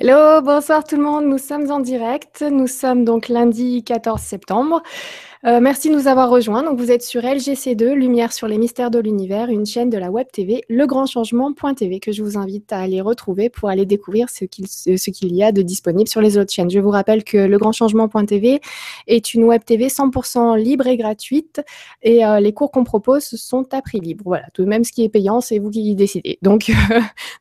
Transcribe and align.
Hello, 0.00 0.40
bonsoir 0.42 0.84
tout 0.84 0.94
le 0.94 1.02
monde. 1.02 1.24
Nous 1.24 1.38
sommes 1.38 1.72
en 1.72 1.80
direct. 1.80 2.42
Nous 2.42 2.68
sommes 2.68 3.04
donc 3.04 3.26
lundi 3.28 3.82
14 3.82 4.20
septembre. 4.20 4.80
Euh, 5.48 5.60
merci 5.60 5.88
de 5.88 5.94
nous 5.94 6.08
avoir 6.08 6.28
rejoints. 6.28 6.62
Donc, 6.62 6.78
vous 6.78 6.90
êtes 6.90 7.02
sur 7.02 7.22
LGC2, 7.22 7.94
Lumière 7.94 8.34
sur 8.34 8.48
les 8.48 8.58
mystères 8.58 8.90
de 8.90 8.98
l'univers, 8.98 9.48
une 9.48 9.64
chaîne 9.64 9.88
de 9.88 9.96
la 9.96 10.10
web 10.10 10.26
TV, 10.30 10.62
legrandchangement.tv, 10.68 12.00
que 12.00 12.12
je 12.12 12.22
vous 12.22 12.36
invite 12.36 12.70
à 12.70 12.80
aller 12.80 13.00
retrouver 13.00 13.48
pour 13.48 13.70
aller 13.70 13.86
découvrir 13.86 14.28
ce 14.28 14.44
qu'il 14.44 14.66
ce 14.68 15.10
qu'il 15.10 15.34
y 15.34 15.42
a 15.42 15.50
de 15.50 15.62
disponible 15.62 16.06
sur 16.06 16.20
les 16.20 16.36
autres 16.36 16.52
chaînes. 16.52 16.68
Je 16.68 16.80
vous 16.80 16.90
rappelle 16.90 17.24
que 17.24 17.38
legrandchangement.tv 17.38 18.60
est 19.06 19.32
une 19.32 19.44
web 19.44 19.64
TV 19.64 19.86
100% 19.86 20.58
libre 20.58 20.86
et 20.86 20.98
gratuite 20.98 21.62
et 22.02 22.26
euh, 22.26 22.40
les 22.40 22.52
cours 22.52 22.70
qu'on 22.70 22.84
propose 22.84 23.24
sont 23.24 23.64
à 23.72 23.80
prix 23.80 24.00
libre. 24.00 24.24
Voilà, 24.26 24.44
tout 24.52 24.64
de 24.64 24.68
même 24.68 24.84
ce 24.84 24.92
qui 24.92 25.02
est 25.02 25.08
payant, 25.08 25.40
c'est 25.40 25.58
vous 25.58 25.70
qui 25.70 25.94
décidez. 25.94 26.38
Donc, 26.42 26.70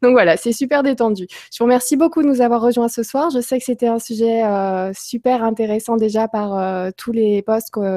voilà, 0.01 0.37
c'est 0.37 0.53
super 0.53 0.81
détendu. 0.81 1.27
Je 1.51 1.57
vous 1.59 1.65
remercie 1.65 1.97
beaucoup 1.97 2.21
de 2.21 2.27
nous 2.27 2.39
avoir 2.39 2.61
rejoints 2.61 2.87
ce 2.87 3.03
soir. 3.03 3.31
Je 3.31 3.41
sais 3.41 3.59
que 3.59 3.65
c'était 3.65 3.87
un 3.87 3.99
sujet 3.99 4.45
euh, 4.45 4.93
super 4.93 5.43
intéressant 5.43 5.97
déjà 5.97 6.29
par 6.29 6.93
tous 6.95 7.11
les 7.11 7.41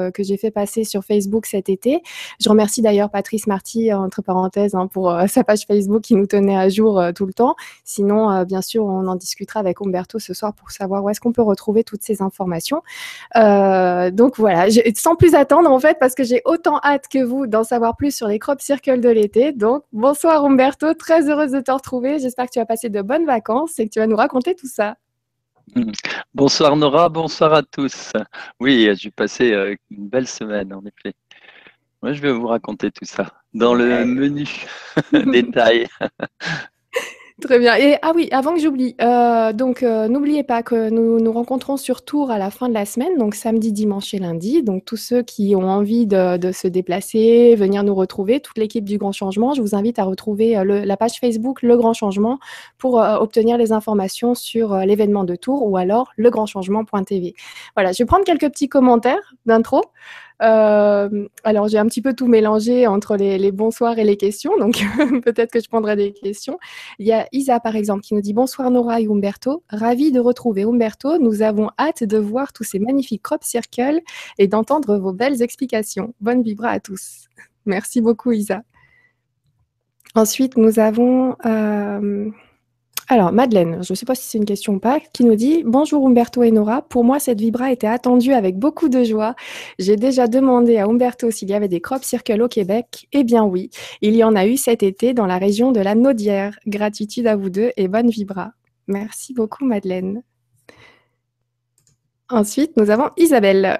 que 0.09 0.23
j'ai 0.23 0.37
fait 0.37 0.51
passer 0.51 0.83
sur 0.83 1.03
Facebook 1.03 1.45
cet 1.45 1.69
été. 1.69 2.01
Je 2.39 2.49
remercie 2.49 2.81
d'ailleurs 2.81 3.09
Patrice 3.09 3.45
Marty, 3.45 3.93
entre 3.93 4.21
parenthèses, 4.21 4.73
hein, 4.75 4.87
pour 4.87 5.11
euh, 5.11 5.25
sa 5.27 5.43
page 5.43 5.65
Facebook 5.67 6.01
qui 6.01 6.15
nous 6.15 6.25
tenait 6.25 6.57
à 6.57 6.69
jour 6.69 6.99
euh, 6.99 7.11
tout 7.11 7.25
le 7.25 7.33
temps. 7.33 7.55
Sinon, 7.83 8.43
bien 8.43 8.61
sûr, 8.61 8.85
on 8.85 9.07
en 9.07 9.15
discutera 9.15 9.59
avec 9.59 9.81
Umberto 9.81 10.19
ce 10.19 10.33
soir 10.33 10.53
pour 10.53 10.71
savoir 10.71 11.03
où 11.03 11.09
est-ce 11.09 11.19
qu'on 11.19 11.31
peut 11.31 11.41
retrouver 11.41 11.83
toutes 11.83 12.03
ces 12.03 12.21
informations. 12.21 12.81
donc 13.35 14.37
voilà, 14.37 14.67
sans 14.95 15.15
plus 15.15 15.35
attendre 15.35 15.69
en 15.69 15.79
fait, 15.79 15.97
parce 15.99 16.15
que 16.15 16.23
j'ai 16.23 16.41
autant 16.45 16.79
hâte 16.83 17.07
que 17.07 17.23
vous 17.23 17.47
d'en 17.47 17.63
savoir 17.63 17.95
plus 17.95 18.15
sur 18.15 18.27
les 18.27 18.39
crop 18.39 18.61
circles 18.61 18.99
de 18.99 19.09
l'été. 19.09 19.51
Donc 19.51 19.83
bonsoir 19.91 20.45
Umberto, 20.45 20.93
très 20.93 21.29
heureuse 21.29 21.51
de 21.51 21.59
te 21.59 21.71
retrouver. 21.71 22.19
J'espère 22.19 22.45
que 22.45 22.51
tu 22.51 22.59
as 22.59 22.65
passé 22.65 22.89
de 22.89 23.01
bonnes 23.01 23.25
vacances 23.25 23.79
et 23.79 23.85
que 23.85 23.91
tu 23.91 23.99
vas 23.99 24.07
nous 24.07 24.15
raconter 24.15 24.55
tout 24.55 24.67
ça. 24.67 24.95
Bonsoir 26.33 26.75
Nora, 26.75 27.09
bonsoir 27.09 27.53
à 27.53 27.63
tous. 27.63 28.11
Oui, 28.59 28.89
j'ai 28.95 29.11
passé 29.11 29.53
euh, 29.53 29.75
une 29.89 30.09
belle 30.09 30.27
semaine 30.27 30.73
en 30.73 30.81
effet. 30.81 31.13
Moi, 32.01 32.13
je 32.13 32.21
vais 32.21 32.31
vous 32.31 32.47
raconter 32.47 32.91
tout 32.91 33.05
ça 33.05 33.31
dans 33.53 33.73
le 33.73 34.05
menu 34.05 34.47
détail. 35.31 35.87
Très 37.41 37.57
bien. 37.57 37.75
Et 37.75 37.97
ah 38.03 38.11
oui, 38.13 38.29
avant 38.31 38.53
que 38.53 38.59
j'oublie, 38.59 38.95
euh, 39.01 39.51
donc 39.51 39.81
euh, 39.81 40.07
n'oubliez 40.07 40.43
pas 40.43 40.61
que 40.61 40.91
nous 40.91 41.19
nous 41.19 41.31
rencontrons 41.31 41.75
sur 41.75 42.03
Tours 42.05 42.29
à 42.29 42.37
la 42.37 42.51
fin 42.51 42.69
de 42.69 42.73
la 42.75 42.85
semaine, 42.85 43.17
donc 43.17 43.33
samedi, 43.33 43.71
dimanche 43.71 44.13
et 44.13 44.19
lundi. 44.19 44.61
Donc 44.61 44.85
tous 44.85 44.97
ceux 44.97 45.23
qui 45.23 45.55
ont 45.55 45.67
envie 45.67 46.05
de, 46.05 46.51
se 46.51 46.67
déplacer, 46.67 47.55
venir 47.55 47.83
nous 47.83 47.95
retrouver, 47.95 48.41
toute 48.41 48.59
l'équipe 48.59 48.85
du 48.85 48.99
Grand 48.99 49.11
Changement, 49.11 49.55
je 49.55 49.61
vous 49.63 49.75
invite 49.75 49.97
à 49.97 50.03
retrouver 50.03 50.55
euh, 50.55 50.85
la 50.85 50.97
page 50.97 51.19
Facebook 51.19 51.63
Le 51.63 51.75
Grand 51.77 51.93
Changement 51.93 52.37
pour 52.77 52.95
obtenir 52.95 53.57
les 53.57 53.71
informations 53.71 54.35
sur 54.35 54.77
l'événement 54.77 55.23
de 55.23 55.35
Tours 55.35 55.67
ou 55.67 55.77
alors 55.77 56.11
legrandchangement.tv. 56.17 57.33
Voilà, 57.75 57.91
je 57.91 58.03
vais 58.03 58.05
prendre 58.05 58.23
quelques 58.23 58.49
petits 58.49 58.69
commentaires 58.69 59.33
d'intro. 59.47 59.81
Euh, 60.41 61.27
alors, 61.43 61.67
j'ai 61.67 61.77
un 61.77 61.85
petit 61.85 62.01
peu 62.01 62.13
tout 62.13 62.27
mélangé 62.27 62.87
entre 62.87 63.15
les, 63.15 63.51
bonsoirs 63.51 63.99
et 63.99 64.03
les 64.03 64.17
questions, 64.17 64.57
donc 64.57 64.83
peut-être 65.23 65.51
que 65.51 65.59
je 65.59 65.67
prendrai 65.67 65.95
des 65.95 66.13
questions. 66.13 66.57
Il 66.99 67.07
y 67.07 67.11
a 67.11 67.27
Isa, 67.31 67.59
par 67.59 67.75
exemple, 67.75 68.01
qui 68.01 68.15
nous 68.15 68.21
dit 68.21 68.33
Bonsoir 68.33 68.71
Nora 68.71 69.01
et 69.01 69.07
Umberto. 69.07 69.63
Ravi 69.69 70.11
de 70.11 70.19
retrouver 70.19 70.63
Umberto. 70.63 71.17
Nous 71.19 71.41
avons 71.41 71.69
hâte 71.79 72.03
de 72.03 72.17
voir 72.17 72.53
tous 72.53 72.63
ces 72.63 72.79
magnifiques 72.79 73.21
crop 73.21 73.43
circles 73.43 74.01
et 74.37 74.47
d'entendre 74.47 74.97
vos 74.97 75.13
belles 75.13 75.41
explications. 75.41 76.13
Bonne 76.21 76.41
vibra 76.41 76.69
à 76.69 76.79
tous. 76.79 77.27
Merci 77.65 78.01
beaucoup, 78.01 78.31
Isa. 78.31 78.63
Ensuite, 80.15 80.57
nous 80.57 80.79
avons. 80.79 81.35
Euh, 81.45 82.29
alors, 83.11 83.33
Madeleine, 83.33 83.83
je 83.83 83.91
ne 83.91 83.95
sais 83.97 84.05
pas 84.05 84.15
si 84.15 84.23
c'est 84.25 84.37
une 84.37 84.45
question 84.45 84.75
ou 84.75 84.79
pas, 84.79 85.01
qui 85.01 85.25
nous 85.25 85.35
dit 85.35 85.63
Bonjour 85.65 86.07
Umberto 86.07 86.43
et 86.43 86.51
Nora. 86.51 86.81
Pour 86.81 87.03
moi, 87.03 87.19
cette 87.19 87.41
vibra 87.41 87.69
était 87.69 87.85
attendue 87.85 88.31
avec 88.31 88.57
beaucoup 88.57 88.87
de 88.87 89.03
joie. 89.03 89.35
J'ai 89.79 89.97
déjà 89.97 90.27
demandé 90.27 90.77
à 90.77 90.85
Umberto 90.85 91.29
s'il 91.29 91.49
y 91.49 91.53
avait 91.53 91.67
des 91.67 91.81
crop 91.81 92.05
circles 92.05 92.41
au 92.41 92.47
Québec. 92.47 93.09
Eh 93.11 93.25
bien, 93.25 93.43
oui, 93.43 93.69
il 93.99 94.15
y 94.15 94.23
en 94.23 94.33
a 94.33 94.47
eu 94.47 94.55
cet 94.55 94.81
été 94.81 95.13
dans 95.13 95.25
la 95.25 95.39
région 95.39 95.73
de 95.73 95.81
la 95.81 95.93
Naudière. 95.93 96.57
Gratitude 96.65 97.27
à 97.27 97.35
vous 97.35 97.49
deux 97.49 97.71
et 97.75 97.89
bonne 97.89 98.09
vibra. 98.09 98.53
Merci 98.87 99.33
beaucoup, 99.33 99.65
Madeleine. 99.65 100.23
Ensuite, 102.29 102.77
nous 102.77 102.91
avons 102.91 103.09
Isabelle 103.17 103.77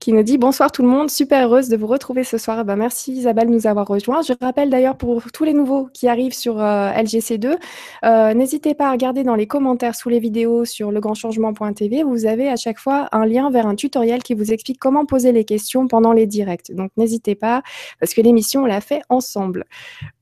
qui 0.00 0.14
nous 0.14 0.22
dit 0.22 0.38
bonsoir 0.38 0.72
tout 0.72 0.80
le 0.80 0.88
monde, 0.88 1.10
super 1.10 1.46
heureuse 1.46 1.68
de 1.68 1.76
vous 1.76 1.86
retrouver 1.86 2.24
ce 2.24 2.38
soir. 2.38 2.64
Ben, 2.64 2.74
merci 2.74 3.12
Isabelle 3.12 3.48
de 3.48 3.52
nous 3.52 3.66
avoir 3.66 3.86
rejoints. 3.86 4.22
Je 4.22 4.32
rappelle 4.40 4.70
d'ailleurs 4.70 4.96
pour 4.96 5.22
tous 5.30 5.44
les 5.44 5.52
nouveaux 5.52 5.90
qui 5.92 6.08
arrivent 6.08 6.32
sur 6.32 6.58
euh, 6.58 6.90
LGC2, 6.92 7.58
euh, 8.06 8.32
n'hésitez 8.32 8.74
pas 8.74 8.88
à 8.88 8.92
regarder 8.92 9.24
dans 9.24 9.34
les 9.34 9.46
commentaires 9.46 9.94
sous 9.94 10.08
les 10.08 10.18
vidéos 10.18 10.64
sur 10.64 10.90
legrandchangement.tv. 10.90 12.02
Vous 12.02 12.24
avez 12.24 12.48
à 12.48 12.56
chaque 12.56 12.78
fois 12.78 13.10
un 13.12 13.26
lien 13.26 13.50
vers 13.50 13.66
un 13.66 13.74
tutoriel 13.74 14.22
qui 14.22 14.32
vous 14.32 14.52
explique 14.52 14.78
comment 14.78 15.04
poser 15.04 15.32
les 15.32 15.44
questions 15.44 15.86
pendant 15.86 16.14
les 16.14 16.26
directs. 16.26 16.74
Donc 16.74 16.90
n'hésitez 16.96 17.34
pas 17.34 17.62
parce 18.00 18.14
que 18.14 18.22
l'émission 18.22 18.62
on 18.62 18.66
l'a 18.66 18.80
fait 18.80 19.02
ensemble. 19.10 19.66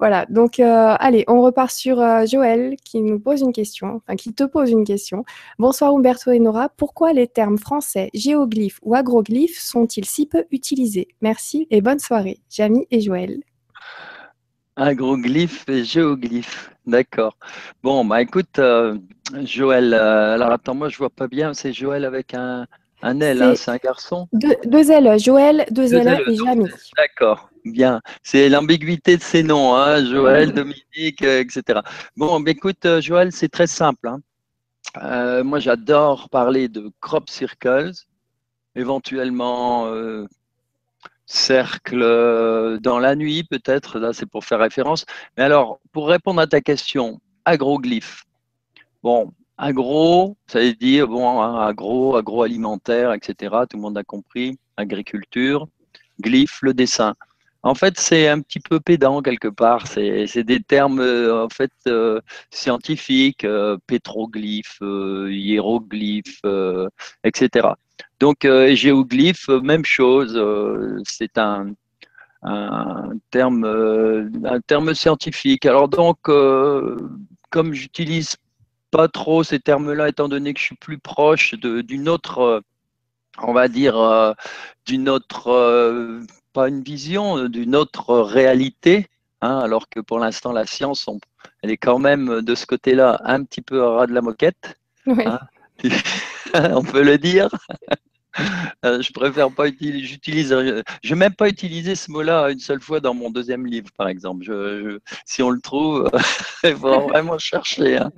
Voilà, 0.00 0.26
donc 0.28 0.58
euh, 0.58 0.96
allez, 0.98 1.24
on 1.28 1.40
repart 1.40 1.70
sur 1.70 1.98
Joël 2.26 2.74
qui 2.84 3.00
nous 3.00 3.20
pose 3.20 3.42
une 3.42 3.52
question, 3.52 4.00
enfin 4.02 4.16
qui 4.16 4.32
te 4.32 4.42
pose 4.42 4.72
une 4.72 4.84
question. 4.84 5.24
Bonsoir 5.60 5.94
Umberto 5.94 6.32
et 6.32 6.40
Nora, 6.40 6.68
pourquoi 6.68 7.12
les 7.12 7.28
termes 7.28 7.58
français 7.58 8.10
géoglyphes 8.12 8.80
ou 8.82 8.96
agroglyphes 8.96 9.67
sont-ils 9.68 10.04
si 10.04 10.26
peu 10.26 10.44
utilisés? 10.50 11.08
Merci 11.20 11.66
et 11.70 11.80
bonne 11.80 11.98
soirée. 11.98 12.40
Jamie 12.50 12.86
et 12.90 13.00
Joël. 13.00 13.42
Agroglyphe 14.78 15.68
et 15.68 15.82
géoglyphe, 15.82 16.70
d'accord. 16.86 17.36
Bon, 17.82 18.04
bah 18.04 18.22
écoute, 18.22 18.60
euh, 18.60 18.96
Joël, 19.42 19.92
euh, 19.92 20.34
alors 20.34 20.52
attends, 20.52 20.76
moi 20.76 20.88
je 20.88 20.96
vois 20.98 21.10
pas 21.10 21.26
bien, 21.26 21.52
c'est 21.52 21.72
Joël 21.72 22.04
avec 22.04 22.32
un, 22.32 22.64
un 23.02 23.20
L, 23.20 23.42
hein, 23.42 23.54
c'est 23.56 23.72
un 23.72 23.76
garçon? 23.78 24.28
deux, 24.32 24.54
deux, 24.66 24.88
L, 24.88 25.18
Joël, 25.18 25.66
deux, 25.72 25.92
L, 25.92 26.22
et 26.28 26.36
Jamie. 26.36 26.70
D'accord, 26.96 27.50
bien. 27.64 28.00
C'est 28.22 28.48
l'ambiguïté 28.48 29.16
de 29.16 29.22
ces 29.22 29.42
noms, 29.42 29.74
hein, 29.74 30.04
Joël, 30.04 30.52
Dominique, 30.52 31.22
euh, 31.22 31.40
etc. 31.40 31.80
Bon, 32.16 32.38
bah, 32.38 32.52
écoute, 32.52 32.86
Joël, 33.00 33.32
c'est 33.32 33.48
très 33.48 33.66
simple. 33.66 34.08
Hein. 34.94 35.42
moi 35.42 35.58
j'adore 35.58 36.28
parler 36.30 36.68
de 36.68 36.92
crop 37.00 37.28
circles 37.28 37.90
éventuellement 38.78 39.86
euh, 39.86 40.26
cercle 41.26 42.00
euh, 42.02 42.78
dans 42.78 42.98
la 42.98 43.16
nuit, 43.16 43.44
peut-être, 43.44 43.98
là 43.98 44.12
c'est 44.12 44.26
pour 44.26 44.44
faire 44.44 44.60
référence. 44.60 45.04
Mais 45.36 45.42
alors, 45.44 45.80
pour 45.92 46.08
répondre 46.08 46.40
à 46.40 46.46
ta 46.46 46.60
question, 46.60 47.20
agroglyphe. 47.44 48.24
Bon, 49.02 49.32
agro, 49.58 50.36
ça 50.46 50.60
veut 50.60 50.74
dire, 50.74 51.08
bon, 51.08 51.40
agro, 51.40 52.16
agroalimentaire, 52.16 53.12
etc. 53.12 53.54
Tout 53.68 53.76
le 53.76 53.82
monde 53.82 53.98
a 53.98 54.04
compris. 54.04 54.58
Agriculture, 54.76 55.66
glyphe, 56.20 56.58
le 56.62 56.74
dessin. 56.74 57.14
En 57.64 57.74
fait, 57.74 57.98
c'est 57.98 58.28
un 58.28 58.40
petit 58.40 58.60
peu 58.60 58.78
pédant 58.80 59.20
quelque 59.20 59.48
part. 59.48 59.88
C'est 59.88 60.44
des 60.44 60.60
termes 60.62 61.00
euh, 61.00 61.44
en 61.44 61.48
fait 61.48 61.72
scientifiques, 62.50 63.46
pétroglyphe, 63.86 64.80
hiéroglyphe, 64.80 66.42
etc. 67.24 67.68
Donc, 68.20 68.44
euh, 68.44 68.74
géoglyphe, 68.74 69.48
même 69.48 69.84
chose. 69.84 70.34
Euh, 70.36 71.00
c'est 71.06 71.38
un, 71.38 71.72
terme, 73.31 73.64
euh, 73.64 74.28
un 74.44 74.60
terme 74.60 74.94
scientifique. 74.94 75.66
Alors 75.66 75.88
donc, 75.88 76.19
comme 77.50 77.75
j'utilise 77.75 78.37
pas 78.90 79.08
trop 79.08 79.43
ces 79.43 79.60
termes-là, 79.60 80.08
étant 80.08 80.28
donné 80.28 80.54
que 80.54 80.60
je 80.60 80.66
suis 80.66 80.76
plus 80.76 80.98
proche 80.98 81.54
d'une 81.54 82.08
autre, 82.08 82.62
on 83.43 83.52
va 83.52 83.69
dire, 83.69 84.34
d'une 84.87 85.08
autre, 85.08 86.22
pas 86.52 86.69
une 86.69 86.82
vision, 86.82 87.48
d'une 87.48 87.76
autre 87.76 88.14
réalité, 88.19 89.08
hein, 89.40 89.58
alors 89.58 89.88
que 89.88 90.00
pour 90.00 90.19
l'instant, 90.19 90.52
la 90.52 90.66
science, 90.66 91.08
elle 91.62 91.70
est 91.70 91.76
quand 91.76 91.98
même 91.98 92.40
de 92.40 92.54
ce 92.54 92.66
côté-là 92.66 93.20
un 93.25 93.44
petit 93.44 93.62
peu 93.62 93.82
à 93.82 93.90
ras 93.90 94.06
de 94.06 94.14
la 94.14 94.22
moquette. 94.22 94.78
Hein. 95.06 95.40
on 96.54 96.82
peut 96.82 97.02
le 97.02 97.19
dire. 97.19 97.48
Euh, 98.85 99.02
je 99.02 99.12
préfère 99.12 99.50
pas 99.50 99.67
utiliser, 99.67 100.06
j'utilise, 100.06 100.56
je 101.02 101.08
n'ai 101.14 101.19
même 101.19 101.35
pas 101.35 101.49
utilisé 101.49 101.96
ce 101.96 102.12
mot-là 102.12 102.49
une 102.50 102.61
seule 102.61 102.81
fois 102.81 103.00
dans 103.00 103.12
mon 103.12 103.29
deuxième 103.29 103.67
livre, 103.67 103.88
par 103.96 104.06
exemple. 104.06 104.44
Je, 104.44 105.00
si 105.26 105.43
on 105.43 105.50
le 105.50 105.61
trouve, 105.61 106.08
il 106.64 106.76
faut 106.76 107.00
vraiment 107.08 107.38
chercher. 107.38 107.96
Hein. 107.96 108.12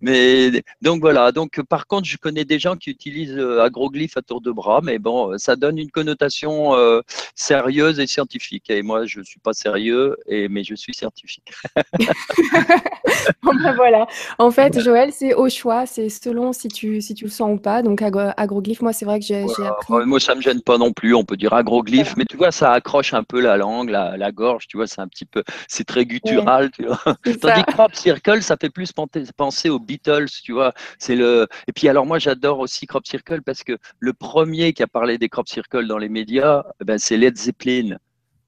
Mais 0.00 0.62
donc 0.80 1.02
voilà. 1.02 1.32
Donc 1.32 1.60
par 1.68 1.86
contre, 1.86 2.08
je 2.08 2.16
connais 2.16 2.46
des 2.46 2.58
gens 2.58 2.76
qui 2.76 2.90
utilisent 2.90 3.36
euh, 3.36 3.62
agroglyphe 3.62 4.16
à 4.16 4.22
tour 4.22 4.40
de 4.40 4.50
bras, 4.50 4.80
mais 4.82 4.98
bon, 4.98 5.36
ça 5.36 5.54
donne 5.54 5.76
une 5.76 5.90
connotation 5.90 6.74
euh, 6.74 7.02
sérieuse 7.34 8.00
et 8.00 8.06
scientifique. 8.06 8.70
Et 8.70 8.82
moi, 8.82 9.04
je 9.04 9.20
suis 9.20 9.40
pas 9.40 9.52
sérieux, 9.52 10.16
et 10.26 10.48
mais 10.48 10.64
je 10.64 10.74
suis 10.74 10.94
scientifique. 10.94 11.52
bon 13.42 13.52
ben 13.62 13.74
voilà. 13.74 14.06
En 14.38 14.50
fait, 14.50 14.80
Joël, 14.80 15.12
c'est 15.12 15.34
au 15.34 15.50
choix, 15.50 15.84
c'est 15.84 16.08
selon 16.08 16.54
si 16.54 16.68
tu 16.68 17.02
si 17.02 17.14
tu 17.14 17.24
le 17.24 17.30
sens 17.30 17.52
ou 17.52 17.58
pas. 17.58 17.82
Donc 17.82 18.00
agroglyphe, 18.02 18.80
moi, 18.80 18.94
c'est 18.94 19.04
vrai 19.04 19.20
que 19.20 19.26
j'ai 19.26 19.44
appris. 19.66 20.06
moi, 20.06 20.20
ça 20.20 20.34
me 20.34 20.40
gêne 20.40 20.62
pas 20.62 20.78
non 20.78 20.92
plus. 20.92 21.14
On 21.14 21.24
peut 21.24 21.36
dire 21.36 21.52
agroglyphe, 21.52 22.16
mais 22.16 22.24
tu 22.24 22.36
vois, 22.36 22.52
ça 22.52 22.72
accroche 22.72 23.14
un 23.14 23.22
peu 23.22 23.40
la 23.40 23.56
langue, 23.56 23.90
la, 23.90 24.32
gorge. 24.32 24.66
Tu 24.66 24.76
vois, 24.76 24.86
c'est 24.86 25.00
un 25.00 25.08
petit 25.08 25.24
peu, 25.24 25.42
c'est 25.68 25.84
très 25.84 26.04
guttural. 26.04 26.70
Tu 26.70 26.86
vois. 26.86 26.98
Tandis 27.40 27.64
que 27.64 27.72
crop 27.72 27.94
circle, 27.94 28.42
ça 28.42 28.56
fait 28.60 28.70
plus 28.70 28.90
penser 29.36 29.68
aux 29.68 29.78
Beatles. 29.78 30.28
Tu 30.42 30.52
vois, 30.52 30.72
c'est 30.98 31.16
le. 31.16 31.46
Et 31.66 31.72
puis 31.72 31.88
alors, 31.88 32.06
moi, 32.06 32.18
j'adore 32.18 32.58
aussi 32.58 32.86
crop 32.86 33.06
circle 33.06 33.42
parce 33.42 33.62
que 33.62 33.76
le 33.98 34.12
premier 34.12 34.72
qui 34.72 34.82
a 34.82 34.86
parlé 34.86 35.18
des 35.18 35.28
crop 35.28 35.48
circles 35.48 35.86
dans 35.86 35.98
les 35.98 36.08
médias, 36.08 36.64
eh 36.80 36.84
ben, 36.84 36.98
c'est 36.98 37.16
Led 37.16 37.36
Zeppelin. 37.36 37.96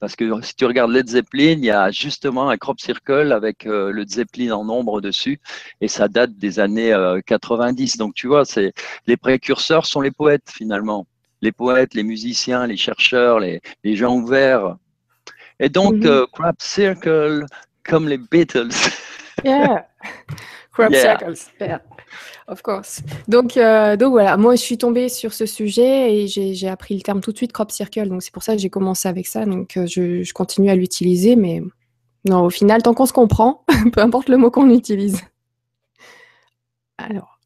Parce 0.00 0.14
que 0.14 0.40
si 0.42 0.54
tu 0.54 0.64
regardes 0.64 0.92
Led 0.92 1.08
Zeppelin, 1.08 1.52
il 1.58 1.64
y 1.64 1.70
a 1.70 1.90
justement 1.90 2.50
un 2.50 2.56
crop 2.56 2.80
circle 2.80 3.32
avec 3.32 3.66
euh, 3.66 3.90
le 3.90 4.06
Zeppelin 4.06 4.52
en 4.52 4.68
ombre 4.68 5.00
dessus, 5.00 5.40
et 5.80 5.88
ça 5.88 6.06
date 6.06 6.36
des 6.36 6.60
années 6.60 6.94
90. 7.26 7.94
Euh, 7.94 7.98
Donc 7.98 8.14
tu 8.14 8.28
vois, 8.28 8.44
c'est 8.44 8.72
les 9.06 9.16
précurseurs 9.16 9.86
sont 9.86 10.00
les 10.00 10.12
poètes 10.12 10.50
finalement, 10.50 11.06
les 11.42 11.52
poètes, 11.52 11.94
les 11.94 12.04
musiciens, 12.04 12.66
les 12.66 12.76
chercheurs, 12.76 13.40
les, 13.40 13.60
les 13.82 13.96
gens 13.96 14.14
ouverts. 14.14 14.76
Et 15.58 15.68
donc 15.68 15.94
mhm. 15.94 16.06
euh, 16.06 16.26
crop 16.32 16.56
circle 16.60 17.46
comme 17.84 18.08
les 18.08 18.18
Beatles. 18.18 18.70
Yeah, 19.44 19.86
crop 20.78 20.94
circles. 20.94 21.50
Yeah. 21.60 21.82
Of 22.46 22.62
course. 22.62 23.02
Donc, 23.26 23.56
euh, 23.56 23.96
donc 23.96 24.12
voilà, 24.12 24.36
moi 24.36 24.54
je 24.54 24.60
suis 24.60 24.78
tombée 24.78 25.08
sur 25.08 25.34
ce 25.34 25.46
sujet 25.46 26.14
et 26.14 26.26
j'ai 26.26 26.68
appris 26.68 26.94
le 26.94 27.02
terme 27.02 27.20
tout 27.20 27.32
de 27.32 27.36
suite 27.36 27.52
crop 27.52 27.70
circle. 27.70 28.08
Donc 28.08 28.22
c'est 28.22 28.32
pour 28.32 28.42
ça 28.42 28.54
que 28.54 28.60
j'ai 28.60 28.70
commencé 28.70 29.08
avec 29.08 29.26
ça. 29.26 29.44
Donc 29.44 29.76
euh, 29.76 29.86
je, 29.86 30.22
je, 30.22 30.32
continue 30.32 30.70
à 30.70 30.74
l'utiliser, 30.74 31.36
mais 31.36 31.62
non, 32.24 32.42
au 32.42 32.50
final, 32.50 32.82
tant 32.82 32.94
qu'on 32.94 33.06
se 33.06 33.12
comprend, 33.12 33.64
peu 33.92 34.00
importe 34.00 34.28
le 34.28 34.36
mot 34.36 34.50
qu'on 34.50 34.70
utilise. 34.70 35.20
Alors. 36.96 37.37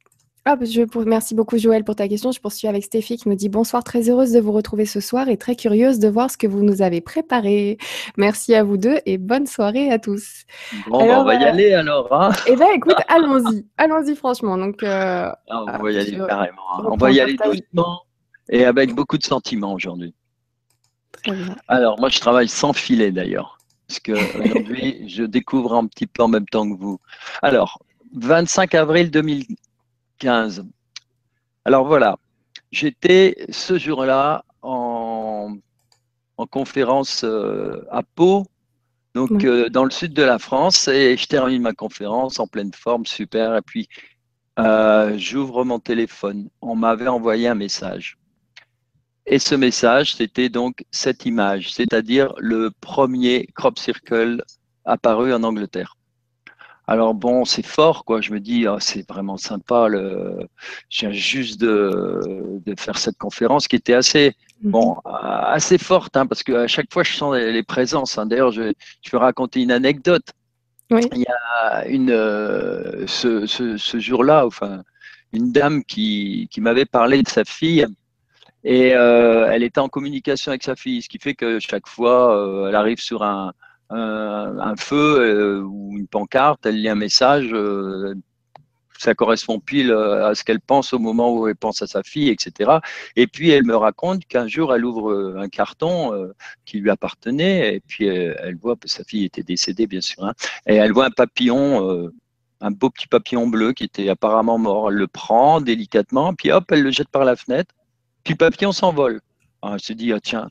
Ah, 0.45 0.57
je, 0.61 0.83
merci 1.05 1.37
beaucoup 1.37 1.57
Joël 1.57 1.85
pour 1.85 1.95
ta 1.95 2.09
question. 2.09 2.33
Je 2.33 2.41
poursuis 2.41 2.67
avec 2.67 2.83
Stéphie 2.83 3.17
qui 3.17 3.29
nous 3.29 3.37
dit 3.37 3.49
bonsoir, 3.49 3.85
très 3.85 4.11
heureuse 4.11 4.33
de 4.33 4.41
vous 4.41 4.51
retrouver 4.51 4.87
ce 4.87 4.99
soir 4.99 5.29
et 5.29 5.37
très 5.37 5.55
curieuse 5.55 6.01
de 6.01 6.09
voir 6.09 6.33
ce 6.33 6.37
que 6.37 6.49
vous 6.49 6.65
nous 6.65 6.83
avez 6.83 7.01
préparé. 7.01 7.79
Merci 8.17 8.57
à 8.57 8.65
vous 8.65 8.77
deux 8.77 8.99
et 9.07 9.19
bonne 9.19 9.47
soirée 9.47 9.93
à 9.93 10.01
tous. 10.01 10.43
Bon, 10.89 11.07
bah, 11.07 11.21
on 11.21 11.25
va 11.25 11.35
y 11.37 11.45
euh, 11.45 11.49
aller 11.49 11.73
alors. 11.75 12.13
Hein 12.13 12.33
eh 12.49 12.57
bien 12.57 12.73
écoute, 12.73 12.97
allons-y, 13.09 13.65
allons-y 13.77 14.17
franchement. 14.17 14.59
Donc, 14.59 14.83
euh, 14.83 15.31
ah, 15.49 15.65
on 15.79 15.83
va 15.83 15.93
y 15.93 15.99
aller 15.99 16.17
carrément. 16.17 16.63
Hein. 16.77 16.83
On 16.87 16.97
va 16.97 17.13
y 17.13 17.21
aller 17.21 17.37
doucement 17.37 18.03
et 18.49 18.65
avec 18.65 18.97
beaucoup 18.97 19.19
de 19.19 19.25
sentiments 19.25 19.75
aujourd'hui. 19.75 20.13
Très 21.23 21.37
bien. 21.37 21.55
Alors 21.69 22.01
moi 22.01 22.09
je 22.09 22.19
travaille 22.19 22.49
sans 22.49 22.73
filet 22.73 23.13
d'ailleurs, 23.13 23.59
parce 23.87 24.01
que 24.01 24.13
aujourd'hui 24.45 25.09
je 25.09 25.23
découvre 25.23 25.75
un 25.75 25.87
petit 25.87 26.09
peu 26.09 26.25
en 26.25 26.29
même 26.29 26.47
temps 26.47 26.69
que 26.69 26.77
vous. 26.77 26.99
Alors, 27.43 27.81
25 28.17 28.75
avril 28.75 29.13
2000. 29.13 29.47
Alors 31.65 31.87
voilà, 31.87 32.17
j'étais 32.71 33.47
ce 33.51 33.79
jour-là 33.79 34.45
en, 34.63 35.57
conférence 36.51 37.23
euh, 37.23 37.87
à 37.91 38.03
Pau, 38.03 38.45
donc 39.15 39.45
euh, 39.45 39.69
dans 39.69 39.85
le 39.85 39.93
sud 39.93 40.13
de 40.13 40.25
la 40.25 40.41
France, 40.41 40.89
et 40.89 41.17
je 41.17 41.27
termine 41.27 41.63
ma 41.63 41.73
conférence 41.73 42.41
en 42.41 42.49
pleine 42.49 42.73
forme, 42.73 43.07
super. 43.07 43.55
Et 43.57 43.63
puis 43.63 43.89
euh, 44.59 45.17
j'ouvre 45.17 45.65
mon 45.65 45.79
téléphone. 45.79 46.49
On 46.61 46.75
m'avait 46.75 47.09
envoyé 47.09 47.49
un 47.49 47.55
message. 47.55 48.19
Et 49.27 49.39
ce 49.39 49.55
message, 49.55 50.17
c'était 50.17 50.49
donc 50.49 50.85
cette 50.91 51.27
image, 51.27 51.73
c'est-à-dire 51.73 52.35
le 52.39 52.71
premier 52.81 53.47
crop 53.55 53.79
circle 53.79 54.43
apparu 54.85 55.33
en 55.33 55.45
Angleterre. 55.45 55.97
Alors 56.89 57.15
bon, 57.15 57.45
c'est 57.45 57.65
fort, 57.65 58.05
quoi. 58.05 58.21
Je 58.21 58.33
me 58.33 58.41
dis, 58.41 58.67
oh, 58.67 58.79
c'est 58.81 59.09
vraiment 59.09 59.37
sympa. 59.37 59.89
Le... 59.89 60.49
Je 60.89 61.01
viens 61.01 61.13
juste 61.13 61.61
de, 61.61 62.61
de, 62.67 62.75
faire 62.79 62.99
cette 62.99 63.17
conférence 63.19 63.69
qui 63.69 63.77
était 63.77 63.95
assez, 63.95 64.35
mhm. 64.63 64.71
bon, 64.73 64.97
assez 65.05 65.79
forte, 65.79 66.17
hein, 66.17 66.27
parce 66.27 66.43
qu'à 66.43 66.67
chaque 66.67 66.93
fois, 66.93 67.05
je 67.05 67.13
sens 67.15 67.37
les, 67.37 67.63
présences. 67.63 68.19
Hein. 68.19 68.27
D'ailleurs, 68.27 68.51
je, 68.51 68.73
je 69.03 69.11
vais 69.11 69.19
raconter 69.19 69.63
une 69.63 69.73
anecdote. 69.73 70.27
Oui. 70.91 71.03
Il 71.13 71.21
y 71.21 71.27
a 71.27 71.87
une, 71.87 72.11
euh, 72.11 73.07
ce, 73.07 73.47
ce, 73.47 73.77
ce 73.77 73.99
jour-là, 73.99 74.45
enfin, 74.45 74.83
une 75.33 75.53
dame 75.53 75.85
qui, 75.85 76.49
qui 76.51 76.61
m'avait 76.61 76.85
parlé 76.85 77.23
de 77.23 77.29
sa 77.29 77.45
fille. 77.45 77.87
Et 78.65 78.95
euh, 78.95 79.49
elle 79.51 79.63
était 79.63 79.81
en 79.81 79.89
communication 79.89 80.51
avec 80.51 80.63
sa 80.63 80.77
fille, 80.77 81.03
ce 81.03 81.09
qui 81.09 81.19
fait 81.19 81.35
que 81.35 81.59
chaque 81.59 81.89
fois, 81.89 82.37
euh, 82.37 82.69
elle 82.69 82.77
arrive 82.77 83.01
sur 83.01 83.23
un, 83.23 83.53
un 83.95 84.77
feu 84.77 85.21
euh, 85.21 85.63
ou 85.63 85.97
une 85.99 86.07
pancarte, 86.07 86.67
elle 86.67 86.81
lit 86.81 86.89
un 86.89 86.95
message, 86.95 87.49
euh, 87.53 88.15
ça 88.99 89.15
correspond 89.15 89.59
pile 89.59 89.91
à 89.91 90.33
ce 90.35 90.45
qu'elle 90.45 90.61
pense 90.61 90.93
au 90.93 90.99
moment 91.01 91.35
où 91.35 91.49
elle 91.49 91.57
pense 91.57 91.83
à 91.83 91.89
sa 91.89 92.05
fille, 92.05 92.29
etc. 92.29 92.79
Et 93.17 93.27
puis 93.27 93.51
elle 93.51 93.65
me 93.65 93.75
raconte 93.75 94.25
qu'un 94.27 94.47
jour 94.47 94.73
elle 94.73 94.85
ouvre 94.85 95.35
un 95.37 95.49
carton 95.49 96.31
qui 96.65 96.79
lui 96.79 96.89
appartenait 96.89 97.75
et 97.75 97.81
puis 97.81 98.07
elle 98.07 98.57
voit 98.57 98.77
que 98.77 98.89
sa 98.89 99.03
fille 99.03 99.25
était 99.25 99.43
décédée 99.43 99.89
bien 99.89 100.01
sûr, 100.01 100.25
hein, 100.25 100.35
et 100.69 100.77
elle 100.77 100.93
voit 100.93 101.07
un 101.07 101.11
papillon, 101.11 102.13
un 102.61 102.71
beau 102.71 102.91
petit 102.91 103.09
papillon 103.09 103.49
bleu 103.49 103.73
qui 103.73 103.83
était 103.83 104.09
apparemment 104.09 104.59
mort. 104.59 104.93
Elle 104.93 104.99
le 104.99 105.09
prend 105.09 105.61
délicatement, 105.61 106.33
puis 106.35 106.53
hop, 106.53 106.71
elle 106.71 106.83
le 106.83 106.93
jette 106.93 107.09
par 107.09 107.25
la 107.25 107.35
fenêtre, 107.35 107.75
puis 108.23 108.35
le 108.35 108.39
papillon 108.39 108.71
s'envole. 108.71 109.21
elle 109.65 109.81
se 109.81 109.95
dit 109.95 110.13
ah 110.13 110.21
tiens 110.21 110.49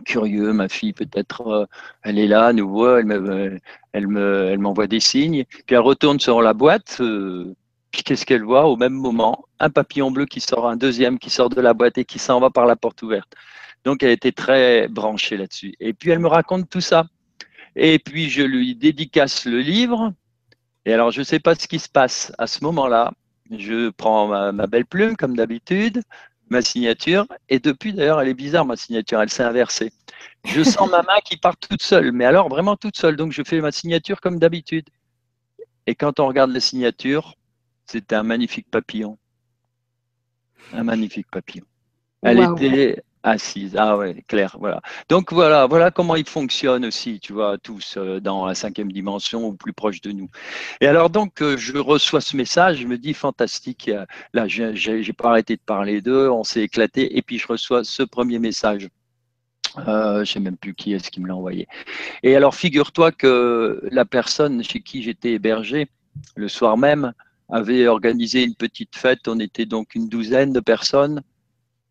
curieux, 0.00 0.52
ma 0.52 0.68
fille 0.68 0.92
peut-être, 0.92 1.46
euh, 1.46 1.66
elle 2.02 2.18
est 2.18 2.26
là, 2.26 2.52
nous 2.52 2.68
voit, 2.68 3.00
elle 3.00 3.06
me, 3.06 3.58
elle 3.92 4.08
me, 4.08 4.48
elle 4.50 4.58
m'envoie 4.58 4.86
des 4.86 5.00
signes. 5.00 5.44
Puis 5.44 5.64
elle 5.74 5.78
retourne 5.78 6.20
sur 6.20 6.42
la 6.42 6.54
boîte. 6.54 6.98
Euh, 7.00 7.54
puis 7.90 8.02
qu'est-ce 8.02 8.24
qu'elle 8.26 8.44
voit 8.44 8.66
au 8.66 8.76
même 8.76 8.92
moment? 8.92 9.44
Un 9.58 9.70
papillon 9.70 10.10
bleu 10.10 10.26
qui 10.26 10.40
sort, 10.40 10.68
un 10.68 10.76
deuxième 10.76 11.18
qui 11.18 11.30
sort 11.30 11.48
de 11.48 11.60
la 11.60 11.74
boîte 11.74 11.98
et 11.98 12.04
qui 12.04 12.18
s'en 12.18 12.40
va 12.40 12.50
par 12.50 12.66
la 12.66 12.76
porte 12.76 13.02
ouverte. 13.02 13.32
Donc 13.84 14.02
elle 14.02 14.10
était 14.10 14.32
très 14.32 14.88
branchée 14.88 15.36
là-dessus. 15.36 15.74
Et 15.80 15.92
puis 15.92 16.10
elle 16.10 16.18
me 16.20 16.28
raconte 16.28 16.68
tout 16.68 16.80
ça. 16.80 17.06
Et 17.76 17.98
puis 17.98 18.28
je 18.30 18.42
lui 18.42 18.74
dédicace 18.76 19.44
le 19.44 19.60
livre. 19.60 20.12
Et 20.84 20.92
alors 20.92 21.10
je 21.10 21.20
ne 21.20 21.24
sais 21.24 21.40
pas 21.40 21.54
ce 21.54 21.66
qui 21.66 21.78
se 21.78 21.88
passe 21.88 22.32
à 22.38 22.46
ce 22.46 22.62
moment-là. 22.64 23.12
Je 23.50 23.90
prends 23.90 24.52
ma 24.52 24.66
belle 24.68 24.86
plume 24.86 25.16
comme 25.16 25.36
d'habitude, 25.36 26.02
ma 26.50 26.62
signature. 26.62 27.26
Et 27.48 27.58
depuis, 27.58 27.92
d'ailleurs, 27.92 28.20
elle 28.20 28.28
est 28.28 28.34
bizarre, 28.34 28.66
ma 28.66 28.76
signature, 28.76 29.20
elle 29.20 29.30
s'est 29.30 29.42
inversée. 29.42 29.92
Je 30.44 30.62
sens 30.62 30.90
ma 30.90 31.02
main 31.02 31.20
qui 31.24 31.36
part 31.36 31.56
toute 31.56 31.82
seule, 31.82 32.12
mais 32.12 32.24
alors 32.24 32.48
vraiment 32.48 32.76
toute 32.76 32.96
seule. 32.96 33.16
Donc, 33.16 33.32
je 33.32 33.42
fais 33.42 33.60
ma 33.60 33.72
signature 33.72 34.20
comme 34.20 34.38
d'habitude. 34.38 34.88
Et 35.86 35.94
quand 35.94 36.20
on 36.20 36.26
regarde 36.26 36.50
la 36.50 36.60
signature, 36.60 37.34
c'était 37.86 38.14
un 38.14 38.22
magnifique 38.22 38.70
papillon. 38.70 39.18
Un 40.72 40.84
magnifique 40.84 41.30
papillon. 41.30 41.64
Elle 42.22 42.38
était 42.38 43.02
Assise, 43.22 43.76
ah 43.76 43.98
ouais, 43.98 44.24
clair, 44.28 44.56
voilà. 44.58 44.80
Donc 45.10 45.32
voilà, 45.32 45.66
voilà 45.66 45.90
comment 45.90 46.16
ils 46.16 46.26
fonctionnent 46.26 46.86
aussi, 46.86 47.20
tu 47.20 47.34
vois, 47.34 47.58
tous 47.58 47.96
euh, 47.98 48.18
dans 48.18 48.46
la 48.46 48.54
cinquième 48.54 48.90
dimension 48.90 49.46
ou 49.46 49.52
plus 49.52 49.74
proche 49.74 50.00
de 50.00 50.10
nous. 50.12 50.30
Et 50.80 50.86
alors 50.86 51.10
donc, 51.10 51.42
euh, 51.42 51.58
je 51.58 51.76
reçois 51.76 52.22
ce 52.22 52.34
message, 52.34 52.78
je 52.78 52.86
me 52.86 52.96
dis 52.96 53.12
fantastique, 53.12 53.90
là, 54.32 54.48
j'ai 54.48 55.12
pas 55.12 55.28
arrêté 55.28 55.56
de 55.56 55.60
parler 55.60 56.00
d'eux, 56.00 56.30
on 56.30 56.44
s'est 56.44 56.62
éclaté, 56.62 57.18
et 57.18 57.20
puis 57.20 57.38
je 57.38 57.46
reçois 57.46 57.84
ce 57.84 58.02
premier 58.02 58.38
message. 58.38 58.88
Euh, 59.86 60.24
je 60.24 60.32
sais 60.32 60.40
même 60.40 60.56
plus 60.56 60.74
qui 60.74 60.94
est-ce 60.94 61.10
qui 61.10 61.20
me 61.20 61.28
l'a 61.28 61.36
envoyé. 61.36 61.68
Et 62.22 62.34
alors, 62.36 62.54
figure-toi 62.54 63.12
que 63.12 63.80
la 63.92 64.04
personne 64.04 64.64
chez 64.64 64.80
qui 64.80 65.02
j'étais 65.02 65.32
hébergé, 65.32 65.88
le 66.36 66.48
soir 66.48 66.76
même, 66.78 67.12
avait 67.50 67.86
organisé 67.86 68.44
une 68.44 68.54
petite 68.54 68.96
fête. 68.96 69.28
On 69.28 69.38
était 69.38 69.66
donc 69.66 69.94
une 69.94 70.08
douzaine 70.08 70.52
de 70.52 70.60
personnes 70.60 71.22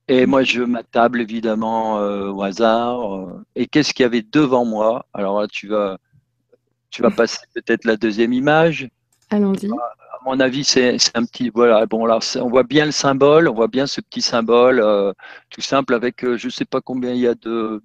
et 0.09 0.25
moi, 0.25 0.43
je 0.43 0.63
m'attable 0.63 1.21
évidemment 1.21 1.99
euh, 1.99 2.31
au 2.31 2.41
hasard. 2.41 3.15
Euh, 3.15 3.45
et 3.55 3.67
qu'est-ce 3.67 3.93
qu'il 3.93 4.03
y 4.03 4.05
avait 4.07 4.23
devant 4.23 4.65
moi? 4.65 5.05
Alors 5.13 5.39
là, 5.39 5.47
tu 5.47 5.67
vas, 5.67 5.99
tu 6.89 7.03
vas 7.03 7.11
passer 7.11 7.37
peut-être 7.53 7.85
la 7.85 7.95
deuxième 7.95 8.33
image. 8.33 8.89
Allons-y. 9.29 9.69
À 9.69 10.25
mon 10.25 10.39
avis, 10.39 10.63
c'est 10.63 10.97
un 11.13 11.25
petit. 11.25 11.51
Voilà, 11.53 11.85
bon, 11.85 12.05
là, 12.05 12.17
on 12.37 12.49
voit 12.49 12.63
bien 12.63 12.85
le 12.85 12.91
symbole, 12.91 13.47
on 13.47 13.53
voit 13.53 13.67
bien 13.67 13.85
ce 13.85 14.01
petit 14.01 14.21
symbole 14.21 14.79
euh, 14.79 15.13
tout 15.51 15.61
simple 15.61 15.93
avec 15.93 16.21
je 16.21 16.47
ne 16.47 16.51
sais 16.51 16.65
pas 16.65 16.81
combien 16.81 17.13
il 17.13 17.19
y 17.19 17.27
a 17.27 17.35
de, 17.35 17.81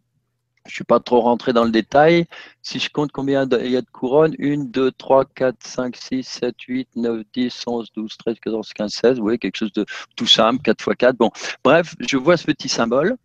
je 0.67 0.71
ne 0.73 0.75
suis 0.77 0.85
pas 0.85 0.99
trop 0.99 1.21
rentré 1.21 1.53
dans 1.53 1.65
le 1.65 1.71
détail. 1.71 2.25
Si 2.63 2.79
je 2.79 2.89
compte 2.89 3.13
combien 3.13 3.47
il 3.61 3.71
y 3.71 3.77
a 3.77 3.83
de 3.83 3.91
couronnes, 3.91 4.35
1, 4.41 4.65
2, 4.65 4.93
3, 4.93 5.27
4, 5.27 5.57
5, 5.61 5.95
6, 5.95 6.23
7, 6.23 6.55
8, 6.67 6.89
9, 6.97 7.23
10, 7.35 7.65
11, 7.67 7.93
12, 7.95 8.17
13, 8.17 8.37
14, 8.41 8.73
15, 8.73 8.93
16. 8.93 9.17
Vous 9.19 9.23
voyez, 9.25 9.39
quelque 9.39 9.59
chose 9.59 9.73
de 9.75 9.85
tout 10.17 10.27
simple, 10.27 10.63
4 10.63 10.81
x 10.81 10.97
4. 10.99 11.17
Bon, 11.17 11.31
bref, 11.63 11.95
je 12.01 12.17
vois 12.17 12.39
ce 12.39 12.45
petit 12.45 12.71
symbole. 12.71 13.17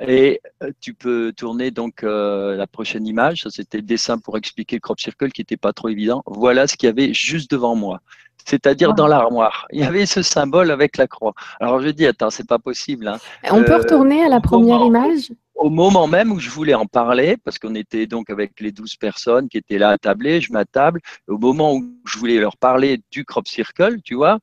Et 0.00 0.40
euh, 0.62 0.70
tu 0.80 0.94
peux 0.94 1.32
tourner 1.36 1.70
donc 1.70 2.02
euh, 2.02 2.56
la 2.56 2.66
prochaine 2.66 3.06
image. 3.06 3.42
Ça, 3.42 3.50
c'était 3.50 3.78
le 3.78 3.84
dessin 3.84 4.18
pour 4.18 4.36
expliquer 4.36 4.76
le 4.76 4.80
crop 4.80 4.98
circle 4.98 5.30
qui 5.30 5.42
n'était 5.42 5.56
pas 5.56 5.72
trop 5.72 5.88
évident. 5.88 6.24
Voilà 6.26 6.66
ce 6.66 6.76
qu'il 6.76 6.88
y 6.88 6.90
avait 6.90 7.14
juste 7.14 7.50
devant 7.50 7.76
moi 7.76 8.00
c'est-à-dire 8.44 8.94
dans 8.94 9.06
l'armoire. 9.06 9.66
Il 9.70 9.80
y 9.80 9.84
avait 9.84 10.06
ce 10.06 10.22
symbole 10.22 10.70
avec 10.70 10.96
la 10.96 11.06
croix. 11.06 11.32
Alors 11.60 11.80
je 11.80 11.88
dis, 11.88 12.06
attends, 12.06 12.30
c'est 12.30 12.46
pas 12.46 12.58
possible. 12.58 13.06
Hein. 13.08 13.18
On 13.50 13.62
peut 13.62 13.72
euh, 13.72 13.78
retourner 13.78 14.24
à 14.24 14.28
la 14.28 14.40
première 14.40 14.80
image? 14.80 15.30
Au 15.54 15.70
moment 15.70 16.06
même 16.06 16.32
où 16.32 16.38
je 16.40 16.50
voulais 16.50 16.74
en 16.74 16.86
parler, 16.86 17.36
parce 17.44 17.58
qu'on 17.58 17.74
était 17.74 18.06
donc 18.06 18.30
avec 18.30 18.60
les 18.60 18.72
12 18.72 18.96
personnes 18.96 19.48
qui 19.48 19.58
étaient 19.58 19.78
là 19.78 19.90
à 19.90 19.98
tabler, 19.98 20.40
je 20.40 20.52
m'attable, 20.52 21.00
au 21.28 21.38
moment 21.38 21.74
où 21.74 21.84
je 22.06 22.18
voulais 22.18 22.38
leur 22.38 22.56
parler 22.56 23.00
du 23.10 23.24
crop 23.24 23.46
circle, 23.46 24.00
tu 24.02 24.14
vois, 24.14 24.38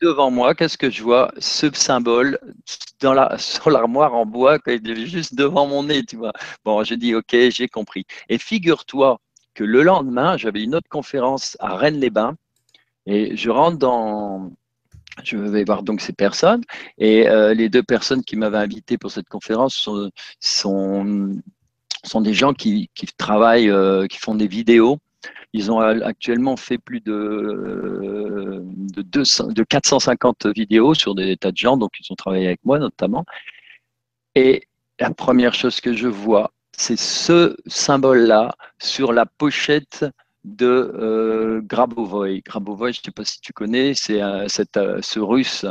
devant 0.00 0.30
moi, 0.30 0.54
qu'est-ce 0.54 0.76
que 0.76 0.90
je 0.90 1.02
vois? 1.02 1.32
Ce 1.38 1.70
symbole 1.72 2.38
dans 3.00 3.14
la, 3.14 3.38
sur 3.38 3.70
l'armoire 3.70 4.14
en 4.14 4.26
bois, 4.26 4.58
juste 4.66 5.34
devant 5.34 5.66
mon 5.66 5.84
nez, 5.84 6.04
tu 6.04 6.16
vois. 6.16 6.32
Bon, 6.64 6.82
j'ai 6.82 6.96
dit, 6.96 7.14
ok, 7.14 7.36
j'ai 7.50 7.68
compris. 7.68 8.04
Et 8.28 8.38
figure-toi 8.38 9.20
que 9.54 9.64
le 9.64 9.82
lendemain, 9.82 10.36
j'avais 10.36 10.62
une 10.62 10.74
autre 10.74 10.88
conférence 10.88 11.56
à 11.60 11.76
Rennes-les-Bains 11.76 12.34
et 13.06 13.36
je 13.36 13.50
rentre 13.50 13.78
dans, 13.78 14.50
je 15.22 15.36
vais 15.36 15.64
voir 15.64 15.82
donc 15.82 16.00
ces 16.00 16.12
personnes 16.12 16.62
et 16.98 17.28
euh, 17.28 17.54
les 17.54 17.68
deux 17.68 17.82
personnes 17.82 18.24
qui 18.24 18.36
m'avaient 18.36 18.58
invité 18.58 18.98
pour 18.98 19.10
cette 19.10 19.28
conférence 19.28 19.74
sont, 19.76 20.10
sont, 20.40 22.20
des 22.20 22.34
gens 22.34 22.52
qui, 22.52 22.90
qui 22.94 23.06
travaillent, 23.06 23.70
euh, 23.70 24.06
qui 24.06 24.18
font 24.18 24.34
des 24.34 24.48
vidéos. 24.48 24.98
Ils 25.52 25.70
ont 25.70 25.78
actuellement 25.78 26.56
fait 26.56 26.78
plus 26.78 27.00
de, 27.00 28.64
de, 28.66 29.02
200, 29.02 29.48
de 29.48 29.62
450 29.62 30.46
vidéos 30.46 30.94
sur 30.94 31.14
des 31.14 31.36
tas 31.36 31.52
de 31.52 31.56
gens, 31.56 31.76
donc 31.76 31.92
ils 32.00 32.12
ont 32.12 32.16
travaillé 32.16 32.46
avec 32.46 32.64
moi 32.64 32.80
notamment. 32.80 33.24
Et 34.34 34.66
la 34.98 35.10
première 35.10 35.54
chose 35.54 35.80
que 35.80 35.94
je 35.94 36.08
vois, 36.08 36.52
c'est 36.76 36.98
ce 36.98 37.56
symbole-là 37.66 38.54
sur 38.80 39.12
la 39.12 39.26
pochette 39.26 40.04
de 40.44 40.92
euh, 40.94 41.60
Grabovoy. 41.62 42.42
Grabovoy, 42.42 42.92
je 42.92 43.00
ne 43.00 43.04
sais 43.04 43.10
pas 43.10 43.24
si 43.24 43.40
tu 43.40 43.52
connais, 43.52 43.94
c'est 43.94 44.22
euh, 44.22 44.46
ce 44.48 45.18
russe 45.18 45.66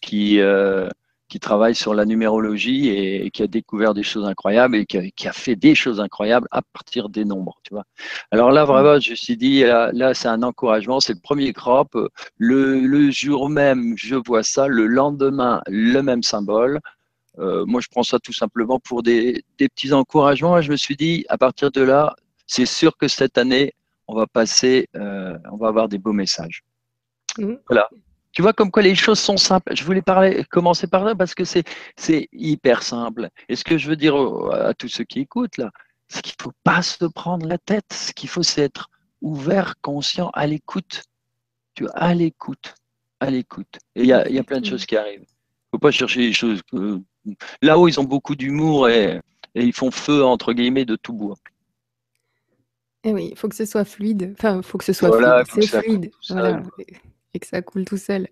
qui, 0.00 0.40
euh, 0.40 0.88
qui 1.28 1.40
travaille 1.40 1.74
sur 1.74 1.94
la 1.94 2.04
numérologie 2.04 2.88
et, 2.88 3.30
qui 3.30 3.42
a 3.42 3.46
découvert 3.46 3.94
des 3.94 4.02
choses 4.02 4.26
incroyables 4.26 4.76
et 4.76 4.86
qui 4.86 5.28
a, 5.28 5.32
fait 5.32 5.56
des 5.56 5.74
choses 5.74 6.00
incroyables 6.00 6.46
à 6.50 6.62
partir 6.62 7.08
des 7.08 7.24
nombres. 7.24 7.58
Tu 7.64 7.72
vois. 7.74 7.84
Alors 8.30 8.50
là, 8.52 8.64
vraiment, 8.64 9.00
je 9.00 9.10
me 9.10 9.16
suis 9.16 9.36
dit, 9.36 9.62
là, 9.62 10.14
c'est 10.14 10.28
un 10.28 10.42
encouragement, 10.42 11.00
c'est 11.00 11.14
le 11.14 11.20
premier 11.20 11.52
crop. 11.52 11.96
Le, 12.36 12.80
le, 12.80 13.10
jour 13.10 13.48
même, 13.48 13.94
je 13.96 14.14
vois 14.14 14.42
ça, 14.42 14.68
le 14.68 14.86
lendemain, 14.86 15.62
le 15.68 16.00
même 16.02 16.22
symbole. 16.22 16.80
moi, 17.38 17.80
je 17.80 17.88
prends 17.90 18.02
ça 18.02 18.18
tout 18.18 18.32
simplement 18.32 18.78
pour 18.78 19.02
des, 19.02 19.42
des 19.58 19.68
petits 19.68 19.92
encouragements. 19.92 20.58
Et 20.58 20.62
je 20.62 20.70
me 20.70 20.76
suis 20.76 20.96
dit, 20.96 21.24
à 21.28 21.38
partir 21.38 21.70
de 21.70 21.82
là, 21.82 22.14
c'est 22.46 22.66
sûr 22.66 22.96
que 22.96 23.08
cette 23.08 23.36
année, 23.38 23.74
on 24.08 24.14
va 24.14 24.26
passer, 24.26 24.88
euh, 24.96 25.38
on 25.52 25.56
va 25.56 25.68
avoir 25.68 25.88
des 25.88 25.98
beaux 25.98 26.12
messages. 26.12 26.64
Mmh. 27.36 27.54
Voilà. 27.68 27.88
Tu 28.32 28.42
vois 28.42 28.52
comme 28.52 28.70
quoi 28.70 28.82
les 28.82 28.94
choses 28.94 29.18
sont 29.18 29.36
simples. 29.36 29.74
Je 29.74 29.84
voulais 29.84 30.02
parler, 30.02 30.44
commencer 30.50 30.86
par 30.86 31.04
là 31.04 31.14
parce 31.14 31.34
que 31.34 31.44
c'est, 31.44 31.64
c'est 31.96 32.28
hyper 32.32 32.82
simple. 32.82 33.28
Et 33.48 33.56
ce 33.56 33.64
que 33.64 33.78
je 33.78 33.88
veux 33.88 33.96
dire 33.96 34.16
à 34.52 34.74
tous 34.74 34.88
ceux 34.88 35.04
qui 35.04 35.20
écoutent 35.20 35.56
là, 35.56 35.70
c'est 36.08 36.22
qu'il 36.22 36.34
ne 36.38 36.42
faut 36.44 36.56
pas 36.64 36.82
se 36.82 37.04
prendre 37.04 37.46
la 37.46 37.58
tête. 37.58 37.92
Ce 37.92 38.12
qu'il 38.12 38.28
faut, 38.28 38.42
c'est 38.42 38.62
être 38.62 38.90
ouvert, 39.20 39.74
conscient, 39.82 40.30
à 40.34 40.46
l'écoute. 40.46 41.02
Tu 41.74 41.84
vois, 41.84 41.92
à 41.92 42.14
l'écoute, 42.14 42.74
à 43.20 43.30
l'écoute. 43.30 43.78
Et 43.94 44.02
il 44.02 44.06
y 44.06 44.12
a, 44.12 44.28
y 44.28 44.38
a, 44.38 44.44
plein 44.44 44.60
de 44.60 44.66
choses 44.66 44.86
qui 44.86 44.96
arrivent. 44.96 45.20
Il 45.20 45.74
ne 45.74 45.76
faut 45.76 45.78
pas 45.78 45.90
chercher 45.90 46.20
les 46.20 46.32
choses. 46.32 46.60
Là-haut, 47.60 47.88
ils 47.88 48.00
ont 48.00 48.04
beaucoup 48.04 48.36
d'humour 48.36 48.88
et, 48.88 49.20
et 49.54 49.64
ils 49.64 49.74
font 49.74 49.90
feu 49.90 50.24
entre 50.24 50.52
guillemets 50.52 50.86
de 50.86 50.96
tout 50.96 51.12
bois. 51.12 51.36
Eh 53.04 53.12
oui, 53.12 53.28
il 53.32 53.38
faut 53.38 53.48
que 53.48 53.56
ce 53.56 53.64
soit 53.64 53.84
fluide. 53.84 54.34
Enfin, 54.36 54.58
il 54.58 54.62
faut 54.62 54.78
que 54.78 54.84
ce 54.84 54.92
soit 54.92 55.12
fluide. 55.12 55.70
C'est 55.70 55.82
fluide. 55.82 56.10
Voilà. 56.30 56.62
Et 57.34 57.38
que 57.38 57.46
ça 57.46 57.62
coule 57.62 57.84
tout 57.84 57.96
seul. 57.96 58.28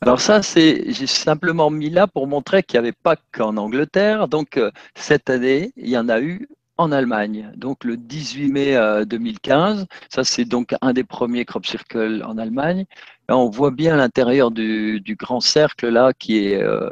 Alors 0.00 0.20
ça, 0.20 0.42
c'est 0.42 0.92
j'ai 0.92 1.06
simplement 1.06 1.70
mis 1.70 1.88
là 1.88 2.06
pour 2.06 2.26
montrer 2.26 2.62
qu'il 2.62 2.78
n'y 2.78 2.86
avait 2.86 2.96
pas 3.02 3.16
qu'en 3.32 3.56
Angleterre. 3.56 4.28
Donc 4.28 4.56
euh, 4.58 4.70
cette 4.94 5.30
année, 5.30 5.72
il 5.76 5.88
y 5.88 5.96
en 5.96 6.08
a 6.08 6.20
eu 6.20 6.48
en 6.76 6.92
Allemagne. 6.92 7.52
Donc 7.56 7.84
le 7.84 7.96
18 7.96 8.48
mai 8.48 9.04
2015, 9.06 9.80
euh, 9.80 9.84
ça 10.10 10.24
c'est 10.24 10.44
donc 10.44 10.74
un 10.82 10.92
des 10.92 11.04
premiers 11.04 11.44
crop 11.44 11.64
circles 11.64 12.22
en 12.26 12.36
Allemagne. 12.36 12.84
Là, 13.28 13.38
on 13.38 13.48
voit 13.48 13.70
bien 13.70 13.96
l'intérieur 13.96 14.50
du, 14.50 15.00
grand 15.18 15.40
cercle 15.40 15.88
là 15.88 16.12
qui 16.12 16.48
est 16.48 16.62
euh, 16.62 16.90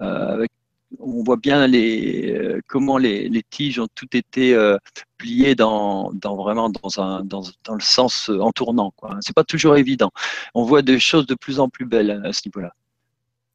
avec 0.00 0.50
on 0.98 1.22
voit 1.22 1.36
bien 1.36 1.66
les, 1.66 2.32
euh, 2.32 2.60
comment 2.66 2.98
les, 2.98 3.28
les, 3.28 3.42
tiges 3.42 3.78
ont 3.78 3.88
tout 3.94 4.08
été 4.16 4.54
euh, 4.54 4.76
pliées 5.18 5.54
dans, 5.54 6.10
dans, 6.12 6.36
vraiment 6.36 6.70
dans, 6.70 7.00
un, 7.00 7.24
dans, 7.24 7.42
dans 7.64 7.74
le 7.74 7.80
sens 7.80 8.28
euh, 8.28 8.40
en 8.40 8.50
tournant. 8.52 8.92
Ce 9.02 9.30
n'est 9.30 9.34
pas 9.34 9.44
toujours 9.44 9.76
évident. 9.76 10.10
On 10.54 10.64
voit 10.64 10.82
des 10.82 10.98
choses 10.98 11.26
de 11.26 11.34
plus 11.34 11.60
en 11.60 11.68
plus 11.68 11.86
belles 11.86 12.22
à 12.24 12.32
ce 12.32 12.42
niveau-là. 12.46 12.74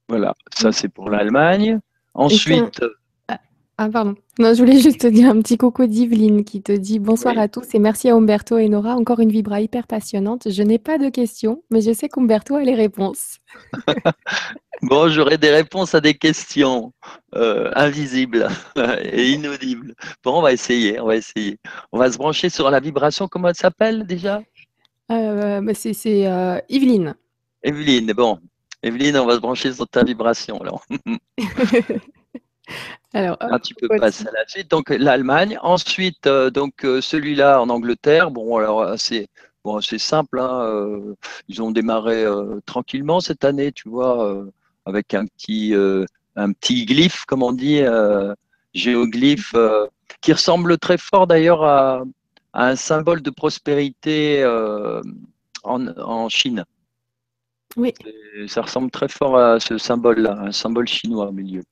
Voilà, 0.07 0.35
ça 0.53 0.71
c'est 0.71 0.89
pour 0.89 1.09
l'Allemagne. 1.09 1.79
Ensuite. 2.13 2.81
Ah, 3.77 3.89
pardon. 3.89 4.15
Non, 4.39 4.53
je 4.53 4.59
voulais 4.59 4.79
juste 4.79 5.01
te 5.01 5.07
dire 5.07 5.29
un 5.29 5.41
petit 5.41 5.57
coucou 5.57 5.85
d'Yveline 5.85 6.45
qui 6.45 6.61
te 6.61 6.71
dit 6.71 6.97
bonsoir 6.97 7.37
à 7.37 7.49
tous 7.49 7.73
et 7.73 7.79
merci 7.79 8.09
à 8.09 8.15
Umberto 8.15 8.57
et 8.57 8.69
Nora. 8.69 8.95
Encore 8.95 9.19
une 9.19 9.31
vibra 9.31 9.59
hyper 9.59 9.85
passionnante. 9.85 10.49
Je 10.49 10.63
n'ai 10.63 10.79
pas 10.79 10.97
de 10.97 11.09
questions, 11.09 11.61
mais 11.69 11.81
je 11.81 11.91
sais 11.91 12.07
qu'Umberto 12.07 12.55
a 12.55 12.63
les 12.63 12.73
réponses. 12.73 13.39
bon, 14.81 15.09
j'aurai 15.09 15.37
des 15.37 15.49
réponses 15.51 15.93
à 15.93 15.99
des 15.99 16.13
questions 16.13 16.93
euh, 17.35 17.69
invisibles 17.75 18.47
et 19.03 19.31
inaudibles. 19.31 19.93
Bon, 20.23 20.39
on 20.39 20.41
va 20.41 20.53
essayer, 20.53 21.01
on 21.01 21.07
va 21.07 21.17
essayer. 21.17 21.57
On 21.91 21.99
va 21.99 22.09
se 22.09 22.17
brancher 22.17 22.49
sur 22.49 22.69
la 22.71 22.79
vibration. 22.79 23.27
Comment 23.27 23.49
elle 23.49 23.55
s'appelle 23.55 24.07
déjà? 24.07 24.41
Euh, 25.11 25.59
bah, 25.59 25.73
C'est 25.73 26.27
euh, 26.27 26.59
Yveline. 26.69 27.15
Evelyne, 27.61 28.13
bon. 28.13 28.39
Evelyne, 28.83 29.17
on 29.17 29.25
va 29.25 29.35
se 29.35 29.39
brancher 29.39 29.73
sur 29.73 29.87
ta 29.87 30.03
vibration 30.03 30.61
alors. 30.61 30.85
Alors, 33.15 33.37
ah, 33.39 33.59
tu 33.59 33.73
peux 33.75 33.87
passer 33.87 34.27
à 34.27 34.31
la 34.31 34.45
suite. 34.47 34.69
Donc 34.69 34.89
l'Allemagne. 34.89 35.57
Ensuite, 35.61 36.27
euh, 36.27 36.49
donc 36.49 36.83
euh, 36.83 36.99
celui-là 36.99 37.61
en 37.61 37.69
Angleterre. 37.69 38.29
Bon, 38.29 38.57
alors 38.57 38.81
euh, 38.81 38.95
c'est 38.97 39.29
bon, 39.63 39.79
c'est 39.79 39.99
simple. 39.99 40.39
Hein, 40.39 41.15
ils 41.47 41.61
ont 41.61 41.71
démarré 41.71 42.25
tranquillement 42.65 43.21
cette 43.21 43.45
année, 43.45 43.71
tu 43.71 43.89
vois, 43.89 44.45
avec 44.85 45.13
un 45.13 45.25
petit 45.25 45.73
un 46.35 46.51
petit 46.51 46.85
glyphe, 46.85 47.25
comme 47.25 47.41
on 47.41 47.53
dit, 47.53 47.81
géoglyphe, 48.73 49.55
qui 50.21 50.33
ressemble 50.33 50.77
très 50.77 50.97
fort 50.97 51.25
d'ailleurs 51.25 51.63
à, 51.63 52.03
un 52.53 52.75
symbole 52.75 53.21
de 53.21 53.29
prospérité 53.29 54.45
en, 55.63 55.87
en, 55.87 56.29
Chine. 56.29 56.63
Oui. 57.75 57.93
Ça 58.47 58.61
ressemble 58.61 58.91
très 58.91 59.07
fort 59.07 59.37
à 59.37 59.59
ce 59.59 59.77
symbole-là, 59.77 60.37
un 60.39 60.51
symbole 60.51 60.87
chinois 60.87 61.27
au 61.27 61.31
milieu. 61.31 61.63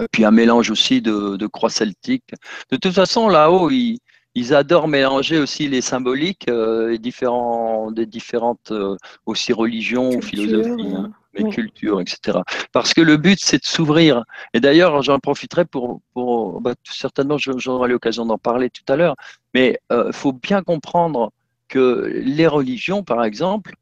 Et 0.00 0.08
puis 0.10 0.24
un 0.24 0.30
mélange 0.30 0.70
aussi 0.70 1.02
de, 1.02 1.36
de 1.36 1.46
croix 1.46 1.70
celtiques. 1.70 2.34
De 2.70 2.76
toute 2.76 2.92
façon, 2.92 3.28
là-haut, 3.28 3.70
ils, 3.70 3.98
ils, 4.34 4.54
adorent 4.54 4.88
mélanger 4.88 5.38
aussi 5.38 5.68
les 5.68 5.80
symboliques 5.80 6.48
euh, 6.48 6.96
différents, 6.96 7.90
des 7.90 8.06
différentes 8.06 8.72
euh, 8.72 8.96
aussi 9.26 9.52
religions 9.52 10.10
ou 10.10 10.22
philosophies, 10.22 10.94
hein, 10.94 11.12
les 11.34 11.48
cultures, 11.50 12.00
etc. 12.00 12.38
Parce 12.72 12.94
que 12.94 13.00
le 13.00 13.16
but, 13.16 13.38
c'est 13.40 13.58
de 13.58 13.64
s'ouvrir. 13.66 14.24
Et 14.54 14.60
d'ailleurs, 14.60 15.02
j'en 15.02 15.18
profiterai 15.18 15.64
pour, 15.64 16.00
pour 16.14 16.60
bah, 16.60 16.74
certainement, 16.84 17.36
j'aurai 17.38 17.88
l'occasion 17.88 18.26
d'en 18.26 18.38
parler 18.38 18.70
tout 18.70 18.90
à 18.90 18.96
l'heure, 18.96 19.16
mais 19.54 19.78
il 19.90 19.94
euh, 19.94 20.12
faut 20.12 20.32
bien 20.32 20.62
comprendre 20.62 21.32
que 21.68 22.10
les 22.24 22.46
religions, 22.46 23.02
par 23.02 23.24
exemple, 23.24 23.74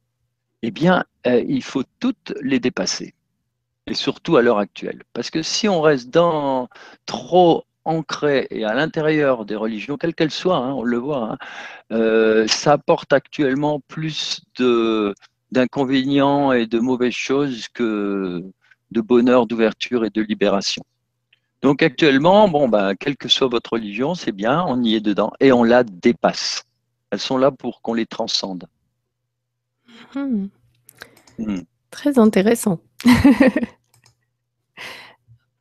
eh 0.62 0.70
bien, 0.70 1.04
il 1.24 1.62
faut 1.62 1.82
toutes 1.98 2.34
les 2.42 2.60
dépasser 2.60 3.14
et 3.86 3.94
surtout 3.94 4.36
à 4.36 4.42
l'heure 4.42 4.58
actuelle. 4.58 5.02
Parce 5.12 5.30
que 5.30 5.42
si 5.42 5.68
on 5.68 5.80
reste 5.80 6.10
dans 6.10 6.68
trop 7.06 7.64
ancré 7.84 8.46
et 8.50 8.64
à 8.64 8.74
l'intérieur 8.74 9.44
des 9.44 9.56
religions, 9.56 9.96
quelles 9.96 10.14
qu'elles 10.14 10.30
soient, 10.30 10.58
hein, 10.58 10.72
on 10.72 10.82
le 10.82 10.98
voit, 10.98 11.32
hein, 11.32 11.38
euh, 11.92 12.46
ça 12.46 12.72
apporte 12.72 13.12
actuellement 13.12 13.80
plus 13.88 14.42
d'inconvénients 15.50 16.52
et 16.52 16.66
de 16.66 16.78
mauvaises 16.78 17.12
choses 17.12 17.68
que 17.68 18.44
de 18.90 19.00
bonheur, 19.00 19.46
d'ouverture 19.46 20.04
et 20.04 20.10
de 20.10 20.22
libération. 20.22 20.82
Donc 21.62 21.82
actuellement, 21.82 22.48
bon, 22.48 22.68
ben, 22.68 22.94
quelle 22.94 23.16
que 23.16 23.28
soit 23.28 23.48
votre 23.48 23.74
religion, 23.74 24.14
c'est 24.14 24.32
bien, 24.32 24.64
on 24.66 24.82
y 24.82 24.94
est 24.94 25.00
dedans 25.00 25.32
et 25.40 25.52
on 25.52 25.62
la 25.62 25.84
dépasse. 25.84 26.64
Elles 27.10 27.20
sont 27.20 27.36
là 27.36 27.50
pour 27.50 27.82
qu'on 27.82 27.94
les 27.94 28.06
transcende. 28.06 28.66
Hmm. 30.14 30.46
Hmm. 31.38 31.60
Très 31.90 32.18
intéressant. 32.18 32.80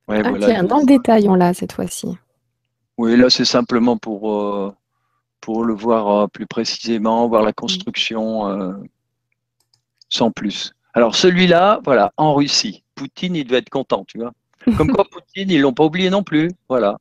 Ah, 0.07 0.23
tiens, 0.39 0.63
dans 0.63 0.79
le 0.79 0.85
détail, 0.85 1.29
on 1.29 1.35
l'a 1.35 1.53
cette 1.53 1.71
fois-ci. 1.73 2.07
Oui, 2.97 3.15
là, 3.15 3.29
c'est 3.29 3.45
simplement 3.45 3.97
pour, 3.97 4.33
euh, 4.33 4.75
pour 5.39 5.63
le 5.63 5.73
voir 5.73 6.09
euh, 6.09 6.27
plus 6.27 6.45
précisément, 6.45 7.29
voir 7.29 7.43
la 7.43 7.53
construction 7.53 8.47
euh, 8.49 8.73
sans 10.09 10.31
plus. 10.31 10.73
Alors, 10.93 11.15
celui-là, 11.15 11.79
voilà, 11.85 12.11
en 12.17 12.33
Russie. 12.33 12.83
Poutine, 12.95 13.37
il 13.37 13.45
devait 13.45 13.59
être 13.59 13.69
content, 13.69 14.03
tu 14.05 14.17
vois. 14.17 14.33
Comme 14.75 14.91
quoi, 14.91 15.05
Poutine, 15.11 15.49
ils 15.49 15.59
ne 15.59 15.61
l'ont 15.61 15.73
pas 15.73 15.85
oublié 15.85 16.09
non 16.09 16.23
plus. 16.23 16.51
Voilà. 16.67 16.97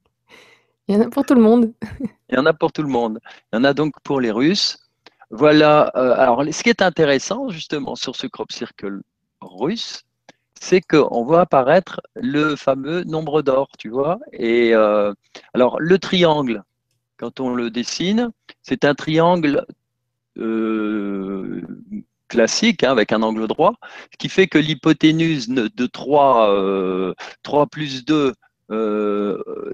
Il 0.86 0.94
y 0.94 0.98
en 0.98 1.00
a 1.00 1.08
pour 1.10 1.26
tout 1.26 1.34
le 1.34 1.40
monde. 1.40 1.72
Il 2.30 2.36
y 2.36 2.38
en 2.38 2.46
a 2.46 2.52
pour 2.52 2.72
tout 2.72 2.82
le 2.82 2.88
monde. 2.88 3.18
Il 3.52 3.56
y 3.56 3.58
en 3.58 3.64
a 3.64 3.74
donc 3.74 3.94
pour 4.04 4.20
les 4.20 4.30
Russes. 4.30 4.78
Voilà. 5.30 5.82
alors, 5.94 6.44
ce 6.44 6.62
qui 6.62 6.70
est 6.70 6.80
intéressant, 6.80 7.48
justement, 7.48 7.96
sur 7.96 8.14
ce 8.14 8.26
crop 8.26 8.52
circle 8.52 9.00
russe, 9.40 10.04
c'est 10.60 10.80
qu'on 10.80 11.24
voit 11.24 11.42
apparaître 11.42 12.00
le 12.14 12.56
fameux 12.56 13.04
nombre 13.04 13.42
d'or, 13.42 13.68
tu 13.78 13.88
vois. 13.88 14.18
Et 14.32 14.74
euh, 14.74 15.12
alors, 15.54 15.80
le 15.80 15.98
triangle, 15.98 16.62
quand 17.16 17.40
on 17.40 17.50
le 17.54 17.70
dessine, 17.70 18.30
c'est 18.62 18.84
un 18.84 18.94
triangle 18.94 19.64
euh, 20.38 21.62
classique 22.28 22.84
hein, 22.84 22.92
avec 22.92 23.12
un 23.12 23.22
angle 23.22 23.46
droit, 23.46 23.74
ce 24.12 24.18
qui 24.18 24.28
fait 24.28 24.46
que 24.46 24.58
l'hypoténuse 24.58 25.48
de 25.48 25.86
3, 25.86 27.14
3 27.42 27.66
plus 27.66 28.04
2, 28.04 28.34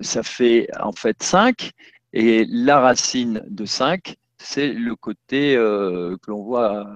ça 0.00 0.22
fait 0.22 0.68
en 0.80 0.92
fait 0.92 1.22
5, 1.22 1.70
et 2.12 2.46
la 2.48 2.78
racine 2.80 3.42
de 3.48 3.64
5, 3.64 4.16
c'est 4.38 4.72
le 4.72 4.94
côté 4.94 5.54
que 5.56 6.30
l'on 6.30 6.42
voit 6.42 6.86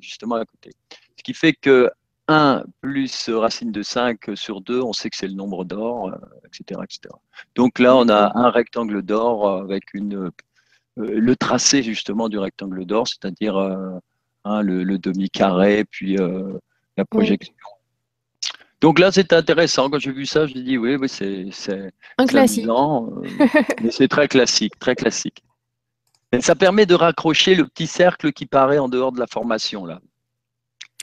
justement 0.00 0.36
à 0.36 0.44
côté. 0.44 0.72
Ce 1.16 1.22
qui 1.22 1.34
fait 1.34 1.52
que 1.52 1.90
1 2.28 2.64
plus 2.80 3.28
racine 3.28 3.70
de 3.72 3.82
5 3.82 4.30
sur 4.34 4.60
2, 4.60 4.80
on 4.80 4.92
sait 4.92 5.10
que 5.10 5.16
c'est 5.16 5.28
le 5.28 5.34
nombre 5.34 5.64
d'or, 5.64 6.12
etc., 6.44 6.80
etc. 6.82 7.14
Donc 7.54 7.78
là, 7.78 7.96
on 7.96 8.08
a 8.08 8.32
un 8.36 8.50
rectangle 8.50 9.02
d'or 9.02 9.48
avec 9.48 9.94
une, 9.94 10.30
le 10.96 11.36
tracé 11.36 11.82
justement 11.82 12.28
du 12.28 12.38
rectangle 12.38 12.84
d'or, 12.84 13.06
c'est-à-dire 13.06 13.56
hein, 14.44 14.62
le, 14.62 14.98
demi-carré, 14.98 15.84
puis 15.84 16.16
la 16.96 17.04
projection. 17.04 17.54
Donc 18.80 18.98
là, 18.98 19.10
c'est 19.10 19.32
intéressant. 19.32 19.88
Quand 19.88 19.98
j'ai 19.98 20.12
vu 20.12 20.26
ça, 20.26 20.46
j'ai 20.46 20.62
dit 20.62 20.78
oui, 20.78 20.96
oui 20.96 21.08
c'est 21.08 21.92
un 22.18 22.26
classique. 22.26 22.66
mais 23.82 23.90
c'est 23.90 24.08
très 24.08 24.28
classique, 24.28 24.78
très 24.78 24.94
classique. 24.94 25.42
Et 26.32 26.40
ça 26.40 26.54
permet 26.54 26.86
de 26.86 26.94
raccrocher 26.94 27.54
le 27.54 27.66
petit 27.66 27.86
cercle 27.86 28.32
qui 28.32 28.46
paraît 28.46 28.78
en 28.78 28.88
dehors 28.88 29.12
de 29.12 29.20
la 29.20 29.26
formation 29.26 29.86
là. 29.86 30.00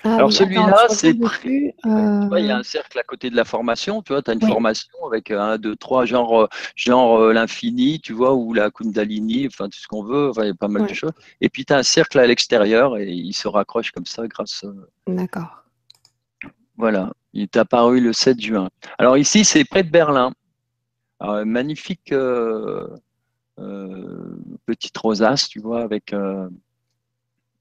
Ah 0.06 0.16
Alors 0.16 0.34
celui-là, 0.34 0.88
c'est 0.90 1.12
il 1.12 1.16
y 1.16 1.82
a 1.88 1.88
euh, 1.88 2.60
un 2.60 2.64
cercle 2.64 3.00
à 3.00 3.04
côté 3.04 3.30
de 3.30 3.38
la 3.38 3.46
formation, 3.46 4.02
tu 4.02 4.12
vois, 4.12 4.22
tu 4.22 4.32
as 4.32 4.34
une 4.34 4.42
formation 4.42 4.90
avec 5.08 5.32
un, 5.32 5.58
deux, 5.58 5.78
trois, 5.78 6.06
genre, 6.06 6.42
euh, 6.42 6.48
genre 6.76 7.20
euh, 7.20 7.32
l'infini, 7.32 8.02
tu 8.02 8.12
vois, 8.12 8.34
ou 8.34 8.54
la 8.54 8.70
Kundalini, 8.70 9.48
enfin 9.48 9.70
tout 9.70 9.80
ce 9.80 9.88
qu'on 9.88 10.04
veut, 10.04 10.32
il 10.38 10.46
y 10.46 10.50
a 10.50 10.54
pas 10.54 10.68
mal 10.68 10.88
de 10.88 10.94
choses. 10.94 11.14
Et 11.40 11.48
puis 11.48 11.64
tu 11.64 11.72
as 11.72 11.78
un 11.78 11.84
cercle 11.84 12.20
à 12.20 12.28
l'extérieur 12.28 12.98
et 12.98 13.12
il 13.12 13.34
se 13.34 13.48
raccroche 13.48 13.92
comme 13.92 14.06
ça 14.06 14.28
grâce. 14.28 14.66
D'accord. 15.08 15.64
Voilà, 16.76 17.14
il 17.32 17.44
est 17.44 17.56
apparu 17.56 18.02
le 18.02 18.12
7 18.12 18.42
juin. 18.42 18.70
Alors 18.98 19.18
ici, 19.18 19.46
c'est 19.46 19.64
près 19.64 19.84
de 19.84 19.90
Berlin. 19.90 20.34
magnifique 21.22 22.14
petite 24.66 24.98
rosace, 24.98 25.48
tu 25.48 25.60
vois, 25.62 25.82
avec 25.82 26.14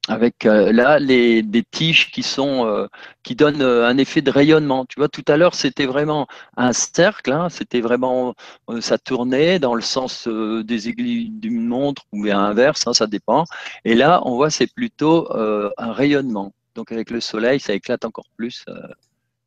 avec 0.09 0.47
euh, 0.47 0.73
là 0.73 0.99
les, 0.99 1.42
des 1.42 1.62
tiges 1.62 2.11
qui 2.11 2.23
sont 2.23 2.66
euh, 2.66 2.88
qui 3.23 3.37
donnent 3.37 3.62
euh, 3.62 3.87
un 3.87 3.99
effet 3.99 4.21
de 4.21 4.30
rayonnement. 4.30 4.85
Tu 4.87 4.99
vois, 4.99 5.09
tout 5.09 5.25
à 5.28 5.37
l'heure 5.37 5.54
c'était 5.54 5.87
vraiment 5.87 6.26
un 6.56 6.73
cercle, 6.73 7.32
hein, 7.32 7.49
c'était 7.50 7.80
vraiment 7.80 8.35
ça 8.80 8.99
tournait 8.99 9.59
dans 9.59 9.75
le 9.75 9.82
sens 9.82 10.26
des 10.28 10.88
aiguilles 10.88 11.30
d'une 11.30 11.66
montre 11.66 12.02
ou 12.12 12.25
à 12.26 12.35
l'inverse, 12.35 12.87
hein, 12.87 12.94
ça 12.94 13.06
dépend. 13.06 13.44
Et 13.85 13.94
là, 13.94 14.23
on 14.25 14.35
voit 14.35 14.50
c'est 14.50 14.73
plutôt 14.73 15.28
un 15.32 15.92
rayonnement. 15.92 16.52
Donc 16.75 16.90
avec 16.90 17.11
le 17.11 17.21
soleil, 17.21 17.61
ça 17.61 17.75
éclate 17.75 18.04
encore 18.04 18.26
plus, 18.37 18.64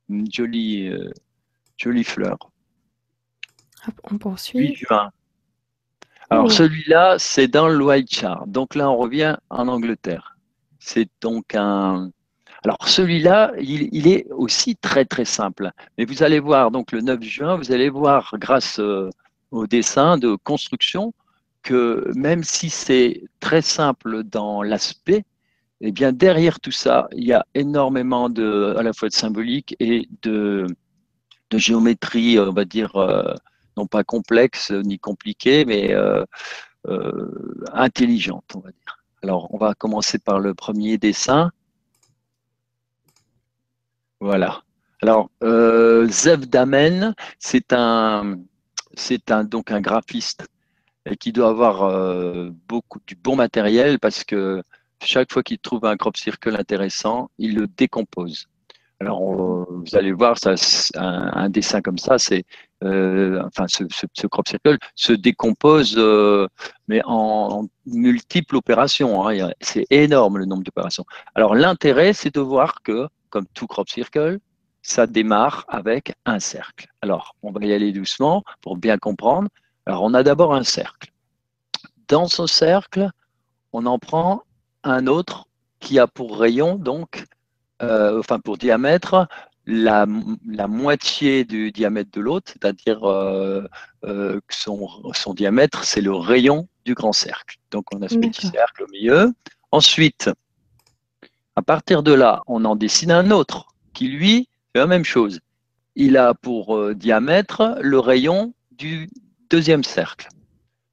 une 0.10 0.32
jolie 0.32 0.92
jolie 1.78 2.04
fleur. 2.04 2.38
on 4.04 4.18
poursuit. 4.18 4.78
Alors 6.30 6.52
celui-là, 6.52 7.18
c'est 7.20 7.48
dans 7.48 7.68
le 7.68 7.84
White 7.84 8.26
Donc 8.48 8.76
là, 8.76 8.90
on 8.90 8.98
revient 8.98 9.38
en 9.50 9.68
Angleterre. 9.68 10.35
C'est 10.86 11.10
donc 11.20 11.56
un. 11.56 12.12
Alors 12.64 12.88
celui-là, 12.88 13.54
il, 13.60 14.08
est 14.08 14.28
aussi 14.32 14.76
très 14.76 15.04
très 15.04 15.26
simple. 15.26 15.72
Mais 15.98 16.06
vous 16.06 16.22
allez 16.22 16.40
voir, 16.40 16.70
donc 16.70 16.92
le 16.92 17.02
9 17.02 17.24
juin, 17.24 17.58
vous 17.58 17.72
allez 17.72 17.90
voir 17.90 18.36
grâce 18.36 18.80
euh, 18.80 19.10
au 19.52 19.66
dessin 19.66 20.18
de 20.18 20.36
construction 20.44 21.14
que 21.64 22.12
même 22.16 22.44
si 22.44 22.70
c'est 22.70 23.24
très 23.40 23.64
simple 23.64 24.24
dans 24.24 24.62
l'aspect, 24.62 25.26
eh 25.82 25.92
bien 25.92 26.12
derrière 26.14 26.60
tout 26.60 26.72
ça, 26.72 27.08
il 27.14 27.26
y 27.26 27.34
a 27.34 27.46
énormément 27.56 28.30
de, 28.30 28.76
à 28.78 28.84
la 28.84 28.94
fois 28.94 29.10
de 29.10 29.16
symbolique 29.16 29.76
et 29.80 30.08
de, 30.22 30.68
géométrie, 31.52 32.40
on 32.40 32.54
va 32.54 32.66
dire, 32.66 32.96
euh, 32.98 33.34
non 33.76 33.88
pas 33.88 34.04
complexe 34.04 34.72
ni 34.72 35.00
compliquée, 35.00 35.66
mais 35.66 35.94
euh, 35.94 36.24
intelligente, 37.74 38.52
on 38.56 38.60
va 38.60 38.70
dire. 38.70 38.95
Alors, 39.26 39.48
on 39.52 39.58
va 39.58 39.74
commencer 39.74 40.20
par 40.20 40.40
le 40.40 40.54
premier 40.54 41.00
dessin. 41.00 41.50
Voilà. 44.20 44.62
Alors, 45.02 45.32
euh, 45.42 46.08
Zev 46.10 46.46
Damen, 46.46 47.16
c'est 47.40 47.74
un, 47.74 48.38
donc 49.46 49.72
un 49.72 49.82
graphiste 49.82 50.48
qui 51.20 51.32
doit 51.32 51.50
avoir 51.50 51.82
euh, 51.86 52.52
beaucoup 52.68 53.00
du 53.08 53.16
bon 53.16 53.36
matériel 53.36 53.98
parce 53.98 54.24
que 54.24 54.62
chaque 55.04 55.34
fois 55.34 55.42
qu'il 55.42 55.58
trouve 55.58 55.86
un 55.86 55.98
crop 55.98 56.16
circle 56.18 56.56
intéressant, 56.56 57.32
il 57.40 57.56
le 57.56 57.66
décompose. 57.66 58.48
Alors, 59.00 59.24
vous 59.24 59.96
allez 59.96 60.12
voir, 60.12 60.38
ça, 60.38 60.54
un, 60.94 61.50
dessin 61.50 61.82
comme 61.82 61.98
ça, 61.98 62.20
c'est, 62.20 62.46
euh, 62.86 63.42
enfin, 63.46 63.66
ce, 63.68 64.28
crop 64.28 64.48
circle 64.48 64.78
se 64.96 65.14
décompose, 65.14 65.96
euh, 65.98 66.48
mais 66.88 67.02
en, 67.06 67.68
multiples 67.86 68.56
opérations. 68.56 69.28
Hein. 69.28 69.52
C'est 69.62 69.86
énorme 69.90 70.38
le 70.38 70.46
nombre 70.46 70.64
d'opérations. 70.64 71.06
Alors, 71.34 71.56
l'intérêt, 71.56 72.14
c'est 72.14 72.34
de 72.34 72.40
voir 72.40 72.82
que, 72.84 73.08
comme 73.30 73.46
tout 73.54 73.68
crop 73.68 73.90
circle, 73.90 74.40
ça 74.82 75.08
démarre 75.08 75.66
avec 75.68 76.14
un 76.26 76.40
cercle. 76.40 76.88
Alors, 77.02 77.36
on 77.42 77.52
va 77.52 77.66
y 77.66 77.74
aller 77.74 77.92
doucement 77.92 78.44
pour 78.62 78.78
bien 78.78 78.98
comprendre. 78.98 79.50
Alors, 79.86 80.04
on 80.04 80.14
a 80.14 80.24
d'abord 80.24 80.54
un 80.54 80.64
cercle. 80.64 81.12
Dans 82.08 82.28
ce 82.28 82.46
cercle, 82.46 83.10
on 83.74 83.88
en 83.88 83.98
prend 83.98 84.44
un 84.84 85.08
autre 85.08 85.48
qui 85.80 85.98
a 85.98 86.08
pour 86.08 86.40
rayon, 86.40 86.76
donc, 86.76 87.26
euh, 87.82 88.20
enfin 88.20 88.40
pour 88.40 88.58
diamètre, 88.58 89.28
la, 89.66 90.06
moitié 90.06 91.44
du 91.44 91.72
diamètre 91.72 92.12
de 92.12 92.22
l'autre, 92.22 92.52
c'est-à-dire 92.52 93.04
euh, 93.04 93.64
euh, 94.04 94.40
que 94.48 94.56
son, 94.56 94.88
son, 95.14 95.34
diamètre, 95.34 95.84
c'est 95.84 96.02
le 96.02 96.14
rayon 96.14 96.68
du 96.86 96.94
grand 96.94 97.14
cercle. 97.14 97.58
Donc 97.72 97.94
on 97.94 98.02
a 98.02 98.10
ce 98.10 98.16
petit 98.16 98.48
cercle 98.48 98.84
au 98.84 98.88
milieu. 98.92 99.34
Ensuite, 99.72 100.30
à 101.56 101.62
partir 101.62 102.04
de 102.04 102.14
là, 102.14 102.44
on 102.48 102.66
en 102.66 102.76
dessine 102.76 103.12
un 103.12 103.32
autre 103.32 103.68
qui, 103.94 104.08
lui, 104.08 104.50
fait 104.74 104.80
la 104.80 104.88
même 104.88 105.06
chose. 105.06 105.40
Il 105.96 106.18
a 106.18 106.34
pour 106.34 106.94
diamètre 106.94 107.78
le 107.82 108.00
rayon 108.00 108.54
du 108.72 109.10
deuxième 109.50 109.84
cercle. 109.84 110.28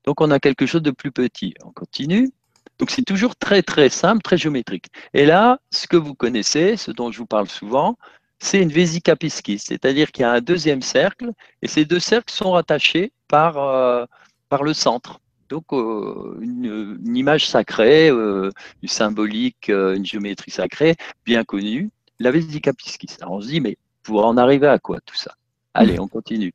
Donc 0.04 0.20
on 0.20 0.30
a 0.30 0.38
quelque 0.38 0.66
chose 0.66 0.82
de 0.82 0.90
plus 0.90 1.12
petit. 1.12 1.54
On 1.64 1.70
continue. 1.70 2.30
Donc 2.78 2.90
c'est 2.90 3.02
toujours 3.02 3.36
très 3.36 3.62
très 3.62 3.88
simple, 3.88 4.22
très 4.22 4.36
géométrique. 4.36 4.86
Et 5.14 5.26
là, 5.26 5.58
ce 5.70 5.86
que 5.86 5.96
vous 5.96 6.14
connaissez, 6.14 6.76
ce 6.76 6.90
dont 6.90 7.12
je 7.12 7.18
vous 7.18 7.26
parle 7.26 7.48
souvent, 7.48 7.96
c'est 8.42 8.60
une 8.60 8.72
vésica 8.72 9.14
piscis, 9.14 9.60
c'est-à-dire 9.60 10.10
qu'il 10.10 10.22
y 10.22 10.24
a 10.24 10.32
un 10.32 10.40
deuxième 10.40 10.82
cercle 10.82 11.30
et 11.62 11.68
ces 11.68 11.84
deux 11.84 12.00
cercles 12.00 12.32
sont 12.32 12.50
rattachés 12.50 13.12
par, 13.28 13.56
euh, 13.56 14.04
par 14.48 14.64
le 14.64 14.74
centre. 14.74 15.20
Donc 15.48 15.72
euh, 15.72 16.38
une, 16.40 16.98
image 17.16 17.46
sacrée, 17.46 18.10
euh, 18.10 18.50
une 18.82 18.88
symbolique, 18.88 19.68
une 19.68 20.04
géométrie 20.04 20.50
sacrée 20.50 20.96
bien 21.24 21.44
connue, 21.44 21.90
la 22.18 22.32
vésica 22.32 22.72
piscis. 22.72 23.16
Alors 23.20 23.34
on 23.34 23.40
se 23.40 23.46
dit, 23.46 23.60
mais 23.60 23.78
pour 24.02 24.26
en 24.26 24.36
arriver 24.36 24.66
à 24.66 24.80
quoi 24.80 24.98
tout 25.06 25.14
ça? 25.14 25.34
Allez, 25.72 26.00
on 26.00 26.08
continue. 26.08 26.52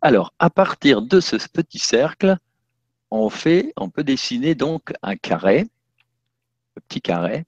Alors, 0.00 0.34
à 0.40 0.50
partir 0.50 1.00
de 1.00 1.20
ce 1.20 1.36
petit 1.36 1.78
cercle, 1.78 2.36
on 3.12 3.30
fait, 3.30 3.72
on 3.76 3.88
peut 3.88 4.04
dessiner 4.04 4.56
donc 4.56 4.92
un 5.02 5.14
carré, 5.14 5.60
un 6.76 6.80
petit 6.88 7.00
carré. 7.00 7.44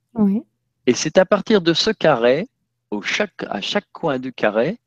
Et 0.87 0.94
c'est 0.94 1.18
à 1.18 1.26
partir 1.26 1.61
de 1.61 1.74
ce 1.74 1.90
carré, 1.90 2.48
au 2.90 3.03
chaque, 3.03 3.44
à 3.48 3.61
chaque 3.61 3.90
coin 3.92 4.18
du 4.18 4.33
carré, 4.33 4.79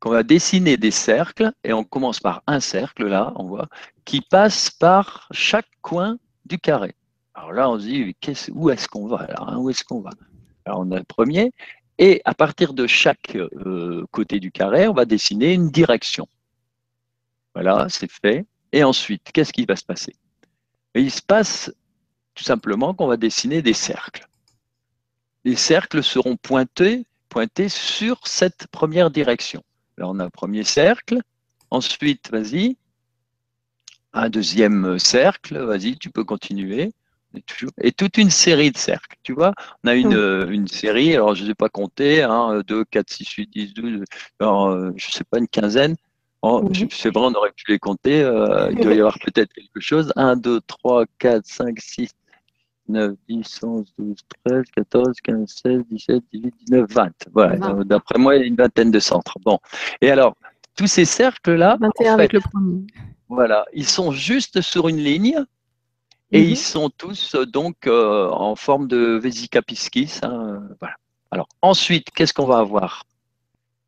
qu'on 0.00 0.10
va 0.10 0.22
dessiner 0.22 0.76
des 0.76 0.90
cercles. 0.90 1.52
Et 1.64 1.72
on 1.72 1.84
commence 1.84 2.20
par 2.20 2.42
un 2.46 2.60
cercle, 2.60 3.06
là, 3.06 3.32
on 3.36 3.44
voit, 3.44 3.68
qui 4.04 4.20
passe 4.20 4.70
par 4.70 5.28
chaque 5.30 5.70
coin 5.80 6.18
du 6.44 6.58
carré. 6.58 6.94
Alors 7.34 7.52
là, 7.52 7.70
on 7.70 7.78
se 7.78 7.84
dit, 7.84 8.16
où 8.52 8.70
est-ce 8.70 8.88
qu'on 8.88 9.06
va 9.06 9.28
hein, 9.38 9.56
Où 9.58 9.70
est-ce 9.70 9.84
qu'on 9.84 10.00
va? 10.00 10.10
Alors 10.64 10.80
on 10.80 10.90
a 10.92 10.98
le 10.98 11.04
premier. 11.04 11.52
Et 11.98 12.20
à 12.24 12.34
partir 12.34 12.72
de 12.74 12.86
chaque 12.86 13.36
euh, 13.36 14.04
côté 14.10 14.40
du 14.40 14.50
carré, 14.50 14.88
on 14.88 14.92
va 14.92 15.04
dessiner 15.04 15.52
une 15.52 15.70
direction. 15.70 16.26
Voilà, 17.54 17.86
c'est 17.88 18.10
fait. 18.10 18.46
Et 18.72 18.82
ensuite, 18.82 19.30
qu'est-ce 19.32 19.52
qui 19.52 19.66
va 19.66 19.76
se 19.76 19.84
passer? 19.84 20.14
Il 20.94 21.10
se 21.10 21.22
passe 21.22 21.72
tout 22.34 22.44
simplement 22.44 22.94
qu'on 22.94 23.06
va 23.06 23.16
dessiner 23.16 23.62
des 23.62 23.74
cercles. 23.74 24.26
Les 25.44 25.56
cercles 25.56 26.02
seront 26.02 26.36
pointés, 26.36 27.04
sur 27.68 28.26
cette 28.26 28.66
première 28.68 29.10
direction. 29.10 29.62
Là, 29.98 30.08
on 30.08 30.18
a 30.18 30.24
un 30.24 30.30
premier 30.30 30.64
cercle. 30.64 31.18
Ensuite, 31.70 32.30
vas-y, 32.30 32.76
un 34.12 34.28
deuxième 34.28 34.98
cercle. 34.98 35.58
Vas-y, 35.58 35.96
tu 35.96 36.10
peux 36.10 36.24
continuer. 36.24 36.92
Et 37.80 37.92
toute 37.92 38.18
une 38.18 38.30
série 38.30 38.70
de 38.70 38.76
cercles. 38.76 39.16
Tu 39.22 39.32
vois, 39.32 39.54
on 39.82 39.88
a 39.88 39.94
une, 39.94 40.44
mmh. 40.44 40.52
une 40.52 40.68
série, 40.68 41.14
alors 41.14 41.34
je 41.34 41.44
ne 41.44 41.48
sais 41.48 41.54
pas 41.54 41.70
compter, 41.70 42.26
2, 42.66 42.84
4, 42.84 43.10
6, 43.10 43.26
8, 43.26 43.50
10, 43.50 43.74
12, 43.74 44.04
je 44.40 44.44
ne 44.44 44.92
sais 44.98 45.24
pas, 45.24 45.38
une 45.38 45.48
quinzaine. 45.48 45.96
Oh, 46.42 46.68
c'est 46.90 47.14
vrai, 47.14 47.24
on 47.24 47.32
aurait 47.34 47.52
pu 47.52 47.64
les 47.68 47.78
compter. 47.78 48.20
Euh, 48.20 48.68
il 48.72 48.80
doit 48.80 48.94
y 48.94 48.98
avoir 48.98 49.18
peut-être 49.20 49.52
quelque 49.52 49.78
chose. 49.78 50.12
1, 50.16 50.36
2, 50.36 50.60
3, 50.66 51.04
4, 51.18 51.46
5, 51.46 51.78
6, 51.80 52.10
9, 52.92 53.14
10, 53.28 53.60
11, 53.62 53.94
12, 53.98 54.16
13, 54.44 54.62
14, 54.76 55.20
15, 55.22 55.62
16, 55.64 55.82
17, 55.90 56.22
18, 56.32 56.54
19, 56.66 56.90
20. 56.90 57.12
Voilà, 57.32 57.84
d'après 57.84 58.18
moi, 58.18 58.36
il 58.36 58.40
y 58.40 58.44
a 58.44 58.46
une 58.46 58.56
vingtaine 58.56 58.90
de 58.90 59.00
centres. 59.00 59.38
Bon. 59.44 59.58
Et 60.00 60.10
alors, 60.10 60.36
tous 60.76 60.86
ces 60.86 61.04
cercles-là. 61.04 61.78
21 61.80 62.14
avec 62.14 62.32
le 62.32 62.40
premier. 62.40 62.86
Voilà, 63.28 63.64
ils 63.72 63.86
sont 63.86 64.12
juste 64.12 64.60
sur 64.60 64.88
une 64.88 64.98
ligne 64.98 65.44
et 66.32 66.42
ils 66.42 66.50
mhm. 66.50 66.56
sont 66.56 66.90
tous 66.90 67.34
euh, 67.34 67.46
donc 67.46 67.86
euh, 67.86 68.28
en 68.28 68.56
forme 68.56 68.88
de 68.88 69.18
vesica 69.22 69.62
piscis. 69.62 70.20
Hein, 70.22 70.62
voilà. 70.80 70.96
Alors 71.30 71.48
ensuite, 71.62 72.10
qu'est-ce 72.10 72.34
qu'on 72.34 72.46
va 72.46 72.58
avoir? 72.58 73.04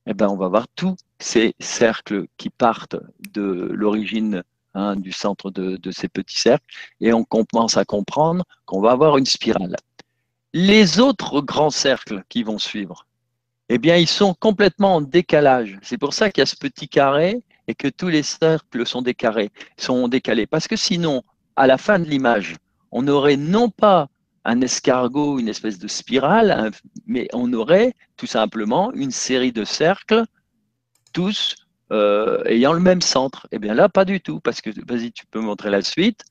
Eh 0.06 0.14
ben, 0.14 0.28
on 0.28 0.36
va 0.36 0.46
avoir 0.46 0.66
tous 0.68 0.96
ces 1.18 1.54
cercles 1.58 2.26
qui 2.36 2.50
partent 2.50 2.96
de 3.32 3.68
l'origine 3.72 4.42
hein, 4.74 4.96
du 4.96 5.12
centre 5.12 5.50
de, 5.50 5.90
ces 5.90 6.08
petits 6.08 6.40
cercles 6.40 6.64
et 7.00 7.12
on 7.12 7.24
commence 7.24 7.76
à 7.76 7.84
comprendre 7.84 8.44
qu'on 8.66 8.80
va 8.80 8.92
avoir 8.92 9.16
une 9.18 9.26
spirale. 9.26 9.76
Les 10.52 11.00
autres 11.00 11.40
grands 11.40 11.70
cercles 11.70 12.22
qui 12.28 12.42
vont 12.42 12.58
suivre, 12.58 13.06
eh 13.68 13.78
bien, 13.78 13.96
ils 13.96 14.08
sont 14.08 14.34
complètement 14.34 14.96
en 14.96 15.00
décalage. 15.00 15.78
C'est 15.82 15.98
pour 15.98 16.14
ça 16.14 16.30
qu'il 16.30 16.42
y 16.42 16.42
a 16.42 16.46
ce 16.46 16.56
petit 16.56 16.88
carré 16.88 17.42
et 17.66 17.74
que 17.74 17.88
tous 17.88 18.08
les 18.08 18.22
cercles 18.22 18.86
sont 18.86 19.02
décalés, 19.02 19.50
sont 19.78 20.06
décalés. 20.06 20.46
Parce 20.46 20.68
que 20.68 20.76
sinon, 20.76 21.22
à 21.56 21.66
la 21.66 21.78
fin 21.78 21.98
de 21.98 22.04
l'image, 22.04 22.56
on 22.92 23.08
aurait 23.08 23.36
non 23.36 23.70
pas 23.70 24.08
un 24.44 24.60
escargot, 24.60 25.38
une 25.38 25.48
espèce 25.48 25.78
de 25.78 25.88
spirale, 25.88 26.70
mais 27.06 27.28
on 27.32 27.52
aurait 27.54 27.94
tout 28.16 28.26
simplement 28.26 28.92
une 28.92 29.10
série 29.10 29.52
de 29.52 29.64
cercles, 29.64 30.24
tous 31.12 31.63
euh, 31.94 32.42
ayant 32.46 32.72
le 32.72 32.80
même 32.80 33.00
centre. 33.00 33.46
Eh 33.52 33.58
bien 33.58 33.74
là, 33.74 33.88
pas 33.88 34.04
du 34.04 34.20
tout, 34.20 34.40
parce 34.40 34.60
que, 34.60 34.70
vas-y, 34.86 35.12
tu 35.12 35.26
peux 35.26 35.40
montrer 35.40 35.70
la 35.70 35.82
suite. 35.82 36.24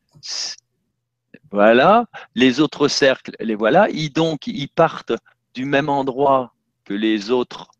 Voilà, 1.52 2.06
les 2.36 2.60
autres 2.60 2.88
cercles, 2.88 3.36
les 3.39 3.56
voilà. 3.56 3.89
Ils, 3.89 4.12
donc, 4.12 4.47
ils 4.47 4.67
partent 4.67 5.13
du 5.54 5.65
même 5.65 5.88
endroit 5.88 6.54
que 6.84 6.93
les 6.93 7.32
autres 7.32 7.71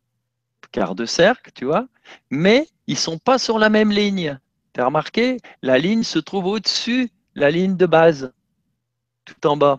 quarts 0.72 0.94
de 0.94 1.04
cercle, 1.04 1.50
tu 1.54 1.66
vois, 1.66 1.86
mais 2.30 2.68
ils 2.86 2.96
sont 2.96 3.18
pas 3.18 3.38
sur 3.38 3.58
la 3.58 3.68
même 3.68 3.90
ligne. 3.90 4.38
Tu 4.72 4.80
as 4.80 4.86
remarqué? 4.86 5.38
La 5.62 5.78
ligne 5.78 6.02
se 6.02 6.18
trouve 6.18 6.46
au-dessus, 6.46 7.10
la 7.34 7.50
ligne 7.50 7.76
de 7.76 7.86
base, 7.86 8.32
tout 9.24 9.46
en 9.46 9.56
bas. 9.56 9.78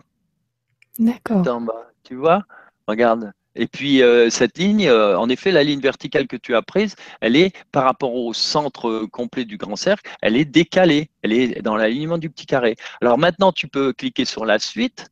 D'accord. 0.98 1.42
Tout 1.42 1.50
en 1.50 1.60
bas, 1.60 1.90
tu 2.04 2.14
vois 2.14 2.44
Regarde. 2.86 3.32
Et 3.56 3.66
puis 3.66 4.02
euh, 4.02 4.30
cette 4.30 4.58
ligne, 4.58 4.88
euh, 4.88 5.18
en 5.18 5.28
effet, 5.28 5.50
la 5.50 5.64
ligne 5.64 5.80
verticale 5.80 6.26
que 6.26 6.36
tu 6.36 6.54
as 6.54 6.62
prise, 6.62 6.94
elle 7.20 7.36
est 7.36 7.52
par 7.72 7.84
rapport 7.84 8.14
au 8.14 8.32
centre 8.32 9.06
complet 9.06 9.44
du 9.44 9.56
grand 9.56 9.76
cercle, 9.76 10.08
elle 10.22 10.36
est 10.36 10.44
décalée, 10.44 11.10
elle 11.22 11.32
est 11.32 11.62
dans 11.62 11.76
l'alignement 11.76 12.18
du 12.18 12.30
petit 12.30 12.46
carré. 12.46 12.76
Alors 13.00 13.18
maintenant, 13.18 13.52
tu 13.52 13.68
peux 13.68 13.92
cliquer 13.92 14.24
sur 14.24 14.44
la 14.44 14.58
suite 14.58 15.10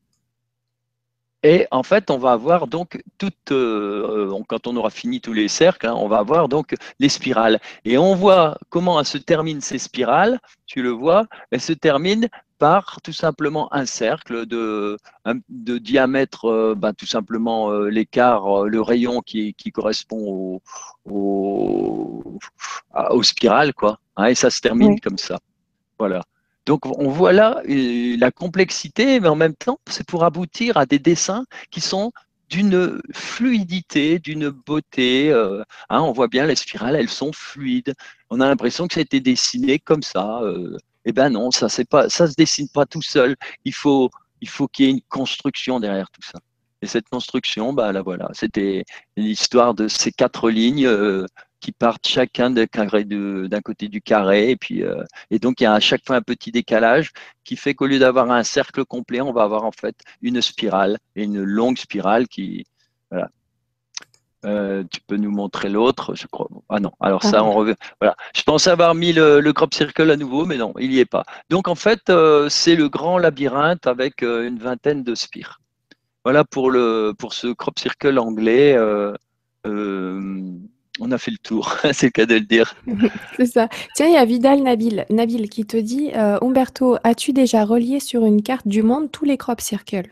et 1.45 1.67
en 1.71 1.83
fait, 1.83 2.11
on 2.11 2.17
va 2.17 2.33
avoir 2.33 2.67
donc 2.67 3.03
toutes, 3.19 3.53
euh, 3.53 4.31
euh, 4.33 4.43
quand 4.49 4.67
on 4.67 4.75
aura 4.77 4.89
fini 4.89 5.21
tous 5.21 5.35
les 5.35 5.49
cercles, 5.49 5.87
hein, 5.87 5.95
on 5.95 6.09
va 6.09 6.17
avoir 6.17 6.49
donc 6.49 6.75
les 6.99 7.11
spirales. 7.11 7.61
Et 7.85 7.99
on 7.99 8.15
voit 8.15 8.57
comment 8.71 9.05
se 9.05 9.19
terminent 9.19 9.61
ces 9.61 9.79
spirales. 9.79 10.41
Tu 10.65 10.83
le 10.83 10.89
vois, 10.89 11.27
elles 11.51 11.61
se 11.61 11.75
terminent 11.75 12.29
par 12.59 13.01
tout 13.03 13.13
simplement 13.13 13.73
un 13.75 13.87
cercle 13.87 14.47
de, 14.47 14.97
de 15.49 15.79
diamètre, 15.79 16.47
euh, 16.47 16.75
ben, 16.77 16.93
tout 16.93 17.07
simplement 17.07 17.73
l'écart, 17.81 18.65
le 18.65 18.81
rayon 18.81 19.21
qui, 19.21 19.55
qui 19.55 19.73
correspond 19.73 20.61
au, 21.05 22.39
aux 23.11 23.23
spirales, 23.23 23.75
quoi. 23.75 23.99
Hein, 24.17 24.27
et 24.27 24.35
ça 24.35 24.51
se 24.51 24.61
termine 24.61 25.01
comme 25.01 25.19
ça. 25.19 25.39
Voilà. 25.99 26.23
Donc 26.67 26.87
on 26.87 27.11
voit 27.11 27.33
là 27.33 27.61
euh, 27.69 28.17
la 28.19 28.31
complexité, 28.31 29.21
mais 29.21 29.29
en 29.29 29.37
même 29.37 29.55
temps, 29.55 29.79
c'est 29.89 30.07
pour 30.07 30.25
aboutir 30.25 30.77
à 30.77 30.87
des 30.87 30.99
dessins 30.99 31.45
qui 31.71 31.81
sont 31.81 32.13
d'une 32.49 33.01
fluidité, 33.13 34.19
d'une 34.19 34.49
beauté. 34.51 35.31
Euh, 35.31 35.63
hein, 35.91 36.01
on 36.01 36.13
voit 36.13 36.29
bien 36.29 36.47
les 36.47 36.57
spirales, 36.57 36.97
elles 36.97 37.11
sont 37.11 37.33
fluides. 37.33 37.95
On 38.31 38.41
a 38.41 38.49
l'impression 38.49 38.87
que 38.87 38.95
ça 38.95 39.01
a 39.01 39.03
été 39.03 39.21
dessiné 39.21 39.79
comme 39.79 40.03
ça. 40.03 40.41
Euh, 40.43 40.79
eh 41.05 41.13
ben 41.13 41.31
non, 41.31 41.51
ça 41.51 41.69
c'est 41.69 41.89
pas, 41.89 42.09
ça 42.09 42.27
se 42.27 42.35
dessine 42.35 42.69
pas 42.69 42.87
tout 42.87 43.03
seul. 43.03 43.37
Il 43.65 43.75
faut, 43.75 44.11
il 44.41 44.49
faut 44.49 44.69
qu'il 44.69 44.87
y 44.87 44.89
ait 44.89 44.93
une 44.93 45.03
construction 45.03 45.81
derrière 45.81 46.11
tout 46.11 46.23
ça. 46.23 46.39
Et 46.83 46.87
cette 46.87 47.09
construction, 47.09 47.73
bah 47.73 47.93
là 47.93 48.03
voilà, 48.03 48.29
c'était 48.35 48.85
l'histoire 49.17 49.75
de 49.75 49.89
ces 49.89 50.13
quatre 50.13 50.51
lignes 50.51 50.87
qui 51.65 51.73
partent 51.73 52.07
chacun 52.07 52.51
d'un 52.51 52.67
côté 53.63 53.89
du 53.89 54.03
carré. 54.03 54.51
Et, 54.51 54.57
puis, 54.57 54.83
euh, 54.83 55.03
et 55.31 55.39
donc, 55.39 55.61
il 55.61 55.65
y 55.65 55.67
a 55.67 55.73
à 55.73 55.81
chaque 55.81 56.05
fois 56.07 56.17
un 56.17 56.23
petit 56.23 56.53
décalage 56.53 57.11
qui 57.43 57.57
fait 57.57 57.75
qu'au 57.75 57.87
lieu 57.87 57.99
d'avoir 57.99 58.31
un 58.31 58.45
cercle 58.45 58.85
complet, 58.85 59.23
on 59.23 59.33
va 59.33 59.45
avoir 59.45 59.65
en 59.65 59.73
fait 59.73 59.97
une 60.21 60.43
spirale 60.43 60.99
et 61.17 61.25
une 61.25 61.43
longue 61.43 61.79
spirale 61.79 62.29
qui. 62.29 62.67
Euh, 64.45 64.85
tu 64.91 65.01
peux 65.01 65.17
nous 65.17 65.31
montrer 65.31 65.69
l'autre, 65.69 66.15
je 66.15 66.27
crois. 66.27 66.49
Ah 66.69 66.81
non, 66.81 66.93
alors 67.01 67.23
ça, 67.23 67.43
on 67.43 67.53
revient. 67.53 67.77
Voilà. 68.01 68.15
Je 68.37 68.43
pensais 68.43 68.71
avoir 68.71 68.95
mis 68.95 69.13
le, 69.13 69.53
crop 69.53 69.73
circle 69.75 70.11
à 70.11 70.17
nouveau, 70.17 70.45
mais 70.45 70.57
non, 70.57 70.75
il 70.79 70.91
n'y 70.91 70.99
est 70.99 71.05
pas. 71.07 71.25
Donc 71.51 71.69
en 71.69 71.75
fait, 71.75 72.11
euh, 72.11 72.49
c'est 72.49 72.77
le 72.77 72.89
grand 72.89 73.19
labyrinthe 73.19 73.87
avec 73.87 74.23
une 74.23 74.59
vingtaine 74.59 75.03
de 75.03 75.15
spires. 75.15 75.61
Voilà 76.25 76.45
pour, 76.45 76.71
le, 76.71 77.13
pour 77.19 77.35
ce 77.35 77.49
crop 77.49 77.79
circle 77.79 78.19
anglais 78.19 78.77
on 81.01 81.11
a 81.11 81.19
fait 81.19 81.31
le 81.31 81.39
tour, 81.39 81.77
c'est 81.93 82.07
le 82.07 82.11
cas 82.11 82.27
de 82.27 82.35
le 82.35 82.41
dire. 82.41 82.75
c'est 83.37 83.47
ça. 83.47 83.69
Tiens, 83.95 84.07
il 84.07 84.15
y 84.15 84.17
a 84.17 84.25
Vidal 84.25 84.63
Nabil, 84.63 85.07
Nabil 85.11 85.49
qui 85.49 85.65
te 85.65 85.77
dit 85.77 86.11
euh, 86.15 86.39
Umberto, 86.41 86.97
as-tu 87.05 87.33
déjà 87.33 87.65
relié 87.65 88.01
sur 88.01 88.25
une 88.25 88.43
carte 88.43 88.69
du 88.69 88.83
monde 88.83 89.11
tous 89.11 89.25
les 89.25 89.37
crop 89.37 89.61
circles? 89.61 90.11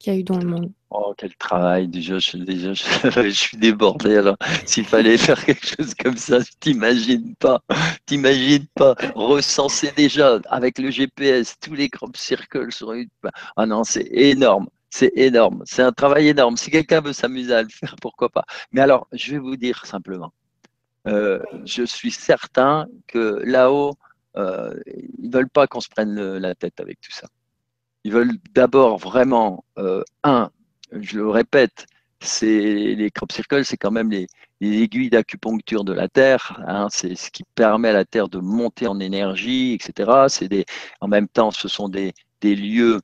Qu'il 0.00 0.12
y 0.12 0.16
a 0.16 0.18
eu 0.18 0.24
dans 0.24 0.38
le 0.38 0.48
monde 0.48 0.72
Oh, 0.92 1.14
quel 1.16 1.32
travail 1.36 1.86
Déjà, 1.86 2.18
je, 2.18 2.36
je, 2.36 3.28
suis 3.30 3.56
débordé. 3.56 4.16
Alors, 4.16 4.36
s'il 4.66 4.84
fallait 4.84 5.16
faire 5.26 5.44
quelque 5.44 5.64
chose 5.64 5.94
comme 5.94 6.16
ça, 6.16 6.38
t'imagines 6.58 7.36
pas, 7.36 7.62
t'imagines 8.06 8.66
pas 8.74 8.96
recenser 9.14 9.92
déjà 9.96 10.40
avec 10.48 10.78
le 10.78 10.90
GPS 10.90 11.56
tous 11.60 11.74
les 11.74 11.88
crop 11.88 12.16
circles 12.16 12.72
sur 12.72 12.92
une. 12.92 13.08
Ah 13.56 13.66
non, 13.66 13.84
c'est 13.84 14.08
énorme. 14.10 14.68
C'est 14.90 15.12
énorme. 15.14 15.62
C'est 15.66 15.82
un 15.82 15.92
travail 15.92 16.28
énorme. 16.28 16.56
Si 16.56 16.70
quelqu'un 16.70 17.00
veut 17.00 17.12
s'amuser 17.12 17.54
à 17.54 17.62
le 17.62 17.68
faire, 17.68 17.94
pourquoi 18.02 18.28
pas. 18.28 18.44
Mais 18.72 18.80
alors, 18.80 19.06
je 19.12 19.32
vais 19.32 19.38
vous 19.38 19.56
dire 19.56 19.86
simplement, 19.86 20.32
euh, 21.06 21.40
je 21.64 21.84
suis 21.84 22.10
certain 22.10 22.88
que 23.06 23.40
là-haut, 23.44 23.94
euh, 24.36 24.74
ils 25.20 25.28
ne 25.28 25.32
veulent 25.32 25.48
pas 25.48 25.68
qu'on 25.68 25.80
se 25.80 25.88
prenne 25.88 26.38
la 26.38 26.54
tête 26.56 26.80
avec 26.80 27.00
tout 27.00 27.12
ça. 27.12 27.28
Ils 28.04 28.12
veulent 28.12 28.38
d'abord 28.54 28.98
vraiment, 28.98 29.64
euh, 29.78 30.02
un, 30.24 30.50
je 30.92 31.18
le 31.18 31.28
répète, 31.28 31.86
c'est 32.20 32.94
les 32.94 33.10
crop 33.10 33.32
circles, 33.32 33.64
c'est 33.64 33.76
quand 33.76 33.90
même 33.90 34.10
les, 34.10 34.26
aiguilles 34.60 35.10
d'acupuncture 35.10 35.84
de 35.84 35.92
la 35.92 36.08
Terre. 36.08 36.60
Hein, 36.66 36.88
c'est 36.90 37.14
ce 37.14 37.30
qui 37.30 37.44
permet 37.54 37.88
à 37.88 37.92
la 37.94 38.04
Terre 38.04 38.28
de 38.28 38.38
monter 38.38 38.86
en 38.86 39.00
énergie, 39.00 39.72
etc. 39.72 40.26
C'est 40.28 40.66
en 41.00 41.08
même 41.08 41.28
temps, 41.28 41.50
ce 41.50 41.68
sont 41.68 41.88
des, 41.88 42.12
lieux 42.42 43.00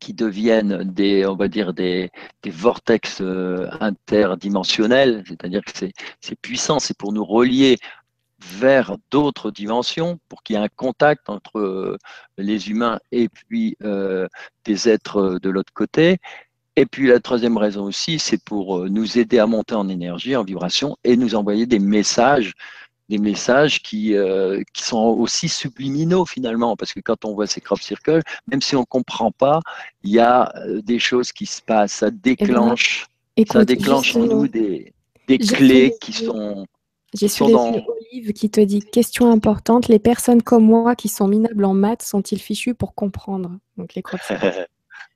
qui 0.00 0.12
deviennent 0.12 0.84
des, 0.84 1.24
on 1.26 1.36
va 1.36 1.48
dire, 1.48 1.72
des, 1.72 2.10
des 2.42 2.50
vortex 2.50 3.20
euh, 3.22 3.68
interdimensionnels, 3.80 5.24
c'est-à-dire 5.26 5.64
que 5.64 5.72
c'est 6.20 6.40
puissant, 6.40 6.78
c'est 6.78 6.96
pour 6.96 7.12
nous 7.12 7.24
relier 7.24 7.78
vers 8.40 8.96
d'autres 9.10 9.50
dimensions, 9.50 10.18
pour 10.28 10.42
qu'il 10.42 10.56
y 10.56 10.58
ait 10.58 10.62
un 10.62 10.68
contact 10.68 11.28
entre 11.28 11.58
euh, 11.58 11.98
les 12.36 12.70
humains 12.70 12.98
et 13.10 13.28
puis 13.28 13.76
euh, 13.82 14.28
des 14.64 14.88
êtres 14.88 15.38
de 15.42 15.50
l'autre 15.50 15.72
côté. 15.72 16.18
Et 16.76 16.86
puis 16.86 17.08
la 17.08 17.18
troisième 17.18 17.56
raison 17.56 17.84
aussi, 17.84 18.18
c'est 18.18 18.42
pour 18.42 18.88
nous 18.88 19.18
aider 19.18 19.40
à 19.40 19.46
monter 19.46 19.74
en 19.74 19.88
énergie, 19.88 20.36
en 20.36 20.44
vibration, 20.44 20.96
et 21.02 21.16
nous 21.16 21.34
envoyer 21.34 21.66
des 21.66 21.80
messages 21.80 22.54
des 23.08 23.18
messages 23.18 23.82
qui, 23.82 24.14
euh, 24.14 24.62
qui 24.72 24.82
sont 24.82 24.98
aussi 24.98 25.48
subliminaux 25.48 26.26
finalement, 26.26 26.76
parce 26.76 26.92
que 26.92 27.00
quand 27.00 27.24
on 27.24 27.34
voit 27.34 27.46
ces 27.46 27.60
crop 27.60 27.80
circles, 27.80 28.22
même 28.50 28.60
si 28.60 28.76
on 28.76 28.80
ne 28.80 28.84
comprend 28.84 29.30
pas, 29.30 29.60
il 30.02 30.10
y 30.10 30.18
a 30.18 30.52
euh, 30.56 30.82
des 30.82 30.98
choses 30.98 31.32
qui 31.32 31.46
se 31.46 31.62
passent, 31.62 31.92
ça 31.92 32.10
déclenche, 32.10 33.06
ça 33.50 33.64
déclenche 33.64 34.14
en 34.14 34.20
nous 34.20 34.48
des, 34.48 34.92
des 35.26 35.38
clés 35.38 35.94
qui 36.00 36.12
sont... 36.12 36.66
J'ai 37.18 37.28
su 37.28 37.44
dans... 37.50 37.72
Olive 37.72 38.32
qui 38.32 38.50
te 38.50 38.60
dit 38.60 38.80
question 38.80 39.30
importante 39.30 39.88
les 39.88 39.98
personnes 39.98 40.42
comme 40.42 40.64
moi 40.64 40.94
qui 40.94 41.08
sont 41.08 41.26
minables 41.28 41.64
en 41.64 41.74
maths 41.74 42.02
sont-ils 42.02 42.40
fichus 42.40 42.74
pour 42.74 42.94
comprendre? 42.94 43.50
Donc 43.76 43.94
les 43.94 44.02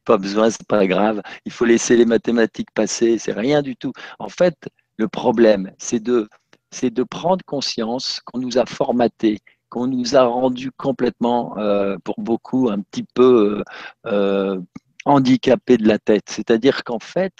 pas 0.04 0.18
besoin, 0.18 0.50
c'est 0.50 0.66
pas 0.66 0.86
grave. 0.86 1.22
Il 1.46 1.52
faut 1.52 1.64
laisser 1.64 1.96
les 1.96 2.06
mathématiques 2.06 2.70
passer, 2.72 3.18
c'est 3.18 3.32
rien 3.32 3.62
du 3.62 3.76
tout. 3.76 3.92
En 4.18 4.28
fait, 4.28 4.56
le 4.96 5.08
problème, 5.08 5.70
c'est 5.78 6.00
de 6.00 6.28
c'est 6.72 6.90
de 6.90 7.02
prendre 7.02 7.44
conscience 7.44 8.20
qu'on 8.24 8.38
nous 8.38 8.58
a 8.58 8.66
formaté, 8.66 9.38
qu'on 9.68 9.86
nous 9.86 10.16
a 10.16 10.24
rendu 10.24 10.72
complètement, 10.72 11.56
euh, 11.58 11.98
pour 12.02 12.18
beaucoup, 12.18 12.70
un 12.70 12.80
petit 12.80 13.04
peu 13.14 13.62
euh, 14.06 14.60
handicapés 15.04 15.76
de 15.76 15.86
la 15.86 15.98
tête. 15.98 16.24
C'est-à-dire 16.28 16.82
qu'en 16.82 16.98
fait, 16.98 17.34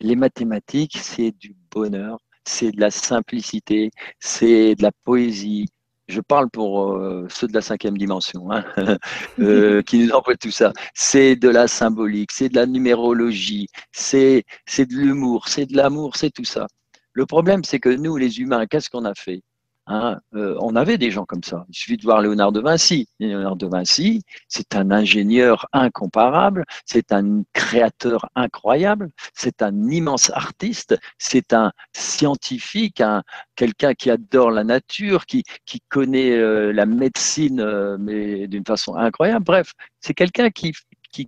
les 0.00 0.16
mathématiques, 0.16 0.96
c'est 0.96 1.32
du 1.32 1.56
bonheur, 1.72 2.18
c'est 2.48 2.72
de 2.72 2.80
la 2.80 2.90
simplicité, 2.90 3.90
c'est 4.20 4.74
de 4.74 4.82
la 4.82 4.92
poésie. 5.04 5.66
je 6.08 6.20
parle 6.20 6.48
pour 6.50 6.94
euh, 6.94 7.26
ceux 7.30 7.46
de 7.48 7.52
la 7.54 7.60
cinquième 7.60 7.98
dimension, 7.98 8.50
hein, 8.50 8.64
euh, 9.40 9.82
qui 9.86 9.98
nous 9.98 10.10
envoient 10.12 10.36
tout 10.36 10.50
ça. 10.50 10.72
C'est 10.94 11.36
de 11.36 11.48
la 11.48 11.68
symbolique, 11.68 12.32
c'est 12.32 12.48
de 12.48 12.56
la 12.56 12.66
numérologie, 12.66 13.68
c'est 13.92 14.44
de 14.78 14.94
l'humour, 14.94 15.48
c'est 15.48 15.66
de 15.66 15.76
l'amour, 15.76 16.16
c'est 16.16 16.30
tout 16.30 16.44
ça. 16.44 16.66
Le 17.12 17.26
problème, 17.26 17.64
c'est 17.64 17.80
que 17.80 17.90
nous, 17.90 18.16
les 18.16 18.40
humains, 18.40 18.66
qu'est-ce 18.66 18.90
qu'on 18.90 19.04
a 19.04 19.14
fait? 19.14 19.42
Hein, 19.90 20.20
euh, 20.34 20.54
on 20.60 20.76
avait 20.76 20.98
des 20.98 21.10
gens 21.10 21.24
comme 21.24 21.42
ça. 21.42 21.64
Il 21.70 21.74
suffit 21.74 21.96
de 21.96 22.02
voir 22.02 22.20
Léonard 22.20 22.52
de 22.52 22.60
Vinci. 22.60 23.08
Léonard 23.20 23.56
de 23.56 23.66
Vinci, 23.66 24.20
c'est 24.46 24.76
un 24.76 24.90
ingénieur 24.90 25.66
incomparable, 25.72 26.66
c'est 26.84 27.10
un 27.10 27.42
créateur 27.54 28.28
incroyable, 28.34 29.08
c'est 29.32 29.62
un 29.62 29.88
immense 29.88 30.30
artiste, 30.34 30.98
c'est 31.16 31.54
un 31.54 31.72
scientifique, 31.94 33.00
un, 33.00 33.22
quelqu'un 33.56 33.94
qui 33.94 34.10
adore 34.10 34.50
la 34.50 34.62
nature, 34.62 35.24
qui, 35.24 35.42
connaît 35.88 36.32
euh, 36.32 36.70
la 36.70 36.84
médecine, 36.84 37.60
euh, 37.60 38.46
d'une 38.46 38.66
façon 38.66 38.94
incroyable. 38.94 39.44
Bref, 39.46 39.72
c'est 40.00 40.12
quelqu'un 40.12 40.50
qui, 40.50 40.74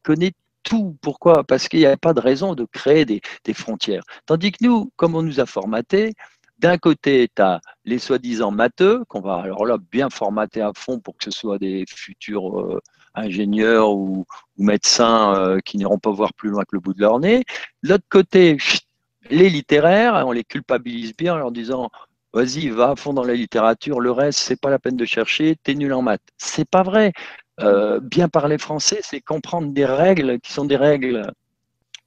connaît 0.03 0.33
tout. 0.65 0.99
Pourquoi? 1.01 1.45
Parce 1.45 1.67
qu'il 1.67 1.81
n'y 1.81 1.87
a 1.87 1.97
pas 1.97 2.13
de 2.13 2.21
raison 2.21 2.55
de 2.55 2.67
créer 2.71 3.07
des 3.07 3.55
frontières. 3.55 4.03
Tandis 4.27 4.53
que 4.53 4.59
nous, 4.63 4.93
comme 4.97 5.15
on 5.15 5.23
nous 5.23 5.41
a 5.41 5.47
formatés, 5.47 6.13
d'un 6.61 6.79
côté, 6.79 7.29
tu 7.35 7.43
as 7.43 7.61
les 7.85 7.99
soi-disant 7.99 8.51
matheux, 8.51 9.05
qu'on 9.09 9.21
va 9.21 9.37
alors 9.37 9.67
là 9.67 9.79
bien 9.91 10.11
formater 10.11 10.61
à 10.61 10.73
fond 10.77 11.01
pour 11.01 11.17
que 11.17 11.25
ce 11.25 11.31
soit 11.31 11.59
des 11.59 11.85
futurs 11.89 12.61
euh, 12.61 12.81
ingénieurs 13.15 13.91
ou, 13.93 14.27
médecins 14.59 15.35
euh, 15.37 15.59
qui 15.65 15.79
n'iront 15.79 15.99
pas 15.99 16.11
voir 16.11 16.35
plus 16.35 16.51
loin 16.51 16.65
que 16.65 16.77
le 16.77 16.81
bout 16.81 16.93
de 16.93 17.01
leur 17.01 17.19
nez. 17.19 17.45
L'autre 17.83 18.05
côté, 18.11 18.59
les 19.31 19.49
littéraires, 19.49 20.23
on 20.27 20.33
les 20.33 20.45
culpabilise 20.45 21.17
bien 21.17 21.35
en 21.35 21.39
leur 21.39 21.51
disant 21.53 21.91
vas-y, 22.33 22.69
va 22.69 22.91
à 22.91 22.97
fond 22.97 23.13
dans 23.13 23.25
la 23.25 23.35
littérature, 23.35 24.01
le 24.01 24.11
reste, 24.13 24.39
c'est 24.39 24.61
pas 24.61 24.71
la 24.71 24.79
peine 24.79 24.97
de 24.97 25.05
chercher, 25.05 25.57
tu 25.65 25.73
es 25.73 25.75
nul 25.75 25.93
en 25.93 26.03
maths. 26.03 26.21
C'est 26.37 26.69
pas 26.69 26.83
vrai. 26.83 27.13
Euh, 27.61 28.01
bien 28.01 28.29
parler 28.29 28.59
français, 28.59 29.01
c'est 29.03 29.21
comprendre 29.21 29.73
des 29.73 29.85
règles 29.85 30.41
qui 30.41 30.53
sont 30.53 30.65
des 30.65 30.77
règles 30.77 31.31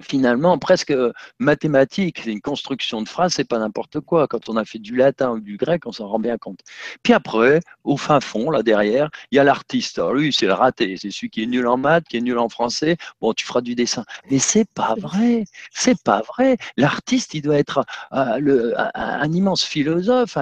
finalement 0.02 0.58
presque 0.58 0.94
mathématique. 1.40 2.22
C'est 2.24 2.32
une 2.32 2.42
construction 2.42 3.02
de 3.02 3.10
phrase, 3.10 3.34
c'est 3.34 3.48
pas 3.48 3.60
n'importe 3.60 4.00
quoi. 4.00 4.28
Quand 4.28 4.50
on 4.50 4.58
a 4.58 4.66
fait 4.66 4.80
du 4.80 4.96
latin 4.96 5.32
ou 5.32 5.40
du 5.40 5.58
grec, 5.58 5.84
on 5.86 5.92
s'en 5.92 6.08
rend 6.08 6.20
bien 6.20 6.38
compte. 6.38 6.60
Puis 7.04 7.14
après, 7.14 7.62
au 7.84 7.98
fin 7.98 8.20
fond, 8.20 8.50
là 8.50 8.64
derrière, 8.64 9.10
il 9.32 9.36
y 9.38 9.40
a 9.40 9.44
l'artiste. 9.44 10.02
lui, 10.14 10.34
c'est 10.34 10.46
le 10.46 10.54
raté. 10.54 10.98
C'est 10.98 11.12
celui 11.12 11.30
qui 11.30 11.44
est 11.44 11.48
nul 11.48 11.68
en 11.68 11.78
maths, 11.78 12.06
qui 12.08 12.18
est 12.18 12.22
nul 12.22 12.38
en 12.38 12.50
français. 12.50 12.98
Bon, 13.22 13.34
tu 13.34 13.46
feras 13.46 13.62
du 13.62 13.76
dessin. 13.76 14.06
Mais 14.30 14.40
c'est 14.40 14.70
pas 14.74 14.96
vrai. 14.98 15.46
C'est 15.72 16.02
pas 16.04 16.22
vrai. 16.22 16.58
L'artiste, 16.78 17.34
il 17.34 17.42
doit 17.42 17.58
être 17.58 17.86
euh, 18.14 18.38
le, 18.40 18.74
un, 18.78 19.32
immense 19.32 19.64
philosophe. 19.64 20.38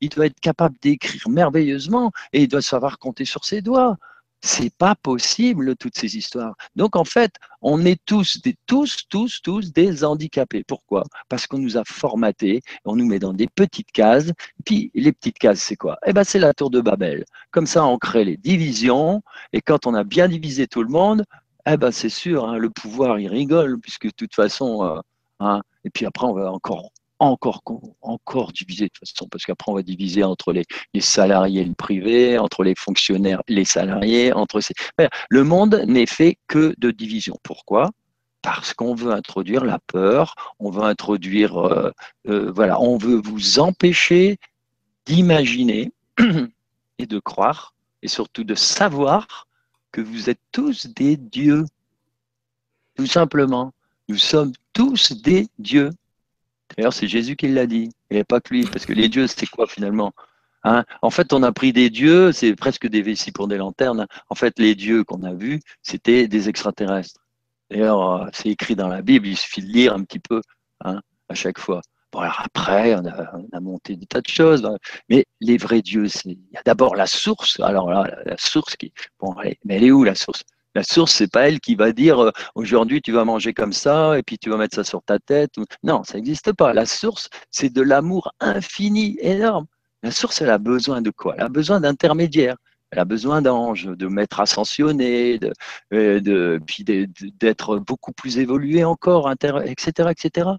il 0.00 0.08
doit 0.08 0.26
être 0.26 0.40
capable 0.40 0.76
d'écrire 0.82 1.28
merveilleusement 1.28 2.12
et 2.32 2.42
il 2.42 2.48
doit 2.48 2.62
savoir 2.62 2.98
compter 2.98 3.24
sur 3.24 3.44
ses 3.44 3.62
doigts. 3.62 3.96
C'est 4.46 4.76
pas 4.76 4.94
possible 4.94 5.74
toutes 5.74 5.96
ces 5.96 6.18
histoires. 6.18 6.54
Donc 6.76 6.96
en 6.96 7.04
fait, 7.04 7.36
on 7.62 7.86
est 7.86 7.98
tous, 8.04 8.42
des, 8.42 8.54
tous, 8.66 9.08
tous, 9.08 9.40
tous 9.42 9.72
des 9.72 10.04
handicapés. 10.04 10.64
Pourquoi? 10.64 11.04
Parce 11.30 11.46
qu'on 11.46 11.56
nous 11.56 11.78
a 11.78 11.82
formatés, 11.86 12.60
on 12.84 12.94
nous 12.94 13.06
met 13.06 13.18
dans 13.18 13.32
des 13.32 13.48
petites 13.48 13.90
cases. 13.90 14.32
Puis 14.66 14.90
les 14.94 15.12
petites 15.12 15.38
cases, 15.38 15.60
c'est 15.60 15.76
quoi? 15.76 15.96
Eh 16.04 16.12
ben 16.12 16.24
c'est 16.24 16.38
la 16.38 16.52
tour 16.52 16.68
de 16.68 16.82
Babel. 16.82 17.24
Comme 17.52 17.66
ça, 17.66 17.86
on 17.86 17.96
crée 17.96 18.26
les 18.26 18.36
divisions. 18.36 19.22
Et 19.54 19.62
quand 19.62 19.86
on 19.86 19.94
a 19.94 20.04
bien 20.04 20.28
divisé 20.28 20.66
tout 20.66 20.82
le 20.82 20.90
monde, 20.90 21.24
eh 21.66 21.78
ben 21.78 21.90
c'est 21.90 22.10
sûr, 22.10 22.46
hein, 22.46 22.58
le 22.58 22.68
pouvoir 22.68 23.18
il 23.18 23.28
rigole 23.28 23.80
puisque 23.80 24.08
de 24.08 24.12
toute 24.14 24.34
façon. 24.34 24.84
Euh, 24.84 25.00
hein, 25.40 25.62
et 25.84 25.90
puis 25.90 26.04
après, 26.04 26.26
on 26.26 26.34
va 26.34 26.52
encore 26.52 26.90
encore, 27.24 27.62
encore 28.02 28.52
diviser 28.52 28.84
de 28.84 28.90
toute 28.90 29.08
façon, 29.08 29.28
parce 29.28 29.44
qu'après 29.44 29.70
on 29.70 29.74
va 29.74 29.82
diviser 29.82 30.24
entre 30.24 30.52
les, 30.52 30.64
salariés 31.00 31.62
et 31.62 31.64
le 31.64 31.74
privé, 31.74 32.38
entre 32.38 32.64
les 32.64 32.74
fonctionnaires, 32.76 33.42
les 33.48 33.64
salariés, 33.64 34.32
entre 34.32 34.60
ces... 34.60 34.74
Le 35.28 35.44
monde 35.44 35.82
n'est 35.86 36.06
fait 36.06 36.38
que 36.46 36.74
de 36.78 36.90
division. 36.90 37.36
Pourquoi? 37.42 37.90
Parce 38.42 38.74
qu'on 38.74 38.94
veut 38.94 39.12
introduire 39.12 39.64
la 39.64 39.78
peur, 39.78 40.34
on 40.58 40.70
veut 40.70 40.84
introduire, 40.84 41.56
euh, 41.58 41.90
euh, 42.28 42.52
voilà, 42.52 42.80
on 42.80 42.98
veut 42.98 43.20
vous 43.22 43.58
empêcher 43.58 44.38
d'imaginer 45.06 45.92
et 46.98 47.06
de 47.06 47.18
croire, 47.18 47.74
et 48.02 48.08
surtout 48.08 48.44
de 48.44 48.54
savoir 48.54 49.46
que 49.92 50.00
vous 50.00 50.28
êtes 50.28 50.40
tous 50.52 50.86
des 50.86 51.16
dieux. 51.16 51.64
Tout 52.96 53.06
simplement, 53.06 53.72
nous 54.08 54.18
sommes 54.18 54.52
tous 54.72 55.12
des 55.12 55.48
dieux. 55.58 55.90
D'ailleurs, 56.76 56.92
c'est 56.92 57.08
Jésus 57.08 57.36
qui 57.36 57.48
l'a 57.48 57.66
dit, 57.66 57.90
et 58.10 58.24
pas 58.24 58.40
que 58.40 58.52
lui, 58.54 58.64
parce 58.64 58.86
que 58.86 58.92
les 58.92 59.08
dieux, 59.08 59.26
c'est 59.26 59.46
quoi 59.46 59.66
finalement? 59.66 60.12
Hein? 60.64 60.84
En 61.02 61.10
fait, 61.10 61.32
on 61.32 61.42
a 61.42 61.52
pris 61.52 61.72
des 61.72 61.90
dieux, 61.90 62.32
c'est 62.32 62.54
presque 62.56 62.88
des 62.88 63.02
vessies 63.02 63.32
pour 63.32 63.48
des 63.48 63.58
lanternes. 63.58 64.06
En 64.30 64.34
fait, 64.34 64.58
les 64.58 64.74
dieux 64.74 65.04
qu'on 65.04 65.22
a 65.22 65.34
vus, 65.34 65.60
c'était 65.82 66.26
des 66.26 66.48
extraterrestres. 66.48 67.20
D'ailleurs, 67.70 68.22
euh, 68.22 68.26
c'est 68.32 68.48
écrit 68.48 68.76
dans 68.76 68.88
la 68.88 69.02
Bible, 69.02 69.26
il 69.26 69.36
suffit 69.36 69.62
de 69.62 69.66
lire 69.66 69.94
un 69.94 70.02
petit 70.04 70.18
peu 70.18 70.40
hein, 70.84 71.00
à 71.28 71.34
chaque 71.34 71.58
fois. 71.58 71.82
Bon, 72.12 72.20
alors 72.20 72.42
après, 72.44 72.94
on 72.94 73.04
a, 73.04 73.60
monté 73.60 73.96
des 73.96 74.06
tas 74.06 74.20
de 74.20 74.28
choses, 74.28 74.64
hein. 74.64 74.76
mais 75.08 75.26
les 75.40 75.56
vrais 75.56 75.82
dieux, 75.82 76.06
il 76.24 76.38
y 76.52 76.56
a 76.56 76.62
d'abord 76.64 76.94
la 76.94 77.06
source. 77.06 77.58
Alors 77.60 77.90
là, 77.90 78.08
la, 78.24 78.36
source 78.38 78.76
qui, 78.76 78.92
bon, 79.18 79.34
mais 79.42 79.58
elle 79.68 79.84
est 79.84 79.90
où 79.90 80.04
la 80.04 80.14
source? 80.14 80.44
La 80.74 80.82
source, 80.82 81.12
c'est 81.12 81.30
pas 81.30 81.48
elle 81.48 81.60
qui 81.60 81.74
va 81.74 81.92
dire 81.92 82.22
euh, 82.22 82.30
aujourd'hui 82.54 83.00
tu 83.00 83.12
vas 83.12 83.24
manger 83.24 83.54
comme 83.54 83.72
ça 83.72 84.18
et 84.18 84.22
puis 84.22 84.38
tu 84.38 84.50
vas 84.50 84.56
mettre 84.56 84.76
ça 84.76 84.84
sur 84.84 85.02
ta 85.02 85.18
tête. 85.18 85.52
Non, 85.82 86.02
ça 86.04 86.14
n'existe 86.14 86.52
pas. 86.52 86.72
La 86.72 86.86
source, 86.86 87.28
c'est 87.50 87.72
de 87.72 87.82
l'amour 87.82 88.32
infini, 88.40 89.16
énorme. 89.20 89.66
La 90.02 90.10
source, 90.10 90.42
elle 90.42 90.50
a 90.50 90.58
besoin 90.58 91.00
de 91.00 91.10
quoi? 91.10 91.34
Elle 91.38 91.44
a 91.44 91.48
besoin 91.48 91.80
d'intermédiaires. 91.80 92.56
Elle 92.90 92.98
a 93.00 93.04
besoin 93.04 93.42
d'anges, 93.42 93.86
de 93.86 94.06
maîtres 94.06 94.40
ascensionnés, 94.40 95.38
de, 95.38 95.52
euh, 95.92 96.20
de, 96.20 96.60
puis 96.64 96.84
d'être 96.84 97.78
beaucoup 97.78 98.12
plus 98.12 98.38
évolué 98.38 98.84
encore, 98.84 99.32
etc., 99.32 100.10
etc. 100.10 100.50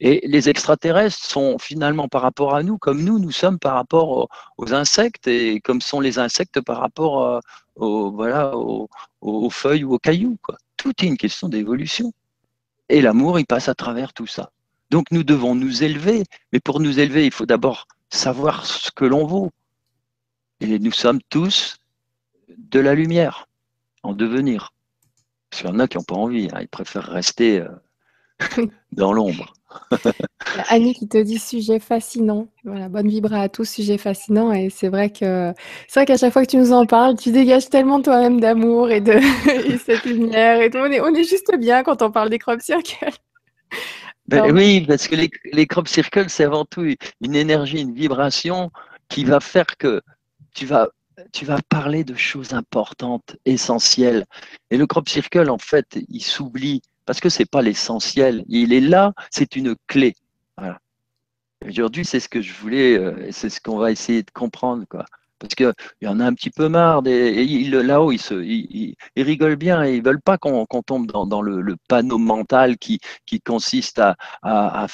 Et 0.00 0.26
les 0.26 0.48
extraterrestres 0.48 1.24
sont 1.24 1.58
finalement 1.58 2.08
par 2.08 2.22
rapport 2.22 2.54
à 2.54 2.62
nous, 2.62 2.78
comme 2.78 3.02
nous, 3.02 3.18
nous 3.18 3.30
sommes 3.30 3.58
par 3.58 3.74
rapport 3.74 4.28
aux, 4.58 4.74
insectes 4.74 5.28
et 5.28 5.60
comme 5.60 5.80
sont 5.80 6.00
les 6.00 6.18
insectes 6.18 6.60
par 6.60 6.78
rapport 6.78 7.22
euh, 7.22 7.40
aux, 7.76 8.10
voilà, 8.10 8.56
aux, 8.56 9.50
feuilles 9.50 9.84
ou 9.84 9.94
aux 9.94 9.98
cailloux. 9.98 10.36
Quoi. 10.42 10.56
Tout 10.76 10.92
est 11.00 11.06
une 11.06 11.16
question 11.16 11.48
d'évolution. 11.48 12.12
Et 12.88 13.00
l'amour, 13.00 13.38
il 13.38 13.46
passe 13.46 13.68
à 13.68 13.74
travers 13.74 14.12
tout 14.12 14.26
ça. 14.26 14.50
Donc 14.90 15.10
nous 15.10 15.24
devons 15.24 15.54
nous 15.54 15.82
élever, 15.82 16.24
mais 16.52 16.60
pour 16.60 16.80
nous 16.80 16.98
élever, 16.98 17.24
il 17.26 17.32
faut 17.32 17.46
d'abord 17.46 17.86
savoir 18.10 18.66
ce 18.66 18.90
que 18.90 19.04
l'on 19.04 19.26
vaut. 19.26 19.50
Et 20.60 20.78
nous 20.78 20.92
sommes 20.92 21.20
tous 21.30 21.78
de 22.58 22.80
la 22.80 22.94
lumière, 22.94 23.48
en 24.02 24.12
devenir. 24.12 24.72
Parce 25.50 25.62
qu'il 25.62 25.70
y 25.70 25.72
en 25.72 25.78
a 25.78 25.88
qui 25.88 25.96
n'ont 25.96 26.04
pas 26.04 26.16
envie, 26.16 26.48
hein. 26.52 26.58
ils 26.60 26.68
préfèrent 26.68 27.08
rester 27.08 27.60
euh, 27.60 28.66
dans 28.92 29.12
l'ombre. 29.12 29.52
Annie 30.68 30.94
qui 30.94 31.08
te 31.08 31.18
dit 31.18 31.38
sujet 31.38 31.78
fascinant. 31.78 32.48
Voilà, 32.64 32.88
bonne 32.88 33.08
vibra 33.08 33.40
à 33.40 33.48
tous, 33.48 33.64
sujet 33.64 33.98
fascinant. 33.98 34.52
Et 34.52 34.70
c'est 34.70 34.88
vrai 34.88 35.10
que 35.10 35.52
c'est 35.88 36.00
vrai 36.00 36.06
qu'à 36.06 36.16
chaque 36.16 36.32
fois 36.32 36.44
que 36.44 36.50
tu 36.50 36.56
nous 36.56 36.72
en 36.72 36.86
parles, 36.86 37.16
tu 37.16 37.32
dégages 37.32 37.68
tellement 37.68 38.00
toi-même 38.00 38.40
d'amour 38.40 38.90
et 38.90 39.00
de 39.00 39.18
cette 39.84 40.04
lumière. 40.04 40.60
Et 40.60 40.70
On, 40.74 40.86
est, 40.86 41.00
on 41.00 41.14
est 41.14 41.24
juste 41.24 41.56
bien 41.58 41.82
quand 41.82 42.02
on 42.02 42.10
parle 42.10 42.30
des 42.30 42.38
crop 42.38 42.60
circles. 42.60 43.10
Ben 44.26 44.50
oui, 44.54 44.80
parce 44.80 45.06
que 45.06 45.16
les, 45.16 45.30
les 45.52 45.66
crop 45.66 45.86
circles, 45.86 46.30
c'est 46.30 46.44
avant 46.44 46.64
tout 46.64 46.86
une 47.20 47.34
énergie, 47.34 47.82
une 47.82 47.92
vibration 47.92 48.70
qui 49.10 49.22
va 49.22 49.38
faire 49.38 49.66
que 49.76 50.00
tu 50.54 50.64
vas 50.64 50.88
tu 51.32 51.44
vas 51.44 51.58
parler 51.68 52.04
de 52.04 52.14
choses 52.14 52.54
importantes, 52.54 53.36
essentielles. 53.44 54.24
Et 54.70 54.76
le 54.76 54.86
crop 54.86 55.08
circle, 55.08 55.50
en 55.50 55.58
fait, 55.58 55.98
il 56.08 56.22
s'oublie 56.22 56.82
parce 57.06 57.20
que 57.20 57.28
ce 57.28 57.40
n'est 57.40 57.46
pas 57.46 57.62
l'essentiel. 57.62 58.44
Il 58.48 58.72
est 58.72 58.80
là, 58.80 59.12
c'est 59.30 59.56
une 59.56 59.76
clé. 59.86 60.14
Aujourd'hui, 61.66 62.04
c'est 62.04 62.20
ce 62.20 62.28
que 62.28 62.42
je 62.42 62.52
voulais, 62.52 62.98
euh, 62.98 63.28
c'est 63.30 63.48
ce 63.48 63.58
qu'on 63.58 63.78
va 63.78 63.90
essayer 63.90 64.22
de 64.22 64.30
comprendre. 64.30 64.84
Quoi. 64.86 65.06
Parce 65.38 65.54
qu'il 65.54 65.72
y 66.02 66.06
en 66.06 66.20
a 66.20 66.26
un 66.26 66.34
petit 66.34 66.50
peu 66.50 66.68
marre. 66.68 67.02
là-haut, 67.02 68.12
ils, 68.12 68.94
rigolent 69.16 69.56
bien 69.56 69.84
et 69.84 69.94
ils 69.94 70.02
ne 70.02 70.04
veulent 70.04 70.20
pas 70.20 70.38
qu'on 70.38 70.66
tombe 70.66 71.06
dans, 71.06 71.42
le, 71.42 71.76
panneau 71.88 72.18
mental 72.18 72.76
qui, 72.78 73.00
consiste 73.44 74.00
à, 74.42 74.86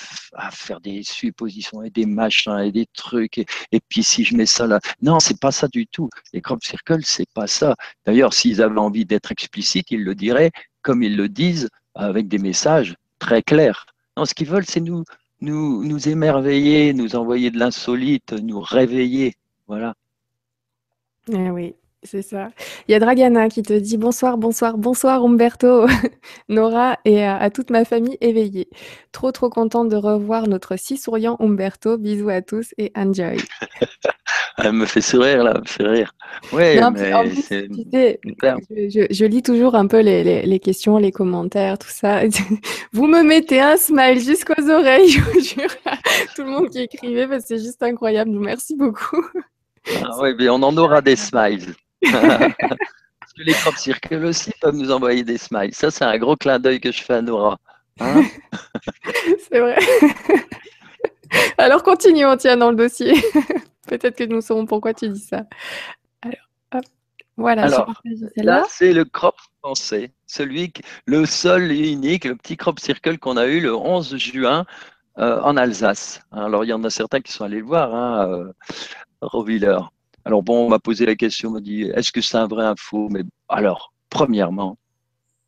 faire 0.52 0.80
des 0.80 1.02
suppositions 1.02 1.82
et 1.82 1.90
des 1.90 2.06
machins 2.06 2.58
et 2.58 2.72
des 2.72 2.86
trucs. 2.94 3.38
Et, 3.38 3.80
puis 3.88 4.02
si 4.02 4.24
je 4.24 4.36
mets 4.36 4.46
ça 4.46 4.66
là. 4.66 4.80
Non, 5.02 5.20
c'est 5.20 5.40
pas 5.40 5.52
ça 5.52 5.68
du 5.68 5.86
tout. 5.86 6.08
Les 6.32 6.40
crop 6.40 6.62
circles, 6.64 7.02
c'est 7.04 7.30
pas 7.34 7.46
ça. 7.46 7.74
D'ailleurs, 8.06 8.32
s'ils 8.32 8.62
avaient 8.62 8.78
envie 8.78 9.04
d'être 9.04 9.32
explicites, 9.32 9.90
ils 9.90 10.04
le 10.04 10.14
diraient 10.14 10.52
comme 10.82 11.02
ils 11.02 11.16
le 11.16 11.28
disent 11.28 11.68
avec 11.94 12.28
des 12.28 12.38
messages 12.38 12.96
très 13.18 13.42
clairs. 13.42 13.86
Non, 14.16 14.24
ce 14.24 14.34
qu'ils 14.34 14.48
veulent, 14.48 14.66
c'est 14.66 14.80
nous, 14.80 15.04
nous, 15.40 15.84
nous 15.84 16.08
émerveiller, 16.08 16.92
nous 16.92 17.16
envoyer 17.16 17.50
de 17.50 17.58
l'insolite, 17.58 18.32
nous 18.32 18.60
réveiller. 18.60 19.34
Voilà. 19.66 19.94
Eh 21.32 21.50
oui, 21.50 21.74
c'est 22.02 22.22
ça. 22.22 22.50
Il 22.88 22.92
y 22.92 22.94
a 22.94 22.98
Dragana 22.98 23.48
qui 23.48 23.62
te 23.62 23.72
dit 23.72 23.96
bonsoir, 23.96 24.38
bonsoir, 24.38 24.78
bonsoir 24.78 25.22
Umberto, 25.24 25.86
Nora 26.48 26.98
et 27.04 27.24
à, 27.24 27.50
toute 27.50 27.70
ma 27.70 27.84
famille 27.84 28.16
éveillée. 28.20 28.68
Trop, 29.12 29.32
trop 29.32 29.50
contente 29.50 29.88
de 29.88 29.96
revoir 29.96 30.48
notre 30.48 30.76
si 30.76 30.96
souriant 30.96 31.36
Umberto. 31.40 31.98
Bisous 31.98 32.30
à 32.30 32.42
tous 32.42 32.74
et 32.78 32.90
enjoy. 32.96 33.36
Elle 34.62 34.72
me 34.72 34.86
fait 34.86 35.00
sourire, 35.00 35.44
là, 35.44 35.52
elle 35.54 35.60
me 35.60 35.66
fait 35.66 35.86
rire. 35.86 36.14
Oui, 36.52 36.78
mais 36.92 37.34
c'est. 37.42 37.68
je, 37.68 39.24
lis 39.24 39.42
toujours 39.42 39.74
un 39.74 39.86
peu 39.86 40.00
les, 40.00 40.60
questions, 40.60 40.98
les 40.98 41.12
commentaires, 41.12 41.78
tout 41.78 41.88
ça. 41.88 42.22
Vous 42.92 43.06
me 43.06 43.22
mettez 43.22 43.60
un 43.60 43.76
smile 43.76 44.20
jusqu'aux 44.20 44.70
oreilles, 44.70 45.08
je 45.10 45.20
vous 45.20 45.40
jure. 45.40 45.70
Tout 46.34 46.42
le 46.42 46.50
monde 46.50 46.70
qui 46.70 46.80
écrivait, 46.80 47.26
c'est 47.40 47.58
juste 47.58 47.82
incroyable. 47.82 48.30
Merci 48.32 48.76
beaucoup. 48.76 49.24
Ah, 50.02 50.10
oui, 50.20 50.34
mais 50.38 50.48
on 50.48 50.62
en 50.62 50.76
aura 50.76 51.00
des 51.00 51.16
smiles. 51.16 51.74
Parce 52.02 53.32
que 53.36 53.42
les 53.42 53.52
crop 53.52 53.76
circles 53.76 54.24
aussi 54.24 54.52
peuvent 54.60 54.74
nous 54.74 54.90
envoyer 54.90 55.24
des 55.24 55.38
smiles. 55.38 55.74
Ça, 55.74 55.90
c'est 55.90 56.04
un 56.04 56.18
gros 56.18 56.36
clin 56.36 56.58
d'œil 56.58 56.80
que 56.80 56.92
je 56.92 57.02
fais 57.02 57.14
à 57.14 57.22
Nora. 57.22 57.58
Hein 58.00 58.24
c'est 59.50 59.60
vrai. 59.60 59.78
Alors 61.58 61.82
continuons, 61.82 62.36
tiens, 62.36 62.56
dans 62.56 62.70
le 62.70 62.76
dossier. 62.76 63.14
Peut-être 63.90 64.16
que 64.16 64.24
nous 64.24 64.40
saurons 64.40 64.66
pourquoi 64.66 64.94
tu 64.94 65.08
dis 65.08 65.20
ça. 65.20 65.46
Alors, 66.22 66.48
hop. 66.74 66.84
Voilà, 67.36 67.68
là, 68.36 68.66
c'est 68.68 68.92
le 68.92 69.04
crop 69.04 69.34
français, 69.60 70.12
celui, 70.26 70.72
le 71.06 71.26
seul 71.26 71.72
et 71.72 71.90
unique, 71.90 72.24
le 72.24 72.36
petit 72.36 72.56
crop 72.56 72.78
circle 72.78 73.18
qu'on 73.18 73.36
a 73.36 73.46
eu 73.46 73.60
le 73.60 73.74
11 73.74 74.16
juin 74.16 74.64
euh, 75.18 75.40
en 75.40 75.56
Alsace. 75.56 76.20
Alors, 76.30 76.64
il 76.64 76.68
y 76.68 76.72
en 76.72 76.84
a 76.84 76.90
certains 76.90 77.20
qui 77.20 77.32
sont 77.32 77.44
allés 77.44 77.58
le 77.58 77.64
voir, 77.64 77.92
hein, 77.94 78.28
euh, 78.28 78.52
Roviller. 79.22 79.78
Alors, 80.24 80.44
bon, 80.44 80.66
on 80.66 80.68
m'a 80.68 80.78
posé 80.78 81.04
la 81.04 81.16
question, 81.16 81.48
on 81.48 81.52
m'a 81.54 81.60
dit, 81.60 81.82
est-ce 81.82 82.12
que 82.12 82.20
c'est 82.20 82.36
un 82.36 82.46
vrai 82.46 82.64
info? 82.64 83.08
Mais 83.10 83.22
alors, 83.48 83.92
premièrement, 84.08 84.78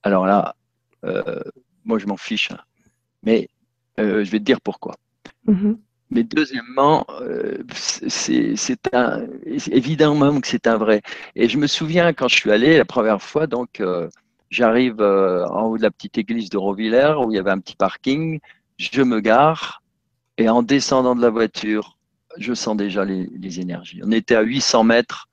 alors 0.03 0.27
là, 0.27 0.57
euh, 1.05 1.43
moi, 1.85 1.99
je 1.99 2.07
m'en 2.07 2.17
fiche, 2.17 2.51
hein. 2.51 2.59
mais 3.23 3.49
je 3.99 4.03
vais 4.03 4.41
te 4.41 4.45
dire 4.45 4.61
pourquoi. 4.61 4.97
Mm-hmm. 5.47 5.77
Mais 6.15 6.25
deuxièmement, 6.25 7.07
euh, 7.23 7.57
c'est 7.75 8.55
évidemment 9.71 10.41
que 10.43 10.47
c'est 10.47 10.67
un 10.67 10.77
vrai. 10.77 11.01
Et 11.37 11.49
je 11.49 11.57
me 11.57 11.67
souviens 11.67 12.13
quand 12.13 12.29
je 12.29 12.37
suis 12.37 12.51
allé 12.51 12.77
la 12.77 12.85
première 12.85 13.23
fois, 13.23 13.47
donc 13.47 13.81
euh, 13.81 14.11
j'arrive 14.51 15.01
euh, 15.01 15.47
en 15.47 15.69
haut 15.69 15.79
de 15.79 15.83
la 15.83 15.91
petite 15.91 16.19
église 16.19 16.51
de 16.51 16.59
Rovillers 16.59 17.15
où 17.19 17.33
il 17.33 17.37
y 17.37 17.39
avait 17.39 17.51
un 17.51 17.61
petit 17.61 17.77
parking, 17.77 18.41
je 18.77 19.01
me 19.01 19.21
gare 19.21 19.83
et 20.37 20.51
en 20.51 20.63
descendant 20.63 21.15
de 21.15 21.23
la 21.23 21.31
voiture, 21.31 21.97
je 22.37 22.53
sens 22.53 22.77
déjà 22.77 23.07
les, 23.07 23.31
les 23.35 23.61
énergies. 23.61 24.03
On 24.05 24.13
était 24.13 24.35
à 24.35 24.43
800 24.43 24.85
mètres 24.85 25.31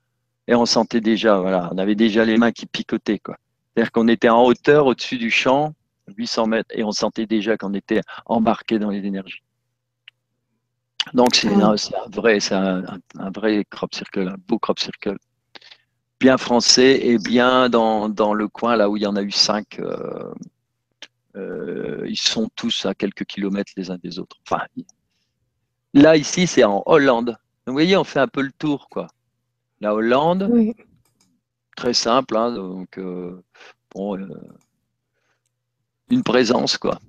et 0.48 0.54
on 0.54 0.64
sentait 0.64 1.02
déjà, 1.02 1.40
voilà, 1.40 1.68
on 1.74 1.76
avait 1.76 1.94
déjà 1.94 2.24
les 2.24 2.38
mains 2.38 2.52
qui 2.52 2.64
picotaient. 2.64 3.20
C'est-à-dire 3.26 3.92
qu'on 3.92 4.08
était 4.08 4.30
en 4.30 4.44
hauteur 4.44 4.86
au-dessus 4.86 5.18
du 5.18 5.30
champ, 5.30 5.74
800 6.16 6.46
mètres, 6.46 6.70
et 6.72 6.84
on 6.84 6.92
sentait 6.92 7.26
déjà 7.26 7.58
qu'on 7.58 7.74
était 7.74 8.00
embarqué 8.24 8.78
dans 8.78 8.88
les 8.88 9.04
énergies. 9.04 9.42
Donc, 11.14 11.34
c'est 11.34 11.48
un, 11.48 11.74
vrai, 12.10 12.40
c'est 12.40 12.54
un, 12.54 12.82
vrai 13.34 13.64
crop 13.68 13.94
circle, 13.94 14.28
un 14.28 14.36
beau 14.46 14.58
crop 14.58 14.78
circle. 14.78 15.16
Bien 16.20 16.36
français 16.36 17.00
et 17.02 17.18
bien 17.18 17.70
dans, 17.70 18.34
le 18.34 18.48
coin, 18.48 18.76
là 18.76 18.90
où 18.90 18.96
il 18.96 19.02
y 19.02 19.06
en 19.06 19.16
a 19.16 19.22
eu 19.22 19.30
cinq. 19.30 19.78
Euh, 19.78 20.32
euh, 21.36 22.04
ils 22.08 22.18
sont 22.18 22.50
tous 22.54 22.84
à 22.86 22.94
quelques 22.94 23.24
kilomètres 23.24 23.72
les 23.76 23.90
uns 23.90 23.98
des 24.02 24.18
autres. 24.18 24.36
Enfin, 24.46 24.64
là, 25.94 26.16
ici, 26.16 26.46
c'est 26.46 26.64
en 26.64 26.82
Hollande. 26.86 27.26
Donc, 27.26 27.38
vous 27.68 27.72
voyez, 27.72 27.96
on 27.96 28.04
fait 28.04 28.20
un 28.20 28.28
peu 28.28 28.42
le 28.42 28.52
tour, 28.52 28.88
quoi. 28.90 29.08
La 29.80 29.94
Hollande, 29.94 30.52
très 31.76 31.94
simple, 31.94 32.36
hein, 32.36 32.52
donc, 32.52 32.98
euh, 32.98 33.42
bon, 33.94 34.18
une 36.10 36.22
présence, 36.22 36.76
quoi. 36.76 37.00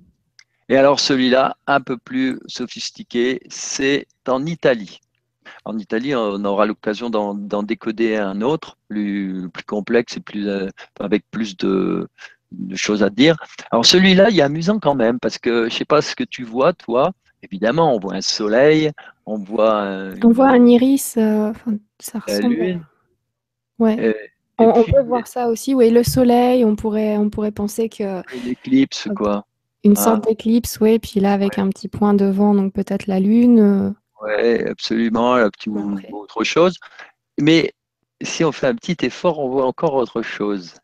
Et 0.72 0.78
alors 0.78 1.02
celui-là, 1.02 1.58
un 1.68 1.82
peu 1.82 1.98
plus 1.98 2.40
sophistiqué, 2.48 3.42
c'est 3.50 4.08
en 4.26 4.46
Italie. 4.46 5.02
En 5.66 5.78
Italie, 5.78 6.16
on 6.16 6.46
aura 6.46 6.66
l'occasion 6.66 7.10
d'en 7.10 7.64
décoder 7.64 8.16
un 8.16 8.40
autre, 8.40 8.78
plus, 8.88 9.50
plus 9.54 9.66
complexe 9.66 10.16
et 10.16 10.22
plus, 10.22 10.48
euh, 10.48 10.70
avec 11.02 11.30
plus 11.30 11.58
de, 11.58 12.08
choses 12.74 13.04
à 13.04 13.10
dire. 13.10 13.36
Alors 13.72 13.86
celui-là, 13.86 14.30
il 14.30 14.40
est 14.40 14.44
amusant 14.44 14.80
quand 14.80 14.96
même, 14.96 15.20
parce 15.20 15.38
que 15.38 15.64
je 15.64 15.66
ne 15.66 15.70
sais 15.72 15.84
pas 15.84 16.02
ce 16.02 16.16
que 16.16 16.24
tu 16.24 16.46
vois, 16.46 16.72
toi. 16.72 17.12
Évidemment, 17.44 17.94
on 17.94 18.00
voit 18.00 18.14
un 18.14 18.22
soleil, 18.22 18.92
on 19.26 19.40
voit 19.40 19.82
un, 19.82 20.22
On 20.22 20.32
voit 20.32 20.52
un 20.52 20.66
iris, 20.66 21.16
euh, 21.18 21.52
ça 22.00 22.20
ressemble. 22.20 22.80
Ouais. 23.78 24.16
on, 24.58 24.84
peut 24.84 25.04
voir 25.04 25.28
ça 25.28 25.50
aussi, 25.50 25.76
oui, 25.76 25.90
le 25.90 26.04
soleil, 26.04 26.64
on 26.64 26.78
pourrait, 26.78 27.18
on 27.18 27.30
pourrait 27.30 27.52
penser 27.52 27.90
que. 27.90 28.22
L'éclipse, 28.46 29.10
quoi. 29.14 29.46
Une 29.84 29.98
ah. 29.98 30.02
sorte 30.02 30.28
d'éclipse, 30.28 30.80
oui, 30.80 31.00
puis 31.00 31.20
là 31.20 31.34
avec 31.34 31.58
un 31.58 31.70
petit 31.70 31.88
point 31.88 32.14
devant, 32.14 32.54
donc 32.54 32.74
peut-être 32.74 33.08
la 33.08 33.20
lune. 33.20 33.60
Euh. 33.60 33.90
Oui, 34.22 34.68
absolument, 34.68 35.34
un 35.34 35.50
petit 35.50 35.70
autre 36.12 36.44
chose. 36.44 36.78
Mais 37.40 37.74
si 38.22 38.44
on 38.44 38.52
fait 38.52 38.68
un 38.68 38.76
petit 38.76 38.98
effort, 39.06 39.40
on 39.40 39.50
voit 39.50 39.66
encore 39.66 39.96
autre 39.96 40.22
chose. 40.22 40.76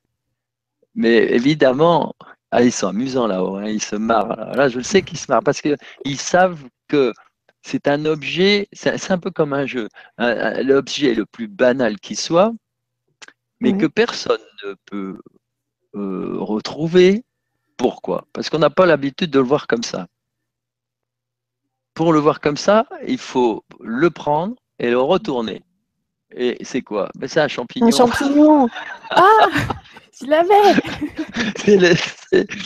Mais 0.96 1.32
évidemment, 1.32 2.16
ah, 2.52 2.64
ils 2.64 2.72
sont 2.72 2.88
amusants 2.88 3.28
là-haut, 3.28 3.58
hein, 3.58 3.68
ils 3.68 3.84
se 3.84 3.96
marrent. 3.96 4.36
Là, 4.56 4.70
je 4.70 4.78
le 4.78 4.84
sais 4.84 5.04
qu'ils 5.04 5.20
se 5.20 5.30
marrent 5.30 5.44
parce 5.44 5.62
qu'ils 5.62 6.20
savent 6.20 6.64
que 6.88 7.14
c'est 7.62 7.88
un 7.88 8.06
objet, 8.06 8.68
c'est 8.72 9.12
un 9.12 9.18
peu 9.20 9.30
comme 9.30 9.54
un 9.54 9.66
jeu, 9.66 9.90
l'objet 10.18 11.14
le 11.14 11.26
plus 11.26 11.48
banal 11.48 12.00
qui 12.00 12.16
soit, 12.16 12.54
mais 13.60 13.78
que 13.78 13.88
personne 13.88 14.42
ne 14.64 14.74
peut 14.86 15.20
euh, 15.96 16.38
retrouver, 16.40 17.24
pourquoi? 17.78 18.26
Parce 18.34 18.50
qu'on 18.50 18.60
n'a 18.60 18.70
pas 18.70 18.86
l'habitude 18.86 19.32
de 19.32 19.40
le 19.40 19.46
voir 19.46 19.68
comme 19.68 19.84
ça. 19.84 20.08
Pour 21.94 22.14
le 22.14 22.20
voir 22.20 22.42
comme 22.42 22.58
ça, 22.58 22.86
il 23.08 23.18
faut 23.18 23.64
le 23.80 24.10
prendre 24.10 24.56
et 24.80 24.90
le 24.90 25.00
retourner. 25.00 25.64
Et 26.36 26.58
c'est 26.64 26.82
quoi? 26.82 27.10
Ben, 27.16 27.28
C'est 27.28 27.40
un 27.40 27.48
champignon. 27.48 27.88
Un 27.88 27.92
champignon 27.92 28.68
Ah 29.10 29.48
Tu 30.18 30.26
l'avais 30.28 30.76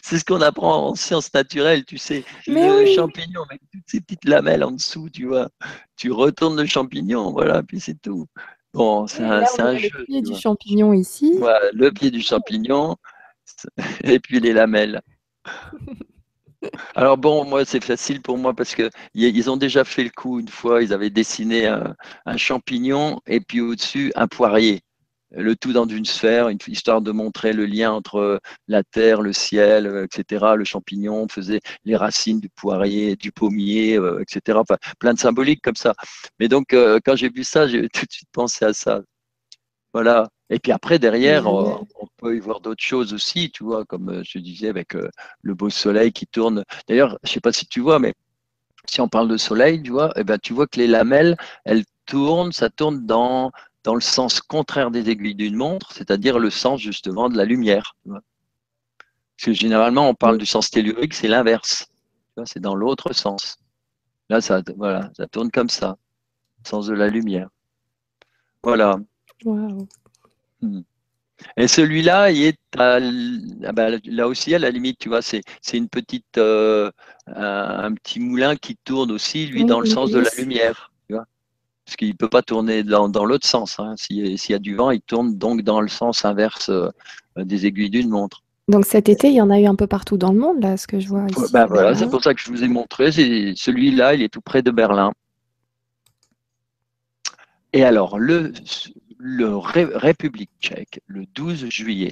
C'est 0.04 0.20
ce 0.20 0.26
qu'on 0.26 0.42
apprend 0.42 0.88
en 0.90 0.96
sciences 0.96 1.34
naturelles, 1.34 1.86
tu 1.86 1.98
sais. 1.98 2.26
le 2.48 2.86
champignon 2.96 3.44
avec 3.50 3.62
toutes 3.72 3.84
ces 3.86 4.02
petites 4.02 4.26
lamelles 4.26 4.64
en 4.64 4.72
dessous, 4.72 5.10
tu 5.10 5.28
vois. 5.28 5.50
Tu 5.96 6.12
retournes 6.12 6.60
le 6.60 6.66
champignon, 6.66 7.32
voilà, 7.32 7.62
puis 7.62 7.80
c'est 7.80 8.02
tout. 8.02 8.26
Bon, 8.74 9.06
c'est 9.06 9.24
un, 9.24 9.44
un 9.60 9.78
jeu. 9.78 9.90
Le 9.94 10.06
pied 10.06 10.22
du 10.22 10.36
champignon 10.36 10.94
ici. 10.94 11.34
Voilà, 11.38 11.72
le 11.74 11.92
pied 11.92 12.10
du 12.10 12.22
champignon, 12.22 12.96
et 14.04 14.20
puis 14.20 14.40
les 14.40 14.54
lamelles. 14.54 15.02
Alors 16.96 17.18
bon, 17.18 17.46
moi 17.46 17.66
c'est 17.66 17.84
facile 17.84 18.22
pour 18.22 18.38
moi 18.38 18.54
parce 18.54 18.76
que 18.76 18.90
ils 19.14 19.50
ont 19.50 19.58
déjà 19.58 19.84
fait 19.84 20.04
le 20.04 20.10
coup 20.10 20.40
une 20.40 20.48
fois. 20.48 20.84
Ils 20.84 20.94
avaient 20.94 21.10
dessiné 21.10 21.68
un, 21.68 21.96
champignon 22.38 23.20
et 23.26 23.42
puis 23.42 23.62
au-dessus 23.62 24.12
un 24.16 24.28
poirier, 24.28 24.82
le 25.32 25.56
tout 25.56 25.74
dans 25.74 25.88
une 25.88 26.06
sphère, 26.06 26.50
histoire 26.68 27.02
de 27.02 27.12
montrer 27.12 27.54
le 27.54 27.66
lien 27.66 27.92
entre 27.92 28.40
la 28.68 28.84
terre, 28.84 29.22
le 29.22 29.34
ciel, 29.34 30.06
etc. 30.06 30.56
Le 30.56 30.66
champignon 30.66 31.28
faisait 31.30 31.62
les 31.86 31.96
racines 31.96 32.40
du 32.40 32.50
poirier, 32.50 33.16
du 33.16 33.32
pommier, 33.32 33.98
euh, 33.98 34.22
etc. 34.22 34.60
Enfin, 34.60 34.78
plein 35.00 35.14
de 35.14 35.20
symboliques 35.20 35.62
comme 35.64 35.76
ça. 35.76 35.94
Mais 36.40 36.48
donc 36.48 36.74
euh, 36.74 37.00
quand 37.04 37.16
j'ai 37.16 37.30
vu 37.30 37.44
ça, 37.44 37.68
j'ai 37.68 37.90
tout 37.90 38.06
de 38.06 38.12
suite 38.12 38.30
pensé 38.32 38.66
à 38.66 38.74
ça. 38.74 39.02
Voilà. 39.94 40.30
Et 40.52 40.60
puis 40.60 40.74
après, 40.74 41.00
derrière, 41.00 41.48
euh, 41.48 41.78
on, 41.96 42.08
peut 42.18 42.36
y 42.36 42.40
voir 42.40 42.60
d'autres 42.60 42.84
choses 42.84 43.14
aussi, 43.14 43.50
tu 43.52 43.64
vois, 43.64 43.86
comme 43.86 44.10
euh, 44.10 44.22
je 44.24 44.38
disais, 44.38 44.68
avec 44.68 44.96
euh, 44.96 45.10
le 45.42 45.56
beau 45.56 45.70
soleil 45.70 46.12
qui 46.12 46.28
tourne. 46.28 46.66
D'ailleurs, 46.90 47.18
je 47.24 47.30
ne 47.30 47.34
sais 47.34 47.40
pas 47.40 47.54
si 47.54 47.66
tu 47.66 47.80
vois, 47.80 48.00
mais 48.00 48.14
si 48.86 49.00
on 49.00 49.08
parle 49.08 49.30
de 49.30 49.38
soleil, 49.38 49.82
tu 49.82 49.92
vois, 49.92 50.12
eh 50.18 50.26
ben, 50.26 50.38
tu 50.38 50.52
vois 50.52 50.68
que 50.68 50.78
les 50.78 50.88
lamelles, 50.88 51.38
elles 51.64 51.86
tournent, 52.06 52.52
ça 52.52 52.70
tourne 52.70 53.06
dans, 53.06 53.52
dans 53.86 53.96
le 53.96 54.02
sens 54.02 54.42
contraire 54.42 54.92
des 54.92 55.10
aiguilles 55.10 55.36
d'une 55.36 55.56
montre, 55.56 55.94
c'est-à-dire 55.94 56.38
le 56.38 56.50
sens 56.50 56.82
justement 56.82 57.30
de 57.30 57.38
la 57.38 57.46
lumière. 57.46 57.96
Parce 58.06 58.26
que 59.46 59.54
généralement, 59.54 60.10
on 60.10 60.16
parle 60.16 60.38
du 60.38 60.46
sens 60.46 60.70
tellurique, 60.70 61.14
c'est 61.14 61.30
l'inverse. 61.30 61.88
C'est 62.44 62.60
dans 62.60 62.76
l'autre 62.76 63.14
sens. 63.14 63.58
Là, 64.30 64.42
ça, 64.42 64.62
voilà, 64.76 65.12
ça 65.16 65.28
tourne 65.28 65.50
comme 65.50 65.70
ça, 65.70 65.98
sens 66.66 66.88
de 66.88 66.94
la 66.94 67.08
lumière. 67.08 67.48
Voilà. 68.64 68.98
Et 71.58 71.68
celui-là, 71.68 72.32
il 72.32 72.44
est 72.44 72.60
ah 72.78 73.00
ben, 73.74 74.00
là 74.06 74.28
aussi 74.28 74.54
à 74.56 74.60
la 74.60 74.70
limite, 74.70 75.00
tu 75.00 75.10
vois, 75.10 75.22
c'est 75.22 75.44
une 75.74 75.90
petite 75.90 76.38
euh, 76.38 76.92
un, 77.28 77.94
petit 77.94 78.20
moulin 78.20 78.56
qui 78.56 78.78
tourne 78.78 79.12
aussi, 79.12 79.48
lui, 79.48 79.66
dans 79.66 79.80
le 79.80 79.88
sens 79.88 80.12
de 80.12 80.20
la 80.20 80.30
lumière, 80.38 80.92
tu 81.08 81.16
vois, 81.16 81.26
parce 81.86 81.96
qu'il 81.96 82.10
ne 82.10 82.14
peut 82.14 82.30
pas 82.30 82.42
tourner 82.42 82.84
dans, 82.84 83.10
dans 83.10 83.26
l'autre 83.26 83.48
sens. 83.48 83.80
Hein. 83.80 83.96
S'il 83.98 84.38
y 84.38 84.54
a 84.54 84.60
du 84.60 84.76
vent, 84.76 84.92
il 84.92 85.02
tourne 85.02 85.38
donc 85.38 85.62
dans 85.64 85.82
le 85.82 85.88
sens 85.88 86.26
inverse 86.26 86.70
euh, 86.70 86.90
des 87.38 87.66
aiguilles 87.66 87.90
d'une 87.90 88.10
montre. 88.10 88.44
Donc 88.68 88.86
cet 88.86 89.10
été, 89.10 89.28
il 89.28 89.34
y 89.34 89.42
en 89.42 89.50
a 89.50 89.60
eu 89.60 89.66
un 89.66 89.76
peu 89.76 89.88
partout 89.88 90.18
dans 90.18 90.32
le 90.32 90.40
monde, 90.40 90.62
là, 90.62 90.78
ce 90.78 90.88
que 90.88 91.00
je 91.00 91.10
vois 91.10 91.26
ici. 91.30 91.52
Ben 91.52 91.66
voilà, 91.66 91.94
c'est 91.96 92.10
pour 92.10 92.24
ça 92.24 92.34
que 92.34 92.40
je 92.40 92.50
vous 92.50 92.64
ai 92.64 92.68
montré. 92.68 93.12
Celui-là, 93.12 94.14
il 94.14 94.22
est 94.22 94.30
tout 94.30 94.42
près 94.42 94.62
de 94.62 94.72
Berlin. 94.72 95.12
Et 97.74 97.84
alors, 97.84 98.20
le, 98.20 98.54
le 99.24 99.56
République 99.56 100.50
tchèque 100.60 101.02
le 101.06 101.26
12 101.28 101.70
juillet. 101.70 102.12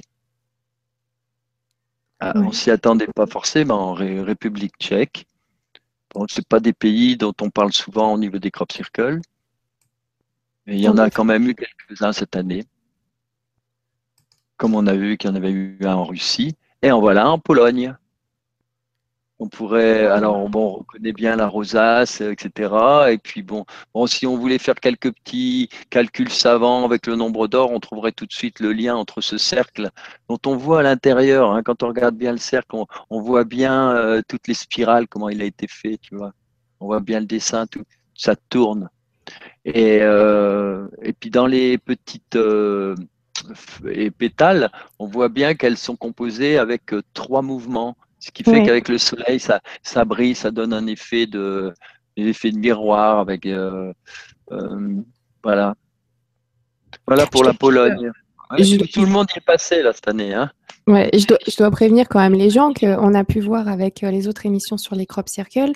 Ah, 2.20 2.32
on 2.36 2.48
ne 2.48 2.52
s'y 2.52 2.70
attendait 2.70 3.08
pas 3.08 3.26
forcément 3.26 3.90
en 3.90 3.94
République 3.94 4.74
tchèque. 4.78 5.26
Bon, 6.14 6.26
ce 6.28 6.40
pas 6.40 6.60
des 6.60 6.72
pays 6.72 7.16
dont 7.16 7.34
on 7.40 7.50
parle 7.50 7.72
souvent 7.72 8.12
au 8.12 8.18
niveau 8.18 8.38
des 8.38 8.50
crop 8.50 8.70
circles. 8.70 9.20
il 10.66 10.80
y 10.80 10.88
en 10.88 10.98
a 10.98 11.10
quand 11.10 11.24
même 11.24 11.48
eu 11.48 11.54
quelques-uns 11.54 12.12
cette 12.12 12.36
année, 12.36 12.64
comme 14.56 14.74
on 14.74 14.86
a 14.86 14.94
vu 14.94 15.16
qu'il 15.16 15.30
y 15.30 15.32
en 15.32 15.36
avait 15.36 15.50
eu 15.50 15.78
un 15.82 15.94
en 15.94 16.04
Russie, 16.04 16.56
et 16.82 16.92
en 16.92 17.00
voilà 17.00 17.28
en 17.28 17.38
Pologne. 17.38 17.96
On 19.42 19.48
pourrait, 19.48 20.04
alors 20.04 20.50
bon, 20.50 20.66
on 20.66 20.72
reconnaît 20.80 21.14
bien 21.14 21.34
la 21.34 21.48
rosace, 21.48 22.20
etc. 22.20 22.74
Et 23.10 23.16
puis 23.16 23.42
bon, 23.42 23.64
bon, 23.94 24.06
si 24.06 24.26
on 24.26 24.36
voulait 24.36 24.58
faire 24.58 24.74
quelques 24.74 25.14
petits 25.14 25.70
calculs 25.88 26.30
savants 26.30 26.84
avec 26.84 27.06
le 27.06 27.16
nombre 27.16 27.48
d'or, 27.48 27.70
on 27.72 27.80
trouverait 27.80 28.12
tout 28.12 28.26
de 28.26 28.32
suite 28.34 28.60
le 28.60 28.74
lien 28.74 28.94
entre 28.96 29.22
ce 29.22 29.38
cercle 29.38 29.88
dont 30.28 30.38
on 30.44 30.56
voit 30.56 30.80
à 30.80 30.82
l'intérieur. 30.82 31.52
Hein, 31.52 31.62
quand 31.62 31.82
on 31.82 31.88
regarde 31.88 32.16
bien 32.16 32.32
le 32.32 32.38
cercle, 32.38 32.76
on, 33.08 33.20
voit 33.22 33.44
bien 33.44 33.96
euh, 33.96 34.20
toutes 34.28 34.46
les 34.46 34.52
spirales, 34.52 35.08
comment 35.08 35.30
il 35.30 35.40
a 35.40 35.46
été 35.46 35.66
fait, 35.66 35.96
tu 35.96 36.16
vois. 36.16 36.34
On 36.78 36.86
voit 36.86 37.00
bien 37.00 37.20
le 37.20 37.26
dessin, 37.26 37.66
tout, 37.66 37.84
ça 38.14 38.36
tourne. 38.50 38.90
Et, 39.64 40.00
euh, 40.02 40.86
et 41.00 41.14
puis 41.14 41.30
dans 41.30 41.46
les 41.46 41.78
petites 41.78 42.36
euh, 42.36 42.94
pétales, 44.18 44.70
on 44.98 45.06
voit 45.06 45.30
bien 45.30 45.54
qu'elles 45.54 45.78
sont 45.78 45.96
composées 45.96 46.58
avec 46.58 46.94
trois 47.14 47.40
mouvements. 47.40 47.96
Ce 48.20 48.30
qui 48.30 48.44
fait 48.44 48.62
qu'avec 48.62 48.88
le 48.88 48.98
soleil, 48.98 49.40
ça, 49.40 49.60
ça 49.82 50.04
brille, 50.04 50.34
ça 50.34 50.50
donne 50.50 50.74
un 50.74 50.86
effet 50.86 51.26
de, 51.26 51.72
effet 52.16 52.50
de 52.50 52.58
miroir 52.58 53.18
avec, 53.18 53.46
euh, 53.46 53.92
euh, 54.52 55.02
voilà. 55.42 55.74
Voilà 57.06 57.26
pour 57.26 57.44
la 57.44 57.54
Pologne. 57.54 58.12
tout, 58.92 59.02
le 59.02 59.06
monde 59.06 59.26
y 59.34 59.38
est 59.38 59.44
passé 59.44 59.82
là 59.82 59.92
cette 59.92 60.08
année. 60.08 60.34
Hein. 60.34 60.50
Ouais, 60.86 61.08
je 61.14 61.26
dois, 61.26 61.38
je 61.46 61.56
dois, 61.56 61.70
prévenir 61.70 62.08
quand 62.08 62.18
même 62.18 62.34
les 62.34 62.50
gens 62.50 62.72
qu'on 62.72 63.14
a 63.14 63.24
pu 63.24 63.40
voir 63.40 63.68
avec 63.68 64.02
euh, 64.02 64.10
les 64.10 64.28
autres 64.28 64.44
émissions 64.44 64.76
sur 64.76 64.94
les 64.94 65.06
crop 65.06 65.28
circles 65.28 65.72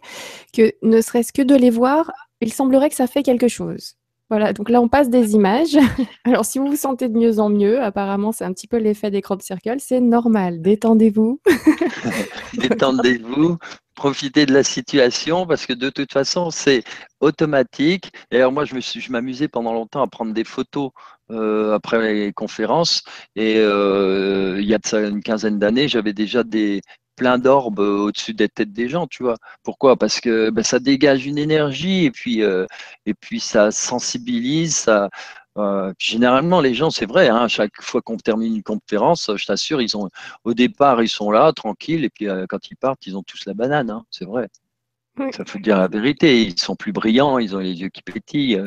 que 0.53 0.73
ne 0.83 1.01
serait-ce 1.01 1.33
que 1.33 1.43
de 1.43 1.55
les 1.55 1.71
voir, 1.71 2.11
il 2.41 2.53
semblerait 2.53 2.91
que 2.91 2.97
ça 2.97 3.07
fait 3.07 3.23
quelque 3.23 3.49
chose. 3.49 3.95
Voilà, 4.31 4.55
donc 4.55 4.71
là 4.71 4.81
on 4.81 4.89
passe 4.89 5.11
des 5.11 5.35
images. 5.35 5.77
Alors 6.25 6.45
si 6.45 6.59
vous 6.59 6.67
vous 6.67 6.77
sentez 6.77 7.09
de 7.09 7.19
mieux 7.19 7.39
en 7.41 7.51
mieux, 7.51 7.83
apparemment 7.83 8.33
c'est 8.33 8.45
un 8.45 8.53
petit 8.53 8.67
peu 8.67 8.79
l'effet 8.79 9.11
des 9.11 9.21
crop 9.21 9.43
circles, 9.43 9.77
c'est 9.79 10.01
normal. 10.01 10.63
Détendez-vous. 10.63 11.41
Détendez-vous, 12.59 13.59
profitez 13.95 14.47
de 14.47 14.55
la 14.55 14.63
situation 14.63 15.47
parce 15.47 15.67
que 15.67 15.75
de 15.75 15.91
toute 15.91 16.13
façon 16.13 16.51
c'est 16.51 16.85
automatique. 17.21 18.13
D'ailleurs 18.31 18.53
moi 18.53 18.65
je 18.65 19.11
m'amusais 19.11 19.49
pendant 19.49 19.75
longtemps 19.75 20.03
à 20.03 20.07
prendre 20.07 20.33
des 20.33 20.45
photos 20.45 20.91
euh, 21.31 21.75
après 21.75 22.15
les 22.15 22.33
conférences 22.33 23.03
et 23.37 23.57
euh, 23.59 24.59
il 24.61 24.67
y 24.67 24.75
a 24.75 24.79
une 25.07 25.23
quinzaine 25.23 25.59
d'années 25.59 25.89
j'avais 25.89 26.13
déjà 26.13 26.45
des, 26.45 26.83
plein 27.17 27.39
d'orbes 27.39 27.81
euh, 27.81 27.99
au-dessus 28.07 28.35
des 28.35 28.49
têtes 28.49 28.73
des 28.73 28.89
gens, 28.89 29.07
tu 29.07 29.23
vois. 29.23 29.37
Pourquoi? 29.63 29.97
Parce 29.97 30.21
que 30.21 30.51
ben, 30.51 30.63
ça 30.63 30.79
dégage 30.79 31.27
une 31.27 31.39
énergie 31.39 32.05
et 32.05 32.11
puis, 32.11 32.43
euh, 32.43 32.67
et 33.07 33.15
puis 33.15 33.41
ça 33.41 33.71
sensibilise. 33.71 34.77
Ça, 34.77 35.11
euh, 35.59 35.93
généralement, 35.99 36.61
les 36.61 36.75
gens, 36.75 36.91
c'est 36.91 37.07
vrai, 37.07 37.29
hein, 37.29 37.49
chaque 37.49 37.81
fois 37.81 38.03
qu'on 38.03 38.17
termine 38.17 38.57
une 38.57 38.63
conférence, 38.63 39.31
je 39.37 39.47
t'assure, 39.47 39.81
ils 39.81 39.97
ont, 39.97 40.09
au 40.45 40.55
départ, 40.55 41.03
ils 41.03 41.09
sont 41.09 41.31
là, 41.31 41.53
tranquilles, 41.53 42.05
et 42.05 42.11
puis 42.11 42.27
quand 42.49 42.71
ils 42.71 42.77
partent, 42.77 43.07
ils 43.07 43.17
ont 43.17 43.23
tous 43.23 43.45
la 43.47 43.55
banane, 43.55 43.91
hein, 43.91 44.05
c'est 44.11 44.25
vrai. 44.25 44.49
Ça 45.33 45.45
faut 45.47 45.61
dire 45.61 45.79
la 45.79 45.87
vérité, 45.89 46.43
ils 46.43 46.59
sont 46.59 46.75
plus 46.75 46.93
brillants, 46.93 47.39
ils 47.39 47.55
ont 47.55 47.61
les 47.61 47.75
yeux 47.81 47.89
qui 47.89 48.03
pétillent. 48.03 48.61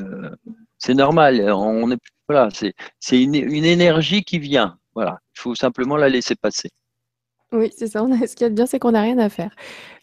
c'est 0.78 0.94
normal, 0.94 1.42
on 1.52 1.92
est, 1.92 2.00
voilà, 2.30 2.50
c'est 2.52 3.22
une, 3.22 3.36
une 3.36 3.66
énergie 3.66 4.24
qui 4.24 4.40
vient. 4.40 4.78
Voilà, 4.96 5.20
il 5.36 5.40
faut 5.42 5.56
simplement 5.56 5.98
la 5.98 6.10
laisser 6.10 6.36
passer. 6.36 6.70
Oui, 7.54 7.72
c'est 7.76 7.88
ça. 7.88 8.06
ce 8.28 8.36
qui 8.36 8.44
est 8.44 8.50
bien, 8.50 8.66
c'est 8.66 8.80
qu'on 8.80 8.92
n'a 8.92 9.02
rien 9.02 9.18
à 9.18 9.30
faire. 9.30 9.52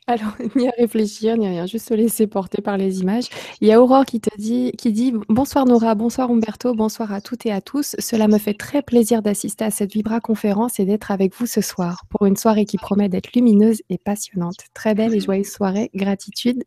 Alors, 0.07 0.36
ni 0.57 0.68
à 0.68 0.72
réfléchir, 0.78 1.36
ni 1.36 1.47
à 1.47 1.51
rien, 1.51 1.66
juste 1.66 1.88
se 1.88 1.95
laisser 1.95 2.26
porter 2.26 2.61
par 2.61 2.76
les 2.76 3.01
images. 3.01 3.28
Il 3.61 3.68
y 3.68 3.72
a 3.72 3.80
Aurore 3.80 4.05
qui 4.05 4.20
te 4.20 4.30
dit, 4.38 4.72
qui 4.72 4.92
dit 4.92 5.14
Bonsoir 5.28 5.64
Nora, 5.64 5.95
bonsoir 5.95 6.30
Umberto, 6.30 6.74
bonsoir 6.74 7.12
à 7.12 7.20
toutes 7.20 7.47
et 7.47 7.53
à 7.53 7.61
tous. 7.61 7.97
Cela 7.99 8.28
me 8.28 8.38
fait 8.38 8.55
très 8.55 8.82
plaisir 8.82 9.22
d'assister 9.22 9.64
à 9.64 9.70
cette 9.70 9.92
Vibra 9.92 10.20
conférence 10.20 10.78
et 10.78 10.84
d'être 10.84 11.11
avec 11.11 11.34
vous 11.34 11.47
ce 11.47 11.61
soir 11.61 12.05
pour 12.11 12.26
une 12.26 12.36
soirée 12.36 12.66
qui 12.66 12.76
promet 12.76 13.09
d'être 13.09 13.32
lumineuse 13.34 13.82
et 13.88 13.99
passionnante. 13.99 14.59
Très 14.74 14.95
belle 14.95 15.14
et 15.14 15.20
joyeuse 15.20 15.51
soirée. 15.51 15.90
Gratitude. 15.95 16.64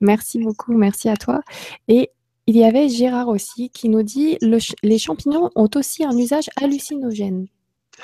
Merci 0.00 0.40
beaucoup, 0.40 0.76
merci 0.76 1.08
à 1.08 1.16
toi. 1.16 1.40
Et 1.86 2.10
il 2.48 2.56
y 2.56 2.64
avait 2.64 2.88
Gérard 2.88 3.28
aussi 3.28 3.70
qui 3.70 3.88
nous 3.88 4.02
dit 4.02 4.38
Les 4.82 4.98
champignons 4.98 5.50
ont 5.54 5.70
aussi 5.76 6.04
un 6.04 6.16
usage 6.16 6.50
hallucinogène. 6.60 7.46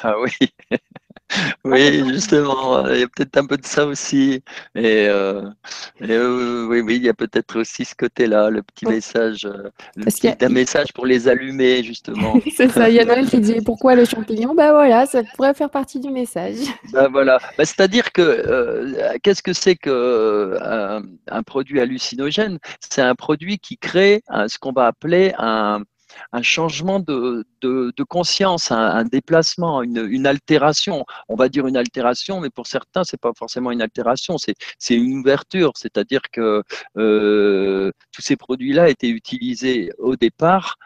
Ah 0.03 0.14
oui, 0.21 0.31
oui, 1.64 2.03
justement, 2.09 2.87
il 2.89 3.01
y 3.01 3.03
a 3.03 3.09
peut-être 3.09 3.37
un 3.37 3.47
peu 3.47 3.57
de 3.57 3.66
ça 3.66 3.87
aussi. 3.87 4.43
Et, 4.74 5.07
euh, 5.09 5.43
euh, 6.03 6.66
oui, 6.66 6.81
oui, 6.81 6.97
il 6.97 7.05
y 7.05 7.09
a 7.09 7.14
peut-être 7.14 7.59
aussi 7.59 7.85
ce 7.85 7.95
côté-là, 7.95 8.51
le 8.51 8.62
petit 8.62 8.87
message, 8.87 9.45
euh, 9.45 9.70
le 9.97 10.07
petit, 10.07 10.29
un 10.41 10.49
message 10.49 10.93
pour 10.93 11.07
les 11.07 11.29
allumer, 11.29 11.83
justement. 11.83 12.41
c'est 12.57 12.70
ça, 12.70 12.89
il 12.89 12.97
y 12.97 13.01
a 13.01 13.05
Noël 13.05 13.26
qui 13.26 13.41
dit 13.41 13.61
pourquoi 13.64 13.95
le 13.95 14.05
champignon? 14.05 14.55
Ben 14.55 14.72
voilà, 14.72 15.07
ça 15.07 15.22
pourrait 15.35 15.55
faire 15.55 15.70
partie 15.70 16.01
du 16.01 16.11
message. 16.11 16.57
Ben 16.93 17.09
voilà, 17.09 17.39
ben, 17.57 17.64
c'est-à-dire 17.64 18.12
que 18.12 19.18
qu'est-ce 19.22 19.43
que 19.43 19.53
c'est 19.53 19.76
qu'un 19.76 21.03
un 21.31 21.43
produit 21.43 21.81
hallucinogène? 21.81 22.59
C'est 22.81 23.03
un 23.03 23.14
produit 23.14 23.59
qui 23.59 23.76
crée 23.76 24.22
ce 24.47 24.59
qu'on 24.59 24.72
va 24.72 24.87
appeler 24.87 25.35
un 25.39 25.83
un 26.33 26.43
changement 26.43 27.01
de, 27.01 27.45
conscience, 28.09 28.70
un, 28.70 29.05
déplacement, 29.05 29.83
une, 29.83 30.26
altération. 30.26 31.05
On 31.29 31.37
va 31.37 31.49
dire 31.49 31.66
une 31.66 31.76
altération, 31.76 32.41
mais 32.41 32.51
pour 32.51 32.66
certains, 32.66 33.05
c'est 33.05 33.20
pas 33.20 33.33
forcément 33.37 33.70
une 33.70 33.83
altération, 33.83 34.37
c'est 34.39 34.95
une 34.95 35.18
ouverture. 35.18 35.72
C'est-à-dire 35.76 36.22
que 36.33 36.62
euh, 36.97 37.91
tous 38.12 38.22
ces 38.22 38.37
produits-là 38.37 38.89
étaient 38.89 39.09
utilisés 39.09 39.91
au 39.99 40.16
départ 40.16 40.76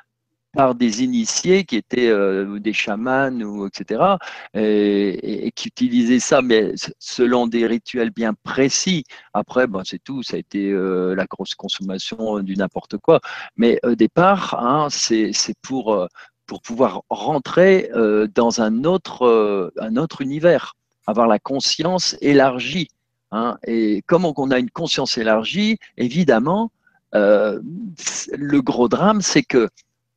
par 0.52 0.74
des 0.74 1.02
initiés 1.02 1.64
qui 1.64 1.76
étaient 1.76 2.08
euh, 2.08 2.58
des 2.58 2.72
chamans 2.72 3.32
ou 3.40 3.66
etc. 3.66 4.16
Et, 4.54 5.50
qui 5.54 5.68
utilisaient 5.68 6.20
ça, 6.20 6.42
mais 6.42 6.72
selon 6.98 7.46
des 7.46 7.66
rituels 7.66 8.10
bien 8.10 8.34
précis. 8.34 9.04
Après, 9.34 9.66
bon, 9.66 9.82
c'est 9.84 10.02
tout, 10.02 10.22
ça 10.22 10.36
a 10.36 10.38
été 10.38 10.70
euh, 10.70 11.14
la 11.14 11.26
grosse 11.26 11.54
consommation 11.54 12.40
du 12.40 12.56
n'importe 12.56 12.98
quoi. 12.98 13.20
Mais 13.56 13.78
au 13.82 13.94
départ, 13.94 14.54
hein, 14.62 14.88
c'est 14.90 15.32
pour 15.62 15.94
euh, 15.94 16.06
pour 16.46 16.60
pouvoir 16.60 17.02
rentrer 17.08 17.88
dans 18.34 18.60
un 18.60 18.84
autre 18.84 19.72
un 19.78 19.96
autre 19.96 20.20
univers, 20.20 20.74
avoir 21.06 21.26
la 21.26 21.38
conscience 21.38 22.16
élargie. 22.20 22.88
Hein. 23.30 23.56
Et 23.66 24.02
comme 24.06 24.26
on 24.26 24.50
a 24.50 24.58
une 24.58 24.70
conscience 24.70 25.16
élargie, 25.16 25.78
évidemment, 25.96 26.70
le 27.14 28.60
gros 28.60 28.88
drame, 28.88 29.22
c'est 29.22 29.44
que 29.44 29.70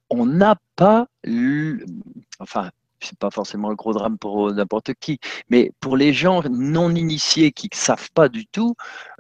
on 0.09 0.25
n'a 0.25 0.55
pas, 0.75 1.07
enfin, 2.39 2.69
c'est 3.05 3.17
pas 3.17 3.29
forcément 3.29 3.69
un 3.69 3.73
gros 3.75 3.93
drame 3.93 4.17
pour 4.17 4.51
n'importe 4.51 4.93
qui, 4.99 5.19
mais 5.49 5.71
pour 5.79 5.97
les 5.97 6.13
gens 6.13 6.41
non 6.49 6.93
initiés 6.95 7.51
qui 7.51 7.69
ne 7.71 7.77
savent 7.77 8.09
pas 8.13 8.29
du 8.29 8.45
tout, 8.47 8.75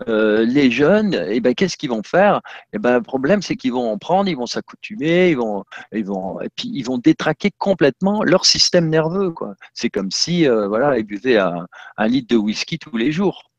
euh, 0.07 0.45
les 0.45 0.71
jeunes, 0.71 1.13
eh 1.29 1.39
ben, 1.39 1.53
qu'est-ce 1.53 1.77
qu'ils 1.77 1.89
vont 1.89 2.03
faire? 2.03 2.41
Eh 2.73 2.79
ben, 2.79 2.95
Le 2.95 3.01
problème, 3.01 3.41
c'est 3.41 3.55
qu'ils 3.55 3.73
vont 3.73 3.91
en 3.91 3.97
prendre, 3.97 4.29
ils 4.29 4.37
vont 4.37 4.45
s'accoutumer, 4.45 5.29
ils 5.31 5.37
vont, 5.37 5.63
ils 5.91 6.05
vont, 6.05 6.41
et 6.41 6.49
puis 6.55 6.71
ils 6.73 6.83
vont 6.83 6.97
détraquer 6.97 7.51
complètement 7.57 8.23
leur 8.23 8.45
système 8.45 8.89
nerveux. 8.89 9.33
C'est 9.73 9.89
comme 9.89 10.11
si 10.11 10.47
euh, 10.47 10.67
voilà, 10.67 10.97
ils 10.97 11.05
buvaient 11.05 11.37
un, 11.37 11.67
litre 12.07 12.27
de 12.29 12.37
whisky 12.37 12.79
tous 12.79 12.97
les 12.97 13.11
jours. 13.11 13.51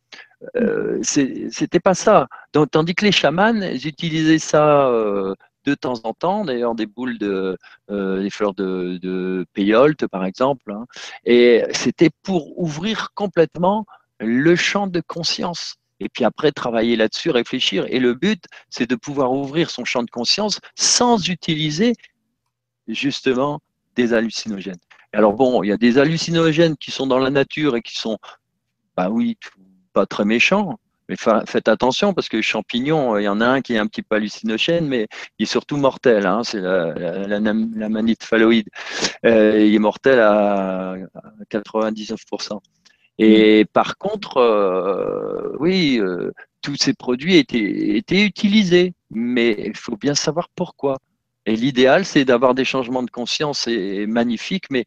Euh, 0.56 1.00
c'était 1.02 1.80
pas 1.80 1.94
ça. 1.94 2.28
Tandis 2.52 2.94
que 2.94 3.04
les 3.04 3.12
chamans, 3.12 3.54
ils 3.62 3.86
utilisaient 3.86 4.38
ça 4.38 4.88
euh, 4.88 5.34
de 5.66 5.74
temps 5.74 6.00
en 6.04 6.14
temps, 6.14 6.44
d'ailleurs 6.44 6.74
des 6.74 6.86
boules 6.86 7.18
de 7.18 7.58
euh, 7.90 8.22
des 8.22 8.30
fleurs 8.30 8.54
de, 8.54 8.98
de 9.02 9.46
par 10.10 10.24
exemple, 10.24 10.72
hein. 10.72 10.86
et 11.24 11.64
c'était 11.72 12.10
pour 12.22 12.58
ouvrir 12.58 13.10
complètement 13.14 13.84
le 14.20 14.56
champ 14.56 14.86
de 14.86 15.00
conscience. 15.00 15.76
Et 15.98 16.08
puis 16.08 16.24
après, 16.24 16.52
travailler 16.52 16.96
là-dessus, 16.96 17.30
réfléchir. 17.30 17.86
Et 17.88 17.98
le 17.98 18.14
but, 18.14 18.44
c'est 18.68 18.88
de 18.88 18.96
pouvoir 18.96 19.32
ouvrir 19.32 19.70
son 19.70 19.84
champ 19.84 20.02
de 20.02 20.10
conscience 20.10 20.60
sans 20.74 21.28
utiliser 21.28 21.94
justement 22.86 23.60
des 23.94 24.12
hallucinogènes. 24.12 24.78
Alors 25.12 25.32
bon, 25.32 25.62
il 25.62 25.68
y 25.68 25.72
a 25.72 25.78
des 25.78 25.98
hallucinogènes 25.98 26.76
qui 26.76 26.90
sont 26.90 27.06
dans 27.06 27.18
la 27.18 27.30
nature 27.30 27.76
et 27.76 27.82
qui 27.82 27.96
sont, 27.96 28.18
bah 28.96 29.08
oui, 29.08 29.38
pas 29.94 30.04
très 30.04 30.26
méchants, 30.26 30.78
mais 31.08 31.16
faites 31.16 31.68
attention 31.68 32.14
parce 32.14 32.28
que 32.28 32.36
les 32.36 32.42
champignons, 32.42 33.16
il 33.18 33.24
y 33.24 33.28
en 33.28 33.40
a 33.40 33.46
un 33.46 33.60
qui 33.60 33.74
est 33.74 33.78
un 33.78 33.86
petit 33.86 34.02
peu 34.02 34.16
hallucinogène, 34.16 34.86
mais 34.86 35.06
il 35.38 35.44
est 35.44 35.46
surtout 35.46 35.76
mortel. 35.76 36.26
Hein, 36.26 36.42
c'est 36.44 36.60
la, 36.60 36.94
la, 36.94 37.38
la, 37.38 37.88
manite 37.88 38.24
phalloïde. 38.24 38.68
Euh, 39.24 39.64
il 39.64 39.74
est 39.74 39.78
mortel 39.78 40.18
à, 40.20 40.96
99%. 41.50 42.60
Et 43.18 43.64
mm. 43.64 43.66
par 43.68 43.98
contre, 43.98 44.38
euh, 44.38 45.56
oui, 45.60 45.98
euh, 46.00 46.32
tous 46.62 46.76
ces 46.76 46.94
produits 46.94 47.36
étaient, 47.36 47.96
étaient 47.96 48.24
utilisés, 48.24 48.94
mais 49.10 49.54
il 49.58 49.76
faut 49.76 49.96
bien 49.96 50.14
savoir 50.14 50.48
pourquoi. 50.54 50.98
Et 51.46 51.54
l'idéal, 51.54 52.04
c'est 52.04 52.24
d'avoir 52.24 52.54
des 52.54 52.64
changements 52.64 53.04
de 53.04 53.10
conscience 53.10 53.68
et 53.68 54.06
magnifiques, 54.06 54.66
mais 54.70 54.84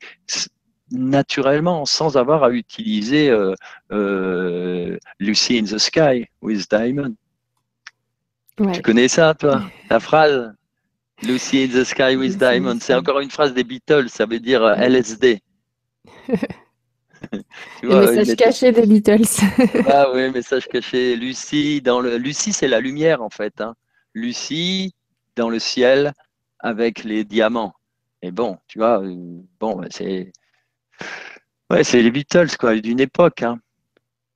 naturellement 0.92 1.86
sans 1.86 2.18
avoir 2.18 2.44
à 2.44 2.52
utiliser 2.52 3.30
euh, 3.30 3.54
euh, 3.92 4.98
Lucy 5.20 5.60
in 5.60 5.64
the 5.64 5.78
Sky 5.78 6.26
with 6.42 6.70
Diamond. 6.70 7.16
Tu 8.74 8.82
connais 8.82 9.08
ça, 9.08 9.34
toi, 9.34 9.62
la 9.90 10.00
phrase 10.00 10.54
Lucy 11.24 11.64
in 11.64 11.68
the 11.68 11.84
Sky 11.84 12.16
with 12.16 12.38
Diamonds. 12.38 12.80
C'est 12.82 12.94
encore 12.94 13.20
une 13.20 13.30
phrase 13.30 13.54
des 13.54 13.64
Beatles, 13.64 14.10
ça 14.10 14.26
veut 14.26 14.40
dire 14.40 14.64
euh, 14.64 14.76
LSD. 14.76 15.42
le 17.82 17.90
message 18.16 18.36
caché 18.36 18.72
des 18.72 18.86
Beatles. 18.86 19.28
ah 19.88 20.08
oui, 20.14 20.30
message 20.32 20.68
caché. 20.68 21.16
Lucie, 21.16 21.82
dans 21.82 22.02
le... 22.02 22.18
Lucie, 22.18 22.54
c'est 22.54 22.68
la 22.68 22.80
lumière 22.80 23.22
en 23.22 23.30
fait. 23.30 23.62
Hein. 23.62 23.76
Lucie, 24.14 24.94
dans 25.36 25.50
le 25.50 25.60
ciel, 25.60 26.14
avec 26.60 27.04
les 27.04 27.24
diamants. 27.24 27.74
Et 28.22 28.32
bon, 28.32 28.58
tu 28.68 28.80
vois, 28.80 29.02
bon, 29.60 29.82
c'est 29.90 30.34
ouais, 31.70 31.84
c'est 31.84 32.02
les 32.02 32.12
Beatles, 32.12 32.58
quoi, 32.58 32.76
d'une 32.76 33.00
époque. 33.00 33.44
Hein. 33.44 33.60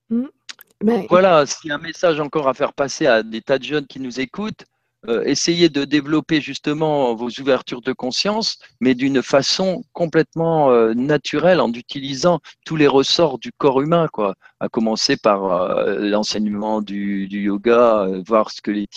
Mm. 0.10 0.28
Ben, 0.82 1.06
voilà, 1.10 1.46
s'il 1.46 1.70
y 1.70 1.72
a 1.72 1.76
un 1.76 1.80
message 1.80 2.20
encore 2.20 2.50
à 2.50 2.54
faire 2.54 2.74
passer 2.74 3.08
à 3.08 3.24
des 3.24 3.42
tas 3.42 3.58
de 3.58 3.64
jeunes 3.64 3.88
qui 3.88 4.02
nous 4.02 4.20
écoutent, 4.20 4.66
euh, 5.10 5.24
essayez 5.26 5.68
de 5.68 5.84
développer 5.84 6.40
justement 6.40 7.14
vos 7.14 7.30
ouvertures 7.40 7.82
de 7.82 7.92
conscience, 7.92 8.58
mais 8.80 8.96
d'une 8.96 9.22
façon 9.22 9.84
complètement 9.92 10.72
euh, 10.72 10.94
naturelle, 10.94 11.60
en 11.60 11.72
utilisant 11.74 12.40
tous 12.66 12.78
les 12.78 12.88
ressorts 12.88 13.38
du 13.38 13.52
corps 13.52 13.82
humain, 13.82 14.08
quoi. 14.12 14.36
À 14.62 14.70
commencer 14.70 15.18
par 15.18 15.46
euh, 15.52 16.00
l'enseignement 16.00 16.82
du, 16.82 17.28
yoga, 17.28 18.08
voir 18.26 18.52
ce 18.52 18.62
que 18.62 18.72
les, 18.72 18.88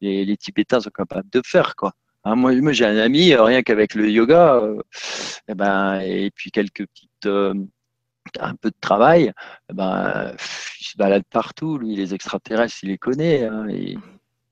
les, 0.00 0.36
Tibétains 0.36 0.80
sont 0.80 0.90
capables 0.90 1.28
de 1.30 1.42
faire, 1.44 1.74
quoi. 1.74 1.92
Hein, 2.24 2.36
moi, 2.36 2.52
moi 2.60 2.72
j'ai 2.72 2.86
un 2.86 2.98
ami, 2.98 3.34
rien 3.34 3.62
qu'avec 3.62 3.94
le 3.94 4.10
yoga, 4.10 4.62
et, 4.64 5.52
eh 5.52 5.54
ben, 5.54 6.00
et 6.00 6.30
puis 6.34 6.50
quelques 6.52 6.84
un 7.26 8.54
peu 8.56 8.70
de 8.70 8.76
travail, 8.80 9.32
eh 9.70 9.72
ben, 9.74 10.32
il 10.80 10.86
se 10.86 10.96
balade 10.96 11.24
partout, 11.30 11.78
lui, 11.78 11.96
les 11.96 12.14
extraterrestres, 12.14 12.78
il 12.82 12.90
les 12.90 12.98
connaît. 12.98 13.44
Hein, 13.44 13.66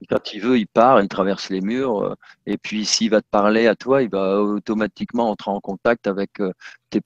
quand 0.09 0.35
il 0.35 0.41
veut, 0.41 0.59
il 0.59 0.67
part, 0.67 1.01
il 1.01 1.09
traverse 1.09 1.51
les 1.51 1.61
murs. 1.61 2.03
Euh, 2.03 2.15
et 2.47 2.59
puis, 2.59 2.85
s'il 2.85 3.11
va 3.11 3.21
te 3.23 3.27
parler 3.31 3.67
à 3.67 3.75
toi, 3.75 4.03
il 4.03 4.11
va 4.11 4.41
automatiquement 4.41 5.31
entrer 5.31 5.51
en 5.51 5.61
contact 5.61 6.07
avec 6.07 6.41
euh, 6.41 6.53
tes, 6.91 7.01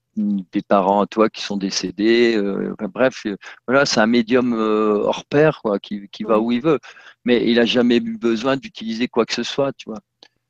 parents 0.62 1.02
à 1.02 1.06
toi 1.06 1.28
qui 1.30 1.42
sont 1.42 1.56
décédés. 1.56 2.36
Euh, 2.36 2.74
bref, 2.92 3.26
voilà, 3.66 3.86
c'est 3.86 4.00
un 4.00 4.06
médium 4.06 4.52
hors 4.52 5.24
pair 5.24 5.60
quoi, 5.62 5.78
qui, 5.78 6.08
va 6.24 6.38
où 6.40 6.52
il 6.52 6.62
veut. 6.62 6.78
Mais 7.24 7.48
il 7.48 7.56
n'a 7.56 7.64
jamais 7.64 7.96
eu 7.98 8.18
besoin 8.18 8.56
d'utiliser 8.56 9.08
quoi 9.08 9.26
que 9.26 9.34
ce 9.34 9.42
soit, 9.42 9.72
tu 9.72 9.88
vois. 9.88 10.00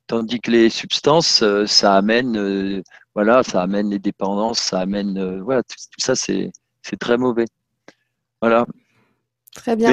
Tandis 0.07 0.41
que 0.41 0.51
les 0.51 0.71
substances, 0.71 1.45
ça 1.67 1.95
amène, 1.97 2.83
voilà, 3.15 3.43
ça 3.43 3.63
amène 3.63 3.91
les 3.91 3.99
dépendances, 3.99 4.61
ça 4.61 4.81
amène, 4.81 5.41
voilà, 5.41 5.63
tout, 5.63 5.77
ça, 5.99 6.15
c'est 6.15 6.51
très 6.99 7.19
mauvais. 7.19 7.47
Voilà. 8.41 8.67
Très 9.55 9.77
bien. 9.77 9.91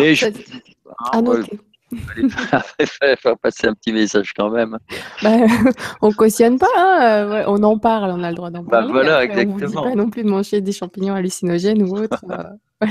à 1.12 1.22
noter. 1.22 1.60
Il 1.92 2.30
faire 3.18 3.38
passer 3.42 3.68
un 3.68 3.74
petit 3.74 3.94
message 3.94 4.34
quand 4.34 4.50
même. 4.50 4.78
Bah, 5.24 5.38
on 6.02 6.12
cautionne 6.12 6.60
pas, 6.60 6.68
hein, 6.76 7.24
euh, 7.32 7.44
on 7.48 7.64
en 7.64 7.80
parle, 7.80 8.12
on 8.12 8.24
a 8.24 8.30
le 8.30 8.36
droit 8.36 8.50
d'en 8.50 8.64
bah, 8.64 8.80
parler. 8.80 8.92
voilà, 8.92 9.24
exactement. 9.24 9.82
On 9.82 9.86
ne 9.86 9.90
pas 9.90 9.96
non 9.96 10.10
plus 10.10 10.24
de 10.24 10.30
manger 10.30 10.62
des 10.62 10.72
champignons 10.72 11.16
hallucinogènes 11.16 11.82
ou 11.84 11.98
autre. 11.98 12.24
Euh. 12.30 12.88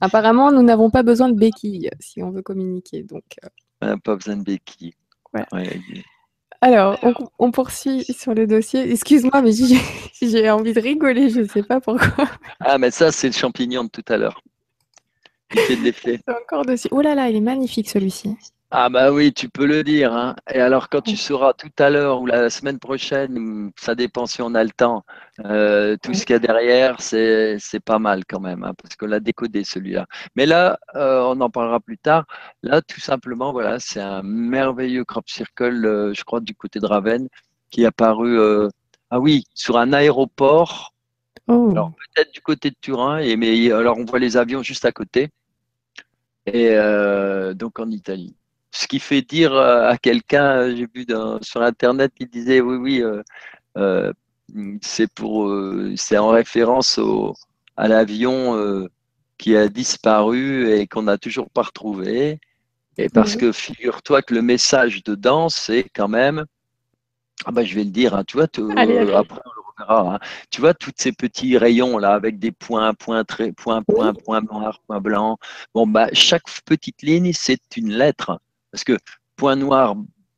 Apparemment, 0.00 0.50
nous 0.52 0.62
n'avons 0.62 0.90
pas 0.90 1.02
besoin 1.02 1.28
de 1.28 1.38
béquilles 1.38 1.90
si 2.00 2.22
on 2.22 2.30
veut 2.30 2.42
communiquer. 2.42 3.02
Donc, 3.02 3.24
euh. 3.84 3.96
pas 4.02 4.16
besoin 4.16 4.36
de 4.36 4.42
béquilles. 4.42 4.94
Alors, 6.60 6.98
on, 7.38 7.50
poursuit 7.50 8.04
sur 8.04 8.34
le 8.34 8.46
dossier. 8.46 8.90
Excuse-moi, 8.90 9.42
mais 9.42 9.52
j'ai 9.52 10.50
envie 10.50 10.72
de 10.72 10.80
rigoler, 10.80 11.30
je 11.30 11.40
ne 11.40 11.48
sais 11.48 11.62
pas 11.62 11.80
pourquoi. 11.80 12.28
Ah, 12.60 12.78
mais 12.78 12.90
ça, 12.90 13.12
c'est 13.12 13.28
le 13.28 13.34
champignon 13.34 13.84
de 13.84 13.90
tout 13.90 14.04
à 14.08 14.16
l'heure. 14.16 14.40
C'est 15.54 16.22
encore 16.28 16.64
dessus. 16.64 16.88
Oh 16.90 17.00
là 17.00 17.14
là, 17.14 17.28
il 17.28 17.36
est 17.36 17.40
magnifique 17.40 17.88
celui-ci. 17.88 18.36
Ah 18.72 18.88
bah 18.88 19.12
oui, 19.12 19.32
tu 19.32 19.48
peux 19.48 19.64
le 19.64 19.84
dire. 19.84 20.12
Hein. 20.12 20.34
Et 20.52 20.60
alors 20.60 20.88
quand 20.88 21.00
tu 21.00 21.16
sauras 21.16 21.52
tout 21.52 21.70
à 21.78 21.88
l'heure 21.88 22.20
ou 22.20 22.26
la 22.26 22.50
semaine 22.50 22.80
prochaine, 22.80 23.70
ça 23.78 23.94
dépend 23.94 24.26
si 24.26 24.42
on 24.42 24.54
a 24.56 24.64
le 24.64 24.70
temps, 24.70 25.04
euh, 25.44 25.96
tout 26.02 26.14
ce 26.14 26.26
qu'il 26.26 26.34
y 26.34 26.36
a 26.36 26.40
derrière, 26.40 27.00
c'est 27.00 27.58
pas 27.84 28.00
mal 28.00 28.24
quand 28.28 28.40
même, 28.40 28.64
hein, 28.64 28.74
parce 28.82 28.96
qu'on 28.96 29.06
l'a 29.06 29.20
décodé 29.20 29.62
celui-là. 29.62 30.06
Mais 30.34 30.46
là, 30.46 30.78
euh, 30.96 31.22
on 31.22 31.40
en 31.40 31.48
parlera 31.48 31.78
plus 31.78 31.96
tard. 31.96 32.26
Là, 32.64 32.82
tout 32.82 33.00
simplement, 33.00 33.52
voilà, 33.52 33.78
c'est 33.78 34.00
un 34.00 34.22
merveilleux 34.24 35.04
crop 35.04 35.28
circle, 35.28 35.86
euh, 35.86 36.12
je 36.12 36.24
crois, 36.24 36.40
du 36.40 36.54
côté 36.54 36.80
de 36.80 36.86
Ravenne, 36.86 37.28
qui 37.70 37.82
est 37.84 37.86
apparu, 37.86 38.36
ah 39.10 39.20
oui, 39.20 39.44
sur 39.54 39.78
un 39.78 39.92
aéroport 39.92 40.92
Oh. 41.48 41.70
Alors 41.70 41.92
peut-être 41.92 42.32
du 42.32 42.40
côté 42.40 42.70
de 42.70 42.76
Turin, 42.80 43.18
et, 43.18 43.36
mais 43.36 43.70
alors 43.70 43.98
on 43.98 44.04
voit 44.04 44.18
les 44.18 44.36
avions 44.36 44.64
juste 44.64 44.84
à 44.84 44.90
côté, 44.90 45.30
et 46.46 46.76
donc 47.54 47.78
en 47.78 47.88
Italie. 47.90 48.34
Ce 48.76 48.86
qui 48.86 49.00
fait 49.00 49.22
dire 49.22 49.54
euh, 49.54 49.88
à 49.88 49.96
quelqu'un, 49.96 50.74
j'ai 50.76 50.86
vu 50.94 51.06
sur 51.40 51.62
internet, 51.62 52.12
il 52.18 52.28
disait 52.28 52.60
oui 52.60 52.76
oui, 52.76 53.04
euh, 53.78 54.12
c'est 54.82 55.10
pour, 55.12 55.50
c'est 55.96 56.18
en 56.18 56.28
référence 56.28 56.98
au, 56.98 57.34
à 57.76 57.88
l'avion 57.88 58.88
qui 59.38 59.56
a 59.56 59.68
disparu 59.68 60.70
et 60.70 60.86
qu'on 60.86 61.02
n'a 61.02 61.18
toujours 61.18 61.48
pas 61.50 61.62
retrouvé. 61.62 62.38
Et 62.98 63.08
parce 63.08 63.36
que 63.36 63.52
figure-toi 63.52 64.22
que 64.22 64.34
le 64.34 64.42
message 64.42 65.02
dedans, 65.04 65.48
c'est 65.48 65.84
quand 65.94 66.08
même, 66.08 66.44
ah 67.44 67.52
ben, 67.52 67.64
je 67.64 67.74
vais 67.74 67.84
le 67.84 67.90
dire, 67.90 68.14
hein, 68.14 68.24
tu 68.26 68.36
vois, 68.36 68.46
après 69.14 69.40
Hein. 69.78 70.18
Tu 70.50 70.60
vois, 70.60 70.74
tous 70.74 70.92
ces 70.96 71.12
petits 71.12 71.58
rayons 71.58 71.98
là 71.98 72.14
avec 72.14 72.38
des 72.38 72.52
points, 72.52 72.94
points, 72.94 73.24
très, 73.24 73.52
points, 73.52 73.82
points, 73.82 74.14
points 74.14 74.40
noirs, 74.40 74.80
points 74.86 75.00
blancs. 75.00 75.38
Bon, 75.74 75.86
bah, 75.86 76.08
chaque 76.12 76.44
petite 76.64 77.02
ligne, 77.02 77.32
c'est 77.34 77.76
une 77.76 77.90
lettre. 77.90 78.40
Parce 78.76 78.84
que 78.84 78.98
point 79.36 79.56
noir, 79.56 79.96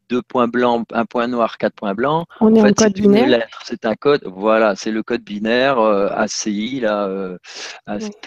deux 0.08 0.22
points 0.22 0.46
blancs, 0.46 0.86
un 0.92 1.06
point 1.06 1.26
noir, 1.26 1.58
quatre 1.58 1.74
points 1.74 1.96
blancs. 1.96 2.24
On 2.40 2.54
est 2.54 2.60
en, 2.60 2.66
fait, 2.66 2.78
c'est 2.78 2.98
une 3.00 3.14
lettre, 3.14 3.62
c'est 3.64 3.84
un 3.84 3.96
code. 3.96 4.22
Voilà, 4.26 4.76
c'est 4.76 4.92
le 4.92 5.02
code 5.02 5.22
binaire 5.22 5.80
euh, 5.80 6.06
ACI 6.12 6.78
là. 6.78 7.08
Euh, 7.08 7.36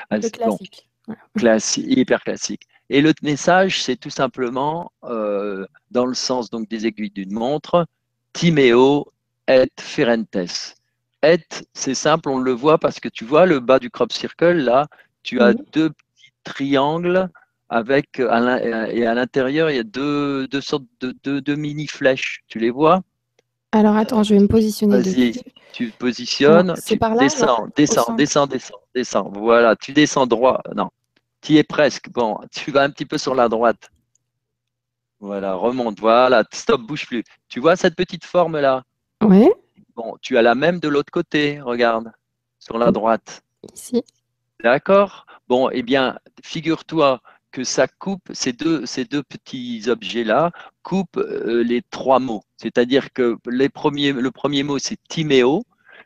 classique. 0.09 0.89
classique, 1.37 1.85
hyper 1.87 2.21
classique. 2.25 2.63
Et 2.89 2.99
le 2.99 3.13
message, 3.23 3.81
c'est 3.81 3.95
tout 3.95 4.09
simplement 4.09 4.91
euh, 5.05 5.65
dans 5.91 6.05
le 6.05 6.13
sens 6.13 6.49
donc 6.49 6.67
des 6.67 6.85
aiguilles 6.85 7.11
d'une 7.11 7.31
montre, 7.31 7.85
Timeo 8.33 9.13
et 9.47 9.71
Ferentes. 9.79 10.75
Et, 11.23 11.37
c'est 11.73 11.95
simple, 11.95 12.27
on 12.27 12.39
le 12.39 12.51
voit 12.51 12.79
parce 12.79 12.99
que 12.99 13.07
tu 13.07 13.23
vois 13.23 13.45
le 13.45 13.61
bas 13.61 13.79
du 13.79 13.89
crop 13.89 14.11
circle, 14.11 14.57
là, 14.57 14.87
tu 15.23 15.39
as 15.39 15.53
deux 15.53 15.91
petits 15.91 16.33
triangles 16.43 17.29
avec, 17.71 18.19
et 18.19 19.05
à 19.05 19.13
l'intérieur, 19.13 19.69
il 19.69 19.77
y 19.77 19.79
a 19.79 19.83
deux, 19.83 20.45
deux 20.49 20.59
sortes 20.59 20.83
de 20.99 21.39
deux, 21.39 21.55
mini-flèches. 21.55 22.43
Tu 22.47 22.59
les 22.59 22.69
vois? 22.69 23.01
Alors 23.71 23.95
attends, 23.95 24.23
je 24.23 24.35
vais 24.35 24.41
me 24.41 24.49
positionner. 24.49 25.01
Vas-y, 25.01 25.41
tu 25.71 25.87
positionnes, 25.91 26.75
tu 26.85 26.97
par 26.97 27.15
là, 27.15 27.23
descends, 27.23 27.69
descends, 27.77 28.13
descends, 28.15 28.45
descends, 28.45 28.81
descends. 28.93 29.31
Voilà, 29.33 29.77
tu 29.77 29.93
descends 29.93 30.27
droit. 30.27 30.61
Non, 30.75 30.89
tu 31.39 31.53
y 31.53 31.57
es 31.59 31.63
presque. 31.63 32.09
Bon, 32.09 32.37
tu 32.51 32.71
vas 32.71 32.83
un 32.83 32.89
petit 32.89 33.05
peu 33.05 33.17
sur 33.17 33.35
la 33.35 33.47
droite. 33.47 33.89
Voilà, 35.21 35.53
remonte. 35.53 35.97
Voilà, 36.01 36.43
stop, 36.51 36.81
bouge 36.81 37.07
plus. 37.07 37.23
Tu 37.47 37.61
vois 37.61 37.77
cette 37.77 37.95
petite 37.95 38.25
forme 38.25 38.59
là 38.59 38.83
Oui. 39.23 39.49
Bon, 39.95 40.17
tu 40.21 40.37
as 40.37 40.41
la 40.41 40.55
même 40.55 40.81
de 40.81 40.89
l'autre 40.89 41.11
côté, 41.11 41.61
regarde, 41.61 42.11
sur 42.59 42.77
la 42.77 42.91
droite. 42.91 43.43
Ici. 43.73 44.03
D'accord? 44.61 45.25
Bon, 45.47 45.69
eh 45.69 45.83
bien, 45.83 46.19
figure-toi 46.43 47.21
que 47.51 47.63
ça 47.63 47.87
coupe, 47.87 48.31
ces 48.33 48.53
deux, 48.53 48.85
ces 48.85 49.05
deux 49.05 49.23
petits 49.23 49.83
objets-là 49.87 50.51
coupent 50.83 51.17
euh, 51.17 51.63
les 51.63 51.81
trois 51.89 52.19
mots. 52.19 52.43
C'est-à-dire 52.57 53.11
que 53.13 53.37
les 53.49 53.69
premiers, 53.69 54.13
le 54.13 54.31
premier 54.31 54.63
mot, 54.63 54.79
c'est 54.79 54.97
Timéo. 55.09 55.63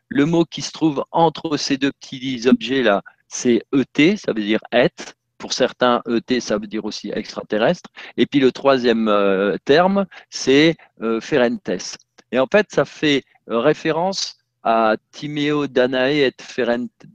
Le 0.10 0.26
mot 0.26 0.46
qui 0.46 0.62
se 0.62 0.72
trouve 0.72 1.04
entre 1.12 1.58
ces 1.58 1.78
deux 1.78 1.92
petits 1.92 2.48
objets-là, 2.48 3.02
c'est 3.28 3.64
ET, 3.74 4.18
ça 4.18 4.34
veut 4.34 4.44
dire 4.44 4.60
être. 4.72 5.16
Pour 5.38 5.54
certains, 5.54 6.02
ET, 6.08 6.40
ça 6.40 6.58
veut 6.58 6.68
dire 6.68 6.86
aussi 6.86 7.12
extraterrestre. 7.14 7.90
Et 8.18 8.26
puis 8.26 8.40
le 8.40 8.52
troisième 8.52 9.08
euh, 9.10 9.58
terme, 9.66 10.06
c'est 10.30 10.76
euh, 11.02 11.20
Ferentes. 11.20 11.98
Et 12.32 12.40
en 12.40 12.48
fait, 12.52 12.68
ça 12.72 12.86
fait 12.86 13.24
euh, 13.50 13.60
référence 13.60 14.38
à 14.66 14.98
Timeo 15.12 15.68
Danae 15.68 16.26
et 16.26 16.34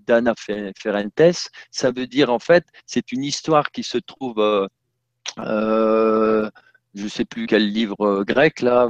Dana 0.07 0.35
Ferentes. 0.37 1.51
Ça 1.71 1.91
veut 1.91 2.07
dire, 2.07 2.31
en 2.31 2.39
fait, 2.39 2.65
c'est 2.87 3.13
une 3.13 3.25
histoire 3.25 3.73
qui 3.73 3.83
se 3.83 3.99
trouve, 3.99 4.39
euh, 4.39 4.69
euh, 5.39 6.49
je 6.95 7.05
ne 7.05 7.09
sais 7.09 7.25
plus 7.25 7.47
quel 7.49 7.69
livre 7.69 8.23
grec, 8.25 8.61
là, 8.63 8.89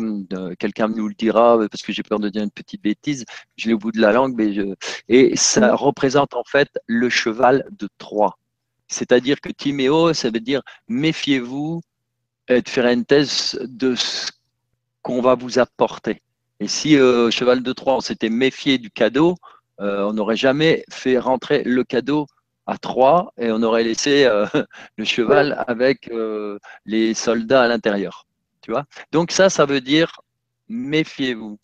quelqu'un 0.59 0.89
nous 0.89 1.09
le 1.09 1.15
dira, 1.15 1.59
parce 1.71 1.83
que 1.83 1.93
j'ai 1.93 2.03
peur 2.03 2.21
de 2.21 2.29
dire 2.29 2.43
une 2.43 2.51
petite 2.51 2.83
bêtise, 2.83 3.25
je 3.57 3.69
l'ai 3.69 3.75
au 3.75 3.79
bout 3.79 3.93
de 3.93 4.01
la 4.01 4.13
langue, 4.13 4.35
mais 4.37 4.55
et 5.09 5.37
ça 5.37 5.75
représente 5.75 6.35
en 6.35 6.45
fait 6.45 6.69
le 6.87 7.09
cheval 7.09 7.67
de 7.79 7.89
Troie. 7.99 8.39
C'est-à-dire 8.89 9.41
que 9.41 9.51
Timéo, 9.51 10.13
ça 10.13 10.31
veut 10.31 10.41
dire 10.41 10.63
méfiez-vous, 10.89 11.81
et 12.49 12.63
Ferentes, 12.67 13.57
de 13.63 13.95
ce 13.95 14.31
qu'on 15.03 15.23
va 15.23 15.35
vous 15.35 15.59
apporter. 15.59 16.21
Et 16.61 16.69
si 16.69 16.97
euh, 16.97 17.31
Cheval 17.31 17.63
de 17.63 17.73
Troie, 17.73 17.97
on 17.97 18.01
s'était 18.01 18.29
méfié 18.29 18.77
du 18.77 18.91
cadeau, 18.91 19.35
euh, 19.81 20.05
on 20.05 20.13
n'aurait 20.13 20.37
jamais 20.37 20.85
fait 20.91 21.19
rentrer 21.19 21.65
le 21.65 21.85
cadeau 21.85 22.27
à 22.67 22.77
Troie 22.77 23.33
et 23.39 23.51
on 23.51 23.63
aurait 23.63 23.83
laissé 23.83 24.25
euh, 24.25 24.47
le 24.97 25.05
cheval 25.05 25.65
avec 25.67 26.11
les 26.85 27.15
soldats 27.15 27.63
à 27.63 27.69
l'intérieur. 27.69 28.27
Tu 28.61 28.71
vois 28.71 28.85
Donc 29.11 29.33
ça, 29.33 29.49
ça 29.49 29.65
veut 29.65 29.81
dire 29.81 30.21
méfiez-vous 30.69 31.59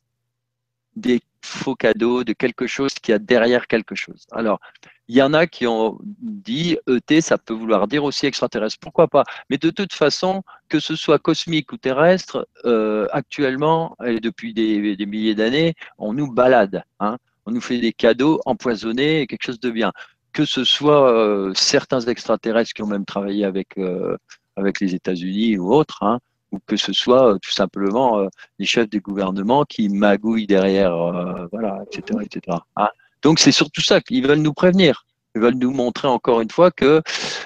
des 0.97 1.21
faux 1.47 1.75
cadeaux, 1.75 2.25
de 2.25 2.33
quelque 2.33 2.67
chose 2.67 2.95
qui 2.95 3.13
a 3.13 3.19
derrière 3.19 3.67
quelque 3.67 3.95
chose. 3.95 4.27
Alors, 4.33 4.61
il 5.09 5.17
y 5.17 5.23
en 5.23 5.33
a 5.35 5.47
qui 5.47 5.67
ont 5.67 5.99
dit 6.03 6.77
ET, 6.89 7.21
ça 7.21 7.39
peut 7.39 7.55
vouloir 7.55 7.87
dire 7.87 8.03
aussi 8.05 8.27
extraterrestre. 8.27 8.79
Pourquoi 8.81 9.07
pas 9.09 9.25
Mais 9.51 9.59
de 9.59 9.71
toute 9.71 9.93
façon, 9.93 10.43
que 10.69 10.81
ce 10.81 10.97
soit 10.97 11.19
cosmique 11.19 11.73
ou 11.73 11.77
terrestre, 11.77 12.49
euh, 12.65 13.07
actuellement, 13.13 13.97
et 14.05 14.19
depuis 14.21 14.53
des, 14.53 14.97
milliers 15.07 15.35
d'années, 15.35 15.75
on 15.99 16.13
nous 16.13 16.31
balade. 16.33 16.83
Hein. 17.01 17.19
on 17.47 17.53
nous 17.53 17.61
fait 17.61 17.79
des 17.79 17.93
cadeaux 17.93 18.41
empoisonnés, 18.47 19.27
quelque 19.29 19.45
chose 19.45 19.61
de 19.61 19.71
bien. 19.71 19.93
Que 20.33 20.45
ce 20.45 20.65
soit 20.65 21.13
euh, 21.13 21.53
certains 21.55 22.01
extraterrestres 22.01 22.73
qui 22.75 22.83
ont 22.83 22.89
même 22.89 23.05
travaillé 23.07 23.45
avec, 23.45 23.79
euh, 23.79 24.17
avec 24.57 24.81
les 24.81 24.95
États-Unis 24.95 25.57
ou 25.59 25.73
autres, 25.73 26.03
hein, 26.03 26.19
que 26.67 26.77
ce 26.77 26.93
soit 26.93 27.35
euh, 27.35 27.39
tout 27.39 27.51
simplement 27.51 28.19
euh, 28.19 28.29
les 28.59 28.67
chefs 28.67 28.89
des 28.89 29.01
gouvernements 29.01 29.65
qui 29.65 29.89
magouillent 29.89 30.47
derrière, 30.47 30.95
euh, 30.95 31.47
voilà, 31.53 31.83
etc. 31.87 32.21
etc. 32.23 32.59
Hein. 32.77 32.89
Donc 33.23 33.39
c'est 33.39 33.53
surtout 33.53 33.83
ça 33.83 34.01
qu'ils 34.01 34.27
veulent 34.27 34.41
nous 34.41 34.55
prévenir. 34.55 35.05
Ils 35.35 35.43
veulent 35.43 35.59
nous 35.59 35.73
montrer 35.73 36.09
encore 36.09 36.41
une 36.41 36.51
fois 36.51 36.71
que 36.71 37.03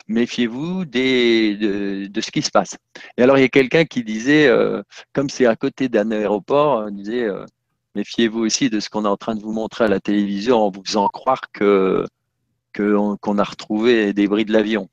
méfiez-vous 0.06 0.84
de, 0.84 2.06
de, 2.06 2.20
ce 2.20 2.30
qui 2.30 2.42
se 2.42 2.50
passe. 2.50 2.76
Et 3.16 3.22
alors 3.22 3.36
il 3.36 3.40
y 3.40 3.44
a 3.44 3.48
quelqu'un 3.48 3.84
qui 3.84 4.04
disait, 4.04 4.48
comme 5.12 5.28
c'est 5.28 5.46
à 5.46 5.56
côté 5.56 5.88
d'un 5.88 6.12
aéroport, 6.12 6.88
il 6.88 6.94
disait 6.94 7.28
méfiez-vous 7.96 8.38
aussi 8.38 8.70
de 8.70 8.78
ce 8.78 8.88
qu'on 8.90 9.06
est 9.06 9.08
en 9.08 9.16
train 9.16 9.34
de 9.34 9.42
vous 9.42 9.52
montrer 9.52 9.86
à 9.86 9.88
la 9.88 9.98
télévision 9.98 10.58
en 10.58 10.70
vous 10.70 10.84
faisant 10.86 11.08
croire 11.08 11.40
que 11.52 12.06
qu'on 12.76 13.38
a 13.38 13.42
retrouvé 13.42 14.06
les 14.06 14.12
débris 14.12 14.44
de 14.44 14.52
l'avion. 14.52 14.88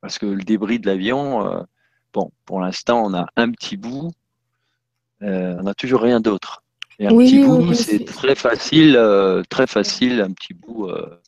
Parce 0.00 0.18
que 0.18 0.24
le 0.24 0.42
débris 0.42 0.78
de 0.78 0.86
l'avion, 0.86 1.66
Bon, 2.16 2.30
pour 2.46 2.60
l'instant, 2.60 3.04
on 3.04 3.12
a 3.12 3.26
un 3.36 3.50
petit 3.50 3.76
bout, 3.76 4.10
euh, 5.22 5.54
on 5.60 5.64
n'a 5.64 5.74
toujours 5.74 6.00
rien 6.00 6.18
d'autre. 6.18 6.62
Et 6.98 7.06
un 7.06 7.10
petit 7.10 7.44
bout, 7.44 7.74
c'est 7.74 8.06
très 8.06 8.34
facile, 8.34 8.96
euh, 8.96 9.42
très 9.50 9.66
facile, 9.66 10.22
un 10.22 10.30
petit 10.30 10.54
bout. 10.54 10.86
Euh, 10.86 11.20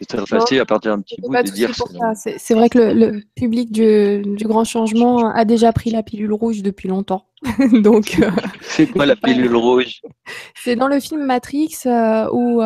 c'est 0.00 0.06
très 0.06 0.26
facile 0.26 0.58
à 0.58 0.66
partir 0.66 0.96
d'un 0.96 1.00
petit 1.00 1.14
bout 1.20 1.32
de 1.32 1.42
dire. 1.42 1.70
C'est 2.16 2.54
vrai 2.54 2.68
que 2.68 2.80
le, 2.80 3.22
public 3.36 3.70
du, 3.70 4.34
grand 4.40 4.64
changement 4.64 5.32
a 5.32 5.44
déjà 5.44 5.72
pris 5.72 5.92
la 5.92 6.02
pilule 6.02 6.32
rouge 6.32 6.60
depuis 6.60 6.88
longtemps. 6.88 7.28
Donc. 7.72 8.20
c'est 8.62 8.88
quoi 8.88 9.06
la 9.06 9.14
pilule 9.22 9.54
rouge? 9.54 10.02
C'est 10.56 10.74
dans 10.74 10.88
le 10.88 10.98
film 10.98 11.24
Matrix 11.24 11.84
où 12.32 12.60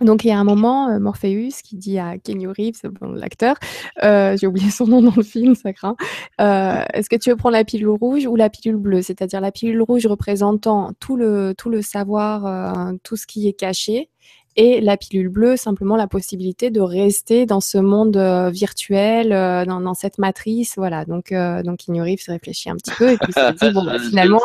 donc 0.00 0.24
il 0.24 0.28
y 0.28 0.30
a 0.32 0.38
un 0.38 0.44
moment, 0.44 0.88
euh, 0.88 0.98
Morpheus 0.98 1.62
qui 1.62 1.76
dit 1.76 1.98
à 1.98 2.18
Kenny 2.18 2.46
Reeves, 2.46 2.82
l'acteur, 3.14 3.56
euh, 4.02 4.36
j'ai 4.40 4.46
oublié 4.46 4.70
son 4.70 4.86
nom 4.86 5.00
dans 5.00 5.14
le 5.16 5.22
film, 5.22 5.54
ça 5.54 5.72
craint, 5.72 5.94
euh, 6.40 6.82
est-ce 6.92 7.08
que 7.08 7.16
tu 7.16 7.30
veux 7.30 7.36
prendre 7.36 7.56
la 7.56 7.64
pilule 7.64 7.88
rouge 7.88 8.26
ou 8.26 8.34
la 8.34 8.50
pilule 8.50 8.76
bleue? 8.76 9.02
C'est-à-dire 9.02 9.40
la 9.40 9.52
pilule 9.52 9.82
rouge 9.82 10.06
représentant 10.06 10.90
tout 10.98 11.16
le, 11.16 11.54
tout 11.56 11.70
le 11.70 11.80
savoir, 11.80 12.92
tout 13.04 13.16
ce 13.16 13.26
qui 13.26 13.46
est 13.46 13.52
caché, 13.52 14.10
et 14.56 14.80
la 14.80 14.96
pilule 14.96 15.28
bleue, 15.28 15.56
simplement 15.56 15.96
la 15.96 16.06
possibilité 16.06 16.70
de 16.70 16.80
rester 16.80 17.44
dans 17.44 17.60
ce 17.60 17.78
monde 17.78 18.16
euh, 18.16 18.50
virtuel, 18.50 19.32
euh, 19.32 19.64
dans, 19.64 19.80
dans, 19.80 19.94
cette 19.94 20.18
matrice, 20.18 20.74
voilà. 20.76 21.04
Donc, 21.04 21.32
euh, 21.32 21.62
donc 21.62 21.80
se 21.82 22.30
réfléchit 22.30 22.70
un 22.70 22.76
petit 22.76 22.92
peu 22.96 23.10
et 23.10 23.16
puis 23.16 23.32
se 23.32 23.52
dit 23.52 23.72
bon, 23.72 23.84
bah, 23.84 23.98
finalement, 24.08 24.40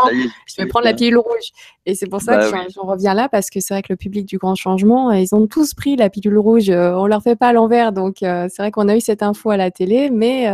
je 0.47 0.55
vais 0.57 0.68
prendre 0.68 0.86
la 0.86 0.93
pilule 0.93 1.18
rouge. 1.18 1.51
Et 1.86 1.93
c'est 1.93 2.07
pour 2.07 2.22
ça 2.22 2.38
bah 2.38 2.51
que 2.51 2.72
j'en 2.74 2.84
reviens 2.84 3.14
là 3.14 3.30
parce 3.30 3.49
que 3.49 3.60
c'est 3.60 3.74
vrai 3.74 3.82
que 3.82 3.91
le 3.91 3.97
public 3.97 4.26
du 4.26 4.38
grand 4.38 4.55
changement, 4.55 5.12
ils 5.12 5.34
ont 5.34 5.47
tous 5.47 5.74
pris 5.74 5.95
la 5.95 6.10
pilule 6.10 6.38
rouge. 6.38 6.70
on 6.70 7.05
leur 7.05 7.22
fait 7.22 7.36
pas 7.36 7.49
à 7.49 7.53
l'envers, 7.53 7.91
donc 7.91 8.18
c'est 8.20 8.57
vrai 8.57 8.70
qu'on 8.72 8.88
a 8.88 8.95
eu 8.95 9.01
cette 9.01 9.24
info 9.24 9.49
à 9.49 9.57
la 9.57 9.72
télé, 9.72 10.12
mais 10.12 10.51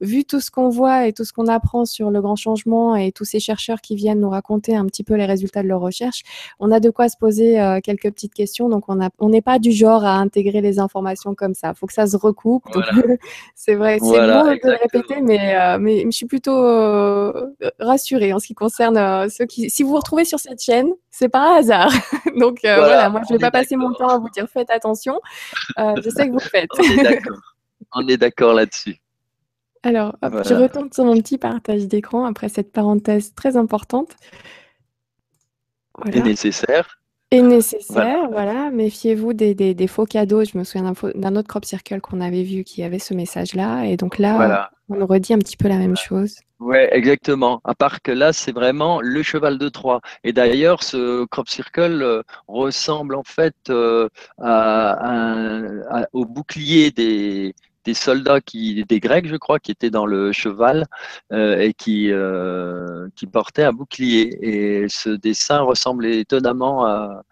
vu 0.00 0.24
tout 0.24 0.40
ce 0.40 0.50
qu'on 0.50 0.70
voit 0.70 1.06
et 1.06 1.12
tout 1.12 1.24
ce 1.24 1.32
qu'on 1.32 1.46
apprend 1.46 1.84
sur 1.84 2.10
le 2.10 2.20
grand 2.20 2.34
changement 2.34 2.96
et 2.96 3.12
tous 3.12 3.24
ces 3.24 3.38
chercheurs 3.38 3.80
qui 3.80 3.94
viennent 3.94 4.20
nous 4.20 4.30
raconter 4.30 4.74
un 4.74 4.86
petit 4.86 5.04
peu 5.04 5.14
les 5.14 5.26
résultats 5.26 5.62
de 5.62 5.68
leurs 5.68 5.80
recherches, 5.80 6.22
on 6.58 6.72
a 6.72 6.80
de 6.80 6.90
quoi 6.90 7.08
se 7.08 7.16
poser 7.16 7.78
quelques 7.84 8.10
petites 8.10 8.34
questions. 8.34 8.68
Donc 8.68 8.83
on 8.88 9.28
n'est 9.28 9.42
pas 9.42 9.58
du 9.58 9.72
genre 9.72 10.04
à 10.04 10.16
intégrer 10.16 10.60
les 10.60 10.78
informations 10.78 11.34
comme 11.34 11.54
ça. 11.54 11.70
Il 11.70 11.78
faut 11.78 11.86
que 11.86 11.92
ça 11.92 12.06
se 12.06 12.16
recoupe. 12.16 12.64
c'est 13.54 13.74
vrai, 13.74 13.98
c'est 13.98 14.06
bon 14.06 14.12
de 14.12 14.70
le 14.70 14.78
répéter, 14.80 15.20
mais, 15.20 15.56
euh, 15.56 15.78
mais 15.78 16.04
je 16.04 16.10
suis 16.10 16.26
plutôt 16.26 16.64
euh, 16.64 17.54
rassurée 17.78 18.32
en 18.32 18.38
ce 18.38 18.46
qui 18.46 18.54
concerne 18.54 18.96
euh, 18.96 19.28
ceux 19.28 19.46
qui. 19.46 19.70
Si 19.70 19.82
vous 19.82 19.90
vous 19.90 19.96
retrouvez 19.96 20.24
sur 20.24 20.38
cette 20.38 20.62
chaîne, 20.62 20.92
c'est 21.10 21.28
pas 21.28 21.54
un 21.54 21.58
hasard. 21.58 21.90
Donc 22.38 22.60
voilà, 22.62 23.08
moi 23.08 23.22
je 23.26 23.32
ne 23.32 23.38
vais 23.38 23.42
pas 23.42 23.50
passer 23.50 23.76
mon 23.76 23.92
temps 23.92 24.08
à 24.08 24.18
vous 24.18 24.30
dire 24.30 24.46
faites 24.48 24.70
attention. 24.70 25.20
je 25.76 26.10
sais 26.10 26.26
que 26.26 26.32
vous 26.32 26.38
le 26.38 26.40
faites. 26.40 26.70
on 27.94 28.06
est 28.08 28.16
d'accord 28.16 28.54
là-dessus. 28.54 28.96
Alors, 29.82 30.16
je 30.22 30.54
retourne 30.54 30.90
sur 30.92 31.04
mon 31.04 31.14
petit 31.16 31.36
partage 31.36 31.86
d'écran 31.86 32.24
après 32.24 32.48
cette 32.48 32.72
parenthèse 32.72 33.34
très 33.34 33.56
importante. 33.56 34.16
Voilà. 35.96 36.22
nécessaire 36.22 37.03
est 37.30 37.42
nécessaire, 37.42 38.28
voilà. 38.30 38.70
Méfiez-vous 38.70 39.32
des, 39.32 39.86
faux 39.86 40.06
cadeaux. 40.06 40.44
Je 40.44 40.56
me 40.56 40.64
souviens 40.64 40.92
d'un 41.14 41.36
autre 41.36 41.48
crop 41.48 41.64
circle 41.64 42.00
qu'on 42.00 42.20
avait 42.20 42.42
vu 42.42 42.64
qui 42.64 42.82
avait 42.82 42.98
ce 42.98 43.14
message-là. 43.14 43.84
Et 43.84 43.96
donc 43.96 44.18
là, 44.18 44.70
on 44.88 44.96
nous 44.96 45.06
redit 45.06 45.34
un 45.34 45.38
petit 45.38 45.56
peu 45.56 45.68
la 45.68 45.78
même 45.78 45.96
chose. 45.96 46.36
Oui, 46.60 46.78
exactement. 46.92 47.60
À 47.64 47.74
part 47.74 48.00
que 48.00 48.12
là, 48.12 48.32
c'est 48.32 48.52
vraiment 48.52 49.00
le 49.00 49.22
cheval 49.22 49.58
de 49.58 49.68
Troie. 49.68 50.00
Et 50.22 50.32
d'ailleurs, 50.32 50.82
ce 50.82 51.24
crop 51.26 51.48
circle 51.48 52.02
euh, 52.02 52.22
ressemble 52.48 53.16
en 53.16 53.22
fait 53.24 53.54
euh, 53.68 54.08
au 56.12 56.24
bouclier 56.24 56.90
des, 56.90 57.54
des 57.84 57.94
soldats 57.94 58.40
qui, 58.40 58.84
des 58.84 59.00
Grecs, 59.00 59.26
je 59.26 59.36
crois, 59.36 59.58
qui 59.58 59.70
étaient 59.70 59.90
dans 59.90 60.06
le 60.06 60.32
cheval 60.32 60.86
euh, 61.32 61.58
et 61.58 61.74
qui, 61.74 62.10
euh, 62.10 63.08
qui 63.16 63.26
portaient 63.26 63.64
un 63.64 63.72
bouclier. 63.72 64.38
Et 64.42 64.88
ce 64.88 65.10
dessin 65.10 65.60
ressemble 65.60 66.06
étonnamment 66.06 66.86
à, 66.86 67.22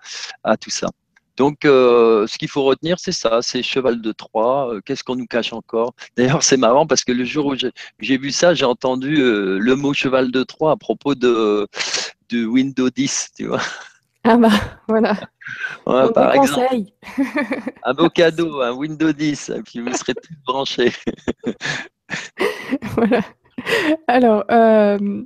à 0.44 0.56
tout 0.56 0.70
ça. 0.70 0.88
Donc, 1.38 1.64
euh, 1.64 2.26
ce 2.26 2.36
qu'il 2.36 2.48
faut 2.48 2.62
retenir, 2.62 2.98
c'est 2.98 3.12
ça, 3.12 3.40
c'est 3.40 3.62
cheval 3.62 4.02
de 4.02 4.12
Troie. 4.12 4.74
Qu'est-ce 4.84 5.02
qu'on 5.02 5.16
nous 5.16 5.26
cache 5.26 5.52
encore? 5.52 5.94
D'ailleurs, 6.16 6.42
c'est 6.42 6.58
marrant 6.58 6.86
parce 6.86 7.04
que 7.04 7.12
le 7.12 7.24
jour 7.24 7.46
où 7.46 7.54
j'ai 8.00 8.18
vu 8.18 8.30
ça, 8.30 8.54
j'ai 8.54 8.66
entendu 8.66 9.16
le 9.16 9.74
mot 9.74 9.94
cheval 9.94 10.30
de 10.30 10.42
Troie 10.42 10.72
à 10.72 10.76
propos 10.76 11.14
de, 11.14 11.66
de 12.28 12.44
Windows 12.44 12.90
10, 12.90 13.30
tu 13.36 13.46
vois. 13.46 13.60
Ah 14.24 14.36
bah 14.36 14.50
voilà. 14.88 15.16
par 15.84 16.34
exemple, 16.34 16.92
un 17.84 17.94
beau 17.94 18.08
cadeau, 18.08 18.60
un 18.60 18.72
Windows 18.72 19.12
10, 19.12 19.48
et 19.50 19.62
puis 19.62 19.80
vous 19.80 19.92
serez 19.94 20.14
tous 20.14 20.34
branchés. 20.46 20.92
voilà. 22.96 23.20
Alors, 24.06 24.44
euh, 24.50 25.24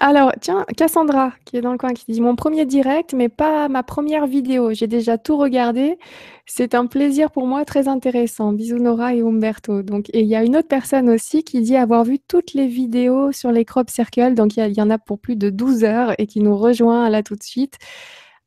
alors, 0.00 0.32
tiens, 0.40 0.64
Cassandra, 0.76 1.32
qui 1.44 1.56
est 1.56 1.60
dans 1.60 1.70
le 1.72 1.78
coin, 1.78 1.94
qui 1.94 2.04
dit 2.10 2.20
mon 2.20 2.34
premier 2.34 2.66
direct, 2.66 3.14
mais 3.14 3.28
pas 3.28 3.68
ma 3.68 3.82
première 3.82 4.26
vidéo. 4.26 4.72
J'ai 4.72 4.88
déjà 4.88 5.16
tout 5.16 5.36
regardé. 5.36 5.98
C'est 6.44 6.74
un 6.74 6.86
plaisir 6.86 7.30
pour 7.30 7.46
moi 7.46 7.64
très 7.64 7.86
intéressant. 7.86 8.52
Bisous 8.52 8.78
Nora 8.78 9.14
et 9.14 9.20
Umberto. 9.22 9.82
Donc, 9.82 10.08
et 10.12 10.20
il 10.22 10.26
y 10.26 10.34
a 10.34 10.42
une 10.42 10.56
autre 10.56 10.68
personne 10.68 11.08
aussi 11.08 11.44
qui 11.44 11.60
dit 11.60 11.76
avoir 11.76 12.04
vu 12.04 12.18
toutes 12.18 12.52
les 12.54 12.66
vidéos 12.66 13.30
sur 13.32 13.52
les 13.52 13.64
crop 13.64 13.90
circles. 13.90 14.34
Donc, 14.34 14.56
il 14.56 14.76
y, 14.76 14.82
en 14.82 14.90
a 14.90 14.98
pour 14.98 15.20
plus 15.20 15.36
de 15.36 15.50
12 15.50 15.84
heures 15.84 16.14
et 16.18 16.26
qui 16.26 16.40
nous 16.40 16.56
rejoint 16.56 17.08
là 17.08 17.22
tout 17.22 17.36
de 17.36 17.42
suite. 17.42 17.78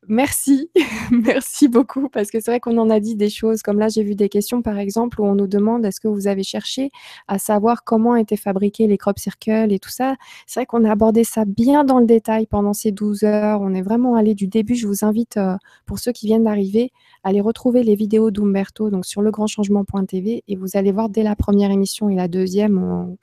Merci, 0.08 0.68
merci 1.12 1.68
beaucoup, 1.68 2.08
parce 2.08 2.32
que 2.32 2.40
c'est 2.40 2.50
vrai 2.50 2.58
qu'on 2.58 2.76
en 2.78 2.90
a 2.90 2.98
dit 2.98 3.14
des 3.14 3.30
choses, 3.30 3.62
comme 3.62 3.78
là 3.78 3.86
j'ai 3.86 4.02
vu 4.02 4.16
des 4.16 4.28
questions 4.28 4.60
par 4.60 4.78
exemple 4.78 5.20
où 5.20 5.24
on 5.24 5.36
nous 5.36 5.46
demande 5.46 5.84
est-ce 5.86 6.00
que 6.00 6.08
vous 6.08 6.26
avez 6.26 6.42
cherché 6.42 6.90
à 7.28 7.38
savoir 7.38 7.84
comment 7.84 8.16
étaient 8.16 8.36
fabriqués 8.36 8.88
les 8.88 8.98
crop 8.98 9.20
circles 9.20 9.72
et 9.72 9.78
tout 9.78 9.90
ça. 9.90 10.16
C'est 10.48 10.60
vrai 10.60 10.66
qu'on 10.66 10.84
a 10.84 10.90
abordé 10.90 11.22
ça 11.22 11.44
bien 11.44 11.84
dans 11.84 12.00
le 12.00 12.06
détail 12.06 12.46
pendant 12.46 12.72
ces 12.72 12.90
12 12.90 13.22
heures, 13.22 13.60
on 13.60 13.74
est 13.74 13.82
vraiment 13.82 14.16
allé 14.16 14.34
du 14.34 14.48
début. 14.48 14.74
Je 14.74 14.88
vous 14.88 15.04
invite, 15.04 15.36
euh, 15.36 15.56
pour 15.86 16.00
ceux 16.00 16.10
qui 16.10 16.26
viennent 16.26 16.44
d'arriver, 16.44 16.90
à 17.22 17.28
aller 17.28 17.40
retrouver 17.40 17.84
les 17.84 17.94
vidéos 17.94 18.32
d'Umberto 18.32 18.90
donc 18.90 19.06
sur 19.06 19.22
legrandchangement.tv 19.22 20.42
et 20.48 20.56
vous 20.56 20.76
allez 20.76 20.90
voir 20.90 21.10
dès 21.10 21.22
la 21.22 21.36
première 21.36 21.70
émission 21.70 22.08
et 22.08 22.16
la 22.16 22.26
deuxième, 22.26 23.16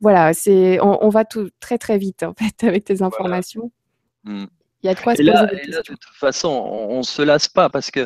voilà, 0.00 0.32
c'est, 0.32 0.78
on, 0.80 1.08
va 1.08 1.24
tout 1.24 1.50
très 1.58 1.76
très 1.76 1.98
vite 1.98 2.22
en 2.22 2.34
fait 2.34 2.62
avec 2.66 2.84
tes 2.84 3.02
informations. 3.02 3.72
Mmh. 4.24 4.44
Il 4.82 4.86
y 4.86 4.90
a 4.90 4.94
de 4.94 5.00
quoi 5.00 5.14
se 5.14 5.22
poser 5.22 5.46
des 5.46 5.60
questions. 5.60 5.94
de 5.94 5.98
toute 5.98 6.14
façon, 6.14 6.48
on 6.48 6.98
ne 6.98 7.02
se 7.02 7.20
lasse 7.20 7.48
pas 7.48 7.68
parce 7.68 7.90
que 7.90 8.04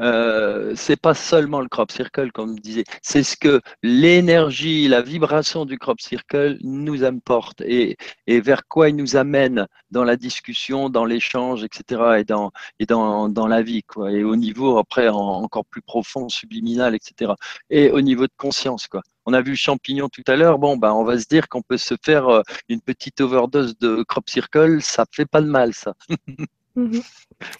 euh, 0.00 0.72
c'est 0.74 1.00
pas 1.00 1.14
seulement 1.14 1.60
le 1.60 1.68
crop 1.68 1.92
circle, 1.92 2.32
comme 2.32 2.56
je 2.56 2.62
disais, 2.62 2.84
c'est 3.00 3.22
ce 3.22 3.36
que 3.36 3.60
l'énergie, 3.82 4.88
la 4.88 5.02
vibration 5.02 5.64
du 5.64 5.78
crop 5.78 6.00
circle 6.00 6.58
nous 6.62 7.04
importe 7.04 7.60
et, 7.60 7.96
et, 8.26 8.40
vers 8.40 8.66
quoi 8.66 8.88
il 8.88 8.96
nous 8.96 9.16
amène 9.16 9.66
dans 9.92 10.04
la 10.04 10.16
discussion, 10.16 10.90
dans 10.90 11.04
l'échange, 11.04 11.62
etc. 11.62 12.18
et 12.18 12.24
dans, 12.24 12.50
et 12.80 12.86
dans, 12.86 13.28
dans 13.28 13.46
la 13.46 13.62
vie, 13.62 13.82
quoi. 13.84 14.10
Et 14.10 14.24
au 14.24 14.36
niveau, 14.36 14.78
après, 14.78 15.08
encore 15.08 15.64
plus 15.66 15.82
profond, 15.82 16.28
subliminal, 16.28 16.94
etc. 16.94 17.32
Et 17.70 17.90
au 17.90 18.00
niveau 18.00 18.26
de 18.26 18.32
conscience, 18.36 18.88
quoi 18.88 19.02
on 19.26 19.32
a 19.32 19.42
vu 19.42 19.56
champignon 19.56 20.08
tout 20.08 20.24
à 20.26 20.36
l'heure, 20.36 20.58
bon, 20.58 20.76
ben, 20.76 20.92
on 20.92 21.04
va 21.04 21.18
se 21.18 21.26
dire 21.26 21.48
qu'on 21.48 21.62
peut 21.62 21.76
se 21.76 21.94
faire 22.02 22.28
euh, 22.28 22.42
une 22.68 22.80
petite 22.80 23.20
overdose 23.20 23.76
de 23.78 24.02
crop 24.04 24.28
circle, 24.30 24.80
ça 24.80 25.04
fait 25.10 25.26
pas 25.26 25.40
de 25.40 25.48
mal, 25.48 25.74
ça. 25.74 25.94
Mhm. 26.76 27.00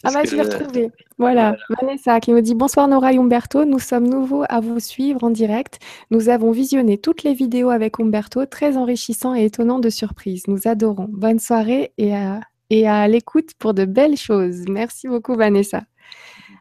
Ah 0.05 0.11
bah, 0.13 0.25
je 0.25 0.37
l'ai 0.37 0.43
retrouvé. 0.43 0.91
Voilà. 1.17 1.57
Vanessa 1.81 2.21
qui 2.21 2.33
nous 2.33 2.41
dit 2.43 2.55
Bonsoir 2.55 2.87
Nora 2.87 3.15
et 3.15 3.17
Umberto, 3.17 3.65
nous 3.65 3.79
sommes 3.79 4.07
nouveaux 4.07 4.45
à 4.49 4.61
vous 4.61 4.79
suivre 4.79 5.25
en 5.25 5.31
direct. 5.31 5.79
Nous 6.11 6.29
avons 6.29 6.51
visionné 6.51 6.99
toutes 6.99 7.23
les 7.23 7.33
vidéos 7.33 7.71
avec 7.71 7.99
Umberto, 7.99 8.45
très 8.45 8.77
enrichissant 8.77 9.35
et 9.35 9.47
étonnant 9.47 9.79
de 9.79 9.89
surprises. 9.89 10.47
Nous 10.49 10.69
adorons. 10.69 11.09
Bonne 11.09 11.39
soirée 11.39 11.93
et 11.97 12.15
à, 12.15 12.41
et 12.69 12.87
à 12.87 13.09
l'écoute 13.09 13.55
pour 13.59 13.73
de 13.73 13.87
belles 13.87 14.19
choses. 14.19 14.65
Merci 14.69 15.09
beaucoup 15.09 15.35
Vanessa. 15.35 15.83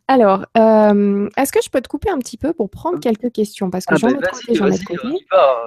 Alors, 0.08 0.46
euh, 0.58 1.30
est-ce 1.36 1.52
que 1.52 1.60
je 1.64 1.70
peux 1.70 1.82
te 1.82 1.88
couper 1.88 2.10
un 2.10 2.20
petit 2.20 2.38
peu 2.38 2.54
pour 2.54 2.70
prendre 2.70 3.00
quelques 3.00 3.32
questions? 3.32 3.70
Parce 3.70 3.86
que 3.86 3.96
Ah 3.96 3.98
j'en 3.98 4.08
ben 4.10 4.20
ai 4.20 4.22
trouvé, 4.22 4.56
j'en 4.56 4.72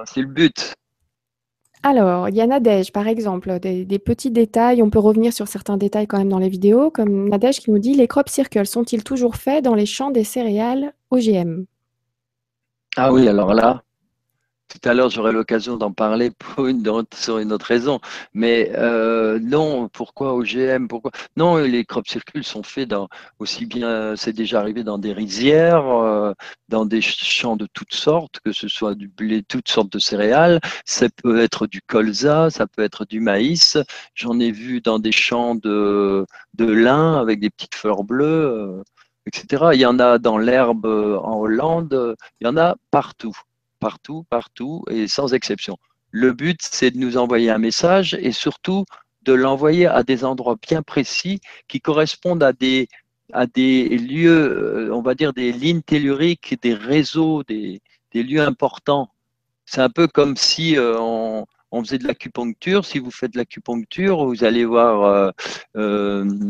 c'est 0.05 0.21
le 0.21 0.27
but. 0.27 0.73
Alors, 1.83 2.27
il 2.29 2.35
y 2.35 2.41
a 2.41 2.47
Nadège, 2.47 2.91
par 2.91 3.07
exemple, 3.07 3.59
des, 3.59 3.85
des 3.85 3.99
petits 3.99 4.31
détails. 4.31 4.81
On 4.83 4.89
peut 4.89 4.99
revenir 4.99 5.33
sur 5.33 5.47
certains 5.47 5.77
détails 5.77 6.07
quand 6.07 6.17
même 6.17 6.29
dans 6.29 6.39
les 6.39 6.49
vidéos, 6.49 6.91
comme 6.91 7.29
Nadège 7.29 7.59
qui 7.59 7.71
nous 7.71 7.79
dit 7.79 7.93
les 7.93 8.07
crop 8.07 8.29
circles 8.29 8.65
sont-ils 8.65 9.03
toujours 9.03 9.35
faits 9.35 9.63
dans 9.63 9.75
les 9.75 9.85
champs 9.85 10.11
des 10.11 10.25
céréales 10.25 10.93
OGM 11.11 11.65
Ah 12.97 13.11
oui, 13.13 13.27
alors 13.27 13.53
là, 13.53 13.83
tout 14.69 14.79
à 14.89 14.93
l'heure, 14.93 15.09
j'aurai 15.09 15.31
l'occasion 15.31 15.77
d'en 15.77 15.91
parler 15.91 16.31
pour 16.39 16.67
une, 16.67 16.87
autre- 16.87 17.17
sur 17.17 17.39
une 17.39 17.51
autre 17.51 17.65
raison. 17.65 17.99
Mais 18.33 18.71
euh, 18.77 19.39
non, 19.41 19.89
pourquoi 19.89 20.33
OGM? 20.35 20.87
Pourquoi? 20.87 21.11
Non, 21.37 21.57
les 21.57 21.85
crop 21.85 22.07
circles 22.07 22.43
sont 22.43 22.63
faits 22.63 22.87
dans 22.89 23.09
aussi 23.39 23.65
bien, 23.65 24.15
c'est 24.15 24.33
déjà 24.33 24.59
arrivé 24.59 24.83
dans 24.83 24.97
des 24.99 25.13
rizières, 25.13 25.87
euh, 25.87 26.33
dans 26.67 26.85
des 26.85 27.01
champs 27.01 27.55
de 27.55 27.67
toutes 27.73 27.93
sortes, 27.93 28.39
que 28.45 28.51
ce 28.51 28.67
soit 28.67 28.95
du 28.95 29.07
blé, 29.07 29.43
toutes 29.43 29.69
sortes 29.69 29.91
de 29.91 29.99
céréales. 29.99 30.59
Ça 30.85 31.07
peut 31.23 31.39
être 31.41 31.67
du 31.67 31.81
colza, 31.81 32.49
ça 32.49 32.67
peut 32.67 32.83
être 32.83 33.05
du 33.05 33.19
maïs. 33.21 33.77
J'en 34.15 34.39
ai 34.39 34.51
vu 34.51 34.81
dans 34.81 34.99
des 34.99 35.11
champs 35.11 35.55
de, 35.55 36.25
de 36.53 36.65
lin 36.65 37.17
avec 37.19 37.39
des 37.39 37.49
petites 37.49 37.75
fleurs 37.75 38.03
bleues, 38.03 38.25
euh, 38.25 38.83
etc. 39.25 39.73
Il 39.73 39.79
y 39.81 39.85
en 39.85 39.99
a 39.99 40.19
dans 40.19 40.37
l'herbe 40.37 40.85
en 40.85 41.39
Hollande, 41.39 42.15
il 42.41 42.45
y 42.45 42.47
en 42.49 42.57
a 42.57 42.75
partout 42.91 43.35
partout, 43.79 44.25
partout 44.29 44.83
et 44.89 45.07
sans 45.07 45.33
exception. 45.33 45.77
Le 46.11 46.33
but, 46.33 46.59
c'est 46.61 46.91
de 46.91 46.97
nous 46.97 47.17
envoyer 47.17 47.49
un 47.49 47.59
message 47.59 48.15
et 48.19 48.31
surtout 48.31 48.85
de 49.23 49.33
l'envoyer 49.33 49.85
à 49.85 50.03
des 50.03 50.25
endroits 50.25 50.57
bien 50.61 50.81
précis 50.81 51.39
qui 51.67 51.81
correspondent 51.81 52.43
à 52.43 52.53
des, 52.53 52.87
lieux, 53.33 54.87
euh, 54.89 54.93
on 54.93 55.01
va 55.01 55.13
dire 55.13 55.33
des 55.33 55.51
lignes 55.51 55.81
telluriques, 55.81 56.59
des 56.61 56.73
réseaux, 56.73 57.43
des, 57.43 57.81
lieux 58.13 58.41
importants. 58.41 59.09
C'est 59.65 59.81
un 59.81 59.89
peu 59.89 60.07
comme 60.07 60.35
si 60.35 60.77
euh, 60.77 60.97
on, 60.99 61.45
faisait 61.83 61.99
de 61.99 62.07
l'acupuncture. 62.07 62.85
Si 62.85 62.97
vous 62.97 63.11
faites 63.11 63.33
de 63.33 63.37
l'acupuncture, 63.37 64.25
vous 64.25 64.43
allez 64.43 64.65
voir 64.65 65.33
euh, 65.75 66.49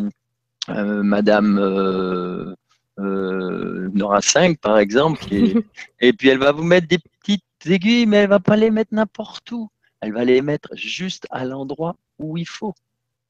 Madame 0.67 2.55
euh, 2.99 3.85
euh, 3.85 3.89
Nora 3.93 4.21
5, 4.21 4.59
par 4.59 4.77
exemple, 4.77 5.25
et 5.99 6.13
puis 6.13 6.29
elle 6.29 6.37
va 6.37 6.51
vous 6.51 6.63
mettre 6.63 6.87
des 6.87 6.99
petites 6.99 7.43
aiguilles, 7.65 8.05
mais 8.05 8.17
elle 8.17 8.29
va 8.29 8.39
pas 8.39 8.55
les 8.55 8.71
mettre 8.71 8.93
n'importe 8.93 9.51
où. 9.51 9.69
Elle 10.01 10.13
va 10.13 10.23
les 10.23 10.41
mettre 10.41 10.69
juste 10.75 11.27
à 11.29 11.45
l'endroit 11.45 11.95
où 12.19 12.37
il 12.37 12.47
faut. 12.47 12.73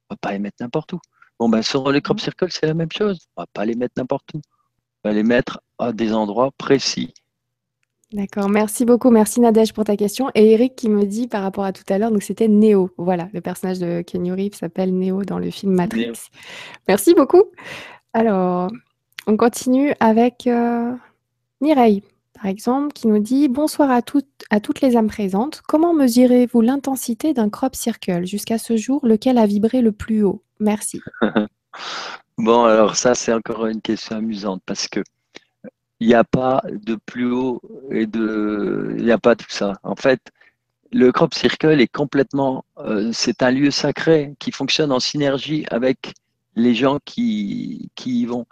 On 0.10 0.14
va 0.14 0.18
pas 0.18 0.32
les 0.32 0.40
mettre 0.40 0.58
n'importe 0.60 0.94
où. 0.94 1.00
Bon, 1.40 1.50
ben, 1.50 1.62
sur 1.62 1.90
les 1.92 2.02
crop 2.02 2.20
circles, 2.20 2.52
c'est 2.52 2.66
la 2.66 2.74
même 2.74 2.92
chose. 2.92 3.20
On 3.36 3.42
va 3.42 3.48
pas 3.52 3.66
les 3.66 3.76
mettre 3.76 3.94
n'importe 3.98 4.34
où. 4.34 4.42
On 5.04 5.10
va 5.10 5.16
les 5.16 5.24
mettre 5.24 5.62
à 5.78 5.94
des 5.94 6.14
endroits 6.14 6.52
précis. 6.58 7.14
D'accord, 8.12 8.50
merci 8.50 8.86
beaucoup. 8.86 9.12
Merci 9.12 9.40
Nadège 9.40 9.72
pour 9.72 9.84
ta 9.84 9.96
question. 9.96 10.32
Et 10.34 10.52
Eric 10.54 10.76
qui 10.76 10.90
me 10.90 11.06
dit 11.06 11.28
par 11.28 11.44
rapport 11.44 11.64
à 11.64 11.72
tout 11.72 11.84
à 11.90 11.98
l'heure, 12.00 12.12
donc 12.12 12.24
c'était 12.24 12.48
Neo. 12.48 12.90
Voilà, 12.98 13.30
le 13.34 13.42
personnage 13.42 13.78
de 13.78 14.02
Kenny 14.02 14.32
Reeves 14.32 14.56
s'appelle 14.56 14.98
Neo 14.98 15.24
dans 15.24 15.38
le 15.38 15.52
film 15.52 15.74
Matrix. 15.74 16.08
Neo. 16.08 16.14
Merci 16.88 17.14
beaucoup. 17.14 17.44
Alors, 18.14 18.72
on 19.30 19.38
continue 19.38 19.94
avec 20.00 20.48
euh, 20.48 20.92
Mireille, 21.62 22.02
par 22.34 22.48
exemple, 22.48 22.94
qui 22.94 23.08
nous 23.08 23.20
dit 23.20 23.48
Bonsoir 23.48 23.92
à 23.92 24.02
toutes, 24.02 24.82
les 24.82 24.98
âmes 24.98 25.08
présentes. 25.08 25.62
Comment 25.68 25.94
mesurez-vous 25.94 26.62
l'intensité 26.62 27.34
d'un 27.34 27.50
crop 27.50 27.76
circle 27.76 28.26
jusqu'à 28.26 28.58
ce 28.58 28.76
jour, 28.76 29.06
lequel 29.06 29.38
a 29.38 29.46
vibré 29.46 29.82
le 29.82 29.92
plus 29.92 30.24
haut? 30.24 30.44
Merci. 30.60 31.02
Bon, 32.38 32.64
alors 32.64 32.96
ça, 32.96 33.16
c'est 33.16 33.34
encore 33.34 33.66
une 33.66 33.82
question 33.82 34.16
amusante 34.16 34.62
parce 34.66 34.88
que 34.88 35.02
il 36.00 36.08
n'y 36.08 36.14
a 36.14 36.24
pas 36.24 36.64
de 36.72 36.96
plus 36.96 37.30
haut 37.30 37.62
et 37.92 38.06
de, 38.06 38.96
il 38.98 39.04
n'y 39.04 39.12
a 39.12 39.18
pas 39.18 39.36
tout 39.36 39.50
ça. 39.50 39.74
En 39.84 39.98
fait, 39.98 40.22
le 40.94 41.12
crop 41.12 41.34
circle 41.34 41.82
est 41.82 41.92
complètement, 41.92 42.64
euh, 42.78 43.10
c'est 43.12 43.44
un 43.44 43.52
lieu 43.52 43.72
sacré 43.72 44.36
qui 44.40 44.54
fonctionne 44.54 44.94
en 44.94 45.02
synergie 45.02 45.66
avec 45.70 46.14
les 46.60 46.76
gens 46.76 47.00
qui, 47.06 47.90
y 48.06 48.26
vont. 48.26 48.46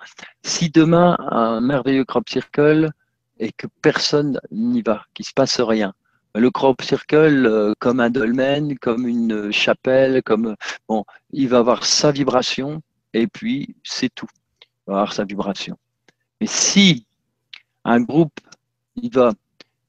Si 0.44 0.70
demain 0.70 1.18
un 1.20 1.62
merveilleux 1.62 2.06
crop 2.06 2.28
circle 2.30 2.92
et 3.40 3.52
que 3.52 3.68
personne 3.82 4.40
n'y 4.52 4.82
va, 4.82 5.06
qu'il 5.14 5.26
se 5.26 5.34
passe 5.34 5.60
rien, 5.60 5.94
le 6.34 6.50
crop 6.52 6.82
circle, 6.82 7.46
euh, 7.46 7.74
comme 7.80 8.00
un 8.00 8.10
dolmen, 8.10 8.78
comme 8.80 9.08
une 9.08 9.52
chapelle, 9.52 10.22
comme 10.24 10.56
bon, 10.88 11.04
il 11.32 11.50
va 11.50 11.60
avoir 11.60 11.84
sa 11.84 12.12
vibration 12.12 12.82
et 13.14 13.28
puis 13.28 13.76
c'est 13.84 14.14
tout. 14.14 14.28
Il 14.62 14.92
va 14.92 14.94
avoir 14.94 15.14
sa 15.14 15.24
vibration. 15.24 15.78
Mais 16.40 16.48
si 16.48 17.08
un 17.84 18.02
groupe 18.02 18.40
il 18.96 19.12
va, 19.12 19.34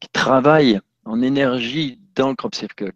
qui 0.01 0.09
travaille 0.09 0.81
en 1.05 1.23
énergie 1.23 2.01
dans 2.15 2.31
le 2.31 2.35
crop 2.35 2.55
circle, 2.55 2.93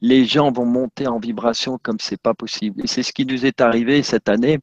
les 0.00 0.24
gens 0.24 0.52
vont 0.52 0.64
monter 0.64 1.06
en 1.06 1.18
vibration 1.18 1.78
comme 1.82 1.98
c'est 2.00 2.20
pas 2.20 2.34
possible. 2.34 2.82
Et 2.84 2.86
c'est 2.86 3.02
ce 3.02 3.12
qui 3.12 3.24
nous 3.26 3.46
est 3.46 3.60
arrivé 3.60 4.02
cette 4.02 4.28
année. 4.28 4.58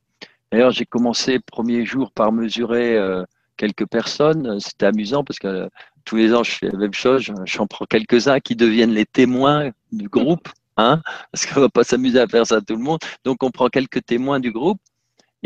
D'ailleurs, 0.51 0.71
j'ai 0.71 0.85
commencé 0.85 1.39
premier 1.39 1.85
jour 1.85 2.11
par 2.11 2.31
mesurer 2.31 2.97
euh, 2.97 3.23
quelques 3.57 3.87
personnes. 3.87 4.59
C'était 4.59 4.85
amusant 4.85 5.23
parce 5.23 5.39
que 5.39 5.47
euh, 5.47 5.67
tous 6.05 6.15
les 6.15 6.33
ans, 6.33 6.43
je 6.43 6.51
fais 6.51 6.69
la 6.69 6.77
même 6.77 6.93
chose. 6.93 7.31
J'en 7.45 7.67
prends 7.67 7.85
quelques-uns 7.85 8.39
qui 8.39 8.55
deviennent 8.55 8.93
les 8.93 9.05
témoins 9.05 9.71
du 9.91 10.07
groupe. 10.07 10.47
Hein, 10.77 11.01
parce 11.31 11.45
qu'on 11.45 11.61
va 11.61 11.69
pas 11.69 11.85
s'amuser 11.85 12.19
à 12.19 12.27
faire 12.27 12.45
ça 12.45 12.57
à 12.57 12.61
tout 12.61 12.75
le 12.75 12.83
monde. 12.83 12.99
Donc, 13.23 13.43
on 13.43 13.49
prend 13.49 13.69
quelques 13.69 14.05
témoins 14.05 14.41
du 14.41 14.51
groupe. 14.51 14.79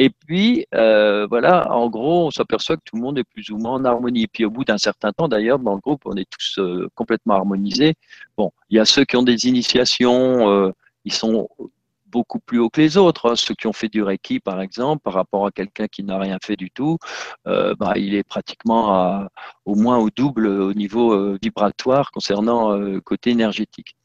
Et 0.02 0.10
puis, 0.10 0.66
euh, 0.76 1.28
voilà, 1.28 1.74
en 1.74 1.90
gros, 1.90 2.28
on 2.28 2.32
s'aperçoit 2.32 2.78
que 2.78 2.84
tout 2.86 2.96
le 2.96 3.02
monde 3.02 3.20
est 3.20 3.26
plus 3.26 3.50
ou 3.50 3.58
moins 3.58 3.74
en 3.74 3.84
harmonie. 3.84 4.24
Et 4.24 4.28
puis, 4.28 4.46
au 4.46 4.50
bout 4.50 4.64
d'un 4.64 4.78
certain 4.78 5.12
temps, 5.12 5.28
d'ailleurs, 5.28 5.60
dans 5.60 5.74
le 5.74 5.82
groupe, 5.82 6.04
on 6.06 6.16
est 6.16 6.30
tous 6.30 6.58
euh, 6.60 6.88
complètement 6.96 7.34
harmonisés. 7.34 7.96
Bon, 8.38 8.50
il 8.70 8.78
y 8.78 8.80
a 8.80 8.86
ceux 8.86 9.04
qui 9.04 9.18
ont 9.18 9.24
des 9.24 9.48
initiations, 9.48 10.50
euh, 10.50 10.72
ils 11.04 11.12
sont 11.12 11.50
beaucoup 12.06 12.40
plus 12.40 12.60
hauts 12.60 12.70
que 12.70 12.80
les 12.80 12.96
autres. 12.96 13.30
hein. 13.30 13.36
Ceux 13.36 13.54
qui 13.56 13.68
ont 13.68 13.74
fait 13.74 13.90
du 13.90 14.02
Reiki, 14.02 14.40
par 14.40 14.62
exemple, 14.62 15.02
par 15.04 15.12
rapport 15.12 15.46
à 15.46 15.52
quelqu'un 15.52 15.88
qui 15.88 16.02
n'a 16.04 16.18
rien 16.18 16.38
fait 16.42 16.56
du 16.56 16.72
tout, 16.72 16.98
bah, 17.46 17.94
il 17.98 18.16
est 18.16 18.24
pratiquement 18.24 19.28
au 19.66 19.76
moins 19.76 19.98
au 19.98 20.10
double 20.10 20.48
au 20.48 20.74
niveau 20.74 21.38
vibratoire 21.38 22.10
concernant 22.12 22.72
le 22.72 23.00
côté 23.02 23.30
énergétique. 23.32 23.96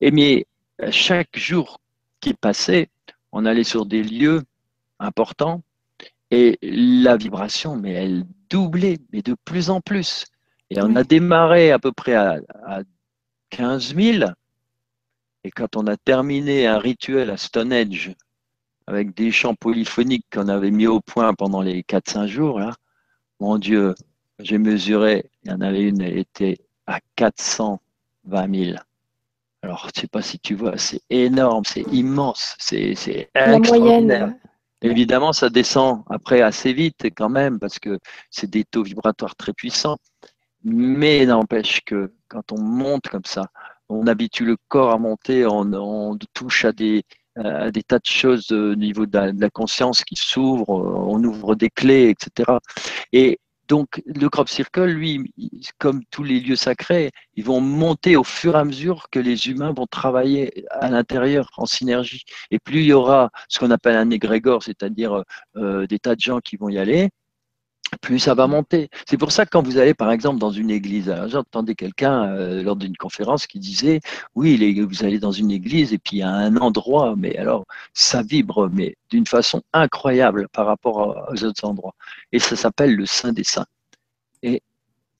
Et 0.00 0.10
mais 0.10 0.46
chaque 0.90 1.36
jour 1.38 1.80
qui 2.20 2.34
passait, 2.34 2.88
on 3.30 3.44
allait 3.46 3.62
sur 3.62 3.86
des 3.86 4.02
lieux 4.02 4.42
importants 4.98 5.62
et 6.30 6.58
la 6.62 7.16
vibration, 7.16 7.76
mais 7.76 7.92
elle 7.92 8.24
doublait, 8.50 8.98
mais 9.12 9.22
de 9.22 9.36
plus 9.44 9.70
en 9.70 9.80
plus. 9.80 10.26
Et 10.70 10.80
on 10.80 10.96
a 10.96 11.04
démarré 11.04 11.70
à 11.70 11.78
peu 11.78 11.92
près 11.92 12.14
à, 12.14 12.40
à 12.66 12.80
15 13.50 13.94
000. 13.94 14.30
Et 15.44 15.50
quand 15.50 15.76
on 15.76 15.86
a 15.86 15.96
terminé 15.96 16.66
un 16.66 16.78
rituel 16.78 17.30
à 17.30 17.36
Stonehenge 17.36 18.12
avec 18.86 19.14
des 19.14 19.30
chants 19.30 19.54
polyphoniques 19.54 20.26
qu'on 20.32 20.48
avait 20.48 20.70
mis 20.70 20.86
au 20.86 21.00
point 21.00 21.34
pendant 21.34 21.60
les 21.60 21.82
4-5 21.82 22.26
jours, 22.26 22.58
là, 22.58 22.72
mon 23.40 23.58
Dieu, 23.58 23.94
j'ai 24.38 24.58
mesuré, 24.58 25.30
il 25.44 25.50
y 25.50 25.54
en 25.54 25.60
avait 25.60 25.82
une, 25.82 26.00
elle 26.00 26.18
était 26.18 26.58
à 26.86 27.00
420 27.16 28.64
000. 28.64 28.78
Alors, 29.62 29.80
je 29.84 29.86
ne 29.86 30.00
sais 30.02 30.06
pas 30.08 30.22
si 30.22 30.38
tu 30.38 30.54
vois, 30.54 30.76
c'est 30.76 31.00
énorme, 31.10 31.64
c'est 31.64 31.84
immense, 31.92 32.56
c'est 32.58 32.90
extraordinaire. 32.90 33.68
moyenne. 33.80 34.38
Évidemment, 34.84 35.32
ça 35.32 35.48
descend 35.48 36.02
après 36.10 36.42
assez 36.42 36.72
vite 36.72 37.06
quand 37.16 37.30
même, 37.30 37.58
parce 37.58 37.78
que 37.78 37.98
c'est 38.30 38.50
des 38.50 38.64
taux 38.64 38.82
vibratoires 38.82 39.34
très 39.34 39.52
puissants. 39.52 39.96
Mais 40.62 41.24
n'empêche 41.26 41.80
que 41.84 42.12
quand 42.28 42.52
on 42.52 42.60
monte 42.60 43.08
comme 43.08 43.24
ça, 43.24 43.48
on 43.88 44.06
habitue 44.06 44.44
le 44.44 44.56
corps 44.68 44.92
à 44.92 44.98
monter, 44.98 45.46
on, 45.46 46.18
touche 46.32 46.64
à 46.64 46.72
des, 46.72 47.04
tas 47.34 47.98
de 47.98 48.06
choses 48.06 48.50
au 48.50 48.74
niveau 48.74 49.06
de 49.06 49.16
la, 49.16 49.32
de 49.32 49.40
la 49.40 49.50
conscience 49.50 50.04
qui 50.04 50.16
s'ouvrent, 50.16 50.68
on 50.70 51.22
ouvre 51.24 51.54
des 51.54 51.70
clés, 51.70 52.10
etc. 52.10 52.58
Et 53.12 53.38
donc, 53.68 54.02
le 54.06 54.28
crop 54.28 54.48
circle, 54.48 54.84
lui, 54.84 55.32
comme 55.78 56.04
tous 56.10 56.22
les 56.22 56.40
lieux 56.40 56.56
sacrés, 56.56 57.10
ils 57.34 57.44
vont 57.44 57.60
monter 57.60 58.16
au 58.16 58.24
fur 58.24 58.56
et 58.56 58.58
à 58.58 58.64
mesure 58.64 59.08
que 59.10 59.18
les 59.18 59.48
humains 59.48 59.72
vont 59.72 59.86
travailler 59.86 60.66
à 60.70 60.90
l'intérieur 60.90 61.50
en 61.56 61.64
synergie. 61.64 62.24
Et 62.50 62.58
plus 62.58 62.80
il 62.80 62.86
y 62.86 62.92
aura 62.92 63.30
ce 63.48 63.58
qu'on 63.58 63.70
appelle 63.70 63.96
un 63.96 64.10
égrégore, 64.10 64.62
c'est-à-dire 64.62 65.22
euh, 65.56 65.86
des 65.86 65.98
tas 65.98 66.14
de 66.14 66.20
gens 66.20 66.40
qui 66.40 66.56
vont 66.56 66.68
y 66.68 66.78
aller, 66.78 67.10
plus 68.00 68.18
ça 68.18 68.34
va 68.34 68.46
monter. 68.46 68.88
C'est 69.08 69.16
pour 69.16 69.32
ça 69.32 69.44
que 69.44 69.50
quand 69.50 69.62
vous 69.62 69.78
allez, 69.78 69.94
par 69.94 70.10
exemple, 70.10 70.38
dans 70.38 70.50
une 70.50 70.70
église, 70.70 71.14
j'entendais 71.28 71.74
quelqu'un 71.74 72.24
euh, 72.24 72.62
lors 72.62 72.76
d'une 72.76 72.96
conférence 72.96 73.46
qui 73.46 73.58
disait, 73.58 74.00
oui, 74.34 74.80
vous 74.82 75.04
allez 75.04 75.18
dans 75.18 75.32
une 75.32 75.50
église 75.50 75.92
et 75.92 75.98
puis 75.98 76.18
il 76.18 76.20
y 76.20 76.22
a 76.22 76.30
un 76.30 76.56
endroit, 76.56 77.14
mais 77.16 77.36
alors 77.36 77.64
ça 77.92 78.22
vibre, 78.22 78.68
mais 78.72 78.96
d'une 79.10 79.26
façon 79.26 79.62
incroyable 79.72 80.48
par 80.48 80.66
rapport 80.66 81.28
aux 81.30 81.44
autres 81.44 81.64
endroits. 81.64 81.94
Et 82.32 82.38
ça 82.38 82.56
s'appelle 82.56 82.94
le 82.94 83.06
Saint 83.06 83.32
des 83.32 83.44
Saints. 83.44 83.66
Et 84.42 84.62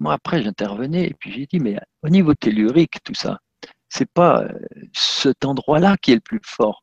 moi, 0.01 0.15
après, 0.15 0.43
j'intervenais 0.43 1.07
et 1.07 1.15
puis 1.15 1.33
j'ai 1.33 1.47
dit, 1.47 1.61
mais 1.61 1.79
au 2.03 2.09
niveau 2.09 2.35
tellurique, 2.35 2.99
tout 3.05 3.15
ça, 3.15 3.39
c'est 3.89 4.11
pas 4.11 4.43
euh, 4.43 4.49
cet 4.93 5.45
endroit-là 5.45 5.97
qui 5.97 6.13
est 6.13 6.17
le 6.17 6.21
plus 6.21 6.41
fort. 6.45 6.83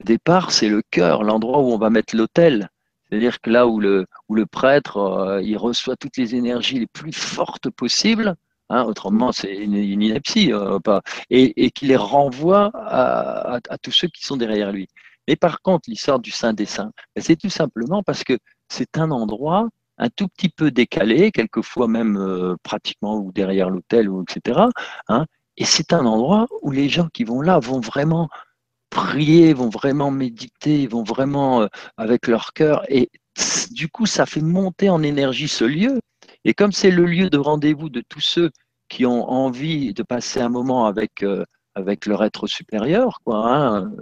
Au 0.00 0.04
départ, 0.04 0.52
c'est 0.52 0.68
le 0.68 0.82
cœur, 0.90 1.22
l'endroit 1.22 1.60
où 1.60 1.72
on 1.72 1.78
va 1.78 1.90
mettre 1.90 2.16
l'autel 2.16 2.70
c'est-à-dire 3.12 3.42
que 3.42 3.50
là 3.50 3.66
où 3.66 3.78
le, 3.78 4.06
prêtre 4.50 4.96
euh, 4.96 5.42
il 5.42 5.58
reçoit 5.58 5.96
toutes 5.96 6.16
les 6.16 6.34
énergies 6.34 6.78
les 6.78 6.86
plus 6.86 7.12
fortes 7.12 7.68
possibles, 7.68 8.36
hein, 8.70 8.84
autrement 8.84 9.32
c'est 9.32 9.54
une, 9.54 9.74
ineptie, 9.74 10.50
euh, 10.50 10.78
et, 11.28 11.66
et 11.66 11.70
qui 11.70 11.84
les 11.84 11.96
renvoie 11.96 12.70
à, 12.74 13.60
tous 13.82 13.90
ceux 13.90 14.08
qui 14.08 14.24
sont 14.24 14.38
derrière 14.38 14.72
lui. 14.72 14.88
Mais 15.28 15.36
par 15.36 15.60
contre, 15.60 15.90
l'histoire 15.90 16.20
du 16.20 16.30
Saint 16.30 16.54
des 16.54 16.64
Saints, 16.64 16.90
c'est 17.18 17.36
tout 17.36 17.50
simplement 17.50 18.02
parce 18.02 18.24
que 18.24 18.38
c'est 18.70 18.96
un 18.96 19.10
endroit 19.10 19.68
un 19.98 20.08
tout 20.08 20.28
petit 20.28 20.48
peu 20.48 20.70
décalé, 20.70 21.32
quelquefois 21.32 21.88
même 21.88 22.16
euh, 22.16 22.56
pratiquement 22.62 23.18
ou 23.18 23.30
derrière 23.30 23.68
l'hôtel, 23.68 24.08
ou 24.08 24.22
etc. 24.22 24.68
Hein, 25.08 25.26
et 25.58 25.66
c'est 25.66 25.92
un 25.92 26.06
endroit 26.06 26.46
où 26.62 26.70
les 26.70 26.88
gens 26.88 27.08
qui 27.12 27.24
vont 27.24 27.42
là 27.42 27.58
vont 27.58 27.80
vraiment 27.80 28.30
prier, 28.92 29.54
vont 29.54 29.70
vraiment 29.70 30.10
méditer, 30.10 30.86
vont 30.86 31.02
vraiment 31.02 31.62
euh, 31.62 31.66
avec 31.96 32.26
leur 32.28 32.52
cœur. 32.52 32.84
Et 32.88 33.10
du 33.70 33.88
coup, 33.88 34.06
ça 34.06 34.26
fait 34.26 34.42
monter 34.42 34.90
en 34.90 35.02
énergie 35.02 35.48
ce 35.48 35.64
lieu. 35.64 36.00
Et 36.44 36.54
comme 36.54 36.72
c'est 36.72 36.90
le 36.90 37.06
lieu 37.06 37.30
de 37.30 37.38
rendez-vous 37.38 37.88
de 37.88 38.02
tous 38.08 38.20
ceux 38.20 38.50
qui 38.88 39.06
ont 39.06 39.28
envie 39.30 39.94
de 39.94 40.02
passer 40.02 40.40
un 40.40 40.50
moment 40.50 40.86
avec, 40.86 41.22
euh, 41.22 41.44
avec 41.74 42.06
leur 42.06 42.22
être 42.22 42.46
supérieur, 42.46 43.20
quoi, 43.24 43.48
hein, 43.48 43.92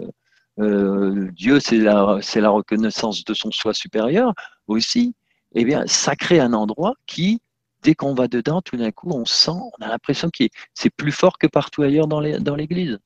euh, 0.59 1.29
Dieu, 1.31 1.59
c'est 1.61 1.77
la, 1.77 2.49
reconnaissance 2.49 3.23
de 3.23 3.33
son 3.33 3.51
soi 3.51 3.73
supérieur 3.73 4.33
aussi, 4.67 5.15
eh 5.55 5.63
bien, 5.63 5.85
ça 5.87 6.15
crée 6.15 6.39
un 6.41 6.53
endroit 6.53 6.93
qui, 7.07 7.39
dès 7.83 7.95
qu'on 7.95 8.13
va 8.13 8.27
dedans, 8.27 8.61
tout 8.61 8.75
d'un 8.75 8.91
coup, 8.91 9.09
on 9.11 9.25
sent, 9.25 9.51
on 9.51 9.85
a 9.85 9.87
l'impression 9.87 10.29
que 10.29 10.43
c'est 10.73 10.89
plus 10.89 11.13
fort 11.13 11.37
que 11.37 11.47
partout 11.47 11.83
ailleurs 11.83 12.07
dans 12.07 12.19
l'église 12.19 12.99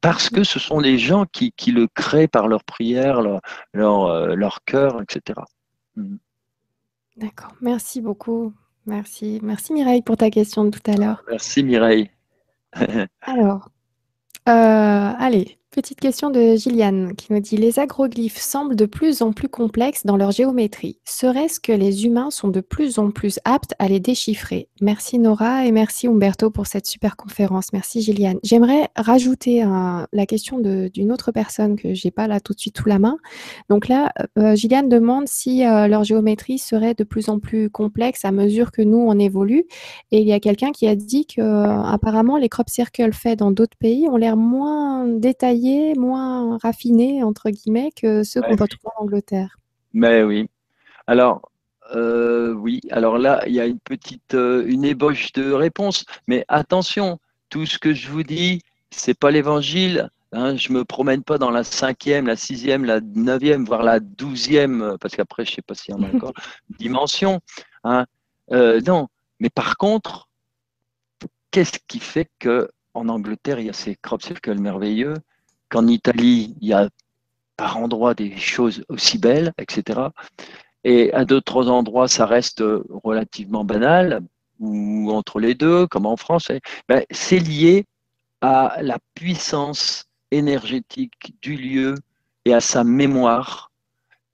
parce 0.00 0.28
que 0.30 0.44
ce 0.44 0.58
sont 0.58 0.80
les 0.80 0.98
gens 0.98 1.26
qui, 1.26 1.52
le 1.68 1.86
créent 1.88 2.28
par 2.28 2.48
leur 2.48 2.64
prière, 2.64 3.22
leur, 3.22 3.40
leur, 3.72 4.06
euh, 4.06 4.34
leur 4.34 4.64
cœur, 4.64 5.00
etc. 5.02 5.40
Mm. 5.96 6.16
D'accord, 7.16 7.52
merci 7.60 8.00
beaucoup. 8.00 8.52
Merci. 8.86 9.38
Merci 9.42 9.72
Mireille 9.72 10.02
pour 10.02 10.16
ta 10.16 10.30
question 10.30 10.64
de 10.64 10.70
tout 10.70 10.90
à 10.90 10.96
l'heure. 10.96 11.22
Merci 11.30 11.62
Mireille. 11.62 12.10
Alors, 13.22 13.68
euh, 14.48 15.12
allez, 15.18 15.58
Petite 15.74 16.00
question 16.00 16.28
de 16.28 16.54
Gilliane 16.54 17.14
qui 17.16 17.32
nous 17.32 17.40
dit 17.40 17.56
Les 17.56 17.78
agroglyphes 17.78 18.36
semblent 18.36 18.76
de 18.76 18.84
plus 18.84 19.22
en 19.22 19.32
plus 19.32 19.48
complexes 19.48 20.04
dans 20.04 20.18
leur 20.18 20.30
géométrie. 20.30 20.98
Serait-ce 21.06 21.60
que 21.60 21.72
les 21.72 22.04
humains 22.04 22.30
sont 22.30 22.48
de 22.48 22.60
plus 22.60 22.98
en 22.98 23.10
plus 23.10 23.40
aptes 23.46 23.72
à 23.78 23.88
les 23.88 23.98
déchiffrer? 23.98 24.68
Merci 24.82 25.18
Nora 25.18 25.64
et 25.64 25.72
merci 25.72 26.08
Umberto 26.08 26.50
pour 26.50 26.66
cette 26.66 26.84
super 26.84 27.16
conférence. 27.16 27.72
Merci 27.72 28.02
Gilliane. 28.02 28.38
J'aimerais 28.42 28.90
rajouter 28.96 29.64
la 29.64 30.26
question 30.26 30.58
d'une 30.58 31.10
autre 31.10 31.32
personne 31.32 31.76
que 31.76 31.94
j'ai 31.94 32.10
pas 32.10 32.28
là 32.28 32.38
tout 32.38 32.52
de 32.52 32.60
suite 32.60 32.76
sous 32.76 32.88
la 32.90 32.98
main. 32.98 33.16
Donc 33.70 33.88
là, 33.88 34.12
euh, 34.38 34.54
Gilliane 34.54 34.90
demande 34.90 35.26
si 35.26 35.64
euh, 35.64 35.88
leur 35.88 36.04
géométrie 36.04 36.58
serait 36.58 36.92
de 36.92 37.04
plus 37.04 37.30
en 37.30 37.38
plus 37.38 37.70
complexe 37.70 38.26
à 38.26 38.30
mesure 38.30 38.72
que 38.72 38.82
nous 38.82 38.98
on 38.98 39.18
évolue. 39.18 39.64
Et 40.10 40.20
il 40.20 40.28
y 40.28 40.34
a 40.34 40.40
quelqu'un 40.40 40.70
qui 40.70 40.86
a 40.86 40.96
dit 40.96 41.24
que 41.24 41.40
apparemment 41.40 42.36
les 42.36 42.50
crop 42.50 42.68
circles 42.68 43.14
faits 43.14 43.38
dans 43.38 43.52
d'autres 43.52 43.78
pays 43.78 44.06
ont 44.06 44.18
l'air 44.18 44.36
moins 44.36 45.06
détaillés 45.06 45.61
moins 45.96 46.58
raffinés, 46.58 47.22
entre 47.22 47.50
guillemets, 47.50 47.90
que 47.94 48.22
ceux 48.22 48.42
qu'on 48.42 48.56
retrouve 48.56 48.90
en 48.96 49.02
Angleterre. 49.02 49.58
Mais 49.92 50.22
oui. 50.22 50.48
Alors, 51.06 51.50
euh, 51.94 52.52
oui, 52.54 52.80
alors 52.90 53.18
là, 53.18 53.42
il 53.46 53.54
y 53.54 53.60
a 53.60 53.66
une 53.66 53.80
petite 53.80 54.34
euh, 54.34 54.64
une 54.66 54.84
ébauche 54.84 55.32
de 55.32 55.52
réponse, 55.52 56.04
mais 56.26 56.44
attention, 56.48 57.18
tout 57.50 57.66
ce 57.66 57.78
que 57.78 57.92
je 57.92 58.08
vous 58.10 58.22
dis, 58.22 58.62
c'est 58.90 59.18
pas 59.18 59.30
l'évangile. 59.30 60.08
Hein, 60.34 60.56
je 60.56 60.72
me 60.72 60.84
promène 60.84 61.22
pas 61.22 61.36
dans 61.36 61.50
la 61.50 61.62
cinquième, 61.62 62.26
la 62.26 62.36
sixième, 62.36 62.86
la 62.86 63.00
neuvième, 63.00 63.66
voire 63.66 63.82
la 63.82 64.00
douzième, 64.00 64.96
parce 64.98 65.14
qu'après, 65.14 65.44
je 65.44 65.56
sais 65.56 65.62
pas 65.62 65.74
s'il 65.74 65.94
y 65.94 65.98
en 65.98 66.02
a 66.02 66.08
encore, 66.14 66.32
dimension. 66.78 67.40
Hein. 67.84 68.06
Euh, 68.52 68.80
non, 68.86 69.08
mais 69.40 69.50
par 69.50 69.76
contre, 69.76 70.28
qu'est-ce 71.50 71.78
qui 71.86 72.00
fait 72.00 72.30
que 72.38 72.70
en 72.94 73.08
Angleterre, 73.08 73.58
il 73.58 73.66
y 73.66 73.70
a 73.70 73.74
ces 73.74 73.96
crop 73.96 74.22
circles 74.22 74.58
merveilleux? 74.58 75.14
Qu'en 75.72 75.86
Italie, 75.86 76.54
il 76.60 76.68
y 76.68 76.74
a 76.74 76.90
par 77.56 77.78
endroits 77.78 78.12
des 78.14 78.36
choses 78.36 78.84
aussi 78.88 79.16
belles, 79.16 79.52
etc. 79.56 80.00
Et 80.84 81.12
à 81.14 81.24
d'autres 81.24 81.68
endroits, 81.68 82.08
ça 82.08 82.26
reste 82.26 82.62
relativement 83.02 83.64
banal, 83.64 84.20
ou 84.60 85.10
entre 85.10 85.40
les 85.40 85.54
deux, 85.54 85.86
comme 85.86 86.04
en 86.04 86.16
France. 86.16 86.52
Ben, 86.88 87.02
c'est 87.10 87.38
lié 87.38 87.86
à 88.42 88.76
la 88.82 88.98
puissance 89.14 90.04
énergétique 90.30 91.34
du 91.40 91.56
lieu 91.56 91.94
et 92.44 92.52
à 92.52 92.60
sa 92.60 92.84
mémoire 92.84 93.70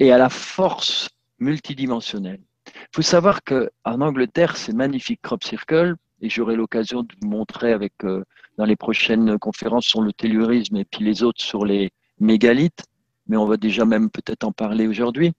et 0.00 0.12
à 0.12 0.18
la 0.18 0.28
force 0.28 1.08
multidimensionnelle. 1.38 2.40
Il 2.66 2.96
faut 2.96 3.02
savoir 3.02 3.44
qu'en 3.44 4.00
Angleterre, 4.00 4.56
c'est 4.56 4.72
magnifique 4.72 5.22
crop 5.22 5.44
circle, 5.44 5.94
et 6.20 6.28
j'aurai 6.28 6.56
l'occasion 6.56 7.02
de 7.02 7.08
vous 7.20 7.28
montrer 7.28 7.72
avec 7.72 7.92
euh, 8.04 8.24
dans 8.56 8.64
les 8.64 8.76
prochaines 8.76 9.38
conférences 9.38 9.86
sur 9.86 10.02
le 10.02 10.12
tellurisme 10.12 10.76
et 10.76 10.84
puis 10.84 11.04
les 11.04 11.22
autres 11.22 11.40
sur 11.40 11.64
les 11.64 11.90
mégalithes, 12.20 12.84
mais 13.28 13.36
on 13.36 13.46
va 13.46 13.56
déjà 13.56 13.84
même 13.84 14.10
peut-être 14.10 14.44
en 14.44 14.52
parler 14.52 14.86
aujourd'hui. 14.86 15.32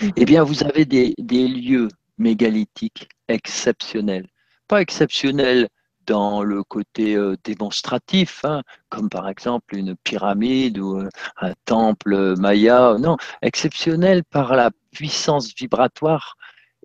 Mhm. 0.00 0.12
Eh 0.16 0.24
bien, 0.24 0.42
vous 0.42 0.62
avez 0.64 0.84
des, 0.84 1.14
lieux 1.48 1.88
mégalithiques 2.18 3.08
exceptionnels. 3.28 4.28
Pas 4.68 4.80
exceptionnels 4.80 5.68
dans 6.06 6.44
le 6.44 6.62
côté 6.62 7.16
euh, 7.16 7.34
démonstratif, 7.42 8.44
hein, 8.44 8.62
comme 8.90 9.08
par 9.08 9.28
exemple 9.28 9.76
une 9.76 9.96
pyramide 9.96 10.78
ou 10.78 11.00
euh, 11.00 11.08
un 11.40 11.52
temple 11.64 12.36
maya, 12.38 12.96
non, 13.00 13.16
exceptionnels 13.42 14.22
par 14.22 14.54
la 14.54 14.70
puissance 14.92 15.52
vibratoire 15.54 16.36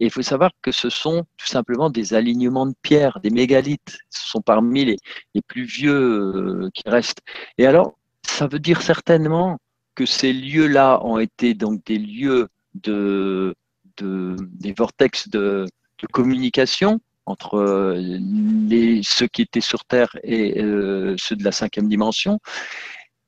et 0.01 0.05
il 0.05 0.09
faut 0.09 0.23
savoir 0.23 0.49
que 0.63 0.71
ce 0.71 0.89
sont 0.89 1.25
tout 1.37 1.45
simplement 1.45 1.91
des 1.91 2.15
alignements 2.15 2.65
de 2.65 2.73
pierres, 2.81 3.19
des 3.21 3.29
mégalithes. 3.29 3.99
Ce 4.09 4.31
sont 4.31 4.41
parmi 4.41 4.83
les, 4.83 4.97
les 5.35 5.41
plus 5.43 5.63
vieux 5.63 5.93
euh, 5.93 6.69
qui 6.73 6.81
restent. 6.87 7.21
Et 7.59 7.67
alors, 7.67 7.93
ça 8.25 8.47
veut 8.47 8.57
dire 8.57 8.81
certainement 8.81 9.59
que 9.93 10.07
ces 10.07 10.33
lieux-là 10.33 10.99
ont 11.05 11.19
été 11.19 11.53
donc 11.53 11.85
des 11.85 11.99
lieux 11.99 12.47
de, 12.73 13.53
de 13.97 14.35
des 14.39 14.73
vortex 14.73 15.29
de, 15.29 15.67
de 15.99 16.07
communication 16.07 16.99
entre 17.27 17.59
euh, 17.59 17.95
les, 17.99 19.01
ceux 19.03 19.27
qui 19.27 19.43
étaient 19.43 19.61
sur 19.61 19.85
Terre 19.85 20.09
et 20.23 20.63
euh, 20.63 21.13
ceux 21.19 21.35
de 21.35 21.43
la 21.43 21.51
cinquième 21.51 21.87
dimension, 21.87 22.39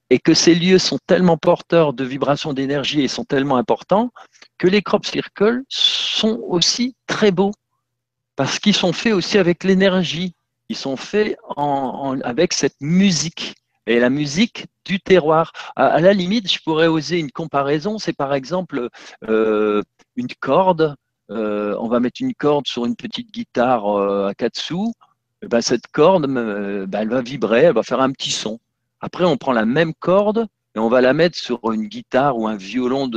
et 0.10 0.18
que 0.18 0.34
ces 0.34 0.56
lieux 0.56 0.80
sont 0.80 1.00
tellement 1.06 1.38
porteurs 1.38 1.94
de 1.94 2.04
vibrations 2.04 2.54
d'énergie 2.54 3.02
et 3.02 3.08
sont 3.08 3.26
tellement 3.26 3.58
importants 3.58 4.12
que 4.64 4.70
les 4.70 4.82
crop 4.82 5.06
circles 5.06 5.62
sont 5.68 6.40
aussi 6.48 6.96
très 7.06 7.32
beaux 7.32 7.52
parce 8.38 8.60
qu'ils 8.60 8.74
sont 8.74 8.94
faits 8.94 9.12
aussi 9.12 9.38
avec 9.38 9.66
l'énergie. 9.66 10.36
Ils 10.70 10.78
sont 10.78 10.96
faits 10.96 11.38
avec 12.24 12.54
cette 12.54 12.80
musique 12.80 13.56
et 13.88 14.00
la 14.00 14.10
musique 14.10 14.68
du 14.86 15.02
terroir. 15.02 15.52
À, 15.76 16.00
la 16.00 16.14
limite, 16.14 16.50
je 16.50 16.60
pourrais 16.64 16.88
oser 16.88 17.20
une 17.20 17.30
comparaison. 17.30 17.98
C'est 18.00 18.14
par 18.14 18.34
exemple 18.34 18.88
euh, 19.28 19.84
une 20.16 20.34
corde. 20.40 20.96
Euh, 21.30 21.76
on 21.82 21.90
va 21.90 22.00
mettre 22.00 22.22
une 22.22 22.34
corde 22.34 22.66
sur 22.66 22.86
une 22.86 22.96
petite 22.96 23.34
guitare 23.34 23.86
euh, 23.86 24.30
à 24.30 24.34
quatre 24.34 24.58
sous. 24.58 24.94
Et 25.42 25.48
ben, 25.48 25.60
cette 25.60 25.88
corde, 25.88 26.26
ben, 26.26 26.88
elle 26.94 27.10
va 27.10 27.22
vibrer, 27.22 27.64
elle 27.64 27.76
va 27.76 27.84
faire 27.84 28.00
un 28.00 28.14
petit 28.14 28.32
son. 28.32 28.62
Après, 29.02 29.26
on 29.26 29.36
prend 29.36 29.52
la 29.52 29.66
même 29.66 29.94
corde 29.94 30.48
et 30.76 30.80
on 30.80 30.90
va 30.90 31.02
la 31.02 31.14
mettre 31.14 31.38
sur 31.38 31.60
une 31.72 31.88
guitare 31.88 32.38
ou 32.38 32.48
un 32.48 32.56
violon 32.56 33.10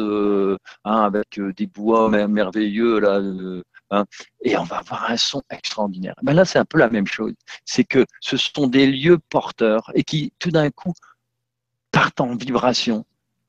hein, 0.85 1.03
avec 1.03 1.39
euh, 1.39 1.53
des 1.55 1.67
bois 1.67 2.09
merveilleux 2.29 3.03
euh, 3.03 3.63
hein, 3.91 4.05
et 4.43 4.57
on 4.57 4.65
va 4.65 4.79
avoir 4.79 5.11
un 5.11 5.17
son 5.17 5.43
extraordinaire. 5.51 6.15
Ben 6.23 6.35
là, 6.35 6.45
c'est 6.45 6.59
un 6.59 6.65
peu 6.65 6.79
la 6.79 6.91
même 6.91 7.07
chose. 7.07 7.33
C'est 7.65 7.85
que 7.85 8.05
ce 8.21 8.37
sont 8.37 8.67
des 8.67 8.87
lieux 8.87 9.19
porteurs 9.31 9.91
et 9.95 10.05
qui, 10.05 10.33
tout 10.39 10.51
d'un 10.51 10.71
coup, 10.71 10.93
partent 11.93 12.21
en 12.21 12.37
vibration. 12.37 13.07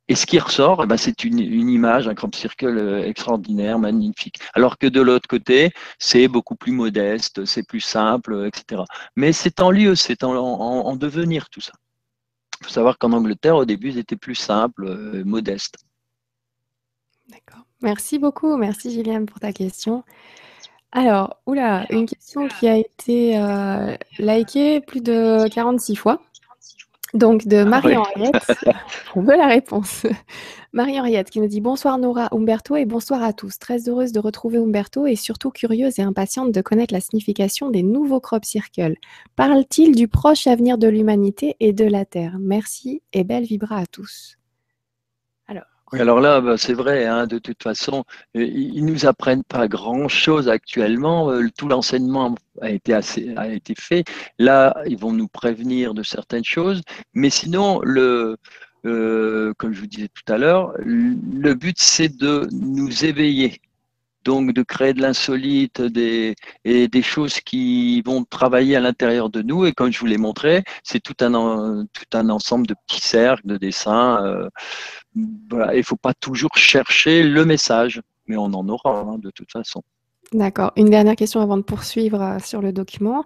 Et 0.10 0.16
ce 0.16 0.26
qui 0.26 0.40
ressort, 0.40 0.82
eh 0.84 0.88
ben, 0.88 0.96
c'est 0.96 1.26
une, 1.26 1.38
image, 1.40 2.08
un 2.08 2.16
crop 2.16 2.34
circle 2.34 2.78
euh, 2.78 3.06
extraordinaire, 3.06 3.78
magnifique. 3.78 4.40
Alors 4.54 4.78
que 4.78 4.88
de 4.88 5.02
l'autre 5.02 5.28
côté, 5.28 5.72
c'est 6.00 6.30
beaucoup 6.30 6.56
plus 6.56 6.72
modeste, 6.72 7.44
c'est 7.44 7.68
plus 7.68 7.82
simple, 7.82 8.48
etc. 8.48 8.84
Mais 9.18 9.34
c'est 9.34 9.60
en 9.60 9.70
lieu, 9.70 9.96
c'est 9.96 10.24
en 10.24 10.96
devenir 10.96 11.50
tout 11.50 11.60
ça. 11.60 11.74
Il 12.62 12.66
faut 12.66 12.72
savoir 12.72 12.98
qu'en 12.98 13.12
Angleterre, 13.12 13.56
au 13.56 13.66
début, 13.66 13.90
ils 13.90 13.98
étaient 13.98 14.16
plus 14.16 14.36
simples, 14.36 14.86
euh, 14.86 15.24
modestes. 15.24 15.76
D'accord. 17.30 17.66
Merci 17.82 18.20
beaucoup. 18.20 18.58
Merci 18.58 18.92
Gilliane 18.92 19.26
pour 19.26 19.40
ta 19.40 19.54
question. 19.54 20.04
Alors, 20.92 21.38
oula, 21.46 21.86
une 21.92 22.06
question 22.06 22.48
qui 22.48 22.68
a 22.68 22.78
été 22.78 23.38
euh, 23.38 23.96
likée 24.20 24.80
plus 24.82 25.02
de 25.02 25.48
46 25.50 25.96
fois. 25.96 26.22
Donc, 27.14 27.48
de 27.48 27.58
Ah 27.58 27.66
Marie-Henriette, 27.66 28.52
on 29.16 29.22
veut 29.22 29.38
la 29.38 29.48
réponse. 29.48 30.06
Marie-Henriette 30.74 31.30
qui 31.30 31.40
nous 31.40 31.48
dit 31.48 31.62
Bonsoir 31.62 31.98
Nora, 31.98 32.28
Umberto 32.32 32.76
et 32.76 32.86
bonsoir 32.86 33.24
à 33.24 33.34
tous. 33.34 33.58
Très 33.60 33.88
heureuse 33.88 34.12
de 34.12 34.20
retrouver 34.20 34.58
Umberto 34.58 35.06
et 35.06 35.16
surtout 35.16 35.50
curieuse 35.50 36.00
et 36.00 36.02
impatiente 36.02 36.52
de 36.52 36.62
connaître 36.62 36.94
la 36.94 37.00
signification 37.00 37.70
des 37.70 37.84
nouveaux 37.84 38.20
crop 38.20 38.44
circles. 38.44 38.96
Parle-t-il 39.36 39.96
du 39.96 40.08
proche 40.08 40.48
avenir 40.48 40.78
de 40.78 40.88
l'humanité 40.88 41.56
et 41.60 41.74
de 41.74 41.86
la 41.86 42.06
Terre? 42.06 42.38
Merci 42.40 43.02
et 43.14 43.24
belle 43.24 43.46
vibra 43.46 43.78
à 43.78 43.86
tous. 43.86 44.38
Oui, 45.94 46.02
alors 46.02 46.20
là, 46.20 46.42
bah, 46.42 46.58
c'est 46.58 46.74
vrai, 46.74 47.06
hein, 47.06 47.28
de 47.28 47.40
toute 47.40 47.64
façon, 47.64 48.04
euh, 48.36 48.44
ils 48.44 48.86
nous 48.86 49.06
apprennent 49.06 49.44
pas 49.46 49.68
grand-chose 49.70 50.50
actuellement. 50.50 51.30
euh, 51.32 51.48
Tout 51.58 51.68
l'enseignement 51.70 52.36
a 52.62 52.70
été 52.72 52.94
assez, 52.94 53.34
a 53.38 53.48
été 53.50 53.74
fait. 53.76 54.04
Là, 54.38 54.76
ils 54.86 54.98
vont 54.98 55.14
nous 55.14 55.30
prévenir 55.30 55.94
de 55.94 56.04
certaines 56.04 56.44
choses, 56.44 56.82
mais 57.14 57.30
sinon, 57.30 57.80
le, 57.84 58.36
euh, 58.86 59.54
comme 59.58 59.72
je 59.74 59.80
vous 59.80 59.88
disais 59.88 60.10
tout 60.10 60.32
à 60.34 60.38
l'heure, 60.38 60.74
le 60.84 61.54
but 61.54 61.78
c'est 61.80 62.10
de 62.18 62.48
nous 62.52 63.06
éveiller. 63.06 63.62
Donc, 64.28 64.52
de 64.52 64.62
créer 64.74 64.94
de 64.94 65.02
l'insolite 65.02 65.82
des, 65.82 66.36
et 66.66 66.90
des 66.90 67.02
choses 67.14 67.40
qui 67.40 68.02
vont 68.02 68.26
travailler 68.26 68.76
à 68.76 68.82
l'intérieur 68.82 69.30
de 69.30 69.42
nous. 69.42 69.66
Et 69.66 69.72
comme 69.72 69.90
je 69.94 70.00
vous 70.02 70.06
l'ai 70.06 70.18
montré, 70.18 70.54
c'est 70.84 71.00
tout 71.08 71.16
un, 71.22 71.34
en- 71.34 71.86
tout 71.86 72.12
un 72.14 72.28
ensemble 72.30 72.68
de 72.68 72.76
petits 72.86 73.00
cercles, 73.16 73.48
de 73.48 73.58
dessins. 73.58 74.22
euh, 74.26 74.50
voilà, 75.50 75.74
il 75.76 75.78
ne 75.78 75.84
faut 75.84 75.96
pas 75.96 76.14
toujours 76.14 76.58
chercher 76.58 77.24
le 77.24 77.46
message, 77.46 78.02
mais 78.28 78.36
on 78.36 78.52
en 78.62 78.68
aura 78.68 79.00
hein, 79.00 79.18
de 79.18 79.32
toute 79.32 79.52
façon. 79.52 79.82
D'accord. 80.34 80.74
Une 80.76 80.90
dernière 80.90 81.16
question 81.16 81.40
avant 81.40 81.56
de 81.56 81.62
poursuivre 81.62 82.22
euh, 82.22 82.38
sur 82.40 82.62
le 82.62 82.74
document. 82.74 83.24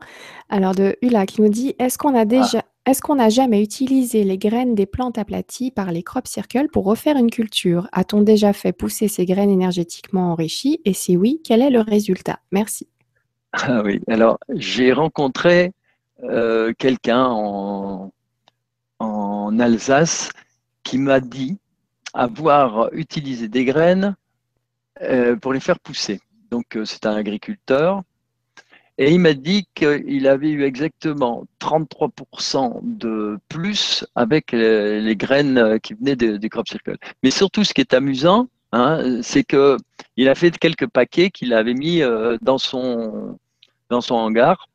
Alors 0.49 0.75
de 0.75 0.95
Ula 1.01 1.25
qui 1.25 1.41
nous 1.41 1.49
dit 1.49 1.73
est-ce 1.79 1.97
qu'on 1.97 2.15
a 2.15 2.25
déjà 2.25 2.61
est-ce 2.91 3.01
qu'on 3.01 3.15
n'a 3.15 3.29
jamais 3.29 3.63
utilisé 3.63 4.25
les 4.25 4.37
graines 4.37 4.75
des 4.75 4.85
plantes 4.85 5.17
aplaties 5.17 5.71
par 5.71 5.93
les 5.93 6.03
crop 6.03 6.27
circles 6.27 6.67
pour 6.67 6.83
refaire 6.83 7.15
une 7.15 7.31
culture? 7.31 7.87
A-t-on 7.93 8.19
déjà 8.21 8.51
fait 8.51 8.73
pousser 8.73 9.07
ces 9.07 9.25
graines 9.25 9.49
énergétiquement 9.49 10.33
enrichies? 10.33 10.81
Et 10.83 10.91
si 10.91 11.15
oui, 11.15 11.39
quel 11.41 11.61
est 11.61 11.69
le 11.69 11.79
résultat? 11.79 12.39
Merci. 12.51 12.89
Ah 13.53 13.81
oui, 13.81 14.01
alors 14.09 14.37
j'ai 14.49 14.91
rencontré 14.91 15.71
euh, 16.23 16.73
quelqu'un 16.77 17.27
en, 17.27 18.11
en 18.99 19.59
Alsace 19.59 20.29
qui 20.83 20.97
m'a 20.97 21.21
dit 21.21 21.57
avoir 22.13 22.91
utilisé 22.91 23.47
des 23.47 23.63
graines 23.63 24.17
euh, 25.01 25.37
pour 25.37 25.53
les 25.53 25.61
faire 25.61 25.79
pousser. 25.79 26.19
Donc 26.49 26.75
euh, 26.75 26.83
c'est 26.83 27.05
un 27.05 27.15
agriculteur 27.15 28.03
et 29.01 29.09
il 29.09 29.19
m'a 29.19 29.33
dit 29.33 29.65
qu'il 29.73 30.27
avait 30.27 30.51
eu 30.51 30.63
exactement 30.63 31.45
33% 31.59 32.81
de 32.83 33.39
plus 33.49 34.05
avec 34.13 34.51
les, 34.51 35.15
graines 35.15 35.79
qui 35.81 35.95
venaient 35.95 36.15
des, 36.15 36.37
des 36.37 36.49
crop 36.49 36.67
circles. 36.67 36.97
Mais 37.23 37.31
surtout, 37.31 37.63
ce 37.63 37.73
qui 37.73 37.81
est 37.81 37.95
amusant, 37.95 38.47
hein, 38.73 39.19
c'est 39.23 39.43
que 39.43 39.77
il 40.17 40.29
a 40.29 40.35
fait 40.35 40.55
quelques 40.55 40.85
paquets 40.85 41.31
qu'il 41.31 41.51
avait 41.55 41.73
mis 41.73 42.03
euh, 42.03 42.37
dans 42.43 42.59
son 42.59 43.39
dans 43.89 44.01
son 44.01 44.13
hangar. 44.13 44.67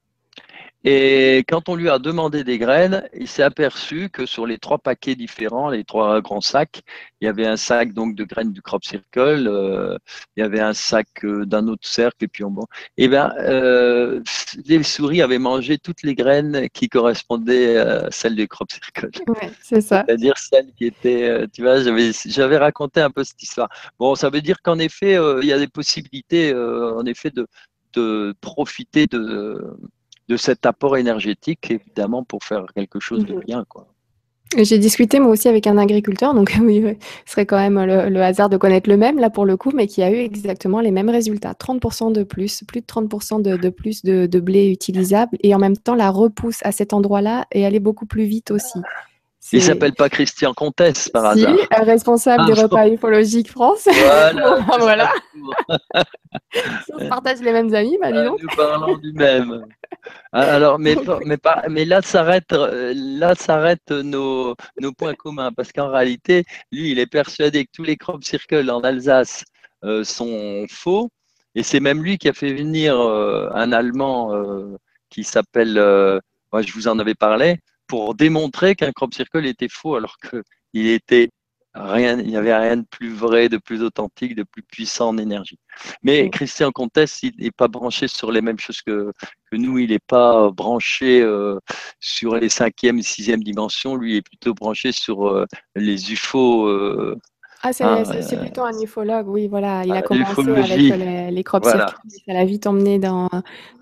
Et 0.89 1.39
quand 1.49 1.69
on 1.69 1.75
lui 1.75 1.91
a 1.91 1.99
demandé 1.99 2.45
des 2.45 2.59
graines, 2.59 3.09
il 3.13 3.27
s'est 3.27 3.43
aperçu 3.43 4.09
que 4.09 4.25
sur 4.25 4.47
les 4.47 4.57
trois 4.59 4.79
paquets 4.79 5.17
différents, 5.17 5.69
les 5.69 5.83
trois 5.83 6.21
grands 6.21 6.41
sacs, 6.41 6.83
il 7.21 7.25
y 7.25 7.29
avait 7.29 7.45
un 7.45 7.57
sac 7.57 7.93
donc 7.93 8.15
de 8.15 8.23
graines 8.23 8.53
du 8.53 8.63
crop 8.63 8.85
circle, 8.85 9.49
euh, 9.49 9.99
il 10.37 10.43
y 10.43 10.43
avait 10.45 10.61
un 10.61 10.75
sac 10.75 11.09
euh, 11.25 11.45
d'un 11.45 11.67
autre 11.67 11.85
cercle, 11.89 12.23
et 12.23 12.29
puis 12.29 12.45
on 12.45 12.53
bon. 12.53 12.67
Et 12.99 13.09
ben, 13.09 13.33
euh, 13.41 14.23
les 14.65 14.81
souris 14.85 15.23
avaient 15.23 15.41
mangé 15.41 15.77
toutes 15.77 16.05
les 16.05 16.15
graines 16.15 16.69
qui 16.73 16.89
correspondaient 16.89 17.79
à 17.79 18.09
celles 18.13 18.37
du 18.37 18.47
crop 18.47 18.71
circle. 18.71 19.11
Ouais, 19.27 19.51
c'est 19.61 19.81
ça. 19.81 20.05
C'est-à-dire 20.07 20.39
celles 20.39 20.73
qui 20.79 20.85
étaient, 20.85 21.49
tu 21.53 21.63
vois, 21.63 21.83
j'avais, 21.83 22.13
j'avais 22.27 22.59
raconté 22.59 23.01
un 23.01 23.11
peu 23.11 23.25
cette 23.25 23.43
histoire. 23.43 23.69
Bon, 23.99 24.15
ça 24.15 24.31
veut 24.31 24.41
dire 24.41 24.63
qu'en 24.63 24.79
effet, 24.79 25.19
il 25.43 25.49
y 25.49 25.53
a 25.53 25.59
des 25.59 25.67
possibilités, 25.67 26.55
en 26.55 27.05
effet, 27.07 27.33
de, 27.33 27.49
de 27.95 28.37
profiter 28.41 29.07
de, 29.07 29.77
de 30.29 30.37
cet 30.37 30.67
apport 30.67 30.97
énergétique, 30.97 31.71
évidemment, 31.71 32.25
pour 32.25 32.43
faire 32.45 32.65
quelque 32.75 33.01
chose 33.01 33.25
de 33.25 33.35
Mhm. 33.35 33.41
bien, 33.47 33.65
quoi. 33.69 33.87
J'ai 34.57 34.79
discuté 34.79 35.19
moi 35.19 35.33
aussi 35.33 35.49
avec 35.49 35.67
un 35.67 35.77
agriculteur, 35.77 36.33
donc 36.33 36.53
oui, 36.63 36.81
ce 37.27 37.33
serait 37.33 37.47
quand 37.47 37.59
même 37.59 37.81
le, 37.85 38.09
le 38.09 38.23
hasard 38.23 38.49
de 38.49 38.57
connaître 38.57 38.89
le 38.89 38.97
même 38.97 39.19
là 39.19 39.29
pour 39.29 39.45
le 39.45 39.57
coup, 39.57 39.73
mais 39.75 39.89
qui 39.89 40.03
a 40.05 40.11
eu 40.11 40.17
exactement 40.19 40.81
les 40.81 40.93
mêmes 40.93 41.11
résultats. 41.11 41.53
30% 41.53 42.13
de 42.13 42.23
plus, 42.23 42.63
plus 42.67 42.81
de 42.81 42.87
30% 42.87 43.43
de, 43.43 43.57
de 43.57 43.69
plus 43.71 44.05
de, 44.05 44.27
de 44.27 44.41
blé 44.41 44.69
utilisable 44.71 45.37
et 45.43 45.53
en 45.55 45.59
même 45.59 45.77
temps 45.77 45.97
la 45.97 46.11
repousse 46.11 46.61
à 46.63 46.71
cet 46.71 46.93
endroit-là 46.93 47.47
et 47.51 47.67
aller 47.67 47.81
beaucoup 47.81 48.07
plus 48.07 48.25
vite 48.25 48.53
aussi. 48.53 48.79
Il 49.53 49.63
s'appelle 49.63 49.93
pas 49.93 50.09
Christian 50.09 50.53
Comtesse, 50.55 51.09
par 51.09 51.33
Si, 51.35 51.45
hasard. 51.45 51.55
euh, 51.57 51.85
responsable 51.85 52.45
Ah, 52.47 52.53
des 52.53 52.61
repas 52.63 52.89
ufologiques 52.89 53.51
France. 53.51 53.87
Voilà. 53.87 54.61
Bon, 54.67 54.77
voilà. 54.79 55.13
c'est 55.33 56.03
Si 56.85 56.93
on 56.95 56.99
se 56.99 57.05
partage 57.09 57.41
les 57.41 57.53
mêmes 57.53 57.73
amis, 57.75 57.97
bah 58.01 58.13
dis 58.13 58.25
donc. 58.25 58.43
Nous 58.43 58.57
parlons 58.57 58.97
du 58.97 59.13
même. 59.13 59.67
Ah, 60.33 60.55
Alors, 60.55 60.79
mais, 60.79 60.97
mais, 61.69 61.85
là 61.85 62.03
s'arrête, 62.03 62.53
euh, 62.53 62.93
là 62.95 63.35
s'arrêtent 63.35 63.91
nos, 63.91 64.55
nos 64.81 64.93
points 64.93 65.15
communs, 65.15 65.53
parce 65.53 65.73
qu'en 65.73 65.91
réalité, 65.91 66.45
lui, 66.73 66.91
il 66.91 66.99
est 66.99 67.07
persuadé 67.07 67.65
que 67.65 67.71
tous 67.73 67.85
les 67.85 67.97
crop 67.97 68.23
circles 68.25 68.71
en 68.71 68.81
Alsace 68.81 69.45
euh, 69.85 70.05
sont 70.05 70.67
faux, 70.71 71.11
et 71.55 71.63
c'est 71.63 71.81
même 71.81 72.03
lui 72.03 72.19
qui 72.19 72.29
a 72.29 72.33
fait 72.33 72.53
venir 72.53 72.99
euh, 73.01 73.49
un 73.55 73.73
Allemand 73.73 74.35
euh, 74.35 74.77
qui 75.11 75.25
s'appelle, 75.25 75.79
euh, 75.79 76.21
moi, 76.53 76.63
je 76.63 76.73
vous 76.73 76.89
en 76.89 76.99
avais 76.99 77.15
parlé, 77.15 77.59
pour 77.87 78.15
démontrer 78.15 78.75
qu'un 78.75 78.93
crop 78.93 79.15
circle 79.15 79.47
était 79.47 79.69
faux, 79.69 79.97
alors 79.97 80.19
que 80.19 80.43
il 80.73 80.89
était 80.89 81.31
rien, 81.77 82.19
il 82.19 82.29
n'y 82.29 82.37
avait 82.37 82.55
rien 82.57 82.79
de 82.79 82.87
plus 82.91 83.13
vrai, 83.13 83.49
de 83.49 83.59
plus 83.59 83.83
authentique, 83.83 84.35
de 84.35 84.43
plus 84.45 84.63
puissant 84.63 85.09
en 85.11 85.19
énergie. 85.19 85.59
Mais. 86.03 86.31
Christian 86.31 86.71
Comtesse, 86.73 87.23
il 87.23 87.33
n'est 87.39 87.51
pas 87.51 87.69
branché 87.69 88.09
sur 88.09 88.33
les 88.33 88.41
mêmes 88.41 88.59
choses 88.59 88.83
que, 88.83 89.13
que 89.51 89.57
nous. 89.57 89.79
Il 89.79 89.91
n'est 89.91 89.99
pas 89.99 90.51
branché 90.51 91.21
euh, 91.23 91.59
sur 92.01 92.37
les 92.37 92.49
cinquième, 92.49 93.03
sixième 93.03 93.43
dimensions. 93.43 93.97
Lui, 93.97 94.13
il 94.15 94.17
est 94.17 94.23
plutôt 94.23 94.55
branché 94.55 94.93
sur 94.93 95.29
euh, 95.29 95.45
les 95.75 96.13
UFO. 96.13 96.67
euh, 96.69 97.17
Ah, 97.63 97.73
c'est 97.73 97.85
Ah, 97.85 97.99
euh, 97.99 98.37
plutôt 98.41 98.63
un 98.63 98.79
ufologue, 98.81 99.29
oui, 99.29 99.49
voilà. 99.49 99.83
Il 99.85 99.93
ah, 99.93 99.97
a 99.97 100.03
commencé 100.03 100.41
avec 100.41 100.93
euh, 100.93 100.97
les, 100.97 101.31
les 101.31 101.45
crop 101.45 101.63
Voilà. 101.63 101.87
circles, 101.87 102.23
ça 102.27 102.33
l'a 102.33 102.45
vite 102.45 102.67
emmené 102.67 102.99
dans, 102.99 103.29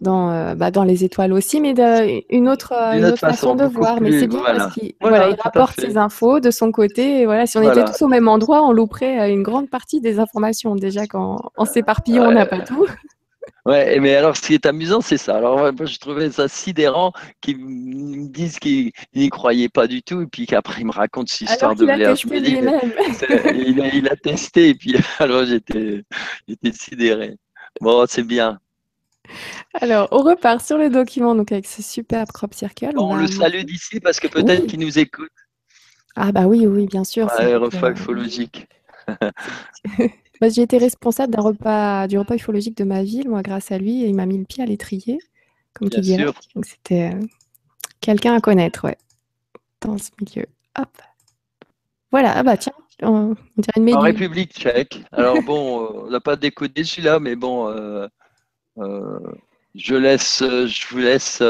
dans, 0.00 0.30
euh, 0.30 0.54
bah, 0.54 0.70
dans 0.70 0.84
les 0.84 1.04
étoiles 1.04 1.32
aussi, 1.32 1.60
mais 1.60 1.74
de, 1.74 2.22
une 2.34 2.48
autre, 2.48 2.72
une 2.72 3.04
autre 3.04 3.18
façon 3.18 3.54
façon, 3.54 3.54
de 3.56 3.64
voir. 3.64 4.00
Mais 4.00 4.18
c'est 4.18 4.26
bien 4.26 4.40
voilà. 4.40 4.58
parce 4.58 4.74
qu'il 4.74 4.94
Voilà, 5.00 5.18
voilà, 5.18 5.36
il 5.36 5.40
rapporte 5.40 5.80
ses 5.80 5.96
infos 5.96 6.40
de 6.40 6.50
son 6.50 6.72
côté. 6.72 7.20
Et 7.20 7.24
voilà, 7.26 7.46
si 7.46 7.58
on 7.58 7.62
était 7.62 7.84
tous 7.84 8.02
au 8.02 8.08
même 8.08 8.28
endroit, 8.28 8.62
on 8.62 8.72
louperait 8.72 9.20
euh, 9.20 9.32
une 9.32 9.42
grande 9.42 9.68
partie 9.68 10.00
des 10.00 10.18
informations. 10.18 10.74
Déjà, 10.76 11.06
quand 11.06 11.50
en 11.56 11.64
s'éparpillant, 11.64 12.28
on 12.28 12.32
n'a 12.32 12.46
pas 12.46 12.60
tout. 12.60 12.86
Ouais, 13.66 13.98
mais 13.98 14.14
alors 14.14 14.36
ce 14.36 14.42
qui 14.42 14.52
est 14.54 14.66
amusant, 14.66 15.00
c'est 15.00 15.16
ça. 15.16 15.36
Alors 15.36 15.56
moi, 15.58 15.72
je 15.86 15.98
trouvais 15.98 16.30
ça 16.30 16.48
sidérant 16.48 17.12
qu'ils 17.40 17.58
me 17.58 18.28
disent 18.28 18.58
qu'ils 18.58 18.92
n'y 19.14 19.30
croyaient 19.30 19.70
pas 19.70 19.86
du 19.86 20.02
tout, 20.02 20.20
et 20.20 20.26
puis 20.26 20.46
qu'après 20.46 20.82
ils 20.82 20.86
me 20.86 20.92
racontent 20.92 21.26
cette 21.26 21.48
histoire 21.48 21.70
Alors 21.70 21.80
de 21.80 21.86
Blair. 21.86 22.14
Je 22.14 22.28
me 22.28 22.40
dis, 22.40 22.58
il, 23.70 23.80
a, 23.80 23.94
il 23.94 24.08
a 24.08 24.16
testé, 24.16 24.68
et 24.68 24.74
puis 24.74 24.94
alors 25.18 25.46
j'étais 25.46 26.04
j'étais 26.46 26.72
sidéré. 26.72 27.36
Bon, 27.80 28.04
c'est 28.06 28.22
bien. 28.22 28.60
Alors, 29.80 30.08
on 30.10 30.18
repart 30.18 30.60
sur 30.64 30.76
le 30.76 30.90
document, 30.90 31.34
donc 31.34 31.50
avec 31.50 31.66
ce 31.66 31.82
superbe 31.82 32.28
crop 32.32 32.52
circle. 32.52 32.92
Bon, 32.94 33.14
on 33.14 33.16
le 33.16 33.26
salue 33.26 33.62
d'ici 33.62 33.98
parce 33.98 34.20
que 34.20 34.28
peut-être 34.28 34.64
Oui. 34.64 34.66
qu'il 34.66 34.80
nous 34.80 34.98
écoute. 34.98 35.30
Ah 36.16 36.32
bah 36.32 36.42
oui, 36.46 36.66
oui, 36.66 36.86
bien 36.86 37.02
sûr. 37.04 37.26
Ouais, 37.38 37.56
vrai 37.56 37.70
que- 37.70 37.76
repas 37.76 37.90
ufologique. 37.92 38.68
Bah, 40.40 40.48
j'ai 40.48 40.62
été 40.62 40.78
responsable 40.78 41.32
d'un 41.32 41.42
repas, 41.42 42.06
du 42.08 42.18
repas 42.18 42.34
ufologique 42.34 42.76
de 42.76 42.84
ma 42.84 43.02
ville, 43.02 43.28
moi, 43.28 43.42
grâce 43.42 43.70
à 43.70 43.78
lui, 43.78 44.02
et 44.02 44.08
il 44.08 44.14
m'a 44.14 44.26
mis 44.26 44.38
le 44.38 44.44
pied 44.44 44.62
à 44.62 44.66
l'étrier, 44.66 45.18
comme 45.72 45.88
dirait. 45.88 46.22
sûr. 46.22 46.34
Donc 46.54 46.66
c'était 46.66 47.12
euh, 47.14 47.20
quelqu'un 48.00 48.34
à 48.34 48.40
connaître, 48.40 48.84
ouais, 48.84 48.98
dans 49.80 49.96
ce 49.96 50.10
milieu. 50.20 50.46
Hop. 50.78 50.88
Voilà, 52.10 52.32
ah 52.36 52.42
bah 52.42 52.56
tiens, 52.56 52.72
on, 53.02 53.34
on 53.56 53.60
dirait 53.60 53.72
une 53.76 53.82
En 53.94 54.02
méduse. 54.02 54.02
République 54.02 54.52
tchèque. 54.52 55.02
Alors 55.12 55.40
bon, 55.42 55.88
on 56.04 56.10
n'a 56.10 56.20
pas 56.20 56.36
décodé 56.36 56.84
celui-là, 56.84 57.20
mais 57.20 57.36
bon, 57.36 57.68
euh, 57.68 58.06
euh, 58.78 59.18
je 59.74 59.94
laisse, 59.94 60.42
je 60.42 60.86
vous 60.88 60.98
laisse 60.98 61.42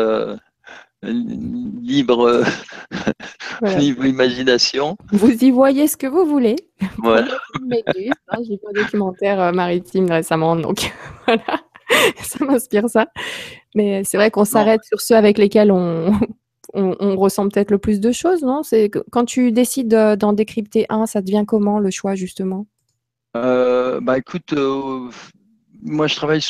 libre, 1.04 2.20
euh, 2.26 2.44
Voilà. 3.60 3.78
libre 3.78 4.04
imagination. 4.06 4.96
Vous 5.12 5.30
y 5.30 5.50
voyez 5.50 5.86
ce 5.88 5.96
que 5.96 6.06
vous 6.06 6.24
voulez. 6.24 6.56
Voilà. 6.98 7.38
Hein, 8.28 8.38
j'ai 8.42 8.54
vu 8.56 8.60
un 8.68 8.72
documentaire 8.82 9.40
euh, 9.40 9.52
maritime 9.52 10.10
récemment, 10.10 10.56
donc 10.56 10.92
voilà, 11.26 11.60
ça 12.22 12.44
m'inspire 12.44 12.88
ça. 12.88 13.08
Mais 13.74 14.04
c'est 14.04 14.16
vrai 14.16 14.30
qu'on 14.30 14.44
s'arrête 14.44 14.84
sur 14.84 15.00
ceux 15.00 15.16
avec 15.16 15.38
lesquels 15.38 15.72
on, 15.72 16.12
on, 16.74 16.96
on 17.00 17.16
ressent 17.16 17.48
peut-être 17.48 17.70
le 17.70 17.78
plus 17.78 18.00
de 18.00 18.12
choses, 18.12 18.42
non? 18.42 18.62
C'est 18.62 18.90
quand 19.10 19.24
tu 19.24 19.52
décides 19.52 19.94
euh, 19.94 20.16
d'en 20.16 20.32
décrypter 20.32 20.86
un, 20.88 21.06
ça 21.06 21.20
devient 21.22 21.44
comment 21.46 21.78
le 21.78 21.90
choix 21.90 22.14
justement? 22.14 22.66
Bah 23.34 24.16
écoute, 24.16 24.54
moi 25.82 26.06
je 26.06 26.14
travaille 26.14 26.40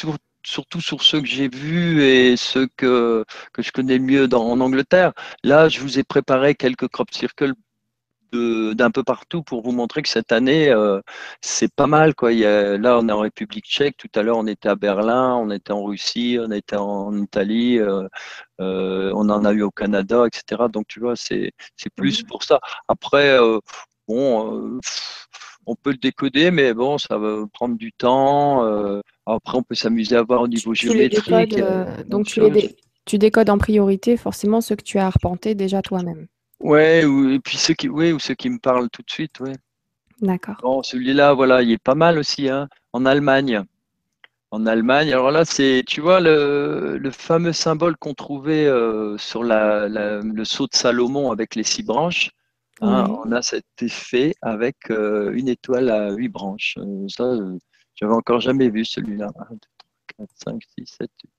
surtout 0.45 0.81
sur 0.81 1.03
ceux 1.03 1.21
que 1.21 1.27
j'ai 1.27 1.49
vus 1.49 2.03
et 2.03 2.37
ceux 2.37 2.69
que, 2.77 3.25
que 3.53 3.63
je 3.63 3.73
connais 3.73 3.99
mieux 3.99 4.29
dans, 4.29 4.45
en 4.49 4.61
Angleterre. 4.61 5.13
Là, 5.43 5.69
je 5.69 5.81
vous 5.81 5.99
ai 5.99 6.05
préparé 6.05 6.55
quelques 6.55 6.89
crop 6.89 7.13
circles 7.13 7.55
d'un 8.75 8.91
peu 8.91 9.05
partout 9.05 9.43
pour 9.43 9.63
vous 9.63 9.73
montrer 9.73 10.03
que 10.03 10.09
cette 10.09 10.33
année, 10.33 10.69
euh, 10.71 11.01
c'est 11.41 11.73
pas 11.73 11.87
mal. 11.87 12.15
Quoi. 12.15 12.33
Il 12.33 12.41
y 12.41 12.47
a, 12.47 12.77
là, 12.79 12.99
on 12.99 13.09
est 13.09 13.13
en 13.13 13.21
République 13.21 13.67
tchèque. 13.67 13.97
Tout 13.97 14.09
à 14.15 14.23
l'heure, 14.23 14.39
on 14.39 14.47
était 14.47 14.69
à 14.69 14.75
Berlin, 14.77 15.35
on 15.37 15.51
était 15.51 15.73
en 15.73 15.85
Russie, 15.85 16.39
on 16.41 16.51
était 16.51 16.77
en 16.77 17.17
Italie, 17.17 17.79
euh, 17.79 18.09
euh, 18.61 19.13
on 19.15 19.29
en 19.31 19.45
a 19.45 19.53
eu 19.53 19.63
au 19.63 19.71
Canada, 19.71 20.25
etc. 20.27 20.63
Donc, 20.73 20.87
tu 20.89 21.01
vois, 21.01 21.15
c'est 21.17 21.53
plus 21.97 22.23
mhm. 22.23 22.29
pour 22.29 22.43
ça. 22.43 22.61
Après, 22.89 23.39
bon, 24.09 24.81
on 25.67 25.75
peut 25.77 25.91
le 25.91 25.99
décoder, 25.99 26.51
mais 26.51 26.75
bon, 26.75 26.99
ça 26.99 27.19
va 27.19 27.45
prendre 27.53 27.77
du 27.77 27.93
temps. 27.93 28.63
Après, 29.27 29.59
on 29.59 29.63
peut 29.63 29.75
s'amuser 29.75 30.17
à 30.17 30.23
voir 30.23 30.43
au 30.43 30.49
niveau 30.49 30.75
géométrique. 30.75 31.59
donc, 32.07 32.27
tu, 32.27 32.41
les 32.41 32.77
tu 33.05 33.19
décodes 33.19 33.51
en 33.51 33.59
priorité 33.59 34.17
forcément 34.17 34.61
ceux 34.61 34.77
que 34.77 34.83
tu 34.83 34.99
as 34.99 35.07
arpentés 35.07 35.55
déjà 35.55 35.83
toi-même. 35.83 36.27
Ouais, 36.61 37.05
ou, 37.05 37.31
et 37.31 37.41
puis 37.41 37.57
ceux 37.57 37.75
qui, 37.75 37.89
ouais, 37.89 38.13
ou 38.13 38.19
ceux 38.19 38.35
qui 38.35 38.49
me 38.49 38.59
parlent 38.59 38.89
tout 38.91 39.03
de 39.03 39.11
suite, 39.11 39.41
ouais. 39.41 39.55
D'accord. 40.21 40.57
Bon, 40.63 40.83
celui-là, 40.83 41.35
voilà, 41.35 41.63
il 41.63 41.73
est 41.73 41.83
pas 41.83 41.95
mal 41.95 42.19
aussi, 42.19 42.49
hein, 42.49 42.69
en 42.93 43.05
Allemagne. 43.05 43.63
En 44.51 44.67
Allemagne, 44.67 45.13
alors 45.13 45.33
là, 45.33 45.45
c'est, 45.45 45.83
tu 45.87 46.01
vois, 46.01 46.21
le, 46.21 46.97
le 46.97 47.11
fameux 47.11 47.53
symbole 47.53 47.97
qu'on 47.97 48.15
trouvait 48.15 48.67
euh, 48.67 49.19
sur 49.19 49.43
la, 49.43 49.89
le 49.89 50.45
sceau 50.45 50.67
de 50.67 50.75
Salomon 50.75 51.33
avec 51.33 51.57
les 51.57 51.65
six 51.65 51.83
branches. 51.83 52.31
Hein, 52.81 53.07
on 53.25 53.33
a 53.33 53.43
cet 53.43 53.65
effet 53.81 54.35
avec 54.43 54.77
euh, 54.91 55.33
une 55.33 55.49
étoile 55.49 55.91
à 55.91 56.13
huit 56.13 56.29
branches. 56.29 56.77
Euh, 56.79 57.07
ça, 57.09 57.25
j'avais 57.95 58.15
encore 58.15 58.41
jamais 58.41 58.69
vu 58.69 58.85
celui-là. 58.85 59.31
1, 59.51 59.55
2, 59.55 59.59
3, 60.17 60.27
4, 60.27 60.29
5, 60.45 60.63
6, 60.79 60.87
7, 60.87 61.11
8. 61.25 61.31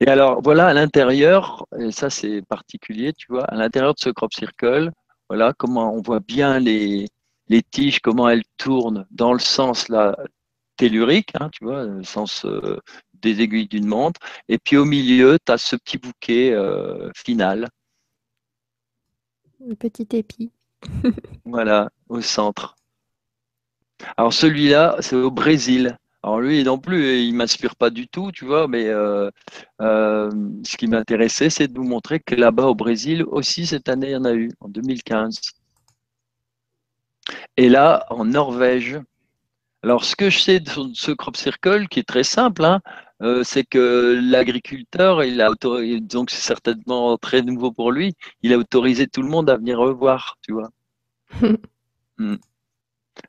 Et 0.00 0.08
alors, 0.08 0.42
voilà, 0.42 0.66
à 0.66 0.74
l'intérieur, 0.74 1.66
et 1.78 1.92
ça 1.92 2.10
c'est 2.10 2.42
particulier, 2.42 3.12
tu 3.12 3.26
vois, 3.28 3.44
à 3.44 3.56
l'intérieur 3.56 3.94
de 3.94 4.00
ce 4.00 4.10
crop 4.10 4.32
circle, 4.32 4.90
voilà 5.28 5.52
comment 5.56 5.94
on 5.94 6.02
voit 6.02 6.20
bien 6.20 6.58
les, 6.58 7.06
les 7.48 7.62
tiges, 7.62 8.00
comment 8.00 8.28
elles 8.28 8.44
tournent 8.58 9.06
dans 9.10 9.32
le 9.32 9.38
sens 9.38 9.88
là, 9.88 10.16
tellurique, 10.76 11.30
hein, 11.40 11.48
tu 11.50 11.64
vois, 11.64 11.84
le 11.84 12.02
sens 12.02 12.44
euh, 12.44 12.78
des 13.14 13.40
aiguilles 13.40 13.68
d'une 13.68 13.86
montre. 13.86 14.20
Et 14.48 14.58
puis 14.58 14.76
au 14.76 14.84
milieu, 14.84 15.38
tu 15.44 15.52
as 15.52 15.58
ce 15.58 15.76
petit 15.76 15.98
bouquet 15.98 16.52
euh, 16.52 17.10
final. 17.14 17.68
Un 19.70 19.74
petit 19.74 20.08
épi. 20.12 20.50
voilà, 21.44 21.90
au 22.08 22.20
centre. 22.20 22.74
Alors 24.16 24.32
celui-là, 24.32 24.96
c'est 25.00 25.16
au 25.16 25.30
Brésil. 25.30 25.96
Alors 26.22 26.40
lui 26.40 26.62
non 26.62 26.78
plus, 26.78 27.18
il 27.20 27.34
m'inspire 27.34 27.74
pas 27.76 27.90
du 27.90 28.06
tout, 28.08 28.30
tu 28.32 28.44
vois, 28.44 28.68
mais 28.68 28.86
euh, 28.88 29.30
euh, 29.80 30.30
ce 30.64 30.76
qui 30.76 30.86
m'intéressait, 30.86 31.50
c'est 31.50 31.68
de 31.68 31.76
vous 31.76 31.84
montrer 31.84 32.20
que 32.20 32.34
là-bas 32.36 32.66
au 32.66 32.74
Brésil 32.76 33.24
aussi 33.24 33.66
cette 33.66 33.88
année, 33.88 34.08
il 34.10 34.12
y 34.12 34.16
en 34.16 34.24
a 34.24 34.32
eu, 34.34 34.50
en 34.60 34.68
2015. 34.68 35.40
Et 37.56 37.68
là, 37.68 38.06
en 38.10 38.24
Norvège, 38.24 39.00
alors 39.82 40.04
ce 40.04 40.16
que 40.16 40.30
je 40.30 40.38
sais 40.38 40.60
de 40.60 40.70
ce 40.94 41.10
crop 41.12 41.36
circle, 41.36 41.88
qui 41.88 41.98
est 42.00 42.08
très 42.08 42.24
simple, 42.24 42.64
hein, 42.64 42.80
euh, 43.22 43.42
c'est 43.44 43.64
que 43.64 44.20
l'agriculteur, 44.22 45.24
il 45.24 45.40
a 45.40 45.50
autorisé, 45.50 46.00
donc 46.00 46.30
c'est 46.30 46.40
certainement 46.40 47.16
très 47.18 47.42
nouveau 47.42 47.72
pour 47.72 47.92
lui, 47.92 48.14
il 48.42 48.52
a 48.52 48.58
autorisé 48.58 49.06
tout 49.08 49.22
le 49.22 49.28
monde 49.28 49.50
à 49.50 49.56
venir 49.56 49.78
revoir, 49.78 50.38
tu 50.42 50.52
vois. 50.52 50.70
Hmm. 52.18 52.36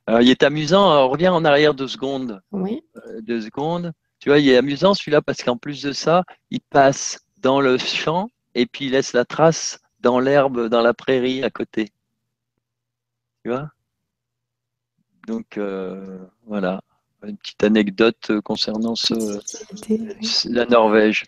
Alors, 0.06 0.22
il 0.22 0.30
est 0.30 0.44
amusant, 0.44 1.06
on 1.06 1.10
revient 1.10 1.30
en 1.30 1.46
arrière 1.46 1.74
deux 1.74 1.88
secondes. 1.88 2.42
Oui. 2.52 2.84
Euh, 2.98 3.22
deux 3.22 3.42
secondes. 3.42 3.92
Tu 4.20 4.30
vois, 4.30 4.40
il 4.40 4.50
est 4.50 4.58
amusant 4.58 4.94
celui-là 4.94 5.22
parce 5.22 5.44
qu'en 5.44 5.58
plus 5.58 5.82
de 5.82 5.92
ça, 5.92 6.24
il 6.50 6.62
passe 6.62 7.20
dans 7.38 7.60
le 7.60 7.78
champ 7.78 8.30
et 8.56 8.66
puis 8.66 8.86
il 8.86 8.92
laisse 8.92 9.14
la 9.14 9.26
trace 9.26 9.80
dans 10.00 10.20
l'herbe, 10.20 10.70
dans 10.70 10.82
la 10.82 10.94
prairie 10.94 11.44
à 11.44 11.50
côté. 11.50 11.90
Tu 13.44 13.52
vois? 13.52 13.70
Donc, 15.28 15.58
euh, 15.58 16.20
voilà, 16.46 16.82
une 17.24 17.38
petite 17.38 17.64
anecdote 17.64 18.42
concernant 18.44 18.94
la 20.46 20.66
Norvège. 20.66 21.26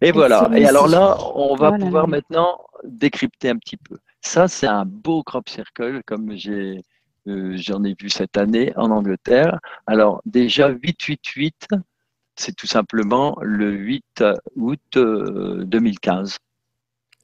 Et 0.00 0.10
voilà. 0.10 0.50
Et 0.54 0.66
alors 0.66 0.88
là, 0.88 1.16
on 1.34 1.54
va 1.54 1.72
pouvoir 1.72 2.08
maintenant 2.08 2.58
décrypter 2.84 3.50
un 3.50 3.58
petit 3.58 3.76
peu. 3.76 3.98
Ça, 4.20 4.48
c'est 4.48 4.66
un 4.66 4.84
beau 4.84 5.22
crop 5.22 5.48
circle, 5.48 6.02
comme 6.04 6.34
j'ai 6.36 6.82
j'en 7.26 7.84
ai 7.84 7.94
vu 8.00 8.10
cette 8.10 8.36
année 8.36 8.72
en 8.76 8.90
Angleterre. 8.90 9.58
Alors 9.86 10.22
déjà 10.24 10.68
888, 10.68 11.68
c'est 12.36 12.54
tout 12.54 12.66
simplement 12.66 13.36
le 13.40 13.70
8 13.70 14.24
août 14.56 14.80
2015. 14.94 16.36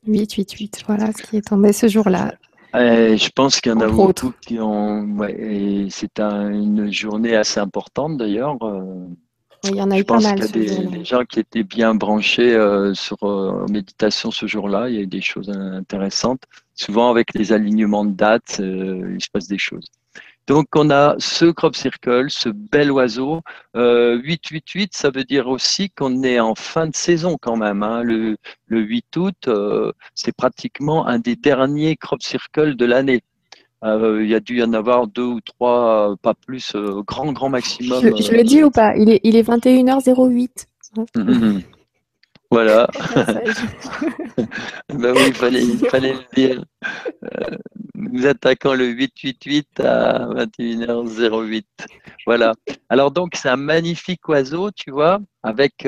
Euh, 0.09 0.12
888, 0.12 0.84
voilà 0.86 1.12
ce 1.12 1.22
qui 1.22 1.36
est 1.36 1.46
tombé 1.46 1.72
ce 1.72 1.88
jour-là. 1.88 2.34
je 2.74 3.28
pense 3.30 3.61
qu'il 3.61 3.72
y 3.72 3.74
en 3.74 3.80
a 3.80 3.88
beaucoup 3.88 4.32
qui 4.40 4.59
ont. 4.59 5.07
c'est 5.90 6.20
une 6.20 6.92
journée 6.92 7.36
assez 7.36 7.61
importante 7.61 8.16
d'ailleurs. 8.16 8.57
Euh, 8.62 9.07
il 9.64 9.76
y 9.76 9.82
en 9.82 9.90
a 9.90 9.98
eu 9.98 10.05
pas 10.05 10.18
mal. 10.18 10.38
Il 10.55 10.64
y 10.64 10.76
a 10.76 10.84
des, 10.84 11.05
gens 11.05 11.24
qui 11.24 11.38
étaient 11.38 11.62
bien 11.62 11.94
branchés 11.94 12.55
euh, 12.55 12.94
sur 12.94 13.22
euh, 13.22 13.64
méditation 13.70 14.30
ce 14.30 14.46
jour-là. 14.46 14.88
Il 14.88 14.96
y 14.96 14.98
a 14.98 15.03
eu 15.03 15.07
des 15.07 15.20
choses 15.20 15.50
intéressantes. 15.50 16.42
Souvent, 16.74 17.10
avec 17.10 17.34
les 17.34 17.52
alignements 17.52 18.04
de 18.04 18.12
dates, 18.12 18.58
euh, 18.60 19.14
il 19.14 19.22
se 19.22 19.28
passe 19.32 19.46
des 19.46 19.58
choses. 19.58 19.86
Donc, 20.48 20.66
on 20.74 20.90
a 20.90 21.14
ce 21.18 21.44
crop 21.46 21.76
circle, 21.76 22.26
ce 22.28 22.48
bel 22.48 22.90
oiseau. 22.90 23.42
888, 23.76 24.92
ça 24.92 25.10
veut 25.10 25.22
dire 25.22 25.46
aussi 25.46 25.88
qu'on 25.90 26.24
est 26.24 26.40
en 26.40 26.56
fin 26.56 26.88
de 26.88 26.96
saison 26.96 27.36
quand 27.40 27.56
même. 27.56 27.84
Hein. 27.84 28.02
Le, 28.02 28.36
le, 28.66 28.80
8 28.80 29.16
août, 29.16 29.48
c'est 30.16 30.34
pratiquement 30.34 31.06
un 31.06 31.20
des 31.20 31.36
derniers 31.36 31.96
crop 31.96 32.22
circles 32.22 32.74
de 32.74 32.84
l'année. 32.84 33.22
Euh, 33.84 34.22
il 34.22 34.30
y 34.30 34.34
a 34.34 34.40
dû 34.40 34.58
y 34.58 34.62
en 34.62 34.72
avoir 34.72 35.08
deux 35.08 35.24
ou 35.24 35.40
trois, 35.40 36.14
pas 36.22 36.34
plus, 36.34 36.72
euh, 36.76 37.02
grand, 37.04 37.32
grand 37.32 37.48
maximum. 37.48 38.00
Je, 38.00 38.32
le 38.32 38.44
dis 38.44 38.62
ou 38.62 38.70
pas? 38.70 38.96
Il 38.96 39.10
est, 39.10 39.20
il 39.24 39.36
est 39.36 39.42
21h08. 39.42 40.66
Voilà. 42.53 42.86
ben 44.88 45.12
oui, 45.16 45.22
il 45.28 45.34
fallait, 45.34 45.64
il 45.64 45.88
fallait 45.88 46.12
le 46.12 46.36
dire. 46.36 46.62
Euh, 47.24 47.57
nous 47.94 48.26
attaquons 48.26 48.74
le 48.74 48.86
888 48.86 49.80
à 49.80 50.26
21h08. 50.26 51.64
Voilà. 52.26 52.55
Alors 52.90 53.11
donc, 53.11 53.32
c'est 53.36 53.48
un 53.48 53.57
magnifique 53.57 54.28
oiseau, 54.28 54.70
tu 54.70 54.90
vois, 54.90 55.18
avec 55.42 55.86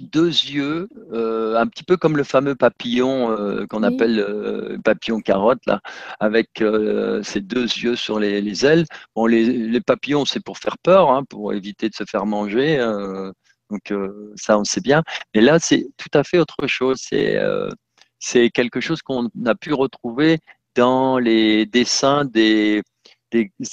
deux 0.00 0.28
yeux, 0.28 0.88
euh, 1.12 1.56
un 1.56 1.66
petit 1.66 1.84
peu 1.84 1.96
comme 1.96 2.16
le 2.16 2.24
fameux 2.24 2.54
papillon 2.54 3.30
euh, 3.30 3.66
qu'on 3.66 3.82
appelle 3.82 4.18
euh, 4.18 4.78
papillon 4.82 5.20
carotte, 5.20 5.60
là, 5.66 5.80
avec 6.20 6.62
ces 7.22 7.40
deux 7.40 7.64
yeux 7.64 7.96
sur 7.96 8.18
les, 8.18 8.66
ailes. 8.66 8.84
Bon, 9.14 9.26
les, 9.26 9.80
papillons, 9.80 10.24
c'est 10.24 10.42
pour 10.42 10.58
faire 10.58 10.78
peur, 10.78 11.10
hein, 11.10 11.24
pour 11.28 11.52
éviter 11.52 11.88
de 11.88 11.94
se 11.94 12.04
faire 12.04 12.26
manger. 12.26 12.78
Donc 13.70 13.92
ça, 14.36 14.58
on 14.58 14.64
sait 14.64 14.80
bien. 14.80 15.02
Mais 15.34 15.40
là, 15.40 15.58
c'est 15.58 15.86
tout 15.96 16.10
à 16.14 16.24
fait 16.24 16.38
autre 16.38 16.66
chose. 16.66 16.98
C'est 17.00 17.38
c'est 18.18 18.50
quelque 18.50 18.80
chose 18.80 19.02
qu'on 19.02 19.28
a 19.46 19.54
pu 19.54 19.72
retrouver 19.72 20.38
dans 20.74 21.18
les 21.18 21.66
dessins 21.66 22.24
des, 22.24 22.82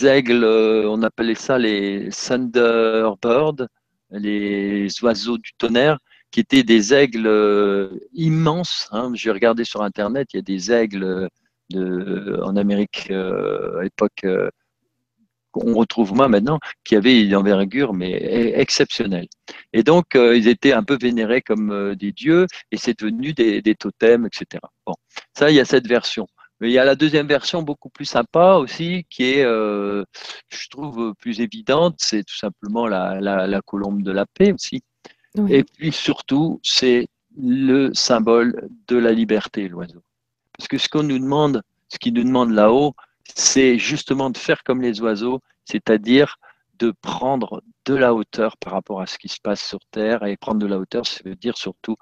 aigles, 0.04 0.46
on 0.46 1.04
appelait 1.04 1.36
ça 1.36 1.58
les 1.58 2.10
Thunderbirds, 2.10 3.68
les 4.12 4.88
oiseaux 5.04 5.38
du 5.38 5.52
tonnerre, 5.58 6.00
qui 6.32 6.40
étaient 6.42 6.64
des 6.64 6.94
aigles 6.94 7.28
euh, 7.28 7.90
immenses. 8.14 8.90
Hein. 8.92 9.12
J'ai 9.14 9.32
regardé 9.32 9.64
sur 9.64 9.84
Internet, 9.84 10.30
il 10.34 10.38
y 10.38 10.40
a 10.40 10.42
des 10.42 10.72
aigles 10.72 11.30
en 11.74 12.56
Amérique 12.56 13.08
euh, 13.12 13.80
à 13.80 13.84
l'époque 13.84 14.24
euh, 14.24 14.50
qu'on 15.60 15.74
retrouve 15.74 16.14
moins 16.14 16.28
maintenant, 16.28 16.60
qui 16.84 16.96
avaient 16.96 17.22
une 17.22 17.36
envergure 17.36 17.94
mais 17.94 18.14
e-, 18.14 18.60
exceptionnelle. 18.60 19.28
Et 19.74 19.84
donc, 19.84 20.16
ils 20.16 20.48
étaient 20.48 20.74
un 20.74 20.84
peu 20.84 20.98
vénérés 21.00 21.42
comme 21.42 21.96
des 21.96 22.12
dieux 22.12 22.48
et 22.72 22.78
c'est 22.78 22.98
devenu 23.00 23.34
des, 23.34 23.62
des, 23.62 23.76
totems, 23.76 24.26
etc. 24.26 24.62
Bon, 24.86 24.96
ça, 25.38 25.50
il 25.50 25.56
y 25.56 25.60
a 25.60 25.66
cette 25.66 25.88
version. 25.88 26.28
Mais 26.60 26.70
il 26.70 26.74
y 26.74 26.80
a 26.80 26.86
la 26.86 26.96
deuxième 26.96 27.28
version 27.28 27.62
beaucoup 27.64 27.90
plus 27.90 28.06
sympa 28.06 28.56
aussi, 28.56 29.06
qui 29.10 29.24
est, 29.24 29.44
je 29.44 30.70
trouve, 30.70 31.14
plus 31.20 31.42
évidente, 31.42 31.96
c'est 31.98 32.24
tout 32.24 32.38
simplement 32.38 32.88
la, 32.88 33.20
la, 33.20 33.46
la 33.46 33.62
colombe 33.62 34.04
de 34.04 34.12
la 34.12 34.26
paix 34.26 34.54
aussi. 34.54 34.82
Et 35.50 35.64
puis 35.64 35.92
surtout, 35.92 36.60
c'est 36.64 37.08
le 37.38 37.94
symbole 37.94 38.70
de 38.88 38.98
la 38.98 39.12
liberté, 39.12 39.68
l'oiseau. 39.68 40.04
Parce 40.58 40.68
que 40.68 40.78
ce 40.78 40.88
qu'on 40.88 41.04
nous 41.04 41.20
demande, 41.20 41.62
ce 41.90 41.98
qu'il 42.00 42.14
nous 42.14 42.24
demande 42.24 42.52
là-haut, 42.52 42.96
c'est 43.34 43.78
justement 43.78 44.30
de 44.30 44.38
faire 44.38 44.64
comme 44.64 44.82
les 44.82 45.02
oiseaux, 45.02 45.42
c'est-à-dire 45.66 46.38
de 46.78 46.92
prendre 47.02 47.62
de 47.86 47.96
la 47.96 48.14
hauteur 48.14 48.58
par 48.58 48.74
rapport 48.74 49.02
à 49.02 49.08
ce 49.08 49.18
qui 49.18 49.30
se 49.30 49.40
passe 49.42 49.64
sur 49.64 49.80
Terre. 49.92 50.24
Et 50.26 50.38
prendre 50.38 50.60
de 50.60 50.66
la 50.66 50.78
hauteur, 50.78 51.06
ça 51.06 51.22
veut 51.26 51.36
dire 51.36 51.58
surtout 51.58 51.96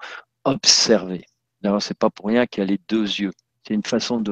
observer. 0.44 1.24
D'ailleurs, 1.62 1.82
c'est 1.82 1.98
pas 1.98 2.10
pour 2.10 2.26
rien 2.26 2.46
qu'il 2.46 2.62
y 2.62 2.66
a 2.66 2.70
les 2.70 2.80
deux 2.88 3.04
yeux. 3.04 3.32
C'est 3.66 3.74
une 3.74 3.84
façon 3.84 4.22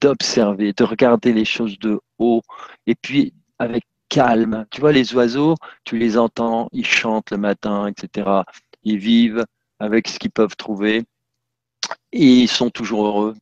d'observer, 0.00 0.72
de 0.72 0.84
regarder 0.84 1.32
les 1.32 1.44
choses 1.44 1.78
de 1.78 2.00
haut, 2.18 2.42
et 2.86 2.94
puis 2.94 3.34
avec 3.58 3.84
calme. 4.08 4.66
Tu 4.70 4.80
vois, 4.80 4.92
les 4.92 5.14
oiseaux, 5.14 5.54
tu 5.84 5.96
les 5.96 6.18
entends, 6.18 6.68
ils 6.72 6.86
chantent 6.86 7.30
le 7.30 7.38
matin, 7.38 7.86
etc. 7.86 8.42
Ils 8.82 8.98
vivent 8.98 9.44
avec 9.78 10.08
ce 10.08 10.18
qu'ils 10.18 10.30
peuvent 10.30 10.56
trouver 10.56 11.04
et 12.12 12.42
ils 12.42 12.48
sont 12.48 12.70
toujours 12.70 13.06
heureux. 13.06 13.34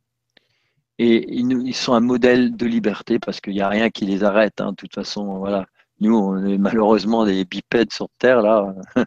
Et 1.03 1.33
ils, 1.35 1.75
sont 1.75 1.95
un 1.95 2.01
modèle 2.01 2.55
de 2.55 2.67
liberté 2.67 3.19
parce 3.19 3.41
qu'il 3.41 3.55
n'y 3.55 3.63
a 3.63 3.71
rien 3.71 3.89
qui 3.89 4.05
les 4.05 4.23
arrête. 4.23 4.61
Hein. 4.61 4.73
De 4.73 4.77
toute 4.77 4.95
façon, 4.95 5.39
voilà. 5.39 5.65
Nous, 5.99 6.15
on 6.15 6.45
est 6.45 6.59
malheureusement 6.59 7.25
des 7.25 7.47
bipèdes 7.47 7.91
sur 7.91 8.09
Terre, 8.19 8.43
là. 8.43 8.75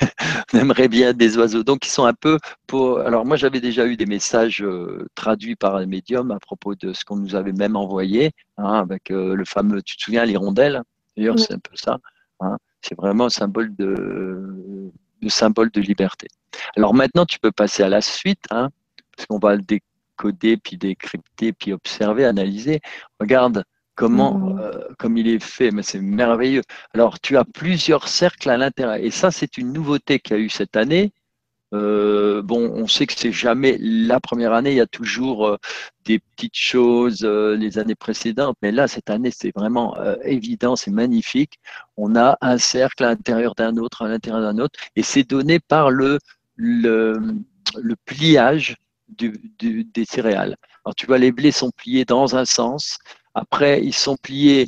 on 0.54 0.58
aimerait 0.58 0.88
bien 0.88 1.12
des 1.12 1.36
oiseaux. 1.36 1.64
Donc, 1.64 1.86
ils 1.86 1.90
sont 1.90 2.06
un 2.06 2.14
peu 2.14 2.38
pour. 2.66 3.00
Alors, 3.00 3.26
moi, 3.26 3.36
j'avais 3.36 3.60
déjà 3.60 3.86
eu 3.86 3.98
des 3.98 4.06
messages 4.06 4.62
euh, 4.62 5.06
traduits 5.14 5.54
par 5.54 5.76
un 5.76 5.84
médium 5.84 6.30
à 6.30 6.38
propos 6.38 6.74
de 6.74 6.94
ce 6.94 7.04
qu'on 7.04 7.16
nous 7.16 7.34
avait 7.34 7.52
même 7.52 7.76
envoyé, 7.76 8.30
hein, 8.56 8.72
avec 8.72 9.10
euh, 9.10 9.34
le 9.34 9.44
fameux, 9.44 9.82
tu 9.82 9.98
te 9.98 10.02
souviens, 10.04 10.24
l'hirondelle? 10.24 10.80
D'ailleurs, 11.14 11.38
c'est 11.38 11.52
un 11.52 11.58
peu 11.58 11.76
ça. 11.76 11.98
Hein. 12.40 12.56
C'est 12.80 12.96
vraiment 12.96 13.26
un 13.26 13.30
symbole 13.30 13.76
de, 13.76 14.90
symbole 15.28 15.70
de 15.72 15.82
liberté. 15.82 16.28
Alors, 16.74 16.94
maintenant, 16.94 17.26
tu 17.26 17.38
peux 17.38 17.52
passer 17.52 17.82
à 17.82 17.90
la 17.90 18.00
suite, 18.00 18.44
hein, 18.50 18.70
parce 19.14 19.26
qu'on 19.26 19.38
va 19.38 19.56
le 19.56 19.62
décoder, 20.20 20.56
puis 20.56 20.76
décrypter, 20.76 21.52
puis 21.52 21.72
observer, 21.72 22.24
analyser. 22.24 22.80
Regarde 23.18 23.64
comment, 23.94 24.38
mmh. 24.38 24.60
euh, 24.60 24.88
comme 24.98 25.16
il 25.16 25.28
est 25.28 25.42
fait, 25.42 25.70
mais 25.70 25.82
c'est 25.82 26.00
merveilleux. 26.00 26.62
Alors, 26.94 27.20
tu 27.20 27.36
as 27.36 27.44
plusieurs 27.44 28.08
cercles 28.08 28.50
à 28.50 28.56
l'intérieur. 28.56 28.96
Et 28.96 29.10
ça, 29.10 29.30
c'est 29.30 29.58
une 29.58 29.72
nouveauté 29.72 30.18
qu'il 30.18 30.36
y 30.36 30.40
a 30.40 30.42
eu 30.42 30.48
cette 30.48 30.76
année. 30.76 31.12
Euh, 31.72 32.42
bon, 32.42 32.68
on 32.74 32.88
sait 32.88 33.06
que 33.06 33.12
c'est 33.16 33.30
jamais 33.30 33.76
la 33.80 34.18
première 34.18 34.52
année, 34.52 34.72
il 34.72 34.76
y 34.76 34.80
a 34.80 34.86
toujours 34.86 35.46
euh, 35.46 35.56
des 36.04 36.18
petites 36.18 36.56
choses 36.56 37.22
les 37.22 37.78
années 37.78 37.94
précédentes, 37.94 38.56
mais 38.60 38.72
là, 38.72 38.88
cette 38.88 39.08
année, 39.08 39.30
c'est 39.30 39.54
vraiment 39.54 39.96
évident, 40.24 40.74
c'est 40.74 40.90
magnifique. 40.90 41.60
On 41.96 42.16
a 42.16 42.36
un 42.40 42.58
cercle 42.58 43.04
à 43.04 43.10
l'intérieur 43.10 43.54
d'un 43.54 43.76
autre, 43.76 44.02
à 44.02 44.08
l'intérieur 44.08 44.40
d'un 44.42 44.58
autre, 44.58 44.80
et 44.96 45.04
c'est 45.04 45.22
donné 45.22 45.60
par 45.60 45.90
le, 45.90 46.18
le, 46.56 47.20
le 47.80 47.96
pliage 48.04 48.76
du, 49.16 49.84
des 49.84 50.04
céréales. 50.04 50.56
Alors, 50.84 50.94
tu 50.94 51.06
vois, 51.06 51.18
les 51.18 51.32
blés 51.32 51.52
sont 51.52 51.70
pliés 51.70 52.04
dans 52.04 52.36
un 52.36 52.44
sens, 52.44 52.98
après, 53.34 53.82
ils 53.82 53.94
sont 53.94 54.16
pliés 54.16 54.66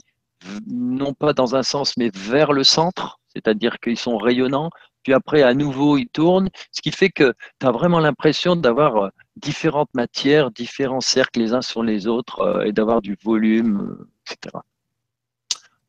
non 0.66 1.14
pas 1.14 1.32
dans 1.32 1.54
un 1.54 1.62
sens, 1.62 1.96
mais 1.96 2.10
vers 2.14 2.52
le 2.52 2.64
centre, 2.64 3.20
c'est-à-dire 3.32 3.78
qu'ils 3.78 3.98
sont 3.98 4.16
rayonnants. 4.18 4.70
Puis 5.02 5.12
après, 5.12 5.42
à 5.42 5.54
nouveau, 5.54 5.96
ils 5.96 6.08
tournent, 6.08 6.48
ce 6.70 6.80
qui 6.80 6.92
fait 6.92 7.10
que 7.10 7.34
tu 7.60 7.66
as 7.66 7.72
vraiment 7.72 7.98
l'impression 7.98 8.54
d'avoir 8.54 8.96
euh, 8.96 9.08
différentes 9.36 9.92
matières, 9.94 10.50
différents 10.50 11.00
cercles 11.00 11.40
les 11.40 11.54
uns 11.54 11.62
sur 11.62 11.82
les 11.82 12.06
autres 12.06 12.40
euh, 12.40 12.64
et 12.64 12.72
d'avoir 12.72 13.02
du 13.02 13.16
volume, 13.24 13.96
euh, 14.00 14.08
etc. 14.30 14.56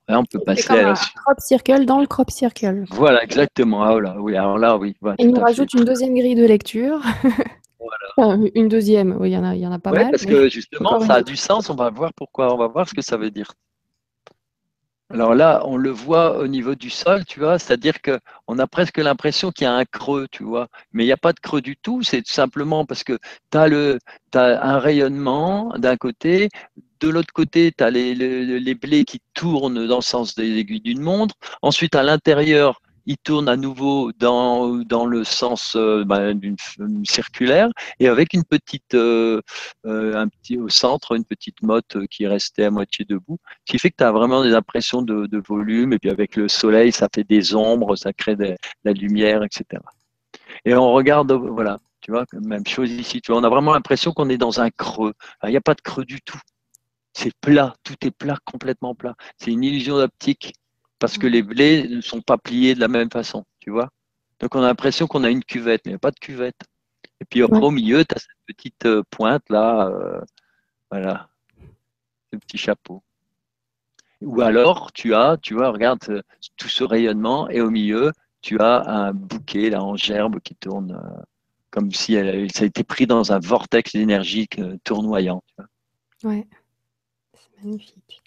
on 0.10 0.26
peut 0.26 0.40
passer 0.40 0.64
comme 0.64 0.78
à 0.78 0.92
un 0.92 0.94
crop 0.94 1.40
circle 1.40 1.86
dans 1.86 2.00
le 2.00 2.08
crop 2.08 2.32
circle. 2.32 2.86
Voilà, 2.90 3.24
exactement. 3.24 3.84
Ah, 3.84 4.16
oui, 4.20 4.36
alors 4.36 4.58
là, 4.58 4.78
oui. 4.78 4.96
et 5.20 5.24
il 5.24 5.32
nous 5.32 5.42
rajoute 5.42 5.74
une 5.76 5.86
deuxième 5.86 6.16
grille 6.16 6.36
de 6.36 6.46
lecture. 6.46 7.00
une 8.56 8.68
deuxième, 8.68 9.18
oui, 9.20 9.30
il 9.30 9.34
y 9.34 9.38
en 9.38 9.44
a, 9.44 9.56
il 9.56 9.62
y 9.62 9.68
en 9.68 9.72
a 9.72 9.80
pas 9.80 9.92
mal. 9.92 10.12
Parce 10.12 10.26
que 10.26 10.50
justement, 10.50 11.00
ça 11.02 11.16
a 11.16 11.24
du 11.24 11.36
sens. 11.36 11.70
On 11.70 11.76
va 11.76 11.90
voir 11.90 12.14
pourquoi. 12.14 12.54
On 12.54 12.58
va 12.58 12.68
voir 12.68 12.88
ce 12.88 12.94
que 12.94 13.02
ça 13.02 13.18
veut 13.18 13.32
dire. 13.32 13.54
Alors 15.14 15.36
là, 15.36 15.62
on 15.66 15.78
le 15.78 15.92
voit 15.92 16.40
au 16.40 16.48
niveau 16.48 16.74
du 16.74 16.90
sol, 16.90 17.24
tu 17.26 17.40
vois, 17.40 17.60
c'est-à-dire 17.60 18.02
qu'on 18.02 18.58
a 18.58 18.66
presque 18.66 18.98
l'impression 18.98 19.52
qu'il 19.52 19.66
y 19.66 19.68
a 19.68 19.74
un 19.74 19.86
creux, 19.86 20.28
tu 20.32 20.44
vois, 20.44 20.70
mais 20.92 21.04
il 21.04 21.06
n'y 21.06 21.14
a 21.14 21.18
pas 21.18 21.34
de 21.34 21.40
creux 21.40 21.62
du 21.62 21.78
tout, 21.78 22.02
c'est 22.02 22.24
tout 22.24 22.34
simplement 22.34 22.84
parce 22.84 23.04
que 23.04 23.20
tu 23.52 23.58
as, 23.60 23.68
as, 24.34 24.68
un 24.68 24.80
rayonnement 24.80 25.72
d'un 25.78 25.98
côté, 25.98 26.50
de 27.00 27.10
l'autre 27.10 27.32
côté, 27.32 27.72
tu 27.78 27.84
as 27.84 27.92
les, 27.92 28.16
les, 28.16 28.76
blés 28.76 29.06
qui 29.06 29.22
tournent 29.36 29.86
dans 29.86 29.98
le 29.98 30.02
sens 30.02 30.34
des 30.34 30.58
aiguilles 30.58 30.82
d'une 30.82 31.02
montre, 31.02 31.36
ensuite 31.62 31.94
à 31.94 32.02
l'intérieur, 32.02 32.82
il 33.06 33.18
tourne 33.18 33.50
à 33.50 33.56
nouveau 33.56 34.12
dans, 34.14 34.78
dans 34.78 35.06
le 35.06 35.24
sens 35.24 35.76
euh, 35.76 36.04
bah, 36.06 36.34
d'une 36.34 36.56
circulaire 37.06 37.70
et 38.00 38.08
avec 38.08 38.34
une 38.34 38.44
petite, 38.44 38.94
euh, 38.94 39.42
euh, 39.86 40.16
un 40.16 40.28
petit 40.28 40.58
au 40.58 40.70
centre, 40.70 41.16
une 41.16 41.26
petite 41.26 41.62
motte 41.62 41.98
qui 42.10 42.28
restait 42.28 42.66
à 42.66 42.72
moitié 42.72 43.06
debout, 43.08 43.40
ce 43.66 43.74
qui 43.74 43.80
fait 43.80 43.90
que 43.90 43.98
tu 43.98 44.04
as 44.04 44.12
vraiment 44.12 44.44
des 44.44 44.54
impressions 44.54 45.02
de, 45.02 45.26
de, 45.26 45.44
volume 45.46 45.94
et 45.94 46.00
puis 46.00 46.10
avec 46.10 46.36
le 46.36 46.48
soleil, 46.48 46.92
ça 46.92 47.08
fait 47.14 47.24
des 47.24 47.56
ombres, 47.56 47.96
ça 47.96 48.14
crée 48.14 48.36
de 48.36 48.56
la 48.84 48.94
lumière, 48.94 49.44
etc. 49.44 49.82
Et 50.66 50.74
on 50.74 50.94
regarde, 50.94 51.32
voilà, 51.32 51.80
tu 52.02 52.12
vois, 52.12 52.26
même 52.34 52.66
chose 52.66 52.92
ici, 52.92 53.22
tu 53.22 53.32
vois, 53.32 53.42
on 53.42 53.44
a 53.44 53.50
vraiment 53.50 53.74
l'impression 53.74 54.12
qu'on 54.14 54.30
est 54.30 54.38
dans 54.38 54.62
un 54.62 54.70
creux. 54.70 55.14
Il 55.44 55.50
n'y 55.50 55.58
a 55.58 55.62
pas 55.62 55.74
de 55.74 55.82
creux 55.82 56.06
du 56.06 56.22
tout. 56.22 56.40
C'est 57.14 57.34
plat, 57.42 57.76
tout 57.84 57.96
est 58.02 58.12
plat, 58.12 58.38
complètement 58.46 58.96
plat. 58.96 59.16
C'est 59.38 59.52
une 59.52 59.64
illusion 59.64 59.98
d'optique 59.98 60.54
parce 61.04 61.18
que 61.18 61.28
les 61.28 61.44
blés 61.44 61.86
ne 61.90 62.00
sont 62.00 62.22
pas 62.22 62.38
pliés 62.38 62.76
de 62.76 62.80
la 62.80 62.88
même 62.88 63.12
façon, 63.12 63.44
tu 63.60 63.72
vois. 63.72 63.90
Donc 64.40 64.56
on 64.56 64.64
a 64.64 64.68
l'impression 64.68 65.06
qu'on 65.06 65.26
a 65.26 65.30
une 65.30 65.44
cuvette, 65.44 65.82
mais 65.84 65.90
il 65.90 65.96
n'y 65.96 65.98
a 65.98 66.00
pas 66.00 66.12
de 66.12 66.20
cuvette. 66.20 66.62
Et 67.20 67.26
puis 67.26 67.44
au 67.44 67.72
milieu, 67.72 68.06
tu 68.06 68.16
as 68.16 68.20
cette 68.20 68.30
petite 68.46 68.86
euh, 68.86 69.04
pointe 69.10 69.44
là, 69.50 69.88
euh, 69.88 70.22
voilà, 70.90 71.28
ce 72.32 72.38
petit 72.38 72.58
chapeau. 72.58 73.04
Ou 74.22 74.40
alors 74.40 74.94
tu 74.94 75.14
as, 75.14 75.36
tu 75.42 75.56
vois, 75.56 75.72
regarde 75.72 76.00
euh, 76.08 76.22
tout 76.56 76.70
ce 76.70 76.86
rayonnement 76.86 77.50
et 77.50 77.60
au 77.60 77.70
milieu, 77.70 78.14
tu 78.42 78.62
as 78.62 78.90
un 78.90 79.12
bouquet 79.12 79.72
là 79.72 79.84
en 79.84 79.98
gerbe 79.98 80.40
qui 80.40 80.56
tourne 80.56 80.98
comme 81.70 81.92
si 81.92 82.14
elle, 82.14 82.50
ça 82.54 82.64
a 82.64 82.68
été 82.68 82.86
pris 82.86 83.08
dans 83.08 83.34
un 83.34 83.40
vortex 83.40 83.92
d'énergie 83.92 84.48
tournoyant. 84.86 85.44
Ouais, 86.24 86.48
c'est 87.34 87.62
magnifique. 87.62 88.23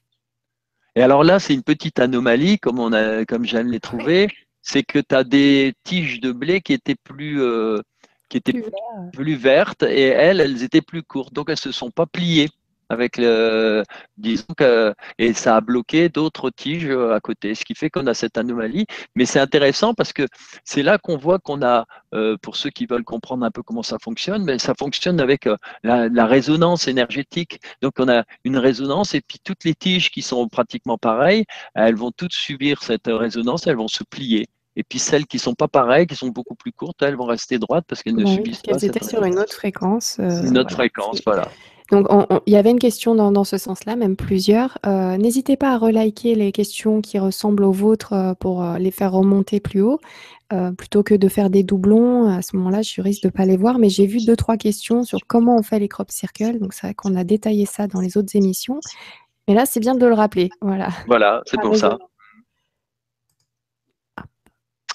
Et 0.97 1.03
alors 1.03 1.25
là, 1.25 1.39
c'est 1.39 1.53
une 1.53 1.63
petite 1.63 1.99
anomalie, 1.99 2.59
comme, 2.59 2.79
on 2.79 2.93
a, 2.93 3.27
comme 3.27 3.45
j'aime 3.45 3.71
les 3.71 3.81
trouver, 3.81 4.29
c'est 4.63 4.83
que 4.83 4.99
tu 4.99 5.15
as 5.15 5.25
des 5.25 5.75
tiges 5.85 6.21
de 6.21 6.33
blé 6.33 6.63
qui 6.63 6.73
étaient 6.73 6.97
plus, 6.97 7.43
euh, 7.43 7.81
qui 8.31 8.39
étaient 8.39 8.65
plus, 9.13 9.37
vertes. 9.37 9.83
et 9.83 10.07
elles, 10.07 10.41
elles 10.41 10.63
étaient 10.63 10.81
plus 10.81 11.03
courtes. 11.03 11.35
Donc, 11.35 11.51
elles 11.51 11.53
ne 11.53 11.57
se 11.57 11.73
sont 11.73 11.91
pas 11.91 12.07
pliées 12.07 12.49
avec 12.89 13.17
le, 13.17 13.83
disons 14.17 14.45
que, 14.57 14.95
et 15.19 15.33
ça 15.33 15.57
a 15.57 15.61
bloqué 15.61 16.09
d'autres 16.09 16.51
tiges 16.51 16.91
à 16.91 17.21
côté, 17.21 17.55
ce 17.55 17.65
qui 17.65 17.75
fait 17.75 17.91
qu'on 17.91 18.07
a 18.07 18.15
cette 18.15 18.39
anomalie. 18.39 18.87
Mais 19.15 19.25
c'est 19.25 19.41
intéressant 19.41 19.95
parce 19.95 20.13
que 20.13 20.27
c'est 20.65 20.83
là 20.83 20.99
qu'on 20.99 21.17
voit 21.17 21.39
qu'on 21.39 21.63
a, 21.63 21.87
euh, 22.15 22.37
pour 22.41 22.57
ceux 22.57 22.71
qui 22.71 22.87
veulent 22.87 23.05
comprendre 23.05 23.45
un 23.45 23.51
peu 23.51 23.63
comment 23.63 23.83
ça 23.83 23.99
fonctionne, 24.01 24.45
mais 24.45 24.59
ça 24.59 24.75
fonctionne 24.79 25.21
avec 25.21 25.47
euh, 25.47 25.57
la, 25.83 26.27
résonance 26.27 26.89
énergétique. 26.89 27.61
Donc 27.83 27.95
on 27.99 28.09
a 28.09 28.25
une 28.45 28.59
résonance 28.59 29.15
et 29.15 29.21
puis 29.21 29.39
toutes 29.43 29.65
les 29.65 29.75
tiges 29.75 30.11
qui 30.11 30.23
sont 30.23 30.49
pratiquement 30.49 30.99
pareilles, 30.99 31.45
elles 31.75 31.97
vont 31.97 32.11
toutes 32.11 32.33
subir 32.33 32.83
cette 32.83 33.07
résonance, 33.07 33.67
elles 33.67 33.77
vont 33.77 33.89
se 33.89 34.05
plier. 34.05 34.47
Et 34.77 34.83
puis 34.83 34.99
celles 34.99 35.27
qui 35.27 35.39
sont 35.39 35.55
pas 35.55 35.69
pareilles, 35.69 36.07
qui 36.07 36.17
sont 36.17 36.29
beaucoup 36.29 36.55
plus 36.55 36.73
courtes, 36.73 37.03
elles 37.03 37.17
vont 37.17 37.25
rester 37.25 37.59
droites 37.59 37.85
parce 37.89 38.03
qu'elles 38.03 38.17
ne 38.17 38.27
subissent 38.27 38.63
pas. 38.63 38.73
Elles 38.73 38.85
étaient 38.85 39.05
sur 39.05 39.25
une 39.25 39.39
autre 39.39 39.55
fréquence. 39.55 40.19
Euh, 40.21 40.43
une 40.43 40.59
autre 40.59 40.73
fréquence, 40.73 41.23
voilà. 41.25 41.49
Donc, 41.93 42.09
il 42.47 42.53
y 42.53 42.57
avait 42.57 42.71
une 42.71 42.79
question 42.79 43.15
dans, 43.15 43.45
ce 43.45 43.59
sens-là, 43.59 43.97
même 43.97 44.17
plusieurs. 44.17 44.79
Euh, 44.87 45.17
n'hésitez 45.17 45.57
pas 45.57 45.71
à 45.71 45.79
reliker 45.79 46.35
les 46.35 46.51
questions 46.51 47.01
qui 47.01 47.19
ressemblent 47.19 47.63
aux 47.65 47.73
vôtres 47.73 48.13
euh, 48.13 48.35
pour 48.35 48.63
euh, 48.63 48.79
les 48.79 48.91
faire 48.91 49.13
remonter 49.13 49.61
plus 49.61 49.83
haut, 49.83 50.01
plutôt 50.77 51.03
que 51.03 51.15
de 51.15 51.29
faire 51.29 51.51
des 51.51 51.63
doublons. 51.63 52.29
À 52.29 52.43
ce 52.43 52.57
moment-là, 52.57 52.83
je 52.83 53.01
risque 53.01 53.23
de 53.23 53.29
ne 53.29 53.33
pas 53.33 53.45
les 53.45 53.57
voir, 53.57 53.79
mais 53.79 53.89
j'ai 53.89 54.07
vu 54.07 54.25
deux, 54.25 54.37
trois 54.37 54.57
questions 54.57 55.05
sur 55.05 55.21
comment 55.27 55.57
on 55.57 55.63
fait 55.63 55.79
les 55.79 55.89
crop 55.89 56.11
circles. 56.11 56.59
Donc, 56.59 56.73
c'est 56.73 56.87
vrai 56.87 56.95
qu'on 56.95 57.17
a 57.17 57.25
détaillé 57.25 57.67
ça 57.67 57.87
dans 57.87 58.01
les 58.01 58.17
autres 58.17 58.35
émissions. 58.35 58.81
Mais 59.49 59.55
là, 59.55 59.67
c'est 59.67 59.81
bien 59.81 59.95
de 59.95 60.07
le 60.07 60.15
rappeler. 60.15 60.51
Voilà. 60.61 60.89
Voilà, 61.07 61.43
c'est 61.47 61.61
pour 61.61 61.77
ça. 61.77 61.99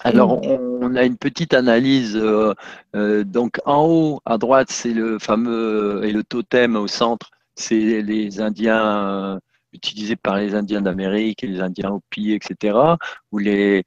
Alors, 0.03 0.41
on 0.43 0.95
a 0.95 1.03
une 1.03 1.17
petite 1.17 1.53
analyse. 1.53 2.15
Euh, 2.15 2.53
euh, 2.95 3.23
donc, 3.23 3.59
en 3.65 3.85
haut, 3.85 4.21
à 4.25 4.37
droite, 4.37 4.71
c'est 4.71 4.93
le 4.93 5.19
fameux 5.19 6.01
et 6.03 6.11
le 6.11 6.23
totem 6.23 6.75
au 6.75 6.87
centre, 6.87 7.29
c'est 7.55 8.01
les 8.01 8.41
Indiens 8.41 9.07
euh, 9.07 9.39
utilisés 9.73 10.15
par 10.15 10.37
les 10.37 10.55
Indiens 10.55 10.81
d'Amérique 10.81 11.43
et 11.43 11.47
les 11.47 11.61
Indiens 11.61 11.91
Hopi, 11.91 12.33
etc. 12.33 12.77
Où 13.31 13.37
les, 13.37 13.83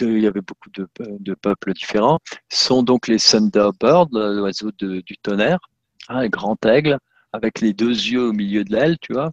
il 0.00 0.20
y 0.20 0.26
avait 0.26 0.40
beaucoup 0.40 0.70
de, 0.74 1.34
peuples 1.34 1.72
différents. 1.74 2.18
sont 2.48 2.82
donc 2.82 3.06
les 3.06 3.18
Thunderbirds, 3.18 4.08
l'oiseau 4.10 4.72
du 4.78 5.16
tonnerre, 5.22 5.60
hein, 6.08 6.22
le 6.22 6.28
grand 6.28 6.64
aigle, 6.66 6.98
avec 7.32 7.60
les 7.60 7.72
deux 7.72 7.90
yeux 7.90 8.28
au 8.28 8.32
milieu 8.32 8.64
de 8.64 8.72
l'aile, 8.72 8.98
tu 9.00 9.12
vois. 9.12 9.30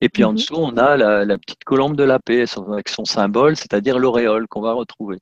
Et 0.00 0.08
puis 0.08 0.24
en 0.24 0.30
mhm. 0.30 0.36
dessous, 0.36 0.56
on 0.56 0.76
a 0.76 0.96
la, 0.96 1.24
la, 1.24 1.38
petite 1.38 1.64
colombe 1.64 1.96
de 1.96 2.04
la 2.04 2.18
paix 2.18 2.44
avec 2.68 2.88
son 2.88 3.04
symbole, 3.04 3.56
c'est-à-dire 3.56 3.98
l'auréole 3.98 4.46
qu'on 4.48 4.60
va 4.60 4.72
retrouver. 4.72 5.18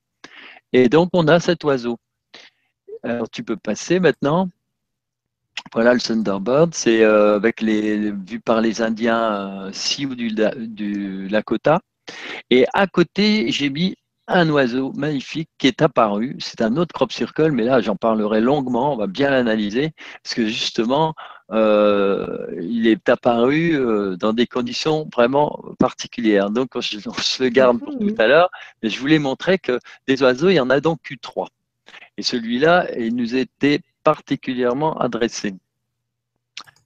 Et 0.73 0.89
donc, 0.89 1.11
on 1.13 1.27
a 1.29 1.41
cet 1.41 1.65
oiseau. 1.65 1.99
Alors, 3.03 3.29
tu 3.31 3.43
peux 3.43 3.57
passer 3.57 4.01
maintenant. 4.01 4.49
Voilà 5.73 5.95
le 5.95 6.01
Thunderbird, 6.01 6.75
c'est 6.75 7.03
euh, 7.03 7.37
avec 7.37 7.61
les 7.61 8.13
vu 8.13 8.41
par 8.41 8.61
les 8.61 8.83
Indiens 8.83 9.67
euh, 9.67 9.73
Sioux 9.73 10.15
du, 10.15 10.35
du 10.57 11.29
Lakota. 11.29 11.81
Et 12.51 12.67
à 12.73 12.87
côté, 12.87 13.51
j'ai 13.53 13.71
mis 13.71 13.97
un 14.27 14.49
oiseau 14.51 14.93
magnifique 14.93 15.51
qui 15.59 15.67
est 15.67 15.83
apparu. 15.83 16.37
C'est 16.41 16.63
un 16.63 16.77
autre 16.77 16.93
crop 16.95 17.13
circle, 17.13 17.53
mais 17.53 17.65
là, 17.65 17.81
j'en 17.81 17.97
parlerai 17.97 18.41
longuement. 18.41 18.95
On 18.95 18.97
va 18.97 19.07
bien 19.07 19.31
l'analyser 19.31 19.93
parce 20.23 20.35
que 20.35 20.47
justement, 20.47 21.15
euh, 21.53 22.47
il 22.61 22.87
est 22.87 23.09
apparu 23.09 23.75
euh, 23.75 24.17
dans 24.17 24.33
des 24.33 24.47
conditions 24.47 25.09
vraiment 25.13 25.65
particulières. 25.79 26.51
Donc, 26.51 26.77
on, 26.77 26.81
se 26.81 27.43
le 27.43 27.49
garde 27.49 27.81
pour 27.81 27.99
tout 27.99 28.15
à 28.19 28.27
l'heure, 28.27 28.51
mais 28.83 28.89
je 28.89 29.01
voulais 29.01 29.19
montrer 29.19 29.59
que 29.59 29.79
des 30.07 30.23
oiseaux, 30.23 30.49
il 30.49 30.55
y 30.55 30.61
en 30.61 30.71
a 30.71 30.81
donc 30.81 31.11
eu 31.11 31.19
trois. 31.19 31.49
Et 32.17 32.23
celui-là, 32.23 32.87
il 32.97 33.17
nous 33.17 33.35
était 33.35 33.81
particulièrement 34.05 34.97
adressé. 34.99 35.55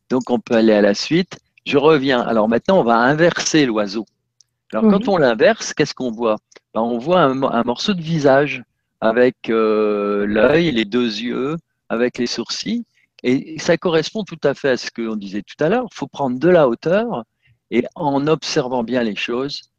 Donc, 0.08 0.30
on 0.30 0.38
peut 0.38 0.54
aller 0.54 0.72
à 0.72 0.80
la 0.80 0.94
suite. 0.94 1.38
Je 1.66 1.78
reviens. 1.78 2.20
Alors 2.20 2.48
maintenant, 2.48 2.80
on 2.80 2.84
va 2.84 2.96
inverser 2.96 3.66
l'oiseau. 3.66 4.06
Alors, 4.72 4.90
quand 4.90 5.08
on 5.08 5.16
l'inverse, 5.16 5.72
qu'est-ce 5.72 5.94
qu'on 5.94 6.10
voit? 6.10 6.36
Ben, 6.74 6.80
On 6.80 6.98
voit 6.98 7.20
un, 7.20 7.62
morceau 7.64 7.94
de 7.94 8.02
visage 8.02 8.62
avec 9.00 9.48
euh, 9.48 10.26
l'œil, 10.26 10.72
les 10.72 10.84
deux 10.84 11.20
yeux, 11.20 11.56
avec 11.88 12.18
les 12.18 12.26
sourcils. 12.26 12.84
Et 13.26 13.58
ça 13.58 13.78
correspond 13.78 14.22
tout 14.22 14.38
à 14.44 14.52
fait 14.52 14.68
à 14.68 14.76
ce 14.76 14.90
qu'on 14.90 15.16
disait 15.16 15.42
tout 15.42 15.62
à 15.64 15.70
l'heure. 15.70 15.86
Il 15.90 15.94
faut 15.94 16.06
prendre 16.06 16.38
de 16.38 16.48
la 16.48 16.68
hauteur 16.68 17.24
et 17.70 17.84
en 17.94 18.26
observant 18.26 18.84
bien 18.84 19.02
les 19.02 19.16
choses 19.16 19.72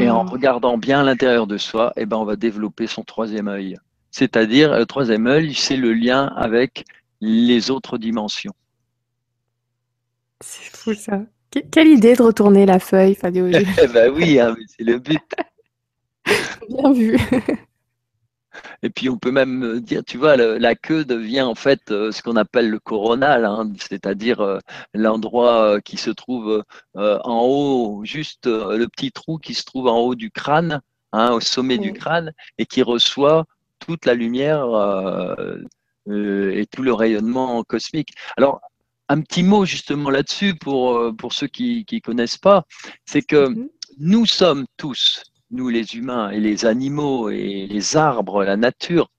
et 0.00 0.08
en 0.08 0.24
regardant 0.24 0.78
bien 0.78 1.02
l'intérieur 1.02 1.46
de 1.46 1.58
soi, 1.58 1.92
eh 1.96 2.06
ben, 2.06 2.16
on 2.16 2.24
va 2.24 2.36
développer 2.36 2.86
son 2.86 3.02
troisième 3.02 3.48
œil. 3.48 3.76
C'est-à-dire, 4.10 4.78
le 4.78 4.86
troisième 4.86 5.26
œil, 5.26 5.52
c'est 5.54 5.76
le 5.76 5.92
lien 5.92 6.32
avec 6.36 6.86
les 7.20 7.70
autres 7.70 7.98
dimensions. 7.98 8.54
C'est 10.40 10.74
fou 10.74 10.94
ça. 10.94 11.20
Quelle 11.70 11.88
idée 11.88 12.14
de 12.14 12.22
retourner 12.22 12.64
la 12.64 12.78
feuille, 12.78 13.14
Fabio. 13.14 13.46
eh 13.48 13.86
ben 13.88 14.10
oui, 14.12 14.40
hein, 14.40 14.56
c'est 14.66 14.84
le 14.84 14.98
but. 14.98 15.20
Bien 16.68 16.92
vu. 16.92 17.18
Et 18.82 18.90
puis 18.90 19.08
on 19.08 19.18
peut 19.18 19.30
même 19.30 19.80
dire, 19.80 20.02
tu 20.04 20.18
vois, 20.18 20.36
la 20.36 20.74
queue 20.74 21.04
devient 21.04 21.42
en 21.42 21.54
fait 21.54 21.90
euh, 21.90 22.12
ce 22.12 22.22
qu'on 22.22 22.36
appelle 22.36 22.70
le 22.70 22.78
coronal, 22.78 23.44
hein, 23.44 23.72
c'est-à-dire 23.78 24.40
euh, 24.40 24.58
l'endroit 24.94 25.64
euh, 25.64 25.80
qui 25.80 25.96
se 25.96 26.10
trouve 26.10 26.62
en 26.94 27.40
haut, 27.42 28.04
juste 28.04 28.46
le 28.46 28.86
petit 28.86 29.12
trou 29.12 29.38
qui 29.38 29.54
se 29.54 29.64
trouve 29.64 29.88
en 29.88 29.98
haut 29.98 30.14
du 30.14 30.30
crâne, 30.30 30.80
hein, 31.12 31.32
au 31.32 31.40
sommet 31.40 31.78
du 31.78 31.92
crâne, 31.92 32.32
et 32.58 32.66
qui 32.66 32.82
reçoit 32.82 33.44
toute 33.78 34.06
la 34.06 34.14
lumière 34.14 34.64
et 36.06 36.66
tout 36.70 36.82
le 36.82 36.92
rayonnement 36.92 37.62
cosmique. 37.64 38.14
Alors, 38.36 38.60
un 39.08 39.20
petit 39.20 39.42
mot 39.42 39.64
justement 39.64 40.10
là-dessus 40.10 40.54
pour, 40.54 41.14
pour 41.16 41.32
ceux 41.32 41.46
qui 41.46 41.84
ne 41.90 41.98
connaissent 41.98 42.38
pas, 42.38 42.64
c'est 43.04 43.22
que 43.22 43.48
mm-hmm. 43.48 43.68
nous 43.98 44.26
sommes 44.26 44.66
tous 44.76 45.22
nous 45.50 45.68
les 45.68 45.96
humains 45.96 46.30
et 46.30 46.40
les 46.40 46.66
animaux 46.66 47.30
et 47.30 47.66
les 47.66 47.96
arbres, 47.96 48.44
la 48.44 48.56
nature, 48.56 49.10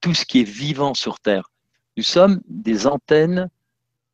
tout 0.00 0.14
ce 0.14 0.24
qui 0.24 0.40
est 0.40 0.50
vivant 0.50 0.94
sur 0.94 1.20
Terre, 1.20 1.50
nous 1.96 2.02
sommes 2.02 2.40
des 2.48 2.86
antennes 2.86 3.50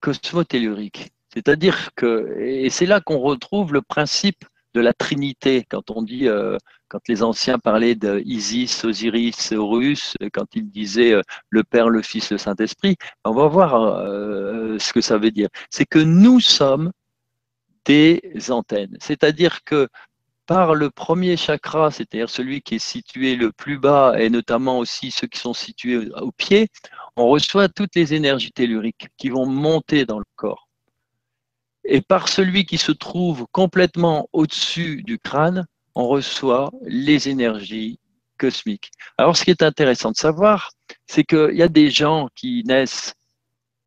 cosmotelluriques. 0.01 1.12
C'est-à-dire 1.32 1.90
que, 1.94 2.36
et 2.40 2.70
c'est 2.70 2.86
là 2.86 3.01
qu'on 3.01 3.18
retrouve 3.18 3.72
le 3.72 3.82
principe 3.82 4.44
de 4.74 4.80
la 4.80 4.93
Trinité, 4.93 5.66
quand 5.68 5.90
on 5.90 6.02
dit, 6.02 6.28
euh, 6.28 6.56
quand 6.88 7.01
les 7.09 7.22
anciens 7.22 7.59
parlaient 7.59 7.94
d'Isis, 7.94 8.84
Osiris, 8.84 9.52
Horus, 9.52 10.16
quand 10.32 10.55
ils 10.55 10.70
disaient 10.70 11.12
euh, 11.12 11.22
le 11.51 11.64
Père, 11.64 11.88
le 11.88 12.02
Fils, 12.02 12.30
le 12.30 12.38
Saint-Esprit, 12.38 12.97
on 13.24 13.32
va 13.32 13.48
voir 13.48 13.74
euh, 13.74 14.78
ce 14.78 14.93
que 14.93 15.01
ça 15.01 15.18
veut 15.18 15.30
dire. 15.30 15.48
C'est 15.70 15.86
que 15.86 15.98
nous 15.98 16.40
sommes 16.40 16.93
des 17.84 18.20
antennes. 18.51 18.97
C'est-à-dire 19.01 19.64
que 19.64 19.88
par 20.47 20.74
le 20.74 20.90
premier 20.90 21.36
chakra, 21.36 21.90
c'est-à-dire 21.90 22.31
celui 22.31 22.62
qui 22.62 22.77
est 22.77 22.78
situé 22.78 23.36
le 23.36 23.52
plus 23.52 23.78
bas 23.78 24.14
et 24.18 24.31
notamment 24.31 24.78
aussi 24.78 25.10
ceux 25.10 25.27
qui 25.27 25.40
sont 25.40 25.55
situés 25.55 26.09
au 26.14 26.32
pied, 26.32 26.68
on 27.16 27.28
reçoit 27.28 27.68
toutes 27.68 27.94
les 27.97 28.14
énergies 28.14 28.52
telluriques 28.52 29.09
qui 29.16 29.28
vont 29.28 29.47
monter 29.47 30.06
dans 30.06 30.18
le 30.18 30.24
corps. 30.36 30.68
Et 31.85 32.01
par 32.01 32.28
celui 32.28 32.64
qui 32.64 32.78
se 32.78 32.93
trouve 32.93 33.47
complètement 33.52 34.28
au-dessus 34.32 35.02
du 35.02 35.18
crâne, 35.18 35.66
on 35.94 36.09
reçoit 36.09 36.70
les 36.82 37.28
énergies 37.28 37.98
cosmiques. 38.39 38.90
Alors 39.18 39.36
ce 39.36 39.44
qui 39.44 39.51
est 39.51 39.62
intéressant 39.62 40.10
de 40.10 40.16
savoir, 40.16 40.70
c'est 41.06 41.24
qu'il 41.24 41.55
y 41.55 41.62
a 41.62 41.68
des 41.68 41.90
gens 41.90 42.28
qui 42.35 42.62
naissent 42.64 43.14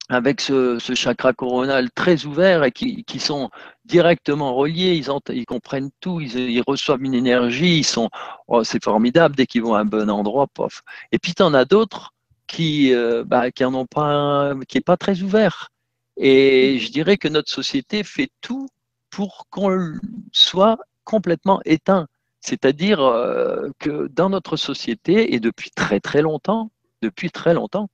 avec 0.10 0.42
ce, 0.42 0.80
chakra 0.80 1.34
coronal 1.34 1.92
très 1.92 2.26
ouvert 2.26 2.64
et 2.64 2.72
qui, 2.72 3.20
sont 3.20 3.52
directement 3.86 4.56
reliés, 4.56 4.96
ils, 4.96 5.46
comprennent 5.46 5.92
tout, 6.00 6.20
ils, 6.20 6.64
reçoivent 6.66 7.04
une 7.04 7.14
énergie, 7.14 7.78
ils 7.78 7.84
sont, 7.84 8.10
oh, 8.48 8.64
c'est 8.64 8.84
formidable 8.84 9.36
dès 9.36 9.46
qu'ils 9.46 9.62
vont 9.62 9.76
à 9.76 9.82
un 9.82 9.86
bon 9.86 10.10
endroit, 10.10 10.48
pof. 10.48 10.82
Et 11.12 11.20
puis 11.20 11.36
tu 11.36 11.44
en 11.44 11.54
as 11.54 11.66
d'autres 11.66 12.14
qui, 12.48 12.94
euh, 12.94 13.24
bah, 13.24 13.52
qui 13.52 13.64
en 13.64 13.74
ont 13.76 13.86
pas, 13.86 14.54
qui 14.68 14.80
est 14.80 14.82
pas 14.82 14.98
très 14.98 15.22
ouvert. 15.22 15.70
Et 16.18 16.80
je 16.80 16.92
dirais 16.92 17.18
que 17.18 17.28
notre 17.28 17.52
société 17.52 18.04
fait 18.04 18.32
tout 18.42 18.68
pour 19.12 19.46
qu'on 19.52 19.94
soit 20.32 20.80
complètement 21.04 21.62
éteint. 21.66 22.08
C'est-à-dire 22.42 23.02
euh, 23.02 23.70
que 23.78 24.08
dans 24.08 24.30
notre 24.30 24.58
société, 24.58 25.36
et 25.36 25.40
depuis 25.40 25.70
très 25.70 26.00
très 26.00 26.22
longtemps, 26.22 26.72
depuis 27.02 27.30
très 27.30 27.54
longtemps, 27.54 27.90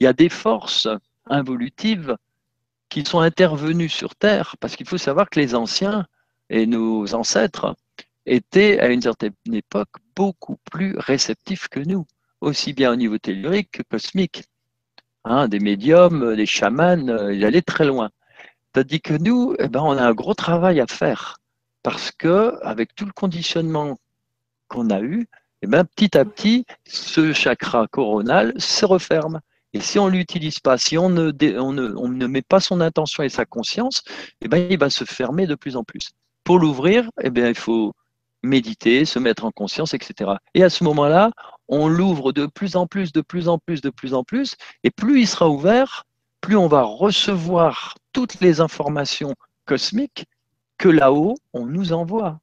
il 0.00 0.04
y 0.04 0.06
a 0.06 0.12
des 0.12 0.28
forces 0.28 0.88
involutives 1.26 2.16
qui 2.88 3.04
sont 3.04 3.20
intervenues 3.20 3.88
sur 3.88 4.14
Terre, 4.14 4.56
parce 4.60 4.76
qu'il 4.76 4.86
faut 4.86 4.98
savoir 4.98 5.30
que 5.30 5.40
les 5.40 5.54
anciens 5.54 6.06
et 6.50 6.66
nos 6.66 7.14
ancêtres 7.14 7.74
étaient 8.26 8.78
à 8.80 8.88
une 8.88 9.02
certaine 9.02 9.32
époque 9.52 9.90
beaucoup 10.14 10.58
plus 10.70 10.96
réceptifs 10.98 11.68
que 11.68 11.80
nous, 11.80 12.06
aussi 12.40 12.72
bien 12.72 12.92
au 12.92 12.96
niveau 12.96 13.18
tellurique 13.18 13.70
que 13.72 13.82
cosmique. 13.82 14.44
Hein, 15.24 15.48
des 15.48 15.60
médiums, 15.60 16.34
des 16.34 16.46
chamans, 16.46 17.08
euh, 17.08 17.32
ils 17.32 17.44
allaient 17.44 17.62
très 17.62 17.84
loin. 17.84 18.10
Tandis 18.72 19.00
que 19.00 19.14
nous, 19.14 19.54
eh 19.58 19.68
ben, 19.68 19.80
on 19.80 19.96
a 19.96 20.02
un 20.02 20.14
gros 20.14 20.34
travail 20.34 20.80
à 20.80 20.86
faire, 20.86 21.38
parce 21.82 22.10
que 22.10 22.58
avec 22.62 22.94
tout 22.94 23.06
le 23.06 23.12
conditionnement 23.12 23.98
qu'on 24.68 24.90
a 24.90 25.00
eu, 25.00 25.28
eh 25.62 25.66
ben, 25.66 25.84
petit 25.84 26.16
à 26.18 26.24
petit, 26.24 26.66
ce 26.84 27.32
chakra 27.32 27.86
coronal 27.86 28.52
se 28.58 28.84
referme. 28.84 29.40
Et 29.74 29.80
si 29.80 29.98
on 29.98 30.06
ne 30.06 30.12
l'utilise 30.12 30.60
pas, 30.60 30.76
si 30.76 30.98
on 30.98 31.08
ne, 31.08 32.26
met 32.26 32.42
pas 32.42 32.60
son 32.60 32.80
intention 32.80 33.22
et 33.22 33.28
sa 33.28 33.46
conscience, 33.46 34.02
eh 34.42 34.48
ben, 34.48 34.66
il 34.70 34.78
va 34.78 34.90
se 34.90 35.04
fermer 35.04 35.46
de 35.46 35.54
plus 35.54 35.76
en 35.76 35.84
plus. 35.84 36.10
Pour 36.44 36.58
l'ouvrir, 36.58 37.08
eh 37.22 37.30
bien, 37.30 37.48
il 37.48 37.54
faut 37.54 37.92
méditer, 38.42 39.04
se 39.04 39.18
mettre 39.18 39.44
en 39.44 39.50
conscience, 39.50 39.94
etc. 39.94 40.32
Et 40.54 40.62
à 40.62 40.70
ce 40.70 40.84
moment-là, 40.84 41.30
on 41.68 41.88
l'ouvre 41.88 42.32
de 42.32 42.46
plus 42.46 42.76
en 42.76 42.86
plus, 42.86 43.12
de 43.12 43.20
plus 43.20 43.48
en 43.48 43.58
plus, 43.58 43.80
de 43.80 43.90
plus 43.90 44.14
en 44.14 44.24
plus, 44.24 44.56
et 44.82 44.90
plus 44.90 45.20
il 45.20 45.26
sera 45.26 45.48
ouvert, 45.48 46.04
plus 46.40 46.56
on 46.56 46.66
va 46.66 46.82
recevoir 46.82 47.94
toutes 48.12 48.40
les 48.40 48.60
informations 48.60 49.34
cosmiques 49.64 50.26
que 50.76 50.88
là-haut, 50.88 51.36
on 51.52 51.64
nous 51.66 51.92
envoie. 51.92 52.40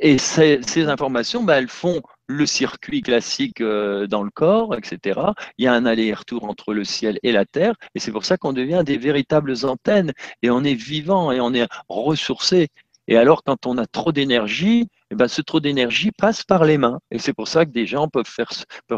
Et 0.00 0.18
ces, 0.18 0.60
ces 0.66 0.88
informations, 0.88 1.44
ben, 1.44 1.54
elles 1.54 1.68
font 1.68 2.02
le 2.26 2.46
circuit 2.46 3.02
classique 3.02 3.60
euh, 3.60 4.06
dans 4.06 4.22
le 4.22 4.30
corps, 4.30 4.74
etc. 4.74 5.20
Il 5.58 5.64
y 5.64 5.68
a 5.68 5.74
un 5.74 5.86
aller-retour 5.86 6.44
entre 6.44 6.74
le 6.74 6.84
ciel 6.84 7.18
et 7.22 7.32
la 7.32 7.44
terre, 7.44 7.74
et 7.94 7.98
c'est 8.00 8.12
pour 8.12 8.24
ça 8.24 8.36
qu'on 8.36 8.52
devient 8.52 8.82
des 8.84 8.96
véritables 8.96 9.54
antennes, 9.64 10.12
et 10.42 10.50
on 10.50 10.64
est 10.64 10.74
vivant, 10.74 11.32
et 11.32 11.40
on 11.40 11.52
est 11.54 11.68
ressourcé. 11.88 12.68
Et 13.06 13.16
alors, 13.18 13.42
quand 13.44 13.66
on 13.66 13.76
a 13.76 13.86
trop 13.86 14.12
d'énergie, 14.12 14.88
eh 15.10 15.14
ben, 15.14 15.28
ce 15.28 15.42
trop 15.42 15.60
d'énergie 15.60 16.10
passe 16.10 16.42
par 16.42 16.64
les 16.64 16.78
mains. 16.78 17.00
Et 17.10 17.18
c'est 17.18 17.34
pour 17.34 17.48
ça 17.48 17.66
que 17.66 17.70
des 17.70 17.86
gens 17.86 18.08
peuvent, 18.08 18.26
faire, 18.26 18.50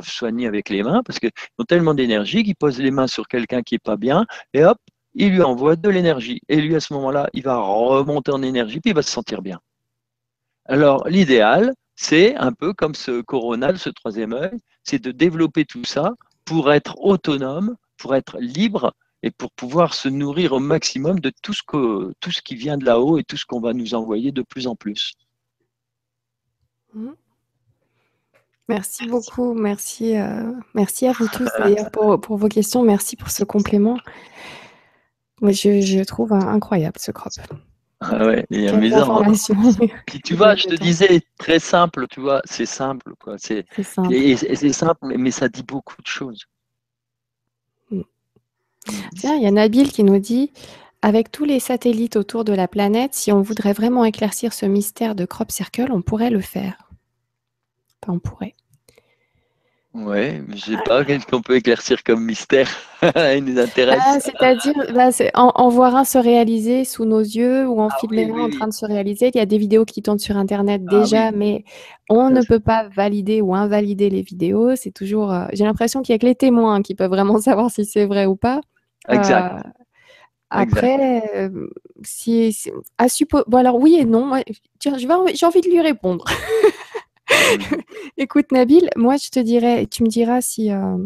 soigner 0.03 0.47
avec 0.47 0.69
les 0.69 0.83
mains, 0.83 1.03
parce 1.05 1.19
qu'ils 1.19 1.33
ont 1.59 1.65
tellement 1.65 1.95
d'énergie 1.95 2.45
qu'ils 2.45 2.57
posent 2.57 2.79
les 2.79 2.93
mains 2.93 3.09
sur 3.09 3.27
quelqu'un 3.27 3.63
qui 3.63 3.75
n'est 3.75 3.81
pas 3.81 3.97
bien, 3.97 4.25
et 4.55 4.65
hop, 4.65 4.79
il 5.15 5.31
lui 5.33 5.43
envoie 5.43 5.77
de 5.77 5.89
l'énergie. 5.89 6.41
Et 6.49 6.61
lui, 6.61 6.77
à 6.77 6.81
ce 6.81 6.93
moment-là, 6.95 7.29
il 7.33 7.43
va 7.43 7.59
remonter 7.59 8.31
en 8.33 8.43
énergie, 8.43 8.81
puis 8.81 8.91
il 8.91 8.95
va 8.95 9.03
se 9.03 9.11
sentir 9.11 9.43
bien. 9.43 9.61
Alors, 10.67 11.09
l'idéal, 11.09 11.73
c'est 11.97 12.37
un 12.37 12.53
peu 12.53 12.75
comme 12.75 12.95
ce 12.95 13.23
coronal, 13.23 13.79
ce 13.79 13.89
troisième 13.89 14.35
œil, 14.35 14.57
c'est 14.85 15.03
de 15.03 15.11
développer 15.11 15.65
tout 15.65 15.85
ça 15.85 16.13
pour 16.45 16.73
être 16.73 17.01
autonome, 17.01 17.77
pour 17.97 18.15
être 18.15 18.39
libre 18.39 18.95
et 19.23 19.31
pour 19.31 19.51
pouvoir 19.51 19.95
se 19.95 20.09
nourrir 20.09 20.53
au 20.53 20.61
maximum 20.61 21.19
de 21.21 21.33
tout 21.43 21.55
ce, 21.55 21.63
que, 21.67 22.13
tout 22.21 22.31
ce 22.31 22.43
qui 22.43 22.55
vient 22.55 22.77
de 22.77 22.85
là-haut 22.85 23.19
et 23.19 23.25
tout 23.25 23.37
ce 23.37 23.47
qu'on 23.47 23.61
va 23.61 23.73
nous 23.73 23.95
envoyer 23.95 24.31
de 24.31 24.43
plus 24.43 24.67
en 24.67 24.77
plus. 24.77 25.15
Mmh. 26.95 27.09
Merci 28.69 29.07
beaucoup, 29.07 29.55
merci, 29.55 30.17
euh, 30.17 30.53
merci 30.75 31.07
à 31.07 31.13
vous 31.13 31.29
tous 31.29 31.49
d'ailleurs 31.59 31.91
pour, 31.91 32.37
vos 32.37 32.49
questions, 32.49 32.83
merci 32.83 33.17
pour 33.17 33.31
ce 33.31 33.45
complément. 33.45 33.97
Moi, 35.41 35.53
je, 35.53 35.81
je 35.81 36.03
trouve 36.03 36.33
incroyable 36.33 36.99
ce 36.99 37.11
crop. 37.11 37.33
Ah 38.01 38.27
ouais, 38.27 38.45
il 38.51 38.61
y 38.61 38.69
a 38.69 38.75
hein. 38.75 39.33
Puis 40.07 40.21
tu 40.21 40.35
vois, 40.35 40.55
je 40.55 40.67
te 40.67 40.75
disais, 40.75 41.23
très 41.39 41.59
simple, 41.59 42.07
tu 42.09 42.21
vois, 42.21 42.43
c'est 42.45 42.67
simple, 42.67 43.15
quoi. 43.19 43.37
C'est 43.39 43.65
simple. 43.83 44.13
Et, 44.13 44.37
c'est 44.37 44.73
simple, 44.73 45.17
mais, 45.17 45.31
ça 45.31 45.49
dit 45.49 45.63
beaucoup 45.63 46.01
de 46.03 46.07
choses. 46.07 46.45
Mm. 47.91 48.03
Tiens, 49.17 49.37
il 49.37 49.43
y 49.43 49.47
a 49.47 49.51
Nabil 49.51 49.91
qui 49.91 50.05
nous 50.05 50.19
dit 50.19 50.53
avec 51.01 51.31
tous 51.31 51.45
les 51.45 51.61
satellites 51.61 52.17
autour 52.17 52.45
de 52.45 52.53
la 52.53 52.69
planète, 52.69 53.15
si 53.15 53.33
on 53.33 53.41
voudrait 53.41 53.73
vraiment 53.73 54.05
éclaircir 54.05 54.53
ce 54.53 54.67
mystère 54.67 55.15
de 55.15 55.25
crop 55.25 55.51
circle, 55.51 55.91
on 55.91 56.03
pourrait 56.03 56.31
le 56.31 56.41
faire. 56.41 56.91
Enfin, 58.03 58.15
on 58.15 58.19
pourrait. 58.19 58.55
Ouais, 59.97 60.43
je 60.55 60.57
sais 60.59 60.79
pas, 60.79 61.05
qu'est-ce 61.05 61.27
qu'on 61.27 61.41
peut 61.43 61.57
éclaircir 61.57 62.03
comme 62.05 62.25
mystère 62.25 62.69
Il 63.37 63.45
nous 63.45 63.59
intéresse. 63.59 64.03
Ah, 64.05 64.19
c'est-à-dire, 64.21 64.75
bah, 64.93 65.13
c'est 65.13 65.31
en, 65.37 65.53
en 65.55 65.69
voir 65.69 65.95
un 65.97 66.05
se 66.05 66.19
réaliser 66.19 66.85
sous 66.85 67.05
nos 67.05 67.21
yeux 67.21 67.67
ou 67.69 67.81
en 67.81 67.89
Ah 67.89 67.97
filmer 67.99 68.25
oui, 68.33 68.43
en 68.43 68.51
train 68.51 68.67
de 68.69 68.73
se 68.73 68.85
réaliser. 68.85 69.29
Il 69.33 69.37
y 69.37 69.41
a 69.41 69.47
des 69.47 69.59
vidéos 69.59 69.85
qui 69.85 70.03
tournent 70.03 70.19
sur 70.19 70.37
Internet 70.37 70.83
Ah 70.87 71.09
oui, 71.09 71.09
déjà, 71.09 71.31
mais 71.33 71.65
on 72.09 72.31
ne 72.31 72.43
peut 72.43 72.61
pas 72.61 72.89
valider 72.89 73.41
ou 73.41 73.55
invalider 73.55 74.11
les 74.11 74.23
vidéos. 74.23 74.77
C'est 74.77 74.91
toujours, 74.91 75.33
euh, 75.33 75.47
j'ai 75.53 75.65
l'impression 75.65 76.03
qu'il 76.03 76.13
y 76.13 76.17
a 76.17 76.19
que 76.19 76.27
les 76.27 76.35
témoins 76.35 76.83
qui 76.83 76.95
peuvent 76.95 77.11
vraiment 77.11 77.41
savoir 77.41 77.71
si 77.71 77.85
c'est 77.85 78.07
vrai 78.07 78.27
ou 78.27 78.37
pas. 78.37 78.61
Euh, 79.11 79.15
Exact, 79.15 79.53
exact. 80.55 80.93
après, 80.95 81.31
euh, 81.35 81.69
si, 82.05 82.53
si- 82.53 82.71
à 82.99 83.07
suppo- 83.09 83.45
bon 83.49 83.59
alors 83.59 83.77
oui 83.77 83.97
et 83.99 84.05
non. 84.05 84.27
Moi, 84.27 84.41
tiens, 84.79 84.97
j'ai 84.99 85.09
envie 85.47 85.61
de 85.61 85.69
lui 85.71 85.81
répondre. 85.81 86.25
Écoute, 88.17 88.53
Nabil, 88.53 88.89
moi 88.97 89.17
je 89.17 89.31
te 89.31 89.41
dirais, 89.41 89.87
tu 89.87 90.03
me 90.03 90.09
diras 90.09 90.41
si, 90.41 90.71
euh, 90.71 90.97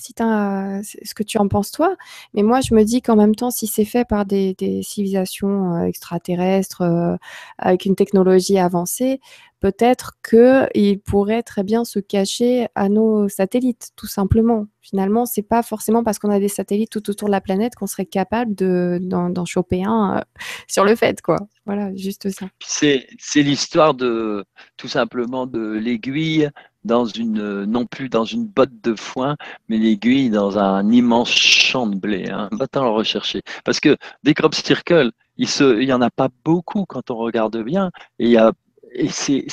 si 0.00 0.14
ce 0.14 1.14
que 1.14 1.22
tu 1.22 1.38
en 1.38 1.48
penses 1.48 1.70
toi, 1.70 1.96
mais 2.34 2.42
moi 2.42 2.60
je 2.60 2.74
me 2.74 2.84
dis 2.84 3.02
qu'en 3.02 3.16
même 3.16 3.34
temps, 3.34 3.50
si 3.50 3.66
c'est 3.66 3.84
fait 3.84 4.04
par 4.04 4.24
des, 4.24 4.56
civilisations 4.82 5.74
euh, 5.74 5.84
extraterrestres 5.84 6.82
euh, 6.82 7.16
avec 7.58 7.84
une 7.84 7.96
technologie 7.96 8.58
avancée, 8.58 9.20
peut-être 9.60 10.14
qu'ils 10.28 11.00
pourraient 11.00 11.42
très 11.42 11.62
bien 11.62 11.84
se 11.84 11.98
cacher 11.98 12.68
à 12.74 12.88
nos 12.88 13.28
satellites, 13.28 13.90
tout 13.94 14.06
simplement. 14.06 14.66
Finalement, 14.80 15.26
c'est 15.26 15.42
pas 15.42 15.62
forcément 15.62 16.02
parce 16.02 16.18
qu'on 16.18 16.30
a 16.30 16.40
des 16.40 16.48
satellites 16.48 16.90
tout 16.90 17.10
autour 17.10 17.28
de 17.28 17.32
la 17.32 17.40
planète 17.40 17.74
qu'on 17.74 17.86
serait 17.86 18.06
capable 18.06 18.54
de, 18.54 18.98
d'en, 19.02 19.28
d'en 19.28 19.44
choper 19.44 19.84
un 19.84 20.18
euh, 20.18 20.20
sur 20.68 20.84
le 20.84 20.96
fait, 20.96 21.20
quoi. 21.20 21.36
Voilà, 21.66 21.94
juste 21.94 22.30
ça. 22.30 22.46
C'est 22.60 23.06
l'histoire 23.36 23.94
de 23.94 24.44
tout 24.76 24.88
simplement 24.88 25.46
de 25.46 25.72
l'aiguille 25.72 26.50
dans 26.84 27.04
une, 27.04 27.64
non 27.64 27.86
plus 27.86 28.08
dans 28.08 28.24
une 28.24 28.46
botte 28.46 28.80
de 28.82 28.94
foin, 28.94 29.36
mais 29.68 29.78
l'aiguille 29.78 30.30
dans 30.30 30.58
un 30.58 30.90
immense 30.90 31.30
champ 31.30 31.86
de 31.86 31.96
blé. 31.96 32.28
Hein. 32.30 32.48
Va-t'en 32.52 32.84
le 32.84 32.90
rechercher. 32.90 33.42
Parce 33.64 33.80
que 33.80 33.96
des 34.22 34.34
crop 34.34 34.54
circles, 34.54 35.10
il 35.36 35.48
se, 35.48 35.80
il 35.80 35.88
y 35.88 35.92
en 35.92 36.00
a 36.00 36.10
pas 36.10 36.28
beaucoup 36.44 36.84
quand 36.86 37.10
on 37.10 37.16
regarde 37.16 37.62
bien. 37.62 37.90
Et 38.18 38.26
il 38.26 38.30
y 38.30 38.36
a, 38.36 38.52
et 38.92 39.08
c'est, 39.08 39.46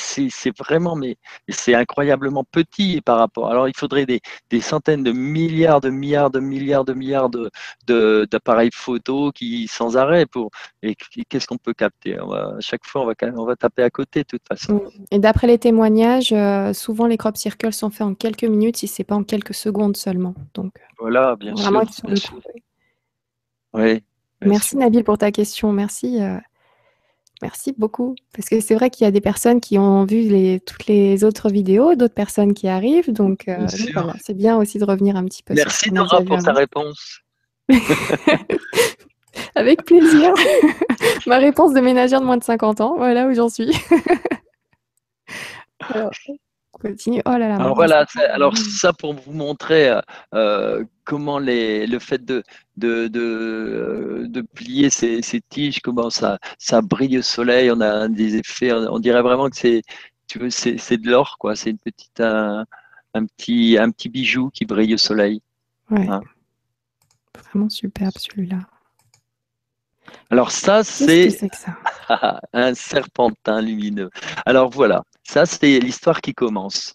vraiment, 0.58 0.96
mais 0.96 1.16
c'est 1.48 1.74
incroyablement 1.74 2.44
petit 2.44 3.00
par 3.00 3.18
rapport. 3.18 3.50
Alors 3.50 3.68
il 3.68 3.76
faudrait 3.76 4.06
des, 4.06 4.20
des 4.50 4.60
centaines 4.60 5.02
de 5.02 5.12
milliards, 5.12 5.80
de 5.80 5.90
milliards, 5.90 6.30
de 6.30 6.40
milliards, 6.40 6.84
de 6.84 6.92
milliards 6.94 7.30
de, 7.30 7.50
de- 7.86 8.26
d'appareils 8.30 8.70
photo 8.72 9.30
qui 9.32 9.68
sans 9.68 9.96
arrêt 9.96 10.26
pour 10.26 10.50
et 10.82 10.96
qu'est-ce 11.28 11.46
qu'on 11.46 11.58
peut 11.58 11.74
capter? 11.74 12.20
On 12.20 12.28
va- 12.28 12.56
à 12.56 12.60
chaque 12.60 12.84
fois, 12.84 13.02
on 13.02 13.06
va, 13.06 13.14
on 13.36 13.44
va 13.44 13.56
taper 13.56 13.82
à 13.82 13.90
côté 13.90 14.20
de 14.20 14.26
toute 14.26 14.46
façon. 14.46 14.82
Et 15.10 15.18
d'après 15.18 15.46
les 15.46 15.58
témoignages, 15.58 16.32
euh, 16.32 16.72
souvent 16.72 17.06
les 17.06 17.16
crop 17.16 17.36
circles 17.36 17.72
sont 17.72 17.90
faits 17.90 18.06
en 18.06 18.14
quelques 18.14 18.44
minutes, 18.44 18.76
si 18.76 18.88
c'est 18.88 19.04
pas 19.04 19.14
en 19.14 19.24
quelques 19.24 19.54
secondes 19.54 19.96
seulement. 19.96 20.34
Donc, 20.54 20.72
Voilà, 20.98 21.36
bien 21.36 21.54
vraiment 21.54 21.86
sûr, 21.86 22.08
bien. 22.08 22.16
Oui, 23.74 24.02
Merci. 24.40 24.76
Nabil 24.76 25.04
pour 25.04 25.18
ta 25.18 25.30
question. 25.30 25.72
Merci, 25.72 26.22
euh, 26.22 26.38
merci 27.42 27.74
beaucoup. 27.76 28.14
Parce 28.34 28.48
que 28.48 28.60
c'est 28.60 28.74
vrai 28.74 28.90
qu'il 28.90 29.04
y 29.04 29.08
a 29.08 29.10
des 29.10 29.20
personnes 29.20 29.60
qui 29.60 29.78
ont 29.78 30.04
vu 30.04 30.22
les, 30.22 30.60
toutes 30.60 30.86
les 30.86 31.24
autres 31.24 31.50
vidéos, 31.50 31.94
d'autres 31.94 32.14
personnes 32.14 32.54
qui 32.54 32.68
arrivent. 32.68 33.12
Donc, 33.12 33.48
euh, 33.48 33.66
voilà, 33.94 34.14
c'est 34.20 34.36
bien 34.36 34.56
aussi 34.56 34.78
de 34.78 34.84
revenir 34.84 35.16
un 35.16 35.24
petit 35.24 35.42
peu 35.42 35.54
Merci 35.54 35.92
Nora 35.92 36.22
pour 36.22 36.42
ta 36.42 36.52
réponse. 36.52 37.20
Avec 39.54 39.84
plaisir. 39.84 40.32
Ma 41.26 41.38
réponse 41.38 41.74
de 41.74 41.80
ménagère 41.80 42.20
de 42.20 42.26
moins 42.26 42.36
de 42.36 42.44
50 42.44 42.80
ans, 42.80 42.96
voilà 42.96 43.26
où 43.26 43.34
j'en 43.34 43.48
suis. 43.48 43.70
Alors, 45.80 46.10
continue. 46.80 47.22
Oh 47.26 47.30
là 47.30 47.48
là, 47.48 47.56
Alors 47.56 47.74
voilà, 47.74 48.06
alors 48.30 48.56
ça 48.56 48.92
pour 48.92 49.14
vous 49.14 49.32
montrer 49.32 49.90
euh, 49.90 50.00
euh, 50.34 50.84
comment 51.04 51.38
les, 51.38 51.86
le 51.86 51.98
fait 51.98 52.24
de, 52.24 52.42
de, 52.76 53.08
de, 53.08 53.20
euh, 53.20 54.26
de 54.28 54.40
plier 54.40 54.90
ces, 54.90 55.22
ces 55.22 55.40
tiges, 55.40 55.80
comment 55.80 56.10
ça, 56.10 56.38
ça 56.58 56.80
brille 56.80 57.18
au 57.18 57.22
soleil, 57.22 57.70
on 57.70 57.80
a 57.80 58.08
des 58.08 58.36
effets, 58.36 58.72
on, 58.72 58.94
on 58.94 58.98
dirait 58.98 59.22
vraiment 59.22 59.48
que 59.50 59.56
c'est, 59.56 59.82
tu 60.26 60.38
veux, 60.38 60.50
c'est, 60.50 60.78
c'est 60.78 60.98
de 60.98 61.10
l'or, 61.10 61.36
quoi. 61.38 61.56
C'est 61.56 61.70
une 61.70 61.78
petite, 61.78 62.20
un, 62.20 62.64
un 63.14 63.26
petit, 63.26 63.76
un 63.78 63.90
petit 63.90 64.08
bijou 64.08 64.50
qui 64.50 64.64
brille 64.64 64.94
au 64.94 64.98
soleil. 64.98 65.40
Ouais, 65.90 66.06
hein. 66.08 66.20
vraiment 67.50 67.68
superbe 67.68 68.12
celui-là. 68.16 68.58
Alors 70.30 70.50
ça, 70.50 70.84
c'est 70.84 71.30
ça? 71.30 71.76
Un 72.52 72.74
serpentin 72.74 73.60
lumineux. 73.62 74.10
Alors 74.46 74.70
voilà, 74.70 75.02
ça 75.24 75.46
c'est 75.46 75.78
l'histoire 75.80 76.20
qui 76.20 76.34
commence. 76.34 76.94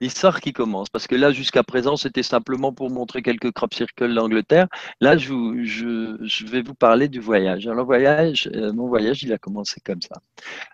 L'histoire 0.00 0.40
qui 0.42 0.52
commence, 0.52 0.90
parce 0.90 1.06
que 1.06 1.14
là 1.14 1.32
jusqu'à 1.32 1.62
présent 1.62 1.96
c'était 1.96 2.22
simplement 2.22 2.70
pour 2.72 2.90
montrer 2.90 3.22
quelques 3.22 3.50
crop 3.52 3.72
circles 3.72 4.14
d'Angleterre. 4.14 4.66
Là 5.00 5.16
je, 5.16 5.32
vous- 5.32 5.64
je, 5.64 6.16
je 6.22 6.46
vais 6.46 6.60
vous 6.62 6.74
parler 6.74 7.08
du 7.08 7.18
voyage. 7.20 7.66
Alors 7.66 7.86
voyage, 7.86 8.50
euh, 8.54 8.72
mon 8.74 8.88
voyage 8.88 9.22
il 9.22 9.32
a 9.32 9.38
commencé 9.38 9.80
comme 9.84 10.02
ça. 10.02 10.20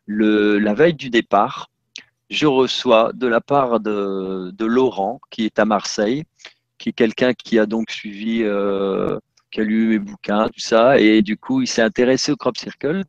Le, 0.06 0.58
la 0.58 0.74
veille 0.74 0.94
du 0.94 1.08
départ, 1.10 1.70
je 2.30 2.46
reçois 2.46 3.12
de 3.14 3.26
la 3.28 3.40
part 3.40 3.78
de, 3.80 4.50
de 4.52 4.64
Laurent 4.66 5.20
qui 5.30 5.44
est 5.44 5.58
à 5.60 5.64
Marseille, 5.66 6.24
qui 6.78 6.88
est 6.88 6.92
quelqu'un 6.92 7.32
qui 7.34 7.58
a 7.60 7.66
donc 7.66 7.90
suivi, 7.92 8.42
euh, 8.42 9.18
qui 9.52 9.60
a 9.60 9.64
lu 9.64 9.86
mes 9.88 9.98
bouquins, 10.00 10.48
tout 10.48 10.60
ça, 10.60 10.98
et 10.98 11.22
du 11.22 11.36
coup 11.36 11.62
il 11.62 11.68
s'est 11.68 11.82
intéressé 11.82 12.32
au 12.32 12.36
crop 12.36 12.56
circle. 12.56 13.04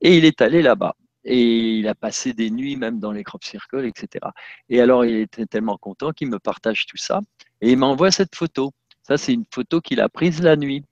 Et 0.00 0.16
il 0.18 0.24
est 0.24 0.40
allé 0.42 0.62
là-bas. 0.62 0.94
Et 1.24 1.78
il 1.78 1.88
a 1.88 1.94
passé 1.94 2.32
des 2.32 2.50
nuits 2.50 2.76
même 2.76 3.00
dans 3.00 3.12
les 3.12 3.24
crop 3.24 3.42
circles, 3.44 3.84
etc. 3.86 4.26
Et 4.68 4.80
alors, 4.80 5.04
il 5.04 5.16
était 5.16 5.46
tellement 5.46 5.76
content 5.76 6.12
qu'il 6.12 6.28
me 6.28 6.38
partage 6.38 6.86
tout 6.86 6.96
ça. 6.96 7.20
Et 7.60 7.72
il 7.72 7.78
m'envoie 7.78 8.10
cette 8.12 8.36
photo. 8.36 8.72
Ça, 9.02 9.16
c'est 9.18 9.32
une 9.34 9.44
photo 9.52 9.80
qu'il 9.80 10.00
a 10.00 10.08
prise 10.08 10.42
la 10.42 10.56
nuit. 10.56 10.84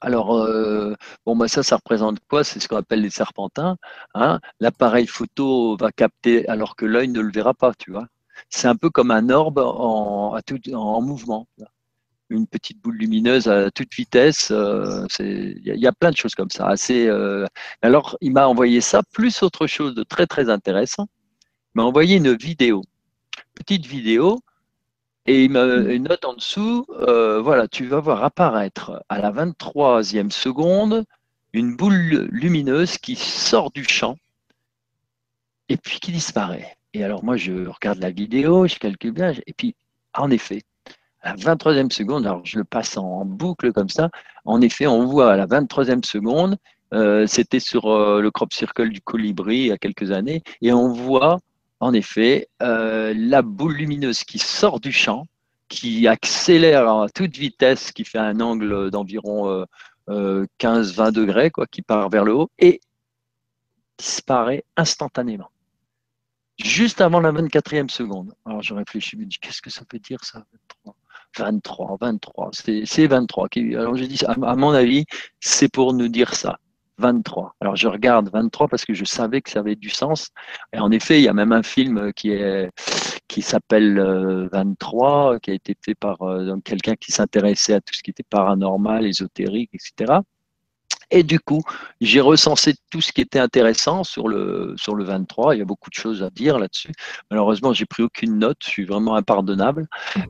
Alors, 0.00 0.34
euh, 0.36 0.94
bon, 1.26 1.36
bah 1.36 1.48
ça, 1.48 1.62
ça 1.62 1.76
représente 1.76 2.18
quoi? 2.28 2.44
C'est 2.44 2.60
ce 2.60 2.68
qu'on 2.68 2.76
appelle 2.76 3.02
les 3.02 3.10
serpentins. 3.10 3.76
hein? 4.14 4.40
L'appareil 4.60 5.06
photo 5.06 5.76
va 5.76 5.92
capter 5.92 6.48
alors 6.48 6.76
que 6.76 6.86
l'œil 6.86 7.08
ne 7.08 7.20
le 7.20 7.30
verra 7.30 7.54
pas, 7.54 7.74
tu 7.74 7.90
vois? 7.92 8.06
C'est 8.48 8.68
un 8.68 8.76
peu 8.76 8.90
comme 8.90 9.10
un 9.10 9.28
orbe 9.30 9.58
en, 9.58 10.40
mouvement. 11.02 11.46
Une 12.32 12.46
petite 12.46 12.80
boule 12.80 12.96
lumineuse 12.96 13.46
à 13.48 13.70
toute 13.70 13.92
vitesse. 13.94 14.50
euh, 14.50 15.06
Il 15.20 15.62
y, 15.66 15.70
a- 15.70 15.74
il 15.74 15.80
y 15.80 15.86
a 15.86 15.92
plein 15.92 16.10
de 16.10 16.16
choses 16.16 16.34
comme 16.34 16.50
ça. 16.50 16.66
Assez, 16.66 17.06
euh, 17.06 17.46
Alors, 17.82 18.16
il 18.20 18.32
m'a 18.32 18.46
envoyé 18.48 18.80
ça, 18.80 19.02
plus 19.12 19.42
autre 19.42 19.66
chose 19.66 19.94
de 19.94 20.02
très, 20.02 20.26
très 20.26 20.48
intéressant. 20.48 21.06
Il 21.74 21.78
m'a 21.78 21.84
envoyé 21.84 22.16
une 22.16 22.32
vidéo, 22.34 22.82
petite 23.54 23.86
vidéo, 23.86 24.40
et 25.26 25.44
il 25.44 25.50
m'a 25.50 25.64
Mm. 25.66 25.90
une 25.90 26.02
note 26.04 26.24
en 26.24 26.34
dessous. 26.34 26.86
euh, 26.90 27.40
voilà, 27.42 27.68
tu 27.68 27.86
vas 27.86 28.00
voir 28.00 28.24
apparaître 28.24 29.02
à 29.08 29.18
la 29.20 29.30
23e 29.30 30.30
seconde 30.30 31.04
une 31.52 31.76
boule 31.76 32.28
lumineuse 32.32 32.96
qui 32.98 33.14
sort 33.16 33.70
du 33.72 33.84
champ 33.84 34.16
et 35.68 35.76
puis 35.76 36.00
qui 36.00 36.12
disparaît. 36.12 36.76
Et 36.94 37.04
alors, 37.04 37.24
moi, 37.24 37.36
je 37.36 37.52
regarde 37.68 37.98
la 38.00 38.10
vidéo, 38.10 38.66
je 38.66 38.76
calcule 38.76 39.12
bien, 39.12 39.32
et 39.46 39.52
puis, 39.52 39.74
en 40.14 40.30
effet, 40.30 40.62
la 41.24 41.34
23e 41.36 41.90
seconde, 41.90 42.26
alors 42.26 42.44
je 42.44 42.58
le 42.58 42.64
passe 42.64 42.96
en 42.96 43.24
boucle 43.24 43.72
comme 43.72 43.88
ça, 43.88 44.10
en 44.44 44.60
effet, 44.60 44.86
on 44.86 45.06
voit 45.06 45.32
à 45.32 45.36
la 45.36 45.46
23e 45.46 46.04
seconde, 46.04 46.56
euh, 46.92 47.26
c'était 47.26 47.60
sur 47.60 47.86
euh, 47.86 48.20
le 48.20 48.30
crop 48.30 48.52
circle 48.52 48.90
du 48.90 49.00
colibri 49.00 49.56
il 49.56 49.66
y 49.66 49.72
a 49.72 49.78
quelques 49.78 50.10
années, 50.10 50.42
et 50.60 50.72
on 50.72 50.92
voit 50.92 51.38
en 51.82 51.92
effet 51.94 52.48
euh, 52.62 53.12
la 53.16 53.42
boule 53.42 53.74
lumineuse 53.74 54.22
qui 54.22 54.38
sort 54.38 54.78
du 54.78 54.92
champ, 54.92 55.26
qui 55.68 56.06
accélère 56.06 56.88
à 56.88 57.08
toute 57.08 57.36
vitesse, 57.36 57.90
qui 57.90 58.04
fait 58.04 58.18
un 58.18 58.40
angle 58.40 58.90
d'environ 58.90 59.48
euh, 59.48 59.64
euh, 60.10 60.46
15-20 60.60 61.10
degrés, 61.10 61.50
quoi, 61.50 61.66
qui 61.66 61.82
part 61.82 62.08
vers 62.08 62.24
le 62.24 62.34
haut, 62.34 62.50
et 62.58 62.80
disparaît 63.98 64.64
instantanément. 64.76 65.50
Juste 66.62 67.00
avant 67.00 67.18
la 67.18 67.32
24e 67.32 67.88
seconde. 67.88 68.32
Alors 68.44 68.62
je 68.62 68.74
réfléchis, 68.74 69.16
je 69.16 69.16
me 69.16 69.24
dis, 69.24 69.38
qu'est-ce 69.40 69.60
que 69.60 69.70
ça 69.70 69.84
peut 69.84 69.98
dire 69.98 70.22
ça 70.24 70.44
23, 71.38 71.96
23, 72.00 72.50
c'est 72.52 72.82
c'est 72.86 73.06
23. 73.06 73.48
qui- 73.48 73.74
Alors 73.74 73.94
j'ai 73.96 74.06
dit, 74.08 74.20
à, 74.26 74.56
mon 74.56 74.70
avis, 74.72 75.04
c'est 75.40 75.70
pour 75.72 75.94
nous 75.94 76.08
dire 76.08 76.34
ça. 76.34 76.58
23. 76.98 77.54
Alors 77.60 77.74
je 77.76 77.88
regarde 77.88 78.30
23 78.32 78.68
parce 78.68 78.84
que 78.84 78.94
je 78.94 79.04
savais 79.04 79.40
que 79.40 79.50
ça 79.50 79.60
avait 79.60 79.76
du 79.76 79.88
sens. 79.90 80.28
Et 80.72 80.78
en 80.78 80.90
effet, 80.90 81.18
il 81.20 81.24
y 81.24 81.28
a 81.28 81.32
même 81.32 81.52
un 81.52 81.62
film 81.62 82.12
qui 82.14 82.30
est 82.30 82.70
qui 83.28 83.42
s'appelle 83.42 83.98
euh, 83.98 84.48
23, 84.52 85.38
qui 85.40 85.50
a 85.50 85.54
été 85.54 85.74
fait 85.82 85.94
par 85.94 86.22
euh, 86.22 86.56
quelqu'un 86.64 86.94
qui 86.96 87.12
s'intéressait 87.12 87.74
à 87.74 87.80
tout 87.80 87.94
ce 87.94 88.02
qui 88.02 88.10
était 88.10 88.22
paranormal, 88.28 89.06
ésotérique, 89.06 89.70
etc. 89.74 90.20
Et 91.14 91.22
du 91.22 91.38
coup, 91.38 91.62
j'ai 92.00 92.22
recensé 92.22 92.74
tout 92.88 93.02
ce 93.02 93.12
qui 93.12 93.20
était 93.20 93.38
intéressant 93.38 94.02
sur 94.02 94.28
le, 94.28 94.74
sur 94.78 94.94
le 94.94 95.04
23. 95.04 95.54
Il 95.54 95.58
y 95.58 95.62
a 95.62 95.66
beaucoup 95.66 95.90
de 95.90 95.94
choses 95.94 96.22
à 96.22 96.30
dire 96.30 96.58
là-dessus. 96.58 96.90
Malheureusement, 97.30 97.74
j'ai 97.74 97.84
pris 97.84 98.02
aucune 98.02 98.38
note. 98.38 98.56
Je 98.64 98.70
suis 98.70 98.84
vraiment 98.86 99.14
impardonnable. 99.14 99.86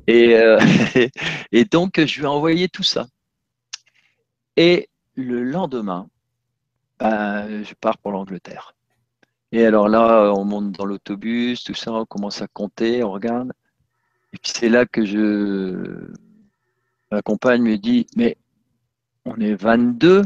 Et, 0.09 0.35
euh, 0.35 0.59
et 1.53 1.65
donc, 1.65 2.05
je 2.05 2.19
lui 2.19 2.25
ai 2.25 2.27
envoyé 2.27 2.69
tout 2.69 2.83
ça. 2.83 3.07
Et 4.57 4.89
le 5.15 5.45
lendemain, 5.45 6.09
ben, 6.99 7.63
je 7.63 7.75
pars 7.75 7.97
pour 7.99 8.11
l'Angleterre. 8.11 8.75
Et 9.53 9.65
alors 9.65 9.89
là, 9.89 10.33
on 10.35 10.45
monte 10.45 10.73
dans 10.73 10.85
l'autobus, 10.85 11.63
tout 11.63 11.75
ça, 11.75 11.93
on 11.93 12.07
commence 12.07 12.43
à 12.43 12.49
compter, 12.49 13.05
on 13.05 13.13
regarde. 13.13 13.53
Et 14.33 14.39
puis 14.39 14.51
c'est 14.53 14.69
là 14.69 14.85
que 14.85 15.05
je. 15.05 16.09
Ma 17.13 17.23
compagne 17.23 17.63
me 17.63 17.77
dit 17.77 18.07
Mais 18.17 18.37
on 19.27 19.37
est 19.37 19.55
22, 19.55 20.23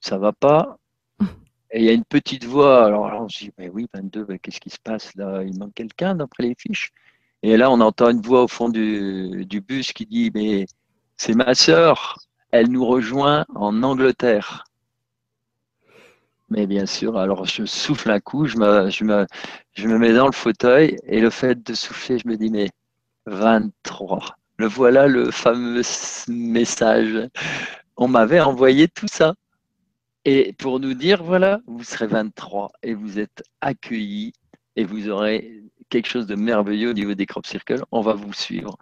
ça 0.00 0.18
va 0.18 0.32
pas. 0.32 0.78
Et 1.72 1.80
il 1.80 1.84
y 1.84 1.88
a 1.88 1.92
une 1.92 2.04
petite 2.04 2.44
voix. 2.44 2.84
Alors, 2.84 3.06
alors 3.06 3.28
je 3.28 3.38
dis 3.38 3.52
Mais 3.58 3.68
oui, 3.68 3.86
22, 3.94 4.26
qu'est-ce 4.42 4.60
qui 4.60 4.70
se 4.70 4.80
passe 4.82 5.14
là? 5.16 5.42
Il 5.42 5.58
manque 5.58 5.74
quelqu'un 5.74 6.14
d'après 6.14 6.44
les 6.44 6.54
fiches? 6.58 6.92
Et 7.42 7.56
là, 7.56 7.70
on 7.70 7.80
entend 7.80 8.10
une 8.10 8.20
voix 8.20 8.42
au 8.44 8.48
fond 8.48 8.68
du, 8.68 9.46
du 9.46 9.60
bus 9.60 9.92
qui 9.92 10.06
dit 10.06 10.30
Mais 10.34 10.66
c'est 11.16 11.34
ma 11.34 11.54
sœur, 11.54 12.18
elle 12.50 12.70
nous 12.70 12.84
rejoint 12.84 13.44
en 13.54 13.82
Angleterre. 13.82 14.64
Mais 16.48 16.66
bien 16.66 16.84
sûr, 16.84 17.16
alors 17.16 17.44
je 17.44 17.64
souffle 17.64 18.10
un 18.10 18.18
coup, 18.18 18.46
je 18.46 18.56
me, 18.58 18.90
je, 18.90 19.04
me, 19.04 19.26
je 19.74 19.86
me 19.86 19.98
mets 19.98 20.12
dans 20.12 20.26
le 20.26 20.32
fauteuil 20.32 20.96
et 21.04 21.20
le 21.20 21.30
fait 21.30 21.62
de 21.64 21.74
souffler, 21.74 22.18
je 22.18 22.26
me 22.26 22.36
dis, 22.36 22.50
mais 22.50 22.70
23, 23.26 24.36
le 24.56 24.66
voilà 24.66 25.06
le 25.06 25.30
fameux 25.30 25.82
message. 26.28 27.28
On 27.96 28.08
m'avait 28.08 28.40
envoyé 28.40 28.88
tout 28.88 29.06
ça. 29.08 29.34
Et 30.24 30.52
pour 30.58 30.80
nous 30.80 30.94
dire, 30.94 31.22
voilà, 31.22 31.60
vous 31.66 31.82
serez 31.82 32.06
23 32.06 32.70
et 32.82 32.94
vous 32.94 33.18
êtes 33.18 33.42
accueillis 33.60 34.32
et 34.76 34.84
vous 34.84 35.08
aurez 35.08 35.62
quelque 35.88 36.08
chose 36.08 36.26
de 36.26 36.34
merveilleux 36.34 36.90
au 36.90 36.94
niveau 36.94 37.14
des 37.14 37.26
crop 37.26 37.46
circles. 37.46 37.82
On 37.90 38.00
va 38.00 38.14
vous 38.14 38.32
suivre. 38.32 38.76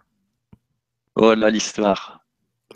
Voilà 1.15 1.49
l'histoire. 1.49 2.19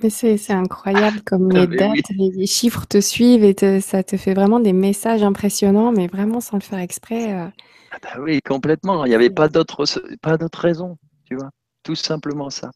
Mais 0.01 0.09
c'est 0.09 0.51
incroyable 0.51 1.21
comme 1.21 1.49
ah, 1.53 1.65
les 1.65 1.77
dates, 1.77 2.09
les, 2.17 2.47
chiffres 2.47 2.85
te 2.87 2.99
suivent 2.99 3.43
et 3.43 3.79
ça 3.79 4.03
te 4.03 4.17
fait 4.17 4.33
vraiment 4.33 4.59
des 4.59 4.73
messages 4.73 5.21
impressionnants, 5.21 5.91
mais 5.91 6.07
vraiment 6.07 6.41
sans 6.41 6.57
le 6.57 6.63
faire 6.63 6.79
exprès. 6.79 7.33
Euh. 7.33 7.47
Ah 7.91 7.97
bah 8.01 8.19
oui, 8.19 8.41
complètement. 8.41 9.05
Il 9.05 9.09
n'y 9.09 9.15
avait 9.15 9.29
pas 9.29 9.49
d'autre 9.49 9.85
pas 10.21 10.37
d'autre 10.37 10.59
raison, 10.59 10.97
tu 11.25 11.35
vois. 11.35 11.51
Tout 11.83 11.95
simplement 11.95 12.49
ça. 12.49 12.71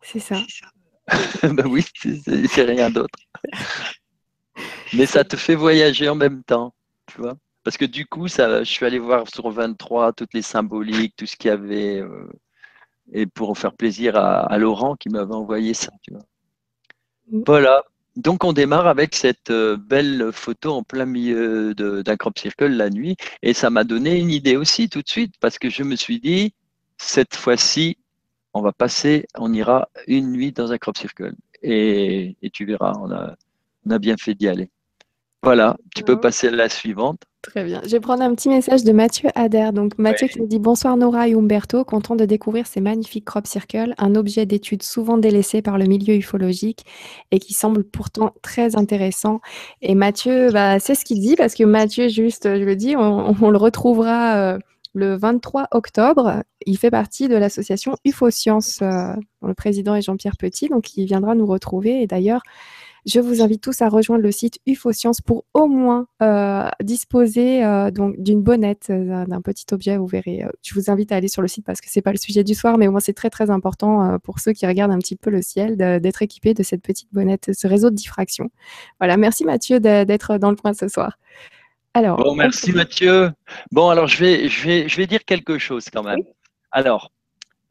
C'est 0.00 0.18
ça. 0.18 0.36
bah 1.42 1.64
oui, 1.66 1.84
c'est 2.48 2.62
rien 2.62 2.90
d'autre. 2.90 3.18
mais 4.96 5.06
ça 5.06 5.24
te 5.24 5.36
fait 5.36 5.54
voyager 5.54 6.08
en 6.08 6.14
même 6.14 6.42
temps, 6.42 6.74
tu 7.06 7.20
vois. 7.20 7.36
Parce 7.62 7.78
que 7.78 7.84
du 7.86 8.06
coup, 8.06 8.28
ça, 8.28 8.62
je 8.62 8.70
suis 8.70 8.84
allé 8.84 8.98
voir 8.98 9.26
sur 9.28 9.50
23 9.50 10.12
toutes 10.12 10.34
les 10.34 10.42
symboliques, 10.42 11.14
tout 11.16 11.26
ce 11.26 11.36
qu'il 11.36 11.48
y 11.48 11.50
avait. 11.50 12.00
Euh, 12.00 12.28
et 13.12 13.26
pour 13.26 13.56
faire 13.58 13.74
plaisir 13.74 14.16
à, 14.16 14.56
Laurent 14.58 14.96
qui 14.96 15.08
m'avait 15.08 15.34
envoyé 15.34 15.74
ça. 15.74 15.92
Tu 16.02 16.12
vois. 16.12 16.22
Mm. 17.30 17.42
Voilà. 17.46 17.82
Donc 18.16 18.44
on 18.44 18.52
démarre 18.52 18.86
avec 18.86 19.14
cette 19.14 19.50
euh, 19.50 19.76
belle 19.76 20.30
photo 20.32 20.72
en 20.72 20.82
plein 20.84 21.04
milieu 21.04 21.74
d'un 21.74 22.16
crop 22.16 22.38
circle 22.38 22.68
la 22.68 22.88
nuit 22.88 23.16
et 23.42 23.54
ça 23.54 23.70
m'a 23.70 23.82
donné 23.82 24.20
une 24.20 24.30
idée 24.30 24.56
aussi 24.56 24.88
tout 24.88 25.02
de 25.02 25.08
suite 25.08 25.34
parce 25.40 25.58
que 25.58 25.68
je 25.68 25.82
me 25.82 25.96
suis 25.96 26.20
dit 26.20 26.54
cette 26.96 27.34
fois-ci 27.34 27.98
on 28.52 28.62
va 28.62 28.72
passer, 28.72 29.26
on 29.36 29.52
ira 29.52 29.88
une 30.06 30.30
nuit 30.30 30.52
dans 30.52 30.70
un 30.70 30.78
crop 30.78 30.96
circle 30.96 31.34
et, 31.62 32.36
et 32.40 32.50
tu 32.50 32.64
verras, 32.66 32.92
on 33.00 33.10
a, 33.10 33.34
on 33.84 33.90
a 33.90 33.98
bien 33.98 34.16
fait 34.16 34.34
d'y 34.34 34.46
aller. 34.46 34.70
Voilà, 35.44 35.76
tu 35.94 36.02
peux 36.04 36.18
passer 36.18 36.48
à 36.48 36.52
la 36.52 36.70
suivante. 36.70 37.20
Très 37.42 37.64
bien. 37.64 37.82
Je 37.84 37.90
vais 37.90 38.00
prendre 38.00 38.22
un 38.22 38.34
petit 38.34 38.48
message 38.48 38.82
de 38.82 38.92
Mathieu 38.92 39.28
Adair. 39.34 39.74
Donc 39.74 39.98
Mathieu 39.98 40.26
qui 40.26 40.40
nous 40.40 40.46
dit 40.46 40.58
bonsoir 40.58 40.96
Nora 40.96 41.28
et 41.28 41.34
Umberto, 41.34 41.84
content 41.84 42.16
de 42.16 42.24
découvrir 42.24 42.66
ces 42.66 42.80
magnifiques 42.80 43.26
crop 43.26 43.46
circles, 43.46 43.92
un 43.98 44.14
objet 44.14 44.46
d'étude 44.46 44.82
souvent 44.82 45.18
délaissé 45.18 45.60
par 45.60 45.76
le 45.76 45.84
milieu 45.84 46.14
ufologique 46.14 46.86
et 47.30 47.40
qui 47.40 47.52
semble 47.52 47.84
pourtant 47.84 48.32
très 48.40 48.74
intéressant. 48.74 49.42
Et 49.82 49.94
Mathieu, 49.94 50.50
bah, 50.50 50.80
c'est 50.80 50.94
ce 50.94 51.04
qu'il 51.04 51.20
dit 51.20 51.36
parce 51.36 51.54
que 51.54 51.64
Mathieu, 51.64 52.08
juste, 52.08 52.44
je 52.44 52.64
le 52.64 52.74
dis, 52.74 52.96
on, 52.96 53.50
le 53.50 53.58
retrouvera 53.58 54.36
euh, 54.36 54.58
le 54.94 55.14
23 55.14 55.68
octobre. 55.72 56.42
Il 56.64 56.78
fait 56.78 56.90
partie 56.90 57.28
de 57.28 57.36
l'association 57.36 57.96
UFO-Science. 58.06 58.80
Euh, 58.80 59.12
le 59.46 59.52
président 59.52 59.94
est 59.94 60.00
Jean-Pierre 60.00 60.38
Petit, 60.38 60.70
donc 60.70 60.96
il 60.96 61.04
viendra 61.04 61.34
nous 61.34 61.44
retrouver. 61.44 62.00
Et 62.00 62.06
d'ailleurs, 62.06 62.40
je 63.06 63.20
vous 63.20 63.42
invite 63.42 63.62
tous 63.62 63.82
à 63.82 63.88
rejoindre 63.88 64.22
le 64.22 64.32
site 64.32 64.58
UFO 64.66 64.92
Science 64.92 65.20
pour 65.20 65.44
au 65.52 65.66
moins 65.66 66.06
euh, 66.22 66.68
disposer 66.82 67.64
euh, 67.64 67.90
donc 67.90 68.14
d'une 68.18 68.42
bonnette, 68.42 68.88
euh, 68.90 69.26
d'un 69.26 69.42
petit 69.42 69.66
objet. 69.72 69.96
Vous 69.96 70.06
verrez. 70.06 70.44
je 70.62 70.74
vous 70.74 70.90
invite 70.90 71.12
à 71.12 71.16
aller 71.16 71.28
sur 71.28 71.42
le 71.42 71.48
site 71.48 71.66
parce 71.66 71.80
que 71.80 71.88
c'est 71.90 72.02
pas 72.02 72.12
le 72.12 72.18
sujet 72.18 72.44
du 72.44 72.54
soir, 72.54 72.78
mais 72.78 72.88
au 72.88 72.90
moins 72.90 73.00
c'est 73.00 73.12
très 73.12 73.30
très 73.30 73.50
important 73.50 74.18
pour 74.20 74.38
ceux 74.38 74.52
qui 74.52 74.66
regardent 74.66 74.92
un 74.92 74.98
petit 74.98 75.16
peu 75.16 75.30
le 75.30 75.42
ciel 75.42 75.76
d'être 75.76 76.22
équipé 76.22 76.54
de 76.54 76.62
cette 76.62 76.82
petite 76.82 77.08
bonnette, 77.12 77.50
ce 77.54 77.66
réseau 77.66 77.90
de 77.90 77.94
diffraction. 77.94 78.50
Voilà. 79.00 79.16
Merci 79.16 79.44
Mathieu 79.44 79.80
d'être 79.80 80.38
dans 80.38 80.50
le 80.50 80.56
coin 80.56 80.72
ce 80.72 80.88
soir. 80.88 81.18
Alors. 81.92 82.18
Bon, 82.18 82.34
merci 82.34 82.72
Mathieu. 82.72 83.32
Bon, 83.70 83.88
alors 83.88 84.06
je 84.06 84.18
vais 84.18 84.48
je 84.48 84.66
vais 84.66 84.88
je 84.88 84.96
vais 84.96 85.06
dire 85.06 85.24
quelque 85.24 85.58
chose 85.58 85.86
quand 85.92 86.02
même. 86.02 86.20
Alors. 86.72 87.10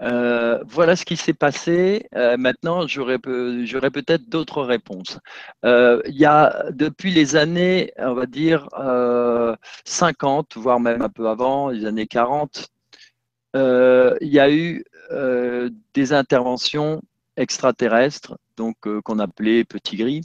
Euh, 0.02 0.64
voilà 0.68 0.96
ce 0.96 1.06
qui 1.06 1.16
s'est 1.16 1.34
passé. 1.34 2.08
Euh, 2.16 2.38
maintenant, 2.38 2.88
j'aurais 2.88 3.20
peut-être 3.20 4.30
d'autres 4.30 4.64
réponses. 4.64 5.20
Euh, 5.66 6.02
il 6.08 6.16
y 6.16 6.26
a 6.26 6.66
depuis 6.72 7.12
les 7.12 7.36
années, 7.36 7.92
on 7.98 8.14
va 8.14 8.26
dire 8.26 8.68
50, 9.86 10.58
voire 10.58 10.80
même 10.80 11.02
un 11.02 11.10
peu 11.10 11.28
avant, 11.30 11.70
les 11.70 11.86
années 11.86 12.08
40, 12.08 12.68
il 13.56 14.18
y 14.22 14.40
a 14.40 14.52
eu 14.52 14.84
des 15.94 16.14
interventions 16.14 17.02
extraterrestres, 17.38 18.38
donc 18.58 18.76
qu'on 19.04 19.20
appelait 19.20 19.64
petits 19.64 19.98
gris. 19.98 20.24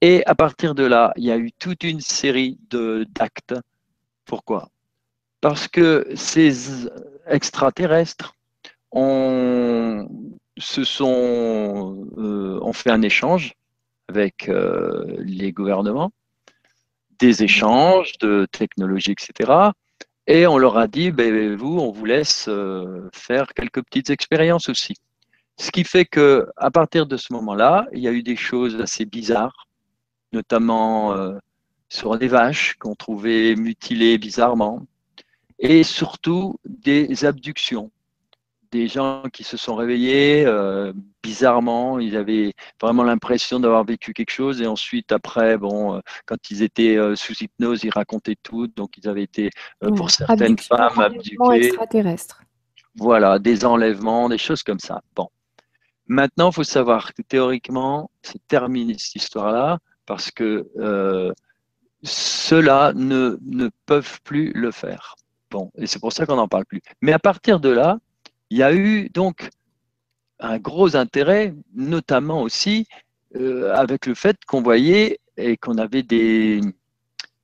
Et 0.00 0.24
à 0.26 0.34
partir 0.34 0.74
de 0.74 0.84
là, 0.84 1.12
il 1.16 1.24
y 1.24 1.30
a 1.30 1.36
eu 1.36 1.52
toute 1.52 1.84
une 1.84 2.00
série 2.00 2.58
d'actes. 2.70 3.54
Pourquoi? 4.24 4.68
Parce 5.40 5.68
que 5.68 6.06
ces 6.14 6.88
extraterrestres 7.26 8.34
euh, 8.94 10.04
on 12.62 12.72
fait 12.72 12.90
un 12.90 13.02
échange 13.02 13.54
avec 14.08 14.48
euh, 14.48 15.16
les 15.18 15.52
gouvernements, 15.52 16.12
des 17.18 17.42
échanges 17.42 18.12
de 18.18 18.46
technologie, 18.50 19.12
etc. 19.12 19.70
Et 20.26 20.46
on 20.46 20.58
leur 20.58 20.76
a 20.76 20.86
dit, 20.86 21.10
ben, 21.10 21.56
vous, 21.56 21.78
on 21.78 21.90
vous 21.90 22.04
laisse 22.04 22.46
euh, 22.48 23.08
faire 23.14 23.46
quelques 23.54 23.82
petites 23.82 24.10
expériences 24.10 24.68
aussi. 24.68 24.94
Ce 25.56 25.70
qui 25.70 25.84
fait 25.84 26.04
que 26.04 26.46
à 26.56 26.70
partir 26.70 27.06
de 27.06 27.16
ce 27.16 27.32
moment-là, 27.32 27.86
il 27.92 28.00
y 28.00 28.08
a 28.08 28.12
eu 28.12 28.22
des 28.22 28.36
choses 28.36 28.80
assez 28.80 29.04
bizarres, 29.04 29.68
notamment 30.32 31.14
sur 31.90 32.18
des 32.18 32.28
vaches 32.28 32.76
qu'on 32.78 32.94
trouvait 32.94 33.54
mutilées 33.54 34.16
bizarrement, 34.16 34.86
et 35.58 35.82
surtout 35.84 36.56
des 36.64 37.26
abductions 37.26 37.90
des 38.72 38.88
gens 38.88 39.22
qui 39.32 39.44
se 39.44 39.56
sont 39.56 39.76
réveillés 39.76 40.44
euh, 40.46 40.92
bizarrement, 41.22 42.00
ils 42.00 42.16
avaient 42.16 42.54
vraiment 42.80 43.04
l'impression 43.04 43.60
d'avoir 43.60 43.84
vécu 43.84 44.14
quelque 44.14 44.30
chose 44.30 44.60
et 44.62 44.66
ensuite 44.66 45.12
après, 45.12 45.58
bon, 45.58 45.96
euh, 45.96 46.00
quand 46.26 46.50
ils 46.50 46.62
étaient 46.62 46.96
euh, 46.96 47.14
sous 47.14 47.34
hypnose, 47.34 47.84
ils 47.84 47.90
racontaient 47.90 48.38
tout, 48.42 48.66
donc 48.66 48.96
ils 48.96 49.08
avaient 49.08 49.22
été 49.22 49.50
pour 49.94 50.10
certaines 50.10 50.58
femmes 50.58 50.98
abduquées. 50.98 51.36
extraterrestres. 51.52 52.42
Voilà, 52.96 53.38
des 53.38 53.64
enlèvements, 53.64 54.28
des 54.28 54.38
choses 54.38 54.62
comme 54.62 54.80
ça. 54.80 55.02
Bon, 55.14 55.28
maintenant, 56.06 56.50
il 56.50 56.54
faut 56.54 56.64
savoir 56.64 57.12
que 57.14 57.22
théoriquement, 57.22 58.10
c'est 58.22 58.46
terminé 58.48 58.96
cette 58.98 59.16
histoire-là 59.16 59.78
parce 60.06 60.30
que 60.30 60.66
ceux-là 62.02 62.92
ne, 62.94 63.38
ne 63.42 63.70
peuvent 63.86 64.20
plus 64.22 64.52
le 64.54 64.70
faire. 64.70 65.14
Bon, 65.50 65.70
et 65.76 65.86
c'est 65.86 66.00
pour 66.00 66.12
ça 66.12 66.24
qu'on 66.24 66.36
n'en 66.36 66.48
parle 66.48 66.64
plus. 66.64 66.80
Mais 67.02 67.12
à 67.12 67.18
partir 67.18 67.60
de 67.60 67.68
là, 67.68 67.98
il 68.52 68.58
y 68.58 68.62
a 68.62 68.74
eu 68.74 69.08
donc 69.08 69.48
un 70.38 70.58
gros 70.58 70.94
intérêt, 70.94 71.54
notamment 71.74 72.42
aussi 72.42 72.86
euh, 73.34 73.72
avec 73.74 74.04
le 74.04 74.14
fait 74.14 74.36
qu'on 74.46 74.60
voyait 74.60 75.20
et 75.38 75.56
qu'on 75.56 75.78
avait 75.78 76.02
des, 76.02 76.60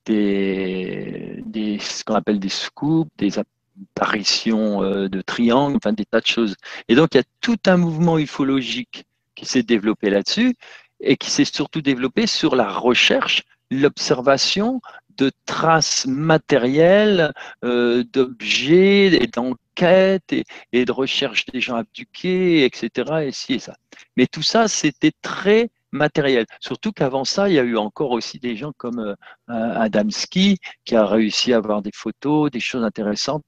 ce 0.07 2.05
qu'on 2.05 2.15
appelle 2.15 2.39
des 2.39 2.51
scoops, 2.51 3.11
des 3.17 3.39
apparitions 3.39 4.83
euh, 4.83 5.09
de 5.09 5.23
triangles, 5.23 5.77
enfin 5.77 5.95
des 5.95 6.05
tas 6.05 6.21
de 6.21 6.27
choses. 6.27 6.57
Et 6.89 6.95
donc 6.95 7.15
il 7.15 7.17
y 7.17 7.21
a 7.21 7.31
tout 7.41 7.59
un 7.65 7.79
mouvement 7.79 8.19
ufologique 8.19 9.07
qui 9.35 9.47
s'est 9.47 9.63
développé 9.63 10.11
là-dessus 10.11 10.57
et 11.01 11.17
qui 11.17 11.31
s'est 11.31 11.47
surtout 11.47 11.81
développé 11.81 12.27
sur 12.27 12.55
la 12.55 12.71
recherche, 12.71 13.45
l'observation 13.71 14.83
de 15.19 15.31
traces 15.47 16.07
matérielles, 16.07 17.33
euh, 17.65 18.05
d'objets 18.13 19.07
et 19.07 19.27
d'enquêtes 19.27 20.33
et, 20.73 20.85
de 20.85 20.93
recherche 20.93 21.47
des 21.47 21.61
gens 21.61 21.77
abduqués, 21.77 22.65
etc. 22.65 23.27
Et 23.27 23.33
ci 23.33 23.55
et 23.55 23.59
ça. 23.59 23.77
Mais 24.17 24.27
tout 24.27 24.43
ça, 24.43 24.69
c'était 24.69 25.13
très 25.23 25.71
matériel. 25.93 26.47
Surtout 26.61 26.93
qu'avant 26.93 27.25
ça, 27.25 27.49
il 27.49 27.55
y 27.55 27.59
a 27.59 27.63
eu 27.63 27.77
encore 27.77 28.11
aussi 28.13 28.39
des 28.39 28.57
gens 28.57 28.73
comme 28.77 29.01
euh, 29.01 29.15
Adamski 29.49 30.59
qui 30.85 30.97
a 30.97 31.07
réussi 31.07 31.53
à 31.53 31.57
avoir 31.59 31.83
des 31.83 31.93
photos, 31.95 32.51
des 32.51 32.61
choses 32.61 32.85
intéressantes. 32.85 33.45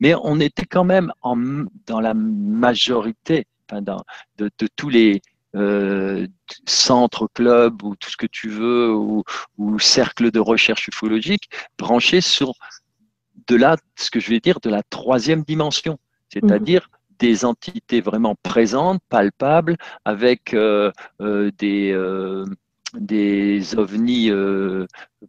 Mais 0.00 0.14
on 0.22 0.40
était 0.40 0.66
quand 0.66 0.84
même 0.84 1.12
en, 1.22 1.36
dans 1.86 2.00
la 2.00 2.14
majorité 2.14 3.46
enfin 3.70 3.82
de 3.82 4.50
tous 4.76 4.88
les, 4.88 5.22
euh, 5.54 6.26
centre, 6.66 7.28
club 7.32 7.82
ou 7.82 7.96
tout 7.96 8.10
ce 8.10 8.16
que 8.16 8.26
tu 8.26 8.48
veux, 8.48 8.92
ou, 8.92 9.24
cercle 9.78 10.30
de 10.30 10.40
recherche 10.40 10.88
ufologique, 10.88 11.50
branché 11.78 12.20
sur 12.20 12.52
de 13.46 13.56
la, 13.56 13.76
ce 13.96 14.10
que 14.10 14.20
je 14.20 14.30
vais 14.30 14.40
dire, 14.40 14.60
de 14.60 14.70
la 14.70 14.82
troisième 14.82 15.42
dimension, 15.42 15.98
c'est-à-dire 16.32 16.90
des 17.18 17.44
entités 17.44 18.00
vraiment 18.00 18.34
présentes, 18.42 19.00
palpables, 19.08 19.76
avec 20.04 20.56
des 21.58 21.92
des 22.98 23.76
ovnis 23.76 24.30
euh, 24.30 24.86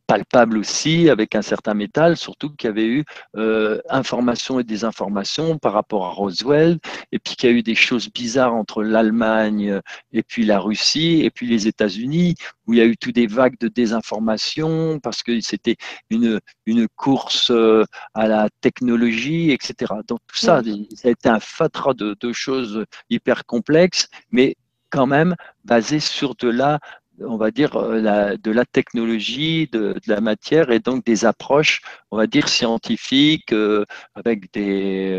palpables 0.08 0.58
aussi, 0.58 1.10
avec 1.10 1.36
un 1.36 1.42
certain 1.42 1.74
métal, 1.74 2.18
surtout 2.18 2.50
qu'il 2.50 2.68
y 2.68 2.72
avait 2.72 2.86
eu 2.86 3.04
euh, 3.38 3.80
informations 3.90 4.60
et 4.60 4.64
désinformations 4.64 5.58
par 5.58 5.74
rapport 5.74 6.06
à 6.06 6.10
Roswell, 6.10 6.80
et 7.12 7.20
puis 7.20 7.36
qu'il 7.36 7.50
y 7.50 7.54
a 7.54 7.56
eu 7.56 7.64
des 7.64 7.76
choses 7.76 8.12
bizarres 8.12 8.54
entre 8.54 8.84
l'Allemagne 8.84 9.80
et 10.12 10.24
puis 10.24 10.46
la 10.46 10.60
Russie, 10.60 11.22
et 11.24 11.30
puis 11.30 11.48
les 11.48 11.68
États-Unis, 11.68 12.36
où 12.68 12.74
il 12.74 12.80
y 12.80 12.82
a 12.82 12.86
eu 12.86 12.98
tout 12.98 13.12
des 13.12 13.28
vagues 13.28 13.58
de 13.60 13.68
désinformation, 13.68 15.00
parce 15.00 15.24
que 15.24 15.40
c'était 15.42 15.78
une, 16.10 16.40
une 16.66 16.88
course 16.88 17.52
euh, 17.52 17.84
à 18.14 18.28
la 18.28 18.50
technologie, 18.62 19.52
etc. 19.52 19.94
Donc 20.08 20.20
tout 20.28 20.38
ça, 20.38 20.62
ça 20.96 21.08
a 21.08 21.12
été 21.12 21.30
un 21.30 21.40
fatras 21.40 21.94
de, 21.94 22.16
de 22.20 22.34
choses 22.34 22.86
hyper 23.10 23.46
complexes, 23.46 24.08
mais 24.32 24.56
quand 24.90 25.08
même 25.08 25.36
basé 25.66 26.00
sur 26.00 26.36
de 26.36 26.48
la 26.48 26.80
on 27.22 27.38
va 27.38 27.52
dire, 27.52 27.76
euh, 27.76 28.38
de 28.38 28.52
la 28.52 28.66
technologie, 28.66 29.68
de, 29.72 29.96
la 30.08 30.22
matière 30.22 30.72
et 30.72 30.80
donc 30.80 31.06
des 31.06 31.26
approches, 31.26 31.82
on 32.12 32.18
va 32.18 32.28
dire, 32.28 32.48
scientifiques 32.50 33.54
euh, 33.54 33.86
avec 34.16 34.52
des 34.54 35.10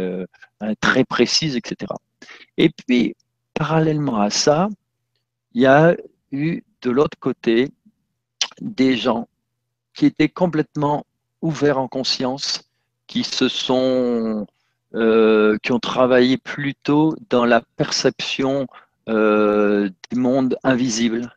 euh, 0.62 0.74
très 0.81 1.05
précises, 1.05 1.56
etc. 1.56 1.93
Et 2.56 2.70
puis, 2.70 3.14
parallèlement 3.55 4.20
à 4.20 4.31
ça, 4.31 4.68
il 5.55 5.62
y 5.62 5.66
a 5.66 5.97
eu 6.32 6.62
de 6.82 6.90
l'autre 6.90 7.18
côté 7.18 7.70
des 8.60 8.97
gens 8.97 9.28
qui 9.94 10.06
étaient 10.06 10.28
complètement 10.28 11.06
ouverts 11.43 11.78
en 11.78 11.89
conscience, 11.89 12.70
qui 13.06 13.24
se 13.24 13.48
sont, 13.48 14.47
qui 14.93 15.73
ont 15.73 15.78
travaillé 15.81 16.36
plutôt 16.39 17.14
dans 17.31 17.44
la 17.44 17.62
perception 17.77 18.66
des 19.06 19.90
mondes 20.12 20.59
invisibles 20.64 21.35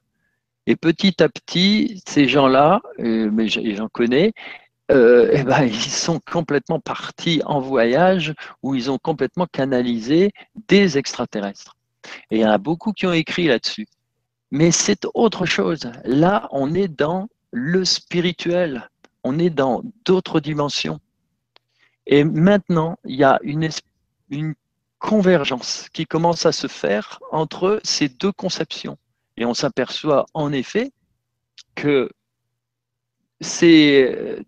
et 0.69 0.75
petit 0.75 1.23
à 1.23 1.29
petit, 1.29 2.03
ces 2.07 2.27
gens-là, 2.27 2.81
euh, 2.99 3.31
mais 3.33 3.47
j'en 3.47 3.89
connais, 3.89 4.33
euh, 4.91 5.31
eh 5.33 5.41
ben, 5.41 5.63
ils 5.63 5.73
sont 5.73 6.19
complètement 6.31 6.79
partis 6.79 7.41
en 7.47 7.59
voyage 7.59 8.35
où 8.61 8.75
ils 8.75 8.91
ont 8.91 8.99
complètement 8.99 9.47
canalisé 9.51 10.31
des 10.67 10.99
extraterrestres. 10.99 11.75
Et 12.29 12.37
il 12.37 12.41
y 12.41 12.45
en 12.45 12.51
a 12.51 12.59
beaucoup 12.59 12.93
qui 12.93 13.07
ont 13.07 13.13
écrit 13.13 13.47
là-dessus. 13.47 13.87
Mais 14.51 14.69
c'est 14.69 15.07
autre 15.15 15.47
chose. 15.47 15.91
Là, 16.05 16.47
on 16.51 16.75
est 16.75 16.87
dans 16.87 17.29
le 17.51 17.83
spirituel. 17.83 18.91
On 19.23 19.39
est 19.39 19.49
dans 19.49 19.81
d'autres 20.05 20.39
dimensions. 20.39 20.99
Et 22.05 22.23
maintenant, 22.23 22.99
il 23.05 23.15
y 23.15 23.23
a 23.23 23.39
une, 23.41 23.69
une 24.29 24.53
convergence 24.99 25.89
qui 25.93 26.05
commence 26.05 26.45
à 26.45 26.51
se 26.51 26.67
faire 26.67 27.19
entre 27.31 27.79
ces 27.83 28.07
deux 28.07 28.31
conceptions. 28.31 28.99
Et 29.40 29.45
on 29.45 29.53
s'aperçoit 29.53 30.26
en 30.34 30.52
effet 30.52 30.91
que 31.76 32.10
ces 33.41 34.44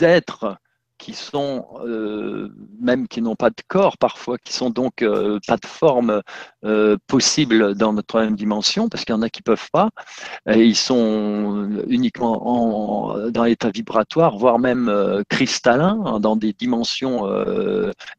êtres 0.00 0.56
qui 1.00 1.14
sont 1.14 1.66
euh, 1.82 2.52
même 2.78 3.08
qui 3.08 3.22
n'ont 3.22 3.34
pas 3.34 3.48
de 3.50 3.62
corps 3.66 3.96
parfois, 3.96 4.36
qui 4.38 4.52
sont 4.52 4.68
donc 4.68 5.02
euh, 5.02 5.40
pas 5.46 5.56
de 5.56 5.66
forme 5.66 6.22
euh, 6.64 6.96
possible 7.06 7.74
dans 7.74 7.94
notre 7.94 8.06
troisième 8.06 8.36
dimension, 8.36 8.88
parce 8.88 9.04
qu'il 9.04 9.14
y 9.14 9.18
en 9.18 9.22
a 9.22 9.30
qui 9.30 9.42
peuvent 9.42 9.70
pas, 9.72 9.88
et 10.46 10.64
ils 10.64 10.76
sont 10.76 11.82
uniquement 11.88 13.30
dans 13.30 13.44
l'état 13.44 13.70
vibratoire, 13.70 14.36
voire 14.36 14.58
même 14.58 15.24
cristallin, 15.28 16.20
dans 16.20 16.36
des 16.36 16.52
dimensions 16.52 17.26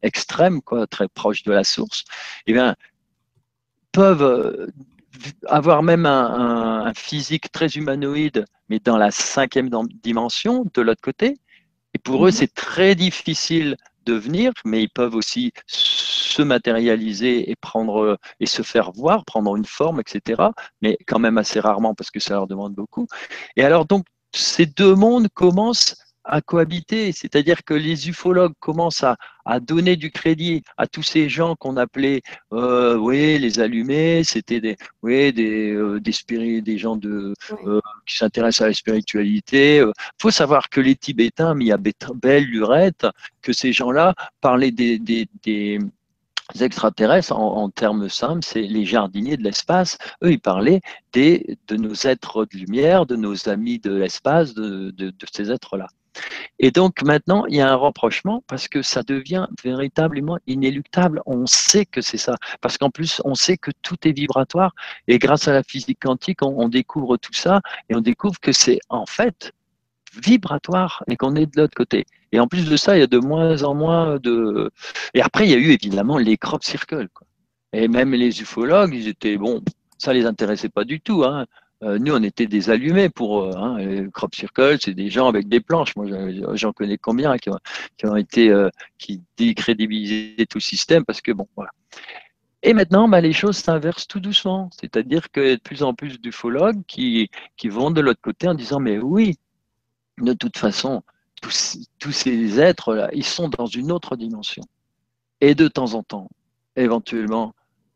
extrêmes, 0.02 0.60
quoi, 0.60 0.86
très 0.86 1.08
proches 1.08 1.44
de 1.44 1.52
la 1.52 1.64
source. 1.64 2.04
Eh 2.46 2.52
bien, 2.52 2.74
peuvent 3.92 4.72
avoir 5.46 5.82
même 5.82 6.06
un, 6.06 6.92
physique 6.94 7.50
très 7.52 7.68
humanoïde, 7.68 8.44
mais 8.68 8.78
dans 8.78 8.96
la 8.96 9.10
cinquième 9.10 9.70
dimension, 10.02 10.66
de 10.74 10.82
l'autre 10.82 11.00
côté. 11.02 11.38
Et 11.94 11.98
pour 11.98 12.26
eux, 12.26 12.30
mhm. 12.30 12.36
c'est 12.36 12.54
très 12.54 12.94
difficile 12.94 13.76
de 14.04 14.14
venir, 14.14 14.52
mais 14.64 14.82
ils 14.82 14.90
peuvent 14.90 15.14
aussi 15.14 15.52
se 15.66 16.42
matérialiser 16.42 17.50
et 17.50 17.56
prendre 17.56 18.18
et 18.40 18.46
se 18.46 18.62
faire 18.62 18.90
voir, 18.92 19.24
prendre 19.24 19.54
une 19.56 19.64
forme, 19.64 20.00
etc. 20.00 20.42
Mais 20.80 20.96
quand 21.06 21.18
même 21.18 21.38
assez 21.38 21.60
rarement 21.60 21.94
parce 21.94 22.10
que 22.10 22.18
ça 22.18 22.34
leur 22.34 22.46
demande 22.46 22.74
beaucoup. 22.74 23.06
Et 23.56 23.62
alors 23.62 23.84
donc 23.84 24.06
ces 24.34 24.66
deux 24.66 24.94
mondes 24.94 25.28
commencent 25.28 25.94
à 26.24 26.40
cohabiter. 26.40 27.12
C'est-à-dire 27.12 27.64
que 27.64 27.74
les 27.74 28.08
ufologues 28.08 28.54
commencent 28.60 29.04
à, 29.04 29.16
donner 29.60 29.96
du 29.96 30.10
crédit 30.10 30.62
à 30.76 30.86
tous 30.86 31.02
ces 31.02 31.28
gens 31.28 31.56
qu'on 31.56 31.76
appelait, 31.76 32.22
euh, 32.52 32.96
oui, 32.96 33.38
les 33.38 33.60
allumés, 33.60 34.24
c'était 34.24 34.60
des, 34.60 34.76
oui, 35.02 35.32
des, 35.32 35.72
euh, 35.72 36.00
des, 36.00 36.60
des 36.62 36.78
gens 36.78 36.96
de, 36.96 37.34
euh, 37.66 37.80
qui 38.06 38.16
s'intéressent 38.18 38.62
à 38.62 38.68
la 38.68 38.74
spiritualité. 38.74 39.78
Il 39.78 39.92
faut 40.20 40.30
savoir 40.30 40.68
que 40.70 40.80
les 40.80 40.96
Tibétains, 40.96 41.54
mis 41.54 41.72
à 41.72 41.78
belle 41.78 42.44
lurette, 42.44 43.06
que 43.42 43.52
ces 43.52 43.72
gens-là 43.72 44.14
parlaient 44.40 44.70
des, 44.70 44.98
des, 44.98 45.28
des 45.42 45.78
extraterrestres, 46.60 47.32
en, 47.32 47.70
termes 47.70 48.08
simples, 48.08 48.44
c'est 48.44 48.62
les 48.62 48.84
jardiniers 48.84 49.36
de 49.36 49.42
l'espace. 49.42 49.98
Eux, 50.22 50.32
ils 50.32 50.40
parlaient 50.40 50.80
des, 51.12 51.56
de 51.68 51.76
nos 51.76 51.94
êtres 51.94 52.44
de 52.44 52.58
lumière, 52.58 53.06
de 53.06 53.16
nos 53.16 53.48
amis 53.48 53.78
de 53.78 53.94
l'espace, 53.94 54.54
de, 54.54 54.90
de 54.90 55.12
ces 55.32 55.50
êtres-là. 55.50 55.88
Et 56.58 56.70
donc 56.70 57.02
maintenant, 57.02 57.46
il 57.46 57.56
y 57.56 57.60
a 57.60 57.70
un 57.70 57.76
rapprochement 57.76 58.42
parce 58.46 58.68
que 58.68 58.82
ça 58.82 59.02
devient 59.02 59.46
véritablement 59.64 60.38
inéluctable. 60.46 61.20
On 61.26 61.46
sait 61.46 61.86
que 61.86 62.00
c'est 62.00 62.18
ça. 62.18 62.36
Parce 62.60 62.78
qu'en 62.78 62.90
plus, 62.90 63.20
on 63.24 63.34
sait 63.34 63.56
que 63.56 63.70
tout 63.82 63.96
est 64.06 64.12
vibratoire. 64.12 64.74
Et 65.08 65.18
grâce 65.18 65.48
à 65.48 65.52
la 65.52 65.62
physique 65.62 65.98
quantique, 66.00 66.42
on, 66.42 66.68
découvre 66.68 67.16
tout 67.16 67.34
ça 67.34 67.60
et 67.88 67.94
on 67.94 68.00
découvre 68.00 68.38
que 68.40 68.52
c'est 68.52 68.78
en 68.88 69.06
fait 69.06 69.52
vibratoire 70.22 71.02
et 71.10 71.16
qu'on 71.16 71.34
est 71.36 71.46
de 71.46 71.60
l'autre 71.60 71.74
côté. 71.74 72.04
Et 72.32 72.40
en 72.40 72.46
plus 72.46 72.68
de 72.68 72.76
ça, 72.76 72.96
il 72.96 73.00
y 73.00 73.02
a 73.02 73.06
de 73.06 73.18
moins 73.18 73.62
en 73.62 73.74
moins 73.74 74.18
de. 74.18 74.70
Et 75.14 75.22
après, 75.22 75.46
il 75.46 75.50
y 75.50 75.54
a 75.54 75.58
eu 75.58 75.70
évidemment 75.70 76.18
les 76.18 76.36
crop 76.36 76.62
circles. 76.62 77.08
Et 77.72 77.88
même 77.88 78.12
les 78.12 78.40
ufologues, 78.40 78.94
ils 78.94 79.08
étaient 79.08 79.36
bon, 79.36 79.62
ça 79.98 80.12
les 80.12 80.26
intéressait 80.26 80.68
pas 80.68 80.84
du 80.84 81.00
tout. 81.00 81.24
Hein. 81.24 81.46
Euh, 81.82 81.98
nous, 81.98 82.14
on 82.14 82.22
était 82.22 82.46
des 82.46 82.70
allumés 82.70 83.08
pour 83.08 83.42
eux. 83.42 83.50
Hein. 83.56 83.78
Les 83.78 84.08
crop 84.10 84.34
circles, 84.34 84.78
c'est 84.80 84.94
des 84.94 85.10
gens 85.10 85.26
avec 85.28 85.48
des 85.48 85.60
planches. 85.60 85.96
Moi, 85.96 86.06
j'en 86.54 86.72
connais 86.72 86.96
combien 86.96 87.36
qui 87.38 87.50
ont, 87.50 88.16
été, 88.16 88.50
euh, 88.50 88.68
qui 88.98 89.22
décrédibilisaient 89.36 90.46
tout 90.48 90.60
système 90.60 91.04
parce 91.04 91.20
que 91.20 91.32
bon, 91.32 91.48
voilà. 91.56 91.70
Et 92.62 92.74
maintenant, 92.74 93.08
bah, 93.08 93.20
les 93.20 93.32
choses 93.32 93.56
s'inversent 93.56 94.06
tout 94.06 94.20
doucement. 94.20 94.70
C'est-à-dire 94.80 95.30
a 95.34 95.56
de 95.56 95.60
plus 95.60 95.82
en 95.82 95.94
plus 95.94 96.20
d'ufologues 96.20 96.82
qui, 96.86 97.28
qui 97.56 97.68
vont 97.68 97.90
de 97.90 98.00
l'autre 98.00 98.20
côté 98.22 98.46
en 98.46 98.54
disant, 98.54 98.78
mais 98.78 98.98
oui, 98.98 99.36
de 100.18 100.32
toute 100.34 100.56
façon, 100.56 101.02
tous, 101.40 101.78
tous 101.98 102.12
ces 102.12 102.60
êtres-là, 102.60 103.10
ils 103.12 103.24
sont 103.24 103.48
dans 103.48 103.66
une 103.66 103.90
autre 103.90 104.14
dimension. 104.14 104.62
Et 105.40 105.56
de 105.56 105.66
temps 105.66 105.94
en 105.94 106.04
temps, 106.04 106.30
éventuellement, 106.76 107.52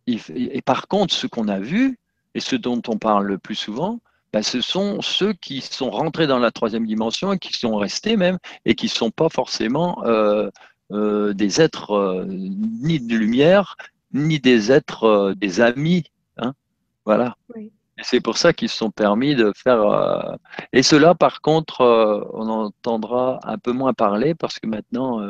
et 0.09 0.63
par 0.63 0.89
contre, 0.89 1.15
ce 1.15 1.29
qu'on 1.29 1.47
a 1.47 1.61
vu, 1.61 1.99
et 2.37 2.41
ceux 2.41 2.59
dont 2.59 2.83
on 2.89 2.99
parle 2.99 3.27
le 3.27 3.39
plus 3.39 3.55
souvent, 3.55 3.99
bah, 4.33 4.43
ce 4.43 4.61
sont 4.61 5.01
ceux 5.01 5.33
qui 5.33 5.63
sont 5.63 5.91
rentrés 5.91 6.27
dans 6.27 6.39
la 6.39 6.51
troisième 6.51 6.87
dimension 6.87 7.33
et 7.33 7.39
qui 7.39 7.55
sont 7.55 7.77
restés 7.77 8.19
même, 8.19 8.37
et 8.67 8.75
qui 8.75 8.87
ne 8.87 8.91
sont 8.91 9.11
pas 9.11 9.31
forcément 9.31 10.05
euh, 10.05 10.51
euh, 10.93 11.33
des 11.33 11.63
êtres 11.63 11.93
euh, 11.93 12.27
ni 12.29 13.01
de 13.01 13.17
lumière, 13.17 13.79
ni 14.13 14.39
des 14.39 14.71
êtres, 14.71 15.33
des 15.39 15.63
amis. 15.63 16.05
Hein, 16.37 16.53
voilà. 17.07 17.37
C'est 18.03 18.21
pour 18.21 18.37
ça 18.37 18.53
qu'ils 18.53 18.69
se 18.69 18.77
sont 18.77 18.91
permis 18.91 19.35
de 19.35 19.51
faire. 19.57 20.37
Et 20.75 20.83
cela, 20.83 21.15
par 21.15 21.41
contre, 21.41 21.81
on 22.35 22.47
entendra 22.47 23.41
un 23.45 23.57
peu 23.57 23.73
moins 23.73 23.95
parler 23.95 24.35
parce 24.35 24.59
que 24.59 24.67
maintenant, 24.67 25.27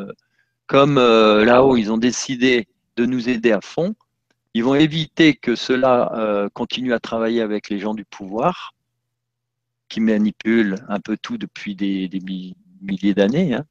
comme 0.66 0.96
là-haut, 0.96 1.76
ils 1.76 1.92
ont 1.92 1.98
décidé 1.98 2.66
de 2.96 3.06
nous 3.06 3.28
aider 3.28 3.52
à 3.52 3.60
fond, 3.60 3.94
ils 4.56 4.64
vont 4.64 4.74
éviter 4.74 5.34
que 5.34 5.54
cela 5.54 6.10
euh, 6.14 6.48
continue 6.48 6.94
à 6.94 6.98
travailler 6.98 7.42
avec 7.42 7.68
les 7.68 7.78
gens 7.78 7.92
du 7.92 8.06
pouvoir, 8.06 8.72
qui 9.90 10.00
manipulent 10.00 10.76
un 10.88 10.98
peu 10.98 11.18
tout 11.20 11.36
depuis 11.36 11.74
des, 11.74 12.08
milliers 12.80 13.12
d'années. 13.12 13.52
Hein. 13.52 13.66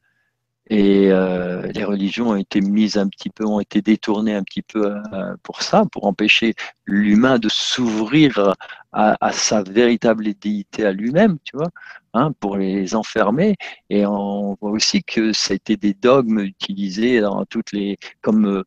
Et 0.69 1.11
euh, 1.11 1.65
les 1.71 1.83
religions 1.83 2.29
ont 2.29 2.35
été 2.35 2.61
mises 2.61 2.97
un 2.97 3.07
petit 3.07 3.31
peu, 3.31 3.47
ont 3.47 3.59
été 3.59 3.81
détournées 3.81 4.35
un 4.35 4.43
petit 4.43 4.61
peu 4.61 4.95
euh, 5.11 5.35
pour 5.41 5.63
ça, 5.63 5.85
pour 5.91 6.05
empêcher 6.05 6.53
l'humain 6.85 7.39
de 7.39 7.49
s'ouvrir 7.49 8.53
à, 8.91 9.31
sa 9.31 9.63
véritable 9.63 10.35
déité 10.35 10.85
à 10.85 10.91
lui-même, 10.91 11.39
tu 11.43 11.57
vois, 11.57 11.71
hein, 12.13 12.31
pour 12.39 12.57
les 12.57 12.93
enfermer. 12.93 13.55
Et 13.89 14.05
on 14.05 14.55
voit 14.61 14.69
aussi 14.69 15.03
que 15.03 15.33
ça 15.33 15.53
a 15.53 15.55
été 15.55 15.77
des 15.77 15.95
dogmes 15.95 16.41
utilisés 16.41 17.21
dans 17.21 17.43
toutes 17.45 17.71
les 17.71 17.97
comme 18.21 18.63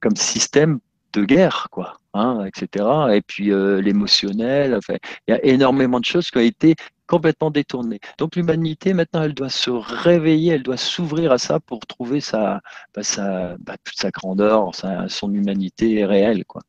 comme 0.00 0.16
système 0.16 0.78
de 1.12 1.24
guerre, 1.24 1.68
quoi. 1.70 1.98
hein, 2.14 2.44
etc. 2.46 2.84
Et 3.14 3.22
puis 3.22 3.52
euh, 3.52 3.80
l'émotionnel. 3.80 4.74
Enfin, 4.74 4.94
il 5.26 5.32
y 5.32 5.34
a 5.34 5.44
énormément 5.44 6.00
de 6.00 6.04
choses 6.04 6.30
qui 6.30 6.38
ont 6.38 6.42
été 6.42 6.74
complètement 7.06 7.50
détournées. 7.50 8.00
Donc 8.18 8.36
l'humanité, 8.36 8.92
maintenant, 8.94 9.22
elle 9.22 9.34
doit 9.34 9.48
se 9.48 9.70
réveiller, 9.70 10.52
elle 10.54 10.62
doit 10.62 10.76
s'ouvrir 10.76 11.32
à 11.32 11.38
ça 11.38 11.58
pour 11.60 11.80
trouver 11.86 12.20
sa, 12.20 12.60
bah, 12.94 13.02
sa 13.02 13.56
bah, 13.58 13.76
toute 13.82 13.96
sa 13.98 14.10
grandeur, 14.10 14.72
son 15.08 15.32
humanité 15.32 16.04
réelle. 16.04 16.44
Quoi. 16.44 16.62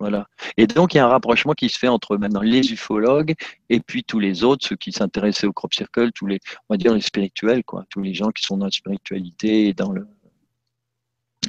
Voilà. 0.00 0.26
Et 0.56 0.66
donc, 0.66 0.94
il 0.94 0.96
y 0.98 1.00
a 1.00 1.06
un 1.06 1.08
rapprochement 1.08 1.52
qui 1.52 1.68
se 1.68 1.78
fait 1.78 1.88
entre 1.88 2.16
maintenant 2.16 2.40
les 2.40 2.72
ufologues 2.72 3.34
et 3.68 3.80
puis 3.80 4.04
tous 4.04 4.18
les 4.18 4.42
autres, 4.42 4.66
ceux 4.66 4.76
qui 4.76 4.92
s'intéressaient 4.92 5.46
au 5.46 5.52
crop 5.52 5.72
circle, 5.74 6.12
tous 6.12 6.26
les, 6.26 6.40
on 6.68 6.74
va 6.74 6.78
dire 6.78 6.94
les 6.94 7.00
spirituels, 7.00 7.62
quoi, 7.64 7.84
tous 7.90 8.00
les 8.02 8.14
gens 8.14 8.30
qui 8.30 8.42
sont 8.42 8.56
dans 8.56 8.66
la 8.66 8.70
spiritualité 8.70 9.68
et 9.68 9.74
dans 9.74 9.92
le 9.92 10.06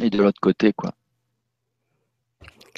et 0.02 0.10
de 0.10 0.22
l'autre 0.22 0.42
côté, 0.42 0.74
quoi. 0.74 0.92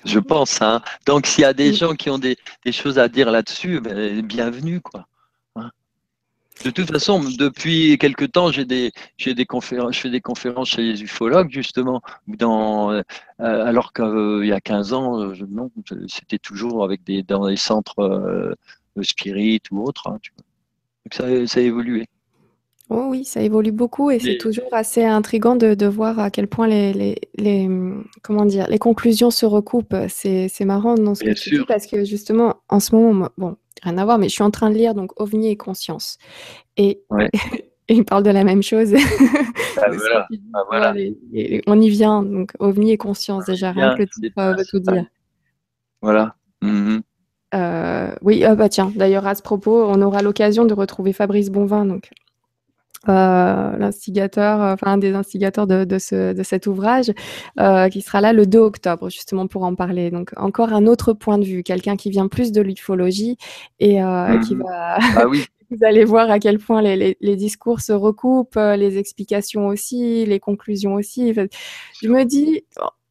Je 0.07 0.19
pense. 0.19 0.61
Hein. 0.61 0.81
Donc, 1.05 1.27
s'il 1.27 1.41
y 1.41 1.45
a 1.45 1.53
des 1.53 1.73
gens 1.73 1.93
qui 1.93 2.09
ont 2.09 2.17
des, 2.17 2.37
des 2.65 2.71
choses 2.71 2.97
à 2.97 3.09
dire 3.09 3.29
là-dessus, 3.29 3.81
ben, 3.81 4.21
bienvenue, 4.21 4.79
quoi. 4.81 5.05
De 6.63 6.71
toute 6.71 6.87
façon, 6.87 7.23
depuis 7.37 7.97
quelque 7.99 8.25
temps, 8.25 8.51
j'ai 8.51 8.65
des, 8.65 8.91
j'ai 9.17 9.35
des 9.35 9.45
conférences, 9.45 9.95
je 9.95 10.01
fais 10.01 10.09
des 10.09 10.21
conférences 10.21 10.69
chez 10.69 10.81
les 10.81 11.03
ufologues, 11.03 11.51
justement, 11.51 12.01
dans, 12.27 12.91
euh, 12.91 13.03
alors 13.39 13.93
qu'il 13.93 14.41
y 14.43 14.51
a 14.51 14.59
15 14.59 14.93
ans, 14.93 15.21
euh, 15.21 15.35
non, 15.49 15.69
c'était 16.07 16.39
toujours 16.39 16.83
avec 16.83 17.03
des, 17.03 17.21
dans 17.21 17.47
des 17.47 17.57
centres 17.57 17.99
euh, 17.99 18.55
spirit 19.03 19.61
ou 19.69 19.83
autres. 19.83 20.07
Hein, 20.07 20.17
Donc 21.05 21.13
ça, 21.13 21.45
ça, 21.45 21.59
a 21.59 21.63
évolué. 21.63 22.07
Oh 22.89 23.07
oui, 23.09 23.25
ça 23.25 23.41
évolue 23.41 23.73
beaucoup 23.73 24.11
et 24.11 24.19
c'est 24.19 24.37
toujours 24.37 24.69
assez 24.71 25.03
intriguant 25.03 25.57
de, 25.57 25.73
de, 25.73 25.85
voir 25.87 26.19
à 26.19 26.31
quel 26.31 26.47
point 26.47 26.67
les, 26.67 26.93
les, 26.93 27.15
les, 27.37 27.69
comment 28.23 28.45
dire, 28.45 28.67
les 28.69 28.79
conclusions 28.79 29.29
se 29.29 29.45
recoupent. 29.45 29.95
C'est, 30.07 30.49
marrant 30.61 30.95
dans 30.95 31.13
ce 31.13 31.25
que 31.25 31.33
tu 31.33 31.49
dis 31.49 31.65
parce 31.67 31.85
que 31.85 32.05
justement, 32.05 32.61
en 32.69 32.79
ce 32.79 32.95
moment, 32.95 33.29
bon, 33.37 33.57
rien 33.83 33.97
à 33.97 34.05
voir, 34.05 34.17
mais 34.17 34.29
je 34.29 34.33
suis 34.33 34.43
en 34.43 34.51
train 34.51 34.69
de 34.69 34.75
lire 34.75 34.93
donc 34.93 35.11
OVNI 35.19 35.49
et 35.49 35.57
conscience. 35.57 36.17
Et, 36.77 37.01
et 37.89 37.93
il 37.93 38.05
parle 38.05 38.23
de 38.23 38.29
la 38.29 38.45
même 38.45 38.63
chose. 38.63 38.93
Ah, 39.79 39.89
voilà. 39.91 40.27
Ah, 40.53 40.63
voilà. 40.69 40.93
on 41.67 41.81
y 41.81 41.89
vient, 41.89 42.23
donc 42.23 42.53
OVNI 42.59 42.91
et 42.93 42.97
conscience, 42.97 43.45
déjà, 43.45 43.71
rien 43.71 43.95
que 43.95 44.03
le 44.03 44.07
titre 44.07 44.55
veut 44.57 44.65
tout 44.65 44.79
dire. 44.79 45.05
Voilà. 46.01 46.35
Mm-hmm. 46.63 47.01
Euh, 47.53 48.11
oui, 48.21 48.43
ah 48.43 48.55
bah 48.55 48.69
tiens, 48.69 48.91
d'ailleurs 48.95 49.25
à 49.25 49.35
ce 49.35 49.41
propos, 49.41 49.85
on 49.85 50.01
aura 50.01 50.21
l'occasion 50.21 50.65
de 50.65 50.73
retrouver 50.73 51.13
Fabrice 51.13 51.49
Bonvin, 51.49 51.85
donc 51.85 52.09
l'instigateur, 53.13 54.59
enfin 54.59 54.93
un 54.93 54.97
des 54.97 55.13
instigateurs 55.13 55.67
de, 55.67 55.83
de, 55.83 55.99
ce, 55.99 56.33
de 56.33 56.43
cet 56.43 56.67
ouvrage, 56.67 57.11
euh, 57.59 57.89
qui 57.89 58.01
sera 58.01 58.21
là 58.21 58.33
le 58.33 58.45
2 58.45 58.59
octobre 58.59 59.09
justement 59.09 59.47
pour 59.47 59.63
en 59.63 59.75
parler. 59.75 60.11
Donc 60.11 60.31
encore 60.37 60.73
un 60.73 60.85
autre 60.85 61.13
point 61.13 61.37
de 61.37 61.45
vue, 61.45 61.63
quelqu'un 61.63 61.95
qui 61.95 62.09
vient 62.09 62.27
plus 62.27 62.51
de 62.51 62.61
l'ufologie 62.61 63.37
et 63.79 64.01
euh, 64.03 64.39
qui 64.39 64.55
mmh 64.55 64.63
va. 64.63 64.97
Ah 65.17 65.27
oui. 65.27 65.45
Vous 65.69 65.85
allez 65.85 66.05
voir 66.05 66.31
à 66.31 66.39
quel 66.39 66.59
point 66.59 66.81
les, 66.81 66.95
les, 66.95 67.17
les, 67.19 67.35
discours 67.35 67.81
se 67.81 67.91
recoupent, 67.91 68.55
les 68.55 68.97
explications 68.97 69.67
aussi, 69.67 70.25
les 70.25 70.39
conclusions 70.39 70.93
aussi. 70.93 71.33
Je 71.33 72.07
me 72.07 72.23
dis, 72.23 72.63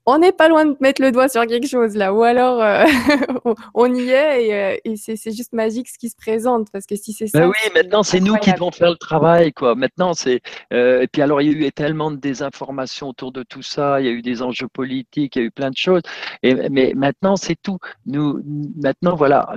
on 0.07 0.19
n'est 0.19 0.33
pas 0.33 0.49
loin 0.49 0.65
de 0.65 0.77
mettre 0.81 1.03
le 1.03 1.11
doigt 1.11 1.29
sur 1.29 1.45
quelque 1.47 1.67
chose 1.67 1.97
là, 1.97 2.15
ou 2.15 2.23
alors 2.23 2.63
euh, 2.63 2.85
on 3.75 3.93
y 3.93 4.09
est 4.09 4.47
et, 4.47 4.55
euh, 4.55 4.95
c'est 4.97 5.35
juste 5.35 5.53
magique 5.53 5.89
ce 5.89 5.99
qui 5.99 6.09
se 6.09 6.17
présente 6.17 6.71
parce 6.71 6.87
que 6.87 6.95
si 6.95 7.13
c'est 7.13 7.27
ça. 7.27 7.47
oui, 7.49 7.55
maintenant 7.75 8.05
c'est 8.05 8.21
nous 8.21 8.37
qui 8.37 8.53
devons 8.53 8.71
faire 8.71 8.91
le 8.91 8.97
travail 8.97 9.53
quoi. 9.53 9.75
Maintenant 9.75 10.15
c'est 10.15 10.41
euh, 10.73 11.03
et 11.03 11.09
puis 11.09 11.23
alors 11.23 11.43
il 11.43 11.53
y 11.53 11.65
a 11.65 11.67
eu 11.67 11.73
tellement 11.73 12.13
de 12.13 12.17
désinformation 12.17 13.09
autour 13.09 13.33
de 13.33 13.43
tout 13.43 13.63
ça, 13.63 14.01
il 14.01 14.07
y 14.07 14.09
a 14.09 14.13
eu 14.13 14.23
des 14.23 14.43
enjeux 14.43 14.69
politiques, 14.69 15.35
il 15.35 15.39
y 15.41 15.43
a 15.43 15.47
eu 15.47 15.51
plein 15.51 15.71
de 15.71 15.77
choses. 15.77 16.03
Et, 16.45 16.55
mais 16.71 16.93
maintenant 16.95 17.37
c'est 17.37 17.61
tout. 17.61 17.79
Nous 18.07 18.41
maintenant 18.77 19.17
voilà, 19.17 19.55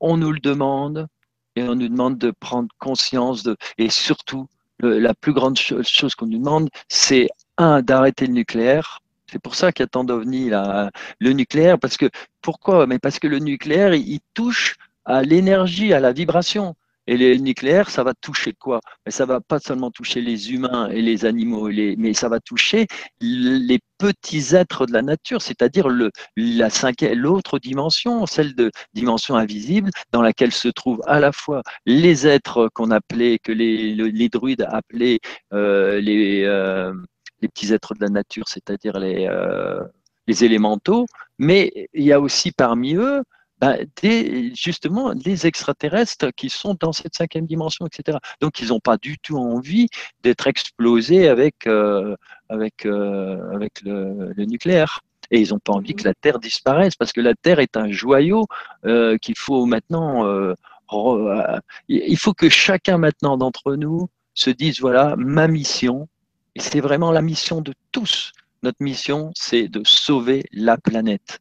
on 0.00 0.18
nous 0.18 0.32
le 0.32 0.40
demande 0.40 1.06
et 1.56 1.62
on 1.62 1.74
nous 1.74 1.88
demande 1.88 2.18
de 2.18 2.32
prendre 2.32 2.68
conscience 2.78 3.42
de 3.42 3.56
et 3.78 3.88
surtout 3.88 4.46
la 4.80 5.14
plus 5.14 5.32
grande 5.32 5.56
chose 5.58 6.14
qu'on 6.14 6.26
nous 6.26 6.38
demande, 6.38 6.68
c'est 6.88 7.28
un 7.56 7.80
d'arrêter 7.80 8.26
le 8.26 8.34
nucléaire 8.34 9.00
c'est 9.30 9.40
pour 9.40 9.54
ça 9.54 9.72
qu'il 9.72 9.82
y 9.82 9.84
a 9.84 9.88
tant 9.88 10.04
d'ovnis 10.04 10.50
là. 10.50 10.90
Le 11.20 11.32
nucléaire, 11.32 11.78
parce 11.78 11.96
que 11.96 12.10
pourquoi? 12.42 12.86
Mais 12.86 12.98
parce 12.98 13.18
que 13.18 13.28
le 13.28 13.38
nucléaire, 13.38 13.94
il, 13.94 14.20
touche 14.34 14.76
à 15.04 15.22
l'énergie, 15.22 15.92
à 15.92 16.00
la 16.00 16.12
vibration. 16.12 16.74
Et 17.08 17.16
le 17.16 17.36
nucléaire, 17.36 17.88
ça 17.90 18.02
va 18.02 18.14
toucher 18.14 18.52
quoi? 18.52 18.80
Mais 19.04 19.12
ça 19.12 19.26
va 19.26 19.40
pas 19.40 19.60
seulement 19.60 19.90
toucher 19.92 20.20
les 20.20 20.52
humains 20.52 20.88
et 20.90 21.02
les 21.02 21.24
animaux, 21.24 21.68
mais 21.70 22.14
ça 22.14 22.28
va 22.28 22.40
toucher 22.40 22.86
les 23.20 23.78
petits 23.98 24.56
êtres 24.56 24.86
de 24.86 24.92
la 24.92 25.02
nature, 25.02 25.40
c'est-à-dire 25.40 25.88
le, 25.88 26.10
la 26.36 26.68
l'autre 27.14 27.58
dimension, 27.60 28.26
celle 28.26 28.54
de 28.56 28.72
dimension 28.92 29.36
invisible, 29.36 29.90
dans 30.12 30.22
laquelle 30.22 30.52
se 30.52 30.68
trouvent 30.68 31.02
à 31.06 31.20
la 31.20 31.32
fois 31.32 31.62
les 31.86 32.26
êtres 32.26 32.68
qu'on 32.74 32.90
appelait, 32.90 33.38
que 33.38 33.52
les, 33.52 33.94
les 33.94 34.28
druides 34.28 34.66
appelaient 34.68 35.20
euh, 35.52 36.00
les 36.00 36.42
euh, 36.44 36.92
les 37.46 37.48
petits 37.48 37.72
êtres 37.72 37.94
de 37.94 38.00
la 38.00 38.08
nature, 38.08 38.48
c'est-à-dire 38.48 38.98
les, 38.98 39.26
euh, 39.30 39.80
les 40.26 40.44
élémentaux, 40.44 41.06
mais 41.38 41.88
il 41.94 42.02
y 42.02 42.12
a 42.12 42.20
aussi 42.20 42.50
parmi 42.50 42.96
eux 42.96 43.22
ben, 43.60 43.86
des, 44.02 44.52
justement 44.54 45.12
les 45.24 45.46
extraterrestres 45.46 46.30
qui 46.36 46.50
sont 46.50 46.76
dans 46.78 46.92
cette 46.92 47.14
cinquième 47.14 47.46
dimension, 47.46 47.86
etc. 47.86 48.18
Donc 48.40 48.60
ils 48.60 48.68
n'ont 48.68 48.80
pas 48.80 48.98
du 48.98 49.16
tout 49.18 49.38
envie 49.38 49.88
d'être 50.22 50.46
explosés 50.46 51.28
avec, 51.28 51.66
euh, 51.66 52.16
avec, 52.48 52.84
euh, 52.84 53.54
avec 53.54 53.80
le, 53.82 54.34
nucléaire. 54.44 55.00
Et 55.30 55.40
ils 55.40 55.50
n'ont 55.50 55.58
pas 55.58 55.72
envie 55.72 55.94
que 55.94 56.04
la 56.04 56.14
Terre 56.14 56.38
disparaisse, 56.38 56.96
parce 56.96 57.12
que 57.12 57.20
la 57.20 57.34
Terre 57.34 57.60
est 57.60 57.76
un 57.76 57.90
joyau 57.90 58.46
qu'il 59.22 59.36
faut 59.36 59.66
maintenant... 59.66 60.24
il 61.88 62.18
faut 62.18 62.34
que 62.34 62.48
chacun 62.48 62.98
maintenant 62.98 63.36
d'entre 63.36 63.74
nous 63.74 64.08
se 64.34 64.50
dise, 64.50 64.80
voilà, 64.80 65.16
ma 65.16 65.48
mission, 65.48 66.08
et 66.56 66.60
c'est 66.60 66.80
vraiment 66.80 67.12
la 67.12 67.20
mission 67.20 67.60
de 67.60 67.74
tous. 67.92 68.32
Notre 68.62 68.82
mission, 68.82 69.30
c'est 69.34 69.68
de 69.68 69.82
sauver 69.84 70.44
la 70.52 70.78
planète. 70.78 71.38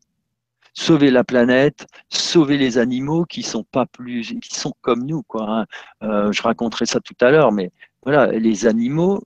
Sauver 0.73 1.09
la 1.09 1.23
planète, 1.23 1.87
sauver 2.09 2.57
les 2.57 2.77
animaux 2.77 3.23
qui 3.23 3.41
sont 3.41 3.63
pas 3.63 3.85
plus, 3.85 4.35
qui 4.41 4.53
sont 4.53 4.73
comme 4.81 5.05
nous, 5.05 5.23
quoi. 5.23 5.49
Hein. 5.49 5.65
Euh, 6.03 6.33
je 6.33 6.41
raconterai 6.41 6.85
ça 6.85 6.99
tout 6.99 7.15
à 7.21 7.31
l'heure, 7.31 7.53
mais 7.53 7.71
voilà, 8.03 8.27
les 8.27 8.67
animaux, 8.67 9.23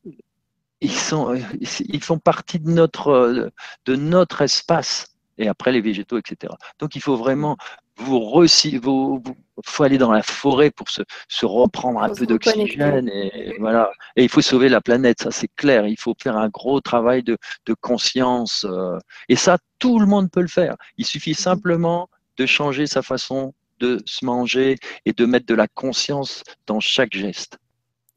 ils 0.80 0.92
ils 0.92 2.04
font 2.04 2.20
partie 2.20 2.60
de 2.60 2.70
notre, 2.70 3.52
de 3.86 3.96
notre 3.96 4.44
espace. 4.44 5.16
Et 5.40 5.48
après 5.48 5.72
les 5.72 5.82
végétaux, 5.82 6.18
etc. 6.18 6.54
Donc 6.80 6.96
il 6.96 7.02
faut 7.02 7.16
vraiment 7.16 7.58
vous, 8.00 8.46
vous, 8.82 9.24
faut 9.66 9.84
aller 9.84 9.98
dans 9.98 10.12
la 10.12 10.24
forêt 10.24 10.72
pour 10.72 10.90
se, 10.90 11.02
se 11.28 11.46
reprendre 11.46 12.02
un 12.02 12.14
peu 12.14 12.26
d'oxygène 12.26 13.10
et 13.10 13.56
voilà. 13.60 13.92
Et 14.16 14.24
il 14.24 14.30
faut 14.30 14.42
sauver 14.42 14.70
la 14.70 14.82
planète, 14.82 15.22
ça 15.22 15.32
c'est 15.32 15.50
clair. 15.56 15.88
Il 15.88 16.00
faut 16.00 16.16
faire 16.22 16.38
un 16.38 16.50
gros 16.50 16.82
travail 16.82 17.24
de, 17.24 17.38
de 17.66 17.74
conscience 17.74 18.66
euh, 18.70 18.98
et 19.28 19.36
ça 19.36 19.58
tout 19.80 20.00
le 20.00 20.06
monde 20.06 20.32
peut 20.32 20.42
le 20.42 20.48
faire. 20.48 20.76
Il 20.98 21.06
suffit 21.06 21.32
mhm. 21.32 21.36
simplement 21.36 22.10
de 22.38 22.46
changer 22.46 22.88
sa 22.88 23.02
façon 23.02 23.54
de 23.80 24.02
se 24.06 24.26
manger 24.26 24.78
et 25.06 25.14
de 25.14 25.26
mettre 25.26 25.46
de 25.46 25.56
la 25.56 25.68
conscience 25.68 26.44
dans 26.68 26.80
chaque 26.80 27.14
geste. 27.14 27.58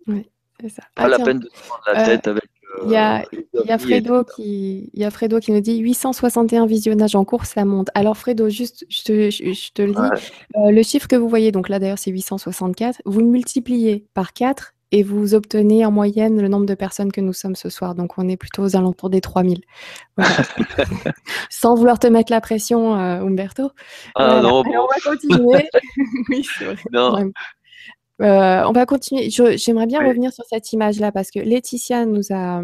Oui, 0.06 0.28
c'est 0.60 0.68
ça. 0.68 0.82
Pas 0.94 1.08
la 1.08 1.18
peine 1.18 1.38
de 1.38 1.48
se 1.48 1.62
prendre 1.62 1.82
la 1.86 2.02
euh, 2.02 2.06
tête 2.06 2.26
avec 2.26 2.44
il 2.84 2.90
y, 2.90 2.96
a, 2.96 3.24
il, 3.32 3.66
y 3.66 3.70
a 3.70 3.78
Fredo 3.78 4.24
qui, 4.24 4.90
il 4.92 5.00
y 5.00 5.04
a 5.04 5.10
Fredo 5.10 5.40
qui 5.40 5.52
nous 5.52 5.60
dit 5.60 5.78
861 5.78 6.66
visionnages 6.66 7.14
en 7.14 7.24
cours, 7.24 7.44
ça 7.44 7.64
monte. 7.64 7.88
Alors 7.94 8.16
Fredo, 8.16 8.48
juste, 8.48 8.86
je 8.88 9.02
te, 9.02 9.30
je, 9.30 9.72
te 9.72 9.82
le 9.82 9.92
dis, 9.92 10.22
euh, 10.56 10.70
le 10.70 10.82
chiffre 10.82 11.06
que 11.06 11.16
vous 11.16 11.28
voyez, 11.28 11.52
donc 11.52 11.68
là 11.68 11.78
d'ailleurs 11.78 11.98
c'est 11.98 12.10
864, 12.10 13.02
vous 13.04 13.20
le 13.20 13.26
multipliez 13.26 14.06
par 14.14 14.32
4 14.32 14.74
et 14.92 15.02
vous 15.02 15.34
obtenez 15.34 15.84
en 15.86 15.90
moyenne 15.90 16.40
le 16.40 16.48
nombre 16.48 16.66
de 16.66 16.74
personnes 16.74 17.10
que 17.10 17.20
nous 17.20 17.32
sommes 17.32 17.56
ce 17.56 17.70
soir. 17.70 17.94
Donc 17.94 18.18
on 18.18 18.28
est 18.28 18.36
plutôt 18.36 18.62
aux 18.62 18.76
alentours 18.76 19.08
des 19.08 19.22
3000. 19.22 19.62
Voilà. 20.16 20.30
Sans 21.50 21.74
vouloir 21.74 21.98
te 21.98 22.06
mettre 22.06 22.30
la 22.30 22.42
pression, 22.42 22.94
euh, 22.94 23.22
Umberto. 23.22 23.70
Ah 24.14 24.40
non, 24.42 24.62
on 24.66 24.86
va 24.86 25.00
continuer. 25.02 25.68
oui, 26.28 26.46
c'est 26.58 26.66
vrai. 26.66 26.76
Non. 26.92 27.32
Euh, 28.22 28.62
on 28.66 28.72
va 28.72 28.86
continuer. 28.86 29.30
J'aimerais 29.30 29.86
bien 29.86 30.06
revenir 30.06 30.32
sur 30.32 30.44
cette 30.44 30.72
image-là 30.72 31.12
parce 31.12 31.30
que 31.30 31.40
Laetitia 31.40 32.06
nous 32.06 32.32
a, 32.32 32.62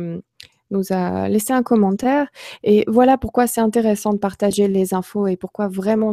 nous 0.70 0.85
a 0.90 1.28
laissé 1.28 1.52
un 1.52 1.62
commentaire. 1.62 2.28
Et 2.62 2.85
voilà 2.86 3.18
pourquoi 3.18 3.47
c'est 3.47 3.60
intéressant 3.60 4.12
de 4.12 4.18
partager 4.18 4.68
les 4.68 4.94
infos 4.94 5.26
et 5.26 5.36
pourquoi 5.36 5.68
vraiment 5.68 6.12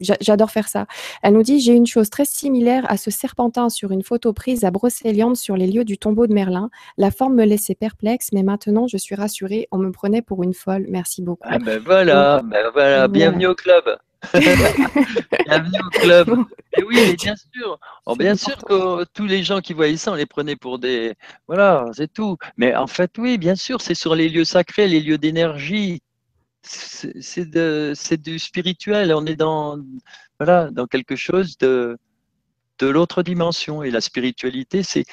J'adore 0.00 0.52
faire 0.52 0.68
ça. 0.68 0.86
Elle 1.24 1.34
nous 1.34 1.42
dit 1.42 1.58
J'ai 1.58 1.72
une 1.72 1.86
chose 1.86 2.08
très 2.08 2.24
similaire 2.24 2.84
à 2.88 2.96
ce 2.96 3.10
serpentin 3.10 3.68
sur 3.68 3.90
une 3.90 4.04
photo 4.04 4.32
prise 4.32 4.64
à 4.64 4.70
Brocéliande 4.70 5.36
sur 5.36 5.56
les 5.56 5.66
lieux 5.66 5.84
du 5.84 5.98
tombeau 5.98 6.28
de 6.28 6.32
Merlin. 6.32 6.70
La 6.96 7.10
forme 7.10 7.34
me 7.34 7.44
laissait 7.44 7.74
perplexe, 7.74 8.28
mais 8.32 8.44
maintenant 8.44 8.86
je 8.86 8.96
suis 8.96 9.16
rassurée. 9.16 9.66
On 9.72 9.78
me 9.78 9.90
prenait 9.90 10.22
pour 10.22 10.44
une 10.44 10.54
folle. 10.54 10.86
Merci 10.88 11.20
beaucoup. 11.20 11.48
Ah 11.50 11.58
ben 11.58 11.82
voilà, 11.84 12.42
ben 12.44 12.70
voilà. 12.72 13.08
bienvenue 13.08 13.48
au 13.48 13.56
club. 13.56 13.98
Bienvenue 14.34 15.78
au 15.84 15.90
club. 15.90 16.44
Et 16.76 16.82
oui, 16.82 17.16
bien 17.16 17.34
sûr. 17.36 17.78
Oh, 18.06 18.16
bien 18.16 18.34
sûr 18.34 18.56
que 18.64 19.04
tous 19.14 19.26
les 19.26 19.44
gens 19.44 19.60
qui 19.60 19.72
voyaient 19.72 19.96
ça, 19.96 20.12
on 20.12 20.16
les 20.16 20.26
prenait 20.26 20.56
pour 20.56 20.78
des. 20.78 21.14
Voilà, 21.46 21.86
c'est 21.92 22.12
tout. 22.12 22.36
Mais 22.56 22.74
en 22.74 22.86
fait, 22.86 23.12
oui, 23.18 23.38
bien 23.38 23.54
sûr, 23.54 23.80
c'est 23.80 23.94
sur 23.94 24.14
les 24.14 24.28
lieux 24.28 24.44
sacrés, 24.44 24.88
les 24.88 25.00
lieux 25.00 25.18
d'énergie. 25.18 26.02
c'est 26.62 28.20
du 28.20 28.38
spirituel. 28.38 29.12
On 29.14 29.24
est 29.26 29.36
dans, 29.36 29.78
voilà, 30.40 30.70
dans 30.72 30.86
quelque 30.86 31.16
chose 31.16 31.56
de, 31.58 31.96
de 32.78 32.86
l'autre 32.86 33.22
dimension. 33.22 33.82
Et 33.82 33.90
la 33.90 34.00
spiritualité, 34.00 34.82
c'est 34.82 35.04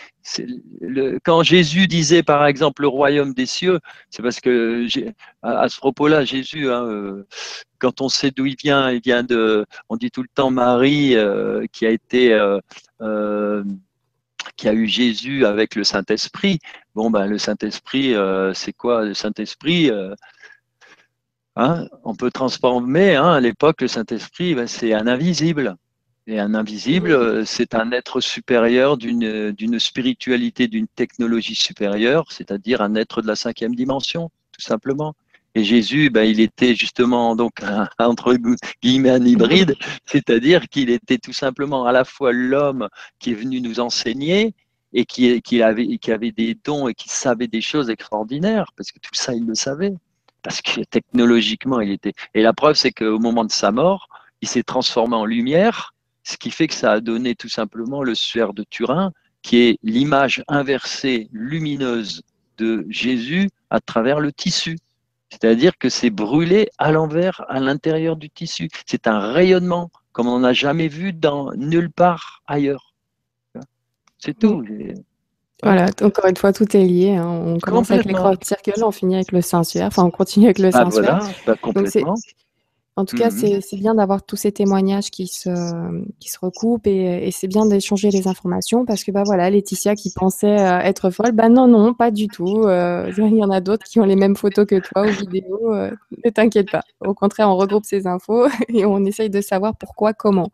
quand 1.23 1.43
Jésus 1.43 1.87
disait 1.87 2.23
par 2.23 2.45
exemple 2.45 2.81
le 2.81 2.87
royaume 2.87 3.33
des 3.33 3.45
cieux, 3.45 3.79
c'est 4.09 4.23
parce 4.23 4.39
que 4.39 4.87
à, 5.41 5.69
ce 5.69 5.77
propos-là, 5.77 6.25
Jésus, 6.25 6.71
hein, 6.71 6.85
euh, 6.85 7.27
quand 7.79 8.01
on 8.01 8.09
sait 8.09 8.31
d'où 8.31 8.45
il 8.45 8.55
vient, 8.57 8.91
il 8.91 9.01
vient 9.01 9.23
de, 9.23 9.65
on 9.89 9.97
dit 9.97 10.11
tout 10.11 10.21
le 10.21 10.29
temps 10.33 10.51
Marie 10.51 11.15
euh, 11.15 11.65
qui 11.71 11.85
a 11.85 11.91
été 11.91 12.33
euh, 13.01 13.63
qui 14.57 14.67
a 14.67 14.73
eu 14.73 14.87
Jésus 14.87 15.45
avec 15.45 15.75
le 15.75 15.83
Saint-Esprit. 15.83 16.59
Bon, 16.93 17.09
ben, 17.09 17.27
le 17.27 17.37
Saint-Esprit, 17.37 18.15
c'est 18.53 18.73
quoi 18.73 19.03
le 19.03 19.13
Saint-Esprit 19.13 19.91
hein, 21.55 21.87
On 22.03 22.15
peut 22.15 22.31
transformer, 22.31 23.15
hein, 23.15 23.31
à 23.33 23.39
l'époque, 23.39 23.81
le 23.81 23.87
Saint-Esprit, 23.87 24.55
ben, 24.55 24.67
c'est 24.67 24.93
un 24.93 25.07
invisible. 25.07 25.75
Et 26.27 26.39
un 26.39 26.56
invisible, 26.56 27.11
euh, 27.11 27.45
c'est 27.45 27.76
un 27.76 27.91
être 27.91 28.19
supérieur 28.19 28.97
d'une 28.97 29.80
spiritualité, 29.80 30.68
d'une 30.68 30.88
technologie 30.88 31.53
supérieure, 31.53 32.31
c'est-à-dire 32.31 32.81
un 32.81 32.95
être 32.95 33.22
de 33.22 33.27
la 33.27 33.35
cinquième 33.35 33.76
dimension, 33.76 34.31
tout 34.52 34.61
simplement. 34.61 35.14
Et 35.53 35.64
Jésus, 35.64 36.10
ben, 36.10 36.23
il 36.23 36.39
était 36.39 36.73
justement 36.73 37.35
donc 37.35 37.61
un, 37.61 37.88
entre 37.99 38.35
guillemets 38.81 39.11
un 39.11 39.23
hybride, 39.23 39.76
c'est-à-dire 40.06 40.68
qu'il 40.68 40.89
était 40.89 41.19
tout 41.19 41.31
simplement 41.31 41.85
à 41.85 41.91
la 41.91 42.03
fois 42.03 42.34
l'homme 42.34 42.89
qui 43.19 43.31
est 43.31 43.35
venu 43.35 43.61
nous 43.61 43.80
enseigner 43.80 44.56
et 44.93 45.06
qui, 45.06 45.41
qui, 45.43 45.61
avait, 45.61 45.97
qui 45.99 46.11
avait 46.11 46.31
des 46.31 46.56
dons 46.56 46.88
et 46.88 46.95
qui 46.95 47.10
savait 47.10 47.47
des 47.47 47.61
choses 47.61 47.91
extraordinaires, 47.91 48.72
parce 48.76 48.91
que 48.91 48.99
tout 48.99 49.14
ça, 49.14 49.34
il 49.35 49.45
le 49.45 49.53
savait, 49.53 49.93
parce 50.41 50.61
que 50.61 50.81
technologiquement, 50.81 51.81
il 51.81 51.91
était. 51.91 52.14
Et 52.34 52.41
la 52.41 52.53
preuve, 52.53 52.76
c'est 52.76 52.91
qu'au 52.91 53.19
moment 53.19 53.45
de 53.45 53.52
sa 53.52 53.72
mort, 53.72 54.07
il 54.41 54.47
s'est 54.47 54.64
transformé 54.64 55.15
en 55.15 55.26
lumière 55.26 55.94
ce 56.26 56.38
qui 56.38 56.52
fait 56.52 56.68
que 56.68 56.73
ça 56.73 56.91
a 56.91 56.99
donné 56.99 57.35
tout 57.35 57.49
simplement 57.49 58.03
le 58.03 58.15
suaire 58.15 58.53
de 58.53 58.65
Turin, 58.69 59.11
qui 59.41 59.57
est 59.57 59.77
l'image 59.84 60.43
inversée 60.47 61.30
lumineuse 61.31 62.23
de 62.57 62.85
Jésus 62.89 63.49
à 63.69 63.80
travers 63.80 64.19
le 64.19 64.34
tissu. 64.34 64.77
C'est-à-dire 65.30 65.77
que 65.77 65.88
c'est 65.88 66.10
brûlé 66.10 66.69
à 66.77 66.91
l'envers, 66.91 67.45
à 67.47 67.60
l'intérieur 67.60 68.15
du 68.15 68.30
tissu. 68.30 68.69
C'est 68.85 69.07
un 69.07 69.19
rayonnement 69.31 69.91
comme 70.14 70.27
on 70.27 70.39
n'a 70.39 70.53
jamais 70.53 70.88
vu 70.88 71.14
dans 71.14 71.52
nulle 71.53 71.91
part 71.91 72.41
ailleurs. 72.47 72.93
C'est 74.18 74.38
tout. 74.38 74.64
Voilà, 75.61 75.88
encore 76.02 76.26
une 76.26 76.38
fois, 76.38 76.53
tout 76.53 76.76
est 76.76 76.84
lié. 76.84 77.15
Hein. 77.15 77.27
On 77.27 77.60
commence 77.60 77.91
avec 77.91 78.06
les 78.06 78.14
croix 78.14 78.35
circles, 78.41 78.84
on 78.84 78.91
finit 78.91 79.15
avec 79.15 79.31
le 79.31 79.41
Saint-Suaire, 79.41 79.88
enfin 79.88 80.03
on 80.03 80.11
continue 80.11 80.45
avec 80.45 80.60
le 80.60 80.69
ah, 80.69 80.72
Saint-Suaire. 80.72 81.19
voilà, 81.19 81.34
bah, 81.45 81.56
complètement. 81.61 82.15
En 82.97 83.03
tout 83.03 83.17
cas, 83.17 83.30
mmh 83.30 83.59
c'est 83.61 83.76
bien 83.76 83.95
d'avoir 83.95 84.23
tous 84.23 84.38
ces 84.38 84.53
témoignages 84.53 85.11
qui 85.11 85.27
se, 85.27 85.49
qui 86.19 86.30
se 86.30 86.39
recoupent 86.39 86.88
et, 86.88 87.27
et 87.27 87.31
c'est 87.31 87.47
bien 87.47 87.65
d'échanger 87.65 88.09
les 88.09 88.30
informations 88.30 88.85
parce 88.85 89.03
que 89.03 89.11
bah 89.11 89.23
voilà, 89.26 89.49
Laetitia 89.49 89.95
qui 89.95 90.13
pensait 90.13 90.59
euh, 90.59 90.80
être 90.80 91.09
folle, 91.09 91.34
bah 91.34 91.49
non 91.49 91.67
non, 91.67 91.93
pas 91.93 92.09
du 92.09 92.27
tout. 92.27 92.63
Euh, 92.63 93.11
il 93.17 93.35
y 93.35 93.43
en 93.43 93.51
a 93.51 93.59
d'autres 93.59 93.85
qui 93.85 93.99
ont 93.99 94.05
les 94.05 94.15
mêmes 94.15 94.38
photos 94.38 94.65
que 94.65 94.80
toi 94.80 95.05
ou 95.05 95.09
vidéos. 95.09 95.73
Euh, 95.73 95.91
ne 96.23 96.30
t'inquiète 96.30 96.72
pas. 96.72 96.84
Au 97.01 97.13
contraire, 97.13 97.49
on 97.49 97.57
regroupe 97.57 97.84
ces 97.84 98.07
infos 98.07 98.47
et 98.69 98.85
on 98.85 99.03
essaye 99.03 99.30
de 99.30 99.41
savoir 99.41 99.76
pourquoi, 99.76 100.13
comment. 100.13 100.51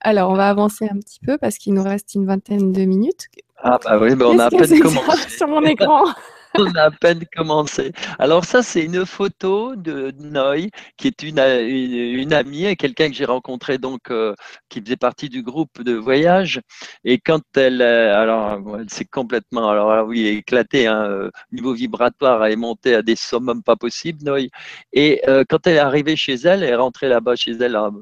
Alors, 0.00 0.30
on 0.30 0.34
va 0.34 0.48
avancer 0.48 0.88
un 0.90 0.98
petit 0.98 1.20
peu 1.20 1.38
parce 1.38 1.58
qu'il 1.58 1.74
nous 1.74 1.82
reste 1.82 2.14
une 2.14 2.26
vingtaine 2.26 2.72
de 2.72 2.84
minutes. 2.84 3.28
Ah 3.62 3.78
bah 3.84 3.98
oui, 4.00 4.14
bah 4.16 4.26
on 4.28 4.38
a 4.38 4.46
à 4.46 4.50
peine 4.50 4.80
commencé. 4.80 5.30
sur 5.30 5.46
mon 5.46 5.62
écran? 5.62 6.04
on 6.58 6.74
a 6.74 6.84
à 6.84 6.90
peine 6.90 7.24
commencé. 7.36 7.92
Alors 8.18 8.44
ça, 8.44 8.62
c'est 8.62 8.84
une 8.84 9.06
photo 9.06 9.76
de 9.76 10.12
Noy, 10.18 10.70
qui 10.96 11.08
est 11.08 11.22
une, 11.22 11.38
une, 11.38 12.32
amie 12.32 12.66
et 12.66 12.76
quelqu'un 12.76 13.08
que 13.08 13.14
j'ai 13.14 13.24
rencontré 13.24 13.78
donc, 13.78 14.10
euh, 14.10 14.34
qui 14.68 14.80
faisait 14.80 14.96
partie 14.96 15.28
du 15.28 15.42
groupe 15.42 15.82
de 15.82 15.94
voyage. 15.94 16.60
Et 17.04 17.18
quand 17.18 17.42
elle, 17.56 17.82
euh, 17.82 18.20
alors, 18.20 18.78
elle 18.78 18.90
s'est 18.90 19.04
complètement, 19.04 19.70
alors 19.70 20.06
oui, 20.06 20.26
éclatée, 20.26 20.86
hein, 20.86 21.04
euh, 21.04 21.30
niveau 21.52 21.72
vibratoire, 21.74 22.44
elle 22.44 22.52
est 22.52 22.56
montée 22.56 22.94
à 22.94 23.02
des 23.02 23.16
summums 23.16 23.62
pas 23.62 23.76
possibles, 23.76 24.24
Noy. 24.24 24.50
Et 24.92 25.22
quand 25.48 25.66
elle 25.66 25.76
est 25.76 25.78
arrivée 25.78 26.16
chez 26.16 26.34
elle, 26.34 26.62
elle 26.62 26.70
est 26.70 26.74
rentrée 26.74 27.08
là-bas 27.08 27.36
chez 27.36 27.52
elle 27.52 27.76
en, 27.76 27.92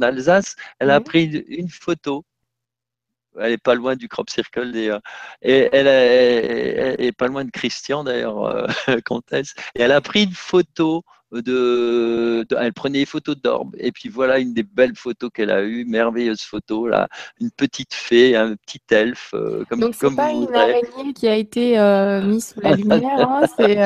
Alsace, 0.00 0.56
elle 0.78 0.90
a 0.90 1.00
pris 1.00 1.24
une 1.48 1.68
photo 1.68 2.24
elle 3.38 3.52
est 3.52 3.58
pas 3.58 3.74
loin 3.74 3.96
du 3.96 4.08
crop 4.08 4.30
circle 4.30 4.72
d'ailleurs. 4.72 5.00
Et 5.42 5.68
elle, 5.72 5.86
est, 5.86 7.12
pas 7.12 7.28
loin 7.28 7.44
de 7.44 7.50
Christian 7.50 8.04
d'ailleurs, 8.04 8.44
euh, 8.44 8.66
comtesse. 9.04 9.54
Et 9.74 9.82
elle 9.82 9.92
a 9.92 10.00
pris 10.00 10.24
une 10.24 10.32
photo 10.32 11.02
de, 11.32 12.44
elle 12.58 12.72
prenait 12.72 13.00
des 13.00 13.06
photos 13.06 13.36
d'orbe. 13.40 13.76
Et 13.78 13.92
puis 13.92 14.08
voilà 14.08 14.40
une 14.40 14.52
des 14.52 14.64
belles 14.64 14.96
photos 14.96 15.30
qu'elle 15.32 15.50
a 15.50 15.62
eues, 15.62 15.84
merveilleuse 15.84 16.40
photo 16.40 16.88
là, 16.88 17.08
une 17.40 17.52
petite 17.52 17.94
fée, 17.94 18.34
un 18.34 18.56
petit 18.56 18.80
elfe. 18.90 19.30
Euh, 19.34 19.64
comme, 19.68 19.80
Donc 19.80 19.94
c'est 19.94 20.14
pas 20.14 20.32
une 20.32 20.52
araignée 20.52 21.12
qui 21.14 21.28
a 21.28 21.36
été 21.36 21.78
euh, 21.78 22.22
mise 22.22 22.48
sous 22.48 22.60
la 22.60 22.74
lumière, 22.74 23.30
hein, 23.30 23.42
c'est. 23.56 23.78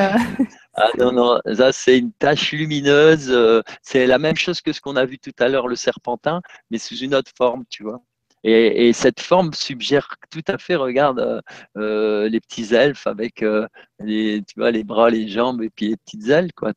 Ah 0.76 0.88
non, 0.98 1.12
non, 1.12 1.38
ça 1.54 1.70
c'est 1.70 1.98
une 1.98 2.12
tache 2.12 2.52
lumineuse. 2.52 3.62
c'est 3.82 4.06
la 4.06 4.18
même 4.18 4.36
chose 4.36 4.60
que 4.60 4.72
ce 4.72 4.80
qu'on 4.80 4.96
a 4.96 5.04
vu 5.04 5.18
tout 5.18 5.30
à 5.38 5.48
l'heure, 5.48 5.68
le 5.68 5.76
serpentin, 5.76 6.40
mais 6.70 6.78
sous 6.78 6.96
une 6.96 7.14
autre 7.14 7.30
forme, 7.36 7.64
tu 7.68 7.84
vois. 7.84 8.00
Et, 8.44 8.92
cette 8.92 9.20
forme 9.20 9.54
suggère 9.54 10.16
tout 10.30 10.42
à 10.48 10.58
fait, 10.58 10.76
regarde, 10.76 11.18
euh, 11.18 11.40
euh, 11.78 12.28
les 12.28 12.40
petits 12.40 12.74
elfes 12.74 13.06
avec 13.06 13.42
euh, 13.42 13.66
les, 14.00 14.42
tu 14.46 14.60
vois, 14.60 14.70
les 14.70 14.84
bras, 14.84 15.08
les 15.08 15.28
jambes 15.28 15.62
et 15.62 15.70
puis 15.70 15.88
les 15.88 15.96
petites 15.96 16.28
ailes. 16.28 16.52
Quoi. 16.52 16.72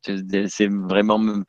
C'est 0.48 0.68
vraiment. 0.68 1.44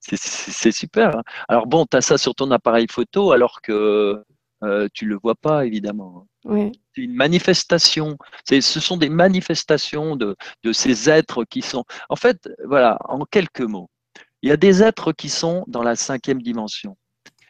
c'est 0.00 0.72
super. 0.72 1.18
Hein. 1.18 1.22
Alors 1.48 1.66
bon, 1.66 1.84
tu 1.84 1.98
as 1.98 2.00
ça 2.00 2.16
sur 2.16 2.34
ton 2.34 2.50
appareil 2.50 2.86
photo 2.90 3.32
alors 3.32 3.60
que 3.60 4.24
tu 4.94 5.04
ne 5.04 5.10
le 5.10 5.18
vois 5.22 5.34
pas, 5.34 5.66
évidemment. 5.66 6.26
Hein. 6.48 6.70
C'est 6.94 7.02
une 7.02 7.14
manifestation. 7.14 8.16
Ce 8.48 8.60
sont 8.80 8.96
des 8.96 9.10
manifestations 9.10 10.16
de, 10.16 10.34
de 10.62 10.72
ces 10.72 11.10
êtres 11.10 11.44
qui 11.44 11.60
sont. 11.60 11.84
En 12.08 12.16
fait, 12.16 12.48
voilà, 12.64 12.98
en 13.04 13.26
quelques 13.26 13.60
mots, 13.60 13.90
il 14.40 14.48
y 14.48 14.52
a 14.52 14.56
des 14.56 14.82
êtres 14.82 15.12
qui 15.12 15.28
sont 15.28 15.64
dans 15.66 15.82
la 15.82 15.94
cinquième 15.94 16.40
dimension 16.40 16.96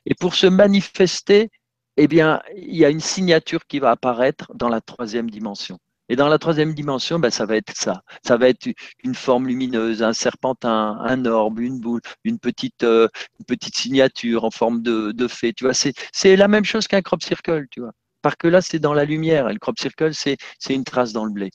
et 0.06 0.14
pour 0.14 0.34
se 0.34 0.46
manifester, 0.46 1.50
eh 1.96 2.06
bien, 2.08 2.40
il 2.56 2.76
y 2.76 2.84
a 2.84 2.90
une 2.90 3.00
signature 3.00 3.66
qui 3.66 3.78
va 3.80 3.90
apparaître 3.90 4.52
dans 4.54 4.68
la 4.68 4.80
troisième 4.80 5.30
dimension. 5.30 5.78
Et 6.08 6.14
dans 6.14 6.28
la 6.28 6.38
troisième 6.38 6.72
dimension, 6.72 7.18
ben, 7.18 7.30
ça 7.30 7.46
va 7.46 7.56
être 7.56 7.74
ça. 7.74 8.02
Ça 8.24 8.36
va 8.36 8.48
être 8.48 8.68
une 9.02 9.14
forme 9.14 9.48
lumineuse, 9.48 10.02
un 10.02 10.12
serpentin, 10.12 10.98
un 11.00 11.24
orbe, 11.24 11.58
une 11.58 11.80
boule, 11.80 12.00
une 12.22 12.38
petite, 12.38 12.84
euh, 12.84 13.08
une 13.40 13.44
petite 13.44 13.76
signature 13.76 14.44
en 14.44 14.50
forme 14.52 14.82
de, 14.82 15.10
de 15.10 15.26
fée. 15.26 15.52
Tu 15.52 15.64
vois, 15.64 15.74
c'est 15.74 16.36
la 16.36 16.48
même 16.48 16.64
chose 16.64 16.86
qu'un 16.86 17.02
crop 17.02 17.22
circle, 17.22 17.66
tu 17.70 17.80
vois. 17.80 17.92
Parce 18.22 18.36
que 18.36 18.46
là, 18.46 18.60
c'est 18.60 18.78
dans 18.78 18.94
la 18.94 19.04
lumière. 19.04 19.48
Et 19.48 19.52
le 19.52 19.58
crop 19.58 19.78
circle, 19.78 20.12
c'est 20.14 20.38
une 20.70 20.84
trace 20.84 21.12
dans 21.12 21.24
le 21.24 21.32
blé. 21.32 21.50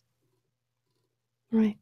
Oui. 1.53 1.77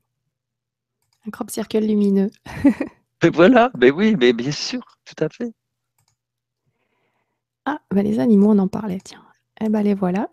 Un 1.25 1.31
crop 1.31 1.49
circle 1.49 1.79
lumineux. 1.79 2.29
voilà, 3.33 3.71
ben 3.75 3.91
oui, 3.91 4.15
mais 4.15 4.33
bien 4.33 4.51
sûr, 4.51 4.81
tout 5.05 5.23
à 5.23 5.29
fait. 5.29 5.53
Ah, 7.65 7.79
bah, 7.91 8.03
les 8.03 8.19
animaux, 8.19 8.51
on 8.51 8.59
en 8.59 8.67
parlait, 8.67 8.99
tiens. 9.03 9.23
Eh 9.61 9.69
ben 9.69 9.81
les 9.81 9.93
voilà. 9.93 10.29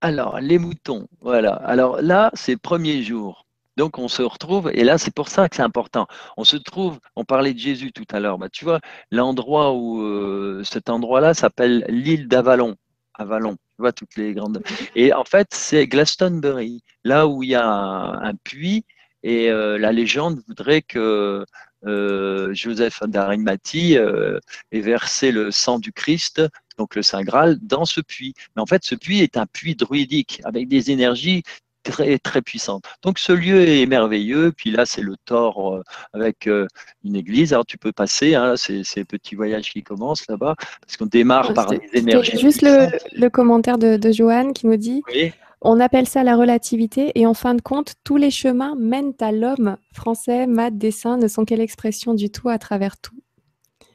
Alors, 0.00 0.40
les 0.40 0.58
moutons, 0.58 1.06
voilà. 1.20 1.54
Alors 1.54 2.00
là, 2.00 2.30
c'est 2.34 2.56
premier 2.56 3.02
jour. 3.02 3.46
Donc, 3.76 3.98
on 3.98 4.08
se 4.08 4.22
retrouve, 4.22 4.70
et 4.74 4.84
là, 4.84 4.98
c'est 4.98 5.14
pour 5.14 5.28
ça 5.28 5.48
que 5.48 5.56
c'est 5.56 5.62
important. 5.62 6.06
On 6.36 6.44
se 6.44 6.56
trouve, 6.56 6.98
on 7.16 7.24
parlait 7.24 7.54
de 7.54 7.58
Jésus 7.58 7.92
tout 7.92 8.04
à 8.10 8.20
l'heure. 8.20 8.38
Bah, 8.38 8.48
tu 8.50 8.64
vois, 8.64 8.80
l'endroit 9.10 9.72
où 9.72 10.02
euh, 10.02 10.62
cet 10.64 10.90
endroit-là 10.90 11.34
s'appelle 11.34 11.84
l'île 11.88 12.28
d'Avalon. 12.28 12.76
Avalon, 13.14 13.52
tu 13.52 13.78
vois, 13.78 13.92
toutes 13.92 14.16
les 14.16 14.34
grandes. 14.34 14.62
Et 14.96 15.12
en 15.12 15.24
fait, 15.24 15.48
c'est 15.52 15.86
Glastonbury, 15.86 16.82
là 17.04 17.26
où 17.26 17.42
il 17.42 17.50
y 17.50 17.54
a 17.54 17.66
un, 17.66 18.34
puits, 18.34 18.84
et 19.22 19.50
euh, 19.50 19.78
la 19.78 19.92
légende 19.92 20.40
voudrait 20.48 20.82
que 20.82 20.98
euh, 20.98 21.44
Joseph 21.84 23.02
d'Arimathie 23.06 23.96
euh, 23.96 24.38
ait 24.70 24.80
versé 24.80 25.32
le 25.32 25.50
sang 25.50 25.78
du 25.78 25.92
Christ, 25.92 26.42
donc 26.78 26.94
le 26.94 27.02
Saint 27.02 27.22
Graal, 27.22 27.58
dans 27.60 27.84
ce 27.84 28.00
puits. 28.00 28.34
Mais 28.56 28.62
en 28.62 28.66
fait, 28.66 28.84
ce 28.84 28.94
puits 28.94 29.20
est 29.20 29.36
un 29.36 29.46
puits 29.46 29.74
druidique 29.74 30.40
avec 30.44 30.68
des 30.68 30.90
énergies 30.90 31.42
très 31.82 32.18
très 32.18 32.42
puissantes. 32.42 32.84
Donc 33.02 33.18
ce 33.18 33.32
lieu 33.32 33.66
est 33.66 33.86
merveilleux. 33.86 34.52
Puis 34.56 34.70
là, 34.70 34.86
c'est 34.86 35.02
le 35.02 35.16
Thor 35.24 35.74
euh, 35.74 35.82
avec 36.12 36.46
une 36.46 37.16
église. 37.16 37.52
Alors 37.52 37.66
tu 37.66 37.76
peux 37.76 37.92
passer, 37.92 38.36
hein, 38.36 38.54
ces, 38.56 39.04
petits 39.04 39.34
voyages 39.34 39.70
qui 39.70 39.82
commencent 39.82 40.26
là-bas, 40.28 40.54
parce 40.80 40.96
qu'on 40.96 41.06
démarre 41.06 41.52
par 41.54 41.70
les 41.70 41.80
énergies. 41.92 42.38
Juste 42.38 42.62
le, 42.62 42.86
le, 43.12 43.30
commentaire 43.30 43.78
de, 43.78 43.96
de 43.96 44.12
Joanne 44.12 44.52
qui 44.52 44.66
nous 44.66 44.76
dit. 44.76 45.02
Oui. 45.12 45.32
On 45.64 45.78
appelle 45.78 46.08
ça 46.08 46.24
la 46.24 46.36
relativité 46.36 47.12
et 47.14 47.24
en 47.24 47.34
fin 47.34 47.54
de 47.54 47.62
compte, 47.62 47.94
tous 48.02 48.16
les 48.16 48.32
chemins 48.32 48.74
mènent 48.76 49.14
à 49.20 49.30
l'homme. 49.30 49.76
Français, 49.94 50.48
maths, 50.48 50.76
dessin 50.76 51.16
ne 51.16 51.28
sont 51.28 51.44
qu'elle 51.44 51.60
expression 51.60 52.14
du 52.14 52.30
tout 52.30 52.48
à 52.48 52.58
travers 52.58 52.98
tout. 52.98 53.16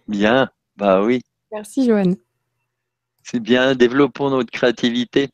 Bien, 0.08 0.50
bah 0.78 1.04
oui. 1.04 1.22
Merci 1.52 1.86
Joanne. 1.86 2.16
C'est 3.22 3.42
bien, 3.42 3.76
développons 3.76 4.30
notre 4.30 4.50
créativité. 4.50 5.28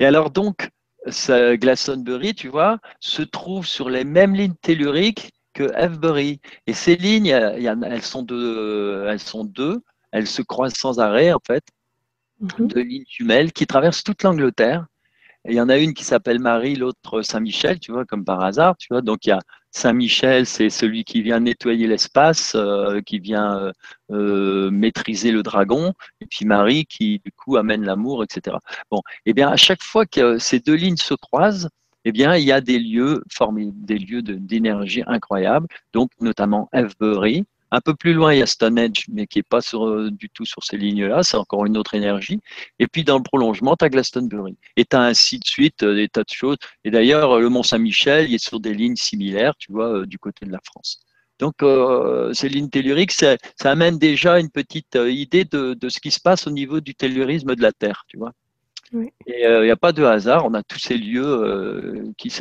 Et 0.00 0.06
alors 0.06 0.30
donc, 0.30 0.70
ce 1.06 1.54
Glastonbury, 1.56 2.34
tu 2.34 2.48
vois, 2.48 2.78
se 3.00 3.20
trouve 3.20 3.66
sur 3.66 3.90
les 3.90 4.04
mêmes 4.04 4.34
lignes 4.34 4.54
telluriques 4.62 5.32
que 5.52 5.70
Avebury. 5.74 6.40
Et 6.66 6.72
ces 6.72 6.96
lignes, 6.96 7.26
elles, 7.28 8.02
sont 8.02 8.22
deux, 8.22 9.04
elles 9.06 9.20
sont 9.20 9.44
deux, 9.44 9.82
elles 10.12 10.26
se 10.26 10.40
croisent 10.40 10.78
sans 10.78 10.98
arrêt, 10.98 11.34
en 11.34 11.40
fait, 11.46 11.64
mhm. 12.40 12.68
deux 12.68 12.80
lignes 12.80 13.04
jumelles 13.06 13.52
qui 13.52 13.66
traversent 13.66 14.02
toute 14.02 14.22
l'Angleterre. 14.22 14.86
Il 15.48 15.54
y 15.54 15.60
en 15.62 15.68
a 15.70 15.78
une 15.78 15.94
qui 15.94 16.04
s'appelle 16.04 16.40
Marie, 16.40 16.76
l'autre 16.76 17.22
Saint-Michel, 17.22 17.80
tu 17.80 17.90
vois, 17.92 18.04
comme 18.04 18.24
par 18.24 18.42
hasard, 18.42 18.76
tu 18.76 18.88
vois. 18.90 19.00
Donc 19.00 19.24
il 19.24 19.30
y 19.30 19.32
a 19.32 19.40
Saint-Michel, 19.70 20.44
c'est 20.44 20.68
celui 20.68 21.04
qui 21.04 21.22
vient 21.22 21.40
nettoyer 21.40 21.86
l'espace, 21.86 22.52
euh, 22.54 23.00
qui 23.00 23.18
vient 23.18 23.58
euh, 23.58 23.72
euh, 24.10 24.70
maîtriser 24.70 25.30
le 25.30 25.42
dragon, 25.42 25.94
et 26.20 26.26
puis 26.26 26.44
Marie 26.44 26.84
qui 26.86 27.20
du 27.24 27.32
coup 27.32 27.56
amène 27.56 27.84
l'amour, 27.84 28.22
etc. 28.24 28.56
Bon, 28.90 28.98
et 28.98 29.30
eh 29.30 29.32
bien 29.34 29.48
à 29.48 29.56
chaque 29.56 29.82
fois 29.82 30.04
que 30.04 30.38
ces 30.38 30.60
deux 30.60 30.74
lignes 30.74 30.96
se 30.96 31.14
croisent, 31.14 31.70
eh 32.04 32.12
bien 32.12 32.36
il 32.36 32.44
y 32.44 32.52
a 32.52 32.60
des 32.60 32.78
lieux 32.78 33.22
formés, 33.32 33.70
des 33.72 33.98
lieux 33.98 34.22
d'énergie 34.22 35.02
incroyables, 35.06 35.66
donc 35.92 36.10
notamment 36.20 36.68
Avebury, 36.72 37.46
un 37.70 37.80
peu 37.80 37.94
plus 37.94 38.14
loin, 38.14 38.32
il 38.32 38.38
y 38.38 38.42
a 38.42 38.46
Stonehenge, 38.46 39.04
mais 39.08 39.26
qui 39.26 39.38
n'est 39.38 39.42
pas 39.42 39.60
euh, 39.74 40.10
du 40.10 40.30
tout 40.30 40.44
sur 40.44 40.64
ces 40.64 40.76
lignes-là, 40.76 41.22
c'est 41.22 41.36
encore 41.36 41.66
une 41.66 41.76
autre 41.76 41.94
énergie. 41.94 42.40
Et 42.78 42.86
puis 42.86 43.04
dans 43.04 43.16
le 43.16 43.22
prolongement, 43.22 43.76
tu 43.76 43.84
as 43.84 43.88
Glastonbury. 43.88 44.56
Et 44.76 44.84
tu 44.84 44.96
as 44.96 45.02
ainsi 45.02 45.38
de 45.38 45.44
suite 45.44 45.82
euh, 45.82 45.94
des 45.94 46.08
tas 46.08 46.22
de 46.22 46.30
choses. 46.30 46.56
Et 46.84 46.90
d'ailleurs, 46.90 47.32
euh, 47.32 47.40
le 47.40 47.48
Mont-Saint-Michel, 47.50 48.28
il 48.28 48.34
est 48.34 48.44
sur 48.44 48.60
des 48.60 48.74
lignes 48.74 48.96
similaires, 48.96 49.54
tu 49.58 49.72
vois, 49.72 50.06
du 50.06 50.18
côté 50.18 50.46
de 50.46 50.52
la 50.52 50.60
France. 50.64 51.00
Donc, 51.38 51.54
ces 52.34 52.48
lignes 52.48 52.68
telluriques, 52.68 53.12
ça, 53.12 53.36
amène 53.62 53.96
déjà 53.96 54.40
une 54.40 54.50
petite 54.50 54.98
idée 55.06 55.44
de, 55.44 55.76
ce 55.88 56.00
qui 56.00 56.10
se 56.10 56.18
passe 56.18 56.48
au 56.48 56.50
niveau 56.50 56.80
du 56.80 56.96
tellurisme 56.96 57.54
de 57.54 57.62
la 57.62 57.70
Terre, 57.70 58.02
tu 58.08 58.16
vois. 58.16 58.32
Et 58.92 59.44
il 59.44 59.62
n'y 59.62 59.70
a 59.70 59.76
pas 59.76 59.92
de 59.92 60.02
hasard, 60.02 60.46
on 60.46 60.54
a 60.54 60.64
tous 60.64 60.80
ces 60.80 60.98
lieux 60.98 62.12
qui, 62.18 62.32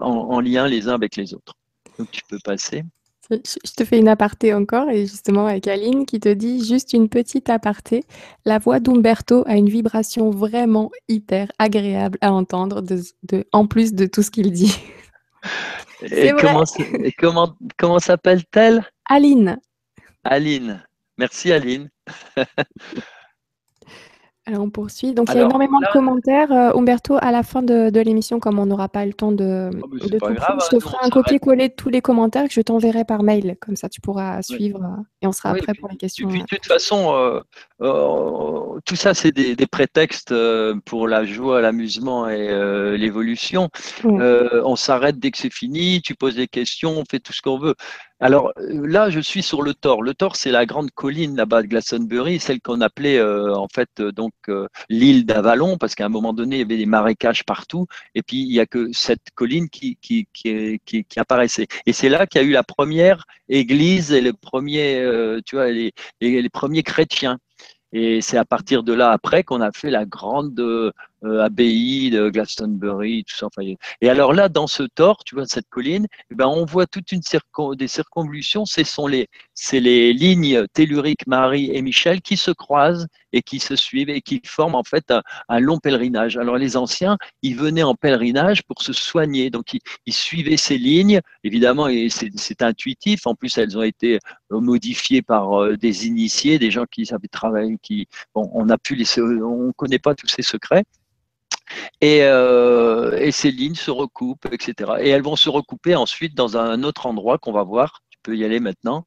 en 0.00 0.40
lien 0.40 0.66
les 0.66 0.88
uns 0.88 0.94
avec 0.94 1.16
les 1.16 1.34
autres. 1.34 1.52
Donc, 1.98 2.10
tu 2.10 2.22
peux 2.26 2.38
passer. 2.42 2.84
Je 3.30 3.72
te 3.76 3.84
fais 3.84 3.98
une 3.98 4.08
aparté 4.08 4.52
encore, 4.52 4.90
et 4.90 5.06
justement 5.06 5.46
avec 5.46 5.66
Aline 5.68 6.06
qui 6.06 6.20
te 6.20 6.28
dit 6.28 6.64
juste 6.64 6.92
une 6.92 7.08
petite 7.08 7.48
aparté. 7.50 8.04
La 8.44 8.58
voix 8.58 8.80
d'Umberto 8.80 9.44
a 9.46 9.56
une 9.56 9.68
vibration 9.68 10.30
vraiment 10.30 10.90
hyper 11.08 11.50
agréable 11.58 12.18
à 12.20 12.32
entendre, 12.32 12.82
de, 12.82 13.00
en 13.52 13.66
plus 13.66 13.94
de 13.94 14.06
tout 14.06 14.22
ce 14.22 14.30
qu'il 14.30 14.52
dit. 14.52 14.76
Et 16.02 16.32
comment, 16.32 16.64
et 17.04 17.12
comment, 17.12 17.56
comment 17.78 18.00
s'appelle-t-elle? 18.00 18.84
Aline. 19.08 19.60
Aline. 20.24 20.84
Merci 21.16 21.52
Aline. 21.52 21.90
Alors 24.44 24.62
on 24.62 24.70
poursuit. 24.70 25.14
Donc 25.14 25.28
il 25.30 25.36
y 25.36 25.38
a 25.38 25.42
énormément 25.42 25.78
de 25.78 25.86
commentaires. 25.92 26.50
Euh, 26.50 26.76
Umberto, 26.76 27.16
à 27.20 27.30
la 27.30 27.44
fin 27.44 27.62
de, 27.62 28.00
l'émission, 28.00 28.40
comme 28.40 28.58
on 28.58 28.66
n'aura 28.66 28.88
pas 28.88 29.06
le 29.06 29.12
temps 29.12 29.30
de, 29.30 29.70
oh, 29.80 29.86
tout 29.86 29.98
je 30.08 30.68
te 30.68 30.80
ferai 30.80 30.96
un 31.02 31.10
copier-coller 31.10 31.68
de 31.68 31.74
tous 31.74 31.90
les 31.90 32.00
commentaires 32.00 32.48
que 32.48 32.52
je 32.52 32.60
t'enverrai 32.60 33.04
par 33.04 33.22
mail. 33.22 33.56
Comme 33.60 33.76
ça, 33.76 33.88
tu 33.88 34.00
pourras 34.00 34.42
suivre 34.42 34.82
euh, 34.82 35.02
et 35.22 35.26
on 35.28 35.32
sera 35.32 35.54
prêt 35.54 35.74
pour 35.78 35.88
les 35.88 35.96
questions. 35.96 36.28
de 36.28 36.38
toute 36.40 36.66
façon, 36.66 37.14
euh, 37.80 38.78
tout 38.84 38.96
ça, 38.96 39.14
c'est 39.14 39.30
des, 39.30 39.54
prétextes 39.66 40.34
pour 40.86 41.06
la 41.06 41.24
joie, 41.24 41.60
l'amusement 41.60 42.28
et 42.28 42.96
l'évolution. 42.98 43.68
on 44.04 44.76
s'arrête 44.76 45.20
dès 45.20 45.30
que 45.30 45.38
c'est 45.38 45.52
fini, 45.52 46.02
tu 46.02 46.16
poses 46.16 46.34
des 46.34 46.48
questions, 46.48 46.98
on 46.98 47.04
fait 47.08 47.20
tout 47.20 47.32
ce 47.32 47.42
qu'on 47.42 47.58
veut. 47.58 47.76
Alors 48.22 48.52
euh, 48.56 48.86
là, 48.86 49.10
je 49.10 49.18
suis 49.18 49.42
sur 49.42 49.62
le 49.62 49.74
Thor. 49.74 50.00
Le 50.00 50.14
Thor, 50.14 50.36
c'est 50.36 50.52
la 50.52 50.64
grande 50.64 50.92
colline 50.92 51.34
là-bas 51.34 51.62
de 51.62 51.66
Glastonbury, 51.66 52.38
celle 52.38 52.60
qu'on 52.60 52.80
appelait 52.80 53.18
euh, 53.18 53.52
en 53.56 53.66
fait 53.66 53.88
euh, 53.98 54.12
donc 54.12 54.32
l'île 54.88 55.26
d'Avalon, 55.26 55.76
parce 55.76 55.96
qu'à 55.96 56.06
un 56.06 56.08
moment 56.08 56.32
donné, 56.32 56.56
il 56.56 56.58
y 56.60 56.62
avait 56.62 56.76
des 56.76 56.86
marécages 56.86 57.44
partout, 57.44 57.86
et 58.14 58.22
puis 58.22 58.36
il 58.38 58.48
n'y 58.48 58.60
a 58.60 58.66
que 58.66 58.92
cette 58.92 59.30
colline 59.34 59.68
qui, 59.68 59.98
qui, 60.00 60.28
qui, 60.32 61.04
apparaissait. 61.16 61.66
Et 61.86 61.92
c'est 61.92 62.08
là 62.08 62.28
qu'il 62.28 62.40
y 62.40 62.44
a 62.44 62.46
eu 62.46 62.52
la 62.52 62.62
première 62.62 63.24
église 63.48 64.12
et 64.12 64.20
les 64.20 64.32
premiers, 64.32 65.04
tu 65.44 65.56
vois, 65.56 65.70
les, 65.70 65.92
les 66.20 66.48
premiers 66.48 66.84
chrétiens. 66.84 67.38
Et 67.92 68.20
c'est 68.20 68.38
à 68.38 68.44
partir 68.44 68.84
de 68.84 68.92
là 68.92 69.10
après 69.10 69.42
qu'on 69.42 69.60
a 69.60 69.72
fait 69.72 69.90
la 69.90 70.06
grande 70.06 70.92
abbaye 71.22 72.10
de 72.10 72.28
Glastonbury, 72.30 73.24
tout 73.24 73.36
ça. 73.36 73.48
et 74.00 74.08
alors 74.08 74.32
là, 74.32 74.48
dans 74.48 74.66
ce 74.66 74.82
tort, 74.82 75.22
tu 75.24 75.34
vois, 75.34 75.46
cette 75.46 75.68
colline, 75.68 76.06
eh 76.30 76.34
ben, 76.34 76.46
on 76.46 76.64
voit 76.64 76.86
toute 76.86 77.12
une 77.12 77.20
des 77.76 77.88
circonvolutions. 77.88 78.64
Ce 78.64 78.84
sont 78.84 79.06
les, 79.06 79.28
c'est 79.54 79.80
les 79.80 80.12
lignes 80.12 80.66
telluriques 80.72 81.26
Marie 81.26 81.70
et 81.72 81.82
Michel 81.82 82.20
qui 82.20 82.36
se 82.36 82.50
croisent 82.50 83.06
et 83.32 83.42
qui 83.42 83.58
se 83.58 83.76
suivent 83.76 84.10
et 84.10 84.20
qui 84.20 84.40
forment 84.44 84.74
en 84.74 84.84
fait 84.84 85.12
un, 85.48 85.60
long 85.60 85.78
pèlerinage. 85.78 86.36
Alors 86.36 86.58
les 86.58 86.76
anciens, 86.76 87.16
ils 87.42 87.56
venaient 87.56 87.82
en 87.82 87.94
pèlerinage 87.94 88.62
pour 88.64 88.82
se 88.82 88.92
soigner, 88.92 89.50
donc 89.50 89.74
ils, 90.06 90.12
suivaient 90.12 90.56
ces 90.56 90.78
lignes. 90.78 91.20
Évidemment, 91.44 91.88
c'est 92.08 92.62
intuitif. 92.62 93.26
En 93.26 93.34
plus, 93.34 93.56
elles 93.58 93.76
ont 93.78 93.82
été 93.82 94.18
euh, 94.52 94.60
modifiées 94.60 95.22
par 95.22 95.62
euh, 95.62 95.76
des 95.76 96.06
initiés, 96.06 96.58
des 96.58 96.70
gens 96.70 96.84
qui 96.90 97.06
savaient 97.06 97.28
travailler, 97.28 97.76
qui, 97.82 98.06
bon, 98.34 98.50
on 98.54 98.68
a 98.68 98.78
pu 98.78 98.94
les, 98.94 99.06
on 99.18 99.72
connaît 99.72 99.98
pas 99.98 100.14
tous 100.14 100.28
ces 100.28 100.42
secrets. 100.42 100.84
Euh, 102.04 103.16
et, 103.18 103.32
ces 103.32 103.50
lignes 103.50 103.74
se 103.74 103.90
recoupent, 103.90 104.46
etc. 104.52 104.92
Et 105.00 105.08
elles 105.08 105.22
vont 105.22 105.36
se 105.36 105.48
recouper 105.48 105.94
ensuite 105.94 106.34
dans 106.34 106.56
un 106.56 106.82
autre 106.82 107.06
endroit 107.06 107.38
qu'on 107.38 107.52
va 107.52 107.62
voir. 107.62 108.02
Tu 108.10 108.18
peux 108.22 108.36
y 108.36 108.44
aller 108.44 108.60
maintenant. 108.60 109.06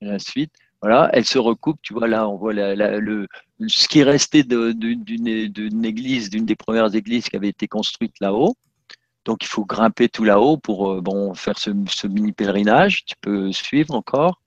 la 0.00 0.18
suite. 0.18 0.52
Voilà, 0.82 1.10
elles 1.12 1.26
se 1.26 1.38
recoupent. 1.38 1.80
Tu 1.82 1.92
vois, 1.92 2.08
là, 2.08 2.28
on 2.28 2.36
voit 2.36 2.52
le, 2.54 3.26
ce 3.66 3.88
qui 3.88 4.00
est 4.00 4.04
resté 4.04 4.44
d'une 4.44 5.84
église, 5.84 6.30
d'une 6.30 6.46
des 6.46 6.56
premières 6.56 6.94
églises 6.94 7.28
qui 7.28 7.36
avait 7.36 7.48
été 7.48 7.68
construite 7.68 8.14
là-haut. 8.20 8.54
Donc, 9.26 9.44
il 9.44 9.48
faut 9.48 9.66
grimper 9.66 10.08
tout 10.08 10.24
là-haut 10.24 10.56
pour 10.56 10.90
euh, 10.90 11.00
bon, 11.02 11.34
faire 11.34 11.58
ce, 11.58 11.70
ce 11.88 12.06
mini 12.06 12.32
pèlerinage. 12.32 13.04
Tu 13.04 13.14
peux 13.20 13.52
suivre 13.52 13.94
encore. 13.94 14.40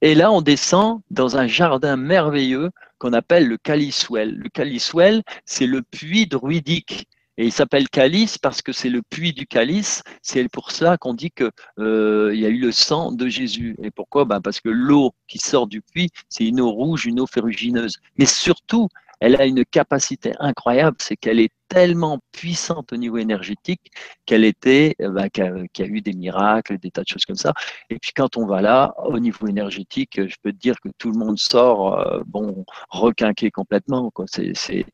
Et 0.00 0.14
là, 0.14 0.30
on 0.32 0.42
descend 0.42 1.00
dans 1.10 1.36
un 1.36 1.46
jardin 1.46 1.96
merveilleux 1.96 2.70
qu'on 2.98 3.12
appelle 3.12 3.46
le 3.46 3.56
Caliswell. 3.56 4.34
Le 4.36 4.48
Caliswell, 4.48 5.22
c'est 5.44 5.66
le 5.66 5.82
puits 5.82 6.26
druidique. 6.26 7.08
Et 7.40 7.44
il 7.44 7.52
s'appelle 7.52 7.88
calice 7.88 8.36
parce 8.36 8.62
que 8.62 8.72
c'est 8.72 8.88
le 8.88 9.00
puits 9.00 9.32
du 9.32 9.46
calice. 9.46 10.02
C'est 10.22 10.48
pour 10.48 10.72
ça 10.72 10.96
qu'on 10.96 11.14
dit 11.14 11.30
qu'il 11.30 11.50
euh, 11.78 12.34
y 12.34 12.44
a 12.44 12.48
eu 12.48 12.58
le 12.58 12.72
sang 12.72 13.12
de 13.12 13.28
Jésus. 13.28 13.76
Et 13.80 13.92
pourquoi? 13.92 14.24
Ben 14.24 14.40
Parce 14.40 14.60
que 14.60 14.68
l'eau 14.68 15.12
qui 15.28 15.38
sort 15.38 15.68
du 15.68 15.80
puits, 15.80 16.10
c'est 16.28 16.44
une 16.44 16.60
eau 16.60 16.72
rouge, 16.72 17.06
une 17.06 17.20
eau 17.20 17.28
ferrugineuse. 17.28 17.98
Mais 18.18 18.26
surtout, 18.26 18.88
elle 19.20 19.40
a 19.40 19.46
une 19.46 19.64
capacité 19.64 20.32
incroyable, 20.38 20.96
c'est 21.00 21.16
qu'elle 21.16 21.40
est 21.40 21.52
tellement 21.68 22.18
puissante 22.32 22.92
au 22.92 22.96
niveau 22.96 23.18
énergétique 23.18 23.92
qu'elle 24.26 24.44
était, 24.44 24.94
euh, 25.02 25.10
bah, 25.10 25.28
qu'il 25.28 25.44
y 25.44 25.82
a 25.82 25.86
eu 25.86 26.00
des 26.00 26.14
miracles, 26.14 26.78
des 26.78 26.90
tas 26.90 27.02
de 27.02 27.08
choses 27.08 27.24
comme 27.26 27.36
ça. 27.36 27.52
Et 27.90 27.98
puis 27.98 28.12
quand 28.14 28.36
on 28.36 28.46
va 28.46 28.62
là, 28.62 28.94
au 29.04 29.18
niveau 29.18 29.46
énergétique, 29.46 30.20
je 30.26 30.34
peux 30.42 30.52
te 30.52 30.58
dire 30.58 30.80
que 30.80 30.88
tout 30.98 31.10
le 31.10 31.18
monde 31.18 31.38
sort, 31.38 31.98
euh, 32.00 32.22
bon, 32.26 32.64
requinqué 32.90 33.50
complètement. 33.50 34.10
C'est 34.26 34.84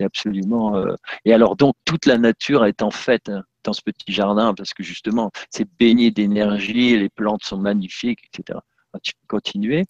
absolument. 0.00 0.76
Euh, 0.76 0.94
et 1.24 1.32
alors 1.32 1.56
donc 1.56 1.74
toute 1.84 2.06
la 2.06 2.18
nature 2.18 2.64
est 2.64 2.82
en 2.82 2.90
fait 2.90 3.28
hein, 3.28 3.42
dans 3.64 3.72
ce 3.72 3.82
petit 3.82 4.12
jardin 4.12 4.54
parce 4.54 4.74
que 4.74 4.82
justement 4.82 5.30
c'est 5.50 5.68
baigné 5.78 6.10
d'énergie, 6.10 6.98
les 6.98 7.08
plantes 7.08 7.44
sont 7.44 7.58
magnifiques, 7.58 8.20
etc. 8.32 8.58
Tu 9.02 9.12
peux 9.14 9.26
continuer. 9.36 9.84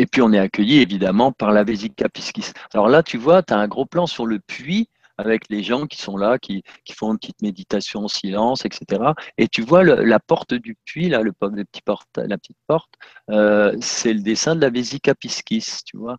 Et 0.00 0.06
puis 0.06 0.22
on 0.22 0.32
est 0.32 0.38
accueilli 0.38 0.78
évidemment 0.78 1.30
par 1.30 1.52
la 1.52 1.62
Vésica 1.62 2.08
Piscis. 2.08 2.54
Alors 2.72 2.88
là, 2.88 3.02
tu 3.02 3.18
vois, 3.18 3.42
tu 3.42 3.52
as 3.52 3.58
un 3.58 3.68
gros 3.68 3.84
plan 3.84 4.06
sur 4.06 4.24
le 4.24 4.38
puits 4.38 4.88
avec 5.18 5.42
les 5.50 5.62
gens 5.62 5.86
qui 5.86 5.98
sont 6.00 6.16
là, 6.16 6.38
qui, 6.38 6.64
font 6.94 7.12
une 7.12 7.18
petite 7.18 7.42
méditation 7.42 8.04
en 8.04 8.08
silence, 8.08 8.64
etc. 8.64 9.12
Et 9.36 9.46
tu 9.46 9.60
vois 9.60 9.84
la 9.84 10.18
porte 10.18 10.54
du 10.54 10.74
puits, 10.86 11.10
là, 11.10 11.20
le, 11.20 11.32
petit 11.32 11.82
porte, 11.82 12.08
la 12.16 12.38
petite 12.38 12.56
porte, 12.66 12.94
euh, 13.28 13.76
c'est 13.82 14.14
le 14.14 14.22
dessin 14.22 14.56
de 14.56 14.62
la 14.62 14.70
Vésica 14.70 15.14
Piscis, 15.14 15.82
tu 15.84 15.98
vois, 15.98 16.16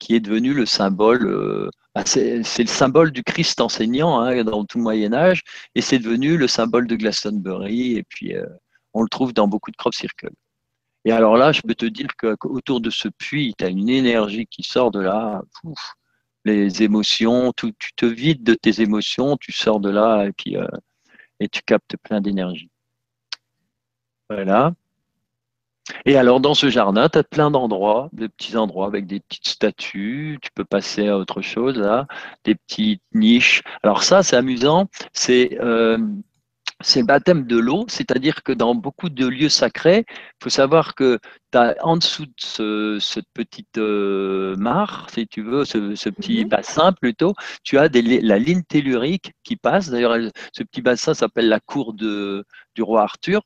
qui 0.00 0.16
est 0.16 0.20
devenu 0.20 0.52
le 0.52 0.66
symbole. 0.66 1.24
Euh, 1.28 1.70
bah, 1.94 2.02
c'est 2.04 2.36
le 2.36 2.66
symbole 2.66 3.12
du 3.12 3.22
Christ 3.22 3.60
enseignant 3.60 4.20
hein, 4.20 4.42
dans 4.42 4.64
tout 4.64 4.78
le 4.78 4.82
Moyen 4.82 5.12
Âge, 5.12 5.44
et 5.76 5.82
c'est 5.82 6.00
devenu 6.00 6.36
le 6.36 6.48
symbole 6.48 6.88
de 6.88 6.96
Glastonbury. 6.96 7.96
Et 7.96 8.02
puis 8.02 8.34
euh, 8.34 8.44
on 8.92 9.02
le 9.02 9.08
trouve 9.08 9.32
dans 9.32 9.46
beaucoup 9.46 9.70
de 9.70 9.76
crop 9.76 9.94
circles. 9.94 10.30
Et 11.04 11.12
alors 11.12 11.36
là, 11.36 11.52
je 11.52 11.62
peux 11.62 11.74
te 11.74 11.86
dire 11.86 12.08
qu'autour 12.16 12.80
de 12.80 12.90
ce 12.90 13.08
puits, 13.08 13.54
tu 13.56 13.64
as 13.64 13.68
une 13.68 13.88
énergie 13.88 14.46
qui 14.46 14.62
sort 14.62 14.90
de 14.90 15.00
là. 15.00 15.42
les 16.44 16.82
émotions, 16.82 17.52
tu 17.56 17.72
te 17.96 18.06
vides 18.06 18.42
de 18.42 18.54
tes 18.54 18.82
émotions, 18.82 19.36
tu 19.36 19.52
sors 19.52 19.80
de 19.80 19.90
là 19.90 20.24
et 20.26 20.32
puis 20.32 20.56
euh, 20.56 20.66
et 21.40 21.48
tu 21.48 21.62
captes 21.62 21.96
plein 22.02 22.20
d'énergie. 22.20 22.70
Voilà. 24.28 24.74
Et 26.04 26.16
alors, 26.16 26.40
dans 26.40 26.54
ce 26.54 26.70
jardin, 26.70 27.08
tu 27.08 27.18
as 27.18 27.24
plein 27.24 27.50
d'endroits, 27.50 28.10
de 28.12 28.26
petits 28.26 28.56
endroits 28.56 28.86
avec 28.86 29.06
des 29.06 29.20
petites 29.20 29.48
statues. 29.48 30.38
Tu 30.40 30.50
peux 30.54 30.64
passer 30.64 31.08
à 31.08 31.18
autre 31.18 31.42
chose, 31.42 31.76
là, 31.76 32.06
des 32.44 32.54
petites 32.54 33.02
niches. 33.12 33.62
Alors, 33.82 34.04
ça, 34.04 34.22
c'est 34.22 34.36
amusant. 34.36 34.88
C'est 35.12 35.58
euh, 35.60 35.98
c'est 36.80 37.00
le 37.00 37.06
baptême 37.06 37.46
de 37.46 37.58
l'eau, 37.58 37.84
c'est-à-dire 37.88 38.42
que 38.42 38.52
dans 38.52 38.74
beaucoup 38.74 39.08
de 39.10 39.26
lieux 39.26 39.48
sacrés, 39.48 40.04
il 40.08 40.42
faut 40.42 40.50
savoir 40.50 40.94
que 40.94 41.18
tu 41.52 41.58
as 41.58 41.76
en 41.82 41.96
dessous 41.96 42.26
de 42.26 42.32
ce, 42.38 42.98
cette 43.00 43.28
petite 43.34 43.78
euh, 43.78 44.56
mare, 44.56 45.06
si 45.12 45.26
tu 45.26 45.42
veux, 45.42 45.64
ce, 45.64 46.08
petit 46.08 46.44
mhm. 46.44 46.48
bassin 46.48 46.92
plutôt, 46.92 47.34
tu 47.64 47.78
as 47.78 47.88
la 47.88 48.38
ligne 48.38 48.62
tellurique 48.62 49.32
qui 49.44 49.56
passe. 49.56 49.90
D'ailleurs, 49.90 50.16
ce 50.52 50.62
petit 50.62 50.82
bassin 50.82 51.14
s'appelle 51.14 51.48
la 51.48 51.60
cour 51.60 51.92
de, 51.92 52.44
du 52.74 52.82
roi 52.82 53.02
Arthur. 53.02 53.42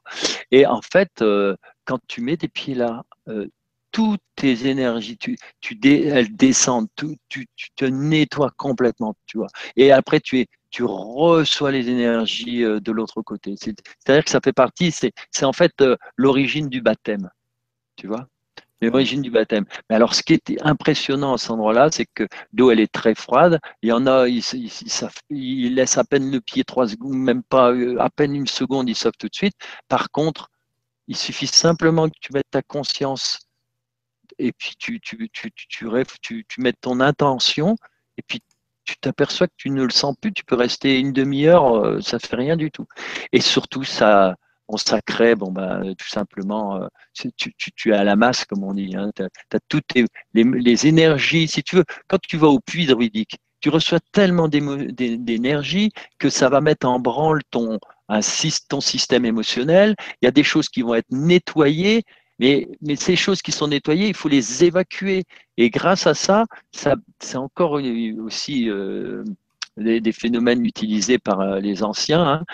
Et 0.51 0.67
en 0.67 0.81
fait, 0.81 1.23
euh, 1.23 1.57
quand 1.85 1.99
tu 2.07 2.21
mets 2.21 2.37
tes 2.37 2.49
pieds 2.49 2.75
là, 2.75 3.03
euh, 3.29 3.49
toutes 3.95 4.23
tes 4.35 4.67
énergies, 4.67 5.17
tu, 5.17 5.37
tu 5.61 5.79
elles 5.85 6.35
descendent, 6.35 6.89
tu, 6.97 7.17
tu, 7.29 7.47
te 7.77 7.85
nettoies 7.85 8.51
complètement, 8.57 9.15
tu 9.27 9.39
vois. 9.39 9.47
Et 9.77 9.93
après, 9.93 10.19
tu 10.19 10.41
es 10.41 10.47
tu 10.75 10.83
reçois 10.83 11.71
les 11.71 11.89
énergies 11.89 12.65
euh, 12.65 12.81
de 12.81 12.91
l'autre 12.91 13.23
côté. 13.23 13.55
C'est-à-dire 13.57 14.25
que 14.25 14.31
ça 14.31 14.41
fait 14.43 14.53
partie, 14.53 14.91
c'est 14.91 15.13
en 15.45 15.53
fait 15.53 15.73
euh, 15.81 15.97
l'origine 16.17 16.69
du 16.69 16.81
baptême, 16.81 17.31
tu 17.95 18.09
vois? 18.09 18.27
L'origine 18.81 19.23
du 19.23 19.31
baptême. 19.31 19.67
Mais 19.89 19.95
alors, 19.95 20.17
ce 20.17 20.25
qui 20.25 20.35
était 20.35 20.61
impressionnant 20.63 21.35
à 21.35 21.39
cet 21.39 21.53
endroit-là, 21.53 21.91
c'est 21.93 22.07
que 22.13 22.27
l'eau, 22.53 22.73
elle 22.73 22.81
est 22.81 22.93
très 22.93 23.15
froide. 23.15 23.61
Il 23.83 23.89
y 23.91 23.93
en 23.93 24.09
a, 24.09 24.27
ils, 24.27 24.43
ils, 25.31 25.75
laissent 25.77 25.97
à 25.97 26.03
peine 26.03 26.29
le 26.33 26.41
pied 26.41 26.65
trois 26.65 26.89
secondes, 26.89 27.15
même 27.15 27.45
pas 27.45 27.71
euh, 27.71 27.97
à 28.01 28.11
peine 28.11 28.35
une 28.35 28.49
seconde, 28.49 28.89
ils 28.89 28.97
sautent 28.97 29.17
tout 29.17 29.29
de 29.29 29.35
suite. 29.35 29.55
Par 29.87 30.11
contre, 30.11 30.51
il 31.07 31.17
suffit 31.17 31.47
simplement 31.47 32.09
que 32.09 32.19
tu 32.21 32.33
mettes 32.33 32.51
ta 32.51 32.63
conscience 32.63 33.39
et 34.39 34.53
puis 34.53 34.75
tu, 34.77 35.01
tu, 35.01 35.31
tu, 35.33 35.53
tu, 35.53 35.87
rêves, 35.87 36.17
tu, 36.21 36.45
tu 36.49 36.61
mettes 36.61 36.81
ton 36.81 36.99
intention 36.99 37.77
et 38.19 38.23
puis 38.23 38.41
tu 38.85 38.97
t'aperçois 38.99 39.47
que 39.49 39.55
tu 39.57 39.71
ne 39.71 39.83
le 39.83 39.91
sens 39.91 40.15
plus, 40.21 40.33
tu 40.33 40.45
peux 40.45 40.57
rester 40.57 40.99
une 40.99 41.13
demi-heure, 41.13 41.77
euh, 41.77 42.01
ça 42.01 42.19
fait 42.19 42.37
rien 42.37 42.57
du 42.57 42.71
tout. 42.71 42.87
Et 43.33 43.41
surtout, 43.41 43.85
ça, 43.85 44.37
on 44.69 44.77
crée, 45.07 45.35
bon 45.35 45.53
bah, 45.53 45.81
tout 45.99 46.09
simplement, 46.09 46.77
euh, 46.77 46.87
tu, 47.37 47.53
tu, 47.57 47.91
es 47.91 47.95
à 47.95 48.05
la 48.05 48.17
masse, 48.17 48.45
comme 48.45 48.65
on 48.65 48.75
dit. 48.75 48.95
Hein, 48.97 49.11
tu 49.15 49.23
as, 49.23 49.61
toutes 49.69 49.93
les, 50.35 50.87
énergies, 50.87 51.49
si 51.49 51.63
tu 51.63 51.77
veux, 51.77 51.85
quand 52.09 52.19
tu 52.21 52.37
vas 52.37 52.49
au 52.49 52.61
puits 52.61 52.87
druidique, 52.87 53.39
tu 53.61 53.69
reçois 53.71 54.01
tellement 54.13 54.49
d'énergie 54.49 55.91
que 56.19 56.29
ça 56.29 56.49
va 56.49 56.61
mettre 56.61 56.87
en 56.87 56.99
branle 56.99 57.41
ton, 57.51 57.79
ton 58.69 58.81
système 58.81 59.25
émotionnel. 59.25 59.95
Il 60.21 60.27
y 60.27 60.29
a 60.29 60.33
des 60.33 60.45
choses 60.45 60.69
qui 60.69 60.83
vont 60.83 60.95
être 60.95 61.11
nettoyées 61.11 62.03
mais, 62.39 62.69
ces 62.97 63.17
choses 63.17 63.43
qui 63.43 63.53
sont 63.53 63.69
nettoyées, 63.69 64.09
il 64.09 64.15
faut 64.15 64.29
les 64.29 64.65
évacuer. 64.65 65.25
Et 65.57 65.71
grâce 65.71 66.07
à 66.07 66.15
ça, 66.15 66.47
c'est 66.73 67.37
encore 67.37 67.81
aussi 68.19 68.69
euh, 68.69 69.25
des, 69.77 70.13
phénomènes 70.13 70.65
utilisés 70.65 71.19
par 71.19 71.41
euh, 71.41 71.61
les 71.61 71.83
anciens. 71.83 72.27
Hein. 72.27 72.45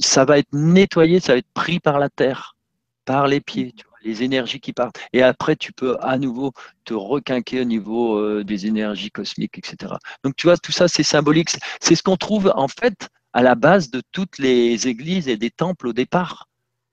Ça 0.00 0.24
va 0.24 0.38
être 0.38 0.52
nettoyé, 0.52 1.20
ça 1.20 1.32
va 1.32 1.38
être 1.38 1.52
pris 1.54 1.78
par 1.80 1.98
la 1.98 2.08
terre, 2.08 2.56
par 3.04 3.28
les 3.28 3.40
pieds, 3.40 3.74
les 4.04 4.22
énergies 4.22 4.60
qui 4.60 4.72
partent. 4.72 4.98
Et 5.12 5.22
après, 5.22 5.56
tu 5.56 5.72
peux 5.72 5.96
à 6.00 6.18
nouveau 6.18 6.52
te 6.84 6.94
requinquer 6.94 7.60
au 7.60 7.64
niveau 7.64 8.18
euh, 8.18 8.44
des 8.44 8.66
énergies 8.66 9.10
cosmiques, 9.10 9.58
etc. 9.58 9.94
Donc, 10.24 10.36
tu 10.36 10.46
vois, 10.46 10.56
tout 10.56 10.72
ça, 10.72 10.88
c'est 10.88 11.02
symbolique. 11.02 11.50
C'est 11.80 11.94
ce 11.94 12.02
qu'on 12.02 12.16
trouve 12.16 12.52
en 12.56 12.68
fait 12.68 13.08
à 13.32 13.42
la 13.42 13.54
base 13.54 13.90
de 13.90 14.02
toutes 14.12 14.38
les 14.38 14.88
églises 14.88 15.28
et 15.28 15.36
des 15.36 15.50
temples 15.50 15.88
au 15.88 15.92
départ. 15.92 16.47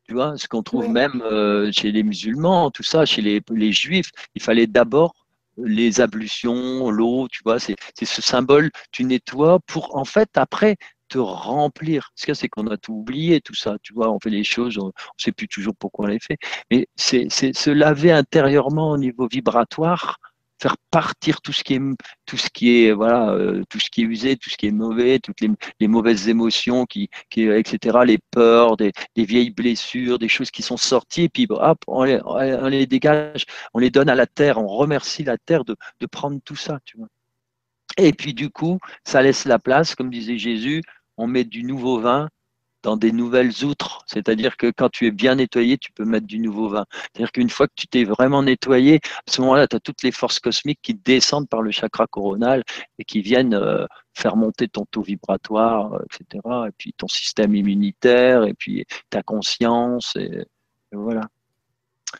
Tu 0.07 0.14
vois, 0.14 0.38
ce 0.38 0.48
qu'on 0.48 0.61
trouve 0.61 0.88
même 0.88 1.22
euh, 1.23 1.72
chez 1.72 1.91
les 1.91 2.03
musulmans, 2.03 2.69
tout 2.69 2.84
ça, 2.84 3.06
chez 3.06 3.22
les, 3.22 3.41
les 3.49 3.72
juifs, 3.72 4.11
il 4.36 4.41
fallait 4.41 4.68
d'abord 4.68 5.14
les 5.57 6.02
ablutions, 6.02 6.90
l'eau, 6.91 7.27
tu 7.32 7.41
vois, 7.44 7.60
c'est 7.60 7.76
ce 8.03 8.22
symbole, 8.22 8.69
tu 8.91 9.03
nettoies 9.03 9.60
pour 9.65 9.95
en 9.95 10.06
fait 10.06 10.30
après 10.36 10.77
te 11.07 11.18
remplir. 11.18 12.11
Ce 12.15 12.26
qu'il 12.26 12.36
c'est 12.36 12.49
qu'on 12.49 12.68
a 12.68 12.77
tout 12.77 12.94
oublié, 12.94 13.41
tout 13.41 13.56
ça, 13.56 13.77
tu 13.82 13.94
vois, 13.94 14.11
on 14.11 14.19
fait 14.19 14.30
les 14.30 14.44
choses, 14.44 14.77
on 14.77 14.88
ne 14.88 14.91
sait 15.18 15.32
plus 15.32 15.48
toujours 15.48 15.76
pourquoi 15.76 16.06
on 16.06 16.07
les 16.10 16.19
fait, 16.19 16.38
mais 16.72 16.88
c'est 16.95 17.30
se 17.30 17.69
laver 17.69 18.11
intérieurement 18.11 18.91
au 18.91 18.98
niveau 18.98 19.27
vibratoire 19.27 20.19
faire 20.61 20.76
partir 20.91 21.41
tout 21.41 21.52
ce 21.52 21.64
qui 21.64 21.76
est 21.76 21.82
tout 22.26 22.38
ce 22.38 22.49
qui 22.49 22.86
est 22.86 22.91
voilà 22.91 23.30
euh, 23.32 23.64
tout 23.69 23.80
ce 23.80 23.90
qui 23.90 24.02
est 24.02 24.06
usé 24.06 24.38
tout 24.38 24.49
ce 24.49 24.57
qui 24.57 24.68
est 24.68 24.72
mauvais 24.72 25.19
toutes 25.19 25.41
les, 25.41 25.88
mauvaises 25.88 26.30
émotions 26.30 26.86
qui, 26.86 27.10
qui 27.30 27.44
etc 27.44 27.99
les 28.06 28.19
peurs 28.32 28.77
des, 28.77 28.91
des, 29.15 29.26
vieilles 29.26 29.52
blessures 29.52 30.19
des 30.19 30.30
choses 30.30 30.52
qui 30.52 30.61
sont 30.61 30.77
sorties 30.77 31.23
et 31.23 31.30
puis 31.30 31.48
hop 31.49 31.80
on 31.88 32.03
les, 32.03 32.19
on 32.23 32.68
les 32.68 32.88
dégage 32.88 33.45
on 33.73 33.80
les 33.80 33.90
donne 33.90 34.10
à 34.10 34.15
la 34.15 34.27
terre 34.27 34.57
on 34.57 34.68
remercie 34.68 35.23
la 35.23 35.38
terre 35.38 35.65
de, 35.65 35.76
de 35.99 36.06
prendre 36.06 36.40
tout 36.44 36.56
ça 36.56 36.80
tu 36.86 36.98
vois. 36.98 37.07
Et 37.98 38.14
puis 38.14 38.34
du 38.34 38.49
coup 38.49 38.80
ça 39.03 39.22
laisse 39.22 39.45
la 39.45 39.60
place 39.60 39.95
comme 39.95 40.10
disait 40.10 40.38
Jésus 40.38 40.82
on 41.18 41.27
met 41.27 41.44
du 41.44 41.64
nouveau 41.64 41.99
vin 41.99 42.30
dans 42.86 42.98
des 42.98 43.12
nouvelles 43.12 43.66
outres. 43.66 44.03
C'est-à-dire 44.06 44.57
que 44.57 44.70
quand 44.70 44.90
tu 44.90 45.07
es 45.07 45.12
bien 45.12 45.36
nettoyé, 45.36 45.80
tu 45.80 45.91
peux 45.91 46.06
mettre 46.06 46.28
du 46.28 46.38
nouveau 46.38 46.70
vin. 46.70 46.86
C'est-à-dire 46.91 47.32
qu'une 47.32 47.49
fois 47.49 47.68
que 47.68 47.74
tu 47.76 47.88
t'es 47.88 48.03
vraiment 48.03 48.44
nettoyé, 48.44 48.99
à 49.03 49.32
ce 49.32 49.41
moment-là, 49.41 49.68
tu 49.68 49.76
as 49.76 49.80
toutes 49.80 50.03
les 50.03 50.12
forces 50.12 50.40
cosmiques 50.40 50.80
qui 50.84 50.94
descendent 50.94 51.49
par 51.49 51.64
le 51.64 51.72
chakra 51.72 52.06
coronal 52.06 52.64
et 52.99 53.03
qui 53.03 53.22
viennent 53.22 53.56
euh, 53.56 53.88
faire 54.14 54.36
monter 54.36 54.68
ton 54.68 54.86
taux 54.86 55.02
vibratoire, 55.02 55.99
etc. 56.06 56.44
Et 56.68 56.72
puis 56.78 56.94
ton 56.94 57.07
système 57.07 57.56
immunitaire, 57.56 58.44
et 58.44 58.53
puis 58.53 58.86
ta 59.10 59.24
conscience, 59.24 60.16
et, 60.16 60.45
voilà. 60.91 61.22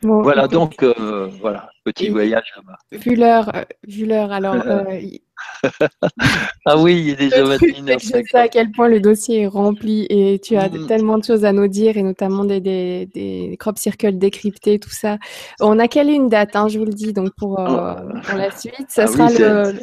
Voilà, 0.02 0.48
donc, 0.48 0.82
euh, 0.84 1.30
voilà, 1.42 1.70
petit 1.84 2.10
voyage 2.10 2.54
là-bas. 2.56 2.78
Vu 2.92 3.16
l'heure, 3.16 3.52
euh, 3.56 3.64
vu 3.88 4.06
l'heure, 4.06 4.32
alors, 4.32 4.56
ah 6.66 6.78
oui, 6.78 7.08
il 7.08 7.12
est 7.12 7.30
déjà 7.30 7.44
21 7.44 7.98
Je 7.98 8.06
sais 8.06 8.38
à 8.38 8.48
quel 8.48 8.72
point 8.72 8.88
le 8.88 9.00
dossier 9.00 9.42
est 9.42 9.48
rempli 9.48 10.06
et 10.10 10.40
tu 10.40 10.56
as 10.56 10.70
mm. 10.70 10.88
tellement 10.88 11.18
de 11.18 11.24
choses 11.24 11.46
à 11.46 11.52
nous 11.52 11.68
dire 11.68 11.98
et 11.98 12.04
notamment 12.04 12.46
des, 12.46 12.62
des, 12.62 13.08
des 13.14 13.56
crop 13.60 13.78
circles 13.78 14.18
décryptés, 14.18 14.80
tout 14.80 14.90
ça. 14.90 15.18
On 15.60 15.80
a 15.80 15.88
calé 15.88 16.14
une 16.14 16.30
date, 16.30 16.56
hein, 16.56 16.68
je 16.68 16.80
vous 16.80 16.86
le 16.86 16.94
dis, 16.94 17.14
donc 17.14 17.30
pour, 17.38 17.60
euh, 17.60 17.96
oh. 17.98 18.20
pour 18.24 18.38
la 18.38 18.52
suite. 18.52 18.90
Ça, 18.90 19.04
ah 19.04 19.08
sera 19.08 19.30
le, 19.30 19.74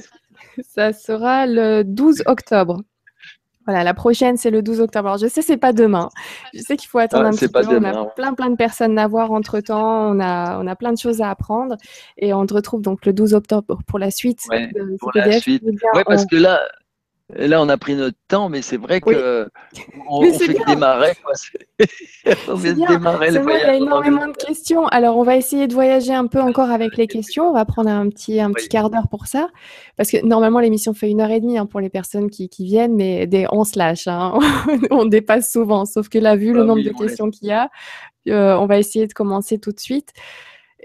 ça 0.62 0.92
sera 0.92 1.46
le 1.46 1.82
12 1.84 2.24
octobre. 2.26 2.80
Voilà, 3.66 3.84
la 3.84 3.94
prochaine, 3.94 4.36
c'est 4.36 4.50
le 4.50 4.62
12 4.62 4.80
octobre. 4.80 5.08
Alors, 5.08 5.18
je 5.18 5.26
sais, 5.28 5.42
c'est 5.42 5.56
pas 5.56 5.72
demain. 5.72 6.08
Je 6.52 6.60
sais 6.60 6.76
qu'il 6.76 6.88
faut 6.88 6.98
attendre 6.98 7.24
ah, 7.26 7.28
un 7.28 7.30
petit 7.32 7.48
peu. 7.48 7.60
on 7.68 7.84
a 7.84 8.06
plein, 8.06 8.34
plein 8.34 8.50
de 8.50 8.56
personnes 8.56 8.98
à 8.98 9.06
voir 9.06 9.32
entre 9.32 9.60
temps. 9.60 10.10
On 10.10 10.20
a, 10.20 10.58
on 10.60 10.66
a 10.66 10.76
plein 10.76 10.92
de 10.92 10.98
choses 10.98 11.20
à 11.20 11.30
apprendre. 11.30 11.76
Et 12.18 12.34
on 12.34 12.44
te 12.46 12.54
retrouve 12.54 12.82
donc 12.82 13.06
le 13.06 13.12
12 13.12 13.34
octobre 13.34 13.78
pour 13.86 13.98
la 13.98 14.10
suite. 14.10 14.40
pour 15.00 15.12
la 15.14 15.40
suite. 15.40 15.62
Oui, 15.64 16.02
parce 16.06 16.26
que 16.26 16.36
là, 16.36 16.60
là, 17.36 17.62
on 17.62 17.68
a 17.68 17.76
pris 17.76 17.94
notre 17.94 18.16
temps, 18.28 18.48
mais 18.48 18.62
c'est 18.62 18.76
vrai 18.76 19.00
que 19.00 19.48
on, 20.08 20.22
fait 20.32 20.54
démarrer. 20.66 21.12
on 22.48 22.56
fait 22.56 22.74
démarrer 22.74 23.30
le 23.30 23.40
voyage. 23.40 23.62
Il 23.62 23.66
y 23.66 23.70
a 23.70 23.74
énormément 23.76 24.26
de 24.26 24.36
questions. 24.36 24.86
Alors, 24.88 25.16
on 25.16 25.22
va 25.22 25.36
essayer 25.36 25.66
de 25.66 25.74
voyager 25.74 26.12
un 26.12 26.26
peu 26.26 26.40
encore 26.40 26.70
avec 26.70 26.96
les 26.96 27.06
questions. 27.06 27.48
On 27.48 27.52
va 27.52 27.64
prendre 27.64 27.90
un 27.90 28.08
petit, 28.08 28.40
un 28.40 28.52
petit 28.52 28.68
quart 28.68 28.90
d'heure 28.90 29.08
pour 29.08 29.26
ça. 29.26 29.48
Parce 29.96 30.10
que 30.10 30.24
normalement, 30.24 30.60
l'émission 30.60 30.94
fait 30.94 31.10
une 31.10 31.20
heure 31.20 31.30
et 31.30 31.40
demie 31.40 31.58
hein, 31.58 31.66
pour 31.66 31.80
les 31.80 31.90
personnes 31.90 32.30
qui, 32.30 32.48
qui 32.48 32.64
viennent, 32.64 32.94
mais 32.94 33.26
des, 33.26 33.46
on 33.50 33.64
se 33.64 33.78
lâche. 33.78 34.06
Hein. 34.06 34.38
on 34.90 35.04
dépasse 35.04 35.50
souvent. 35.50 35.84
Sauf 35.84 36.08
que 36.08 36.18
là, 36.18 36.36
vu 36.36 36.52
le 36.52 36.62
ah 36.62 36.64
nombre 36.64 36.82
de 36.82 36.90
questions 36.90 37.30
qu'il 37.30 37.48
y 37.48 37.52
a, 37.52 37.70
euh, 38.28 38.54
on 38.54 38.66
va 38.66 38.78
essayer 38.78 39.06
de 39.06 39.12
commencer 39.12 39.58
tout 39.58 39.72
de 39.72 39.80
suite. 39.80 40.12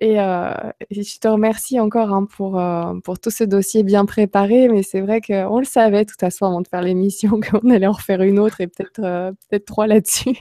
Euh, 0.04 0.72
et, 0.90 1.04
je 1.04 1.20
te 1.20 1.28
remercie 1.28 1.80
encore 1.80 2.12
hein, 2.14 2.26
pour, 2.26 2.60
euh, 2.60 2.94
pour 3.04 3.20
tout 3.20 3.32
ce 3.32 3.44
dossier 3.44 3.84
bien 3.84 4.06
préparé, 4.06 4.70
mais 4.70 4.84
c'est 4.84 5.02
vrai 5.02 5.22
qu'on 5.22 5.60
le 5.60 5.66
savait 5.66 6.06
de 6.06 6.10
toute 6.10 6.20
façon 6.20 6.46
avant 6.46 6.62
de 6.62 6.68
faire 6.68 6.82
l'émission 6.82 7.40
qu'on 7.42 7.70
allait 7.72 7.88
en 7.88 7.94
refaire 7.94 8.22
une 8.22 8.40
autre 8.40 8.62
et 8.62 8.68
peut-être 8.68 9.00
euh, 9.04 9.32
peut-être 9.50 9.66
trois 9.66 9.88
là-dessus. 9.88 10.38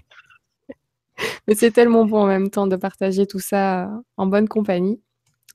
mais 1.49 1.55
c'est 1.55 1.71
tellement 1.71 2.05
bon 2.05 2.19
en 2.23 2.27
même 2.27 2.51
temps 2.51 2.67
de 2.67 2.77
partager 2.77 3.27
tout 3.27 3.41
ça 3.41 3.91
en 4.17 4.27
bonne 4.27 4.49
compagnie. 4.49 5.01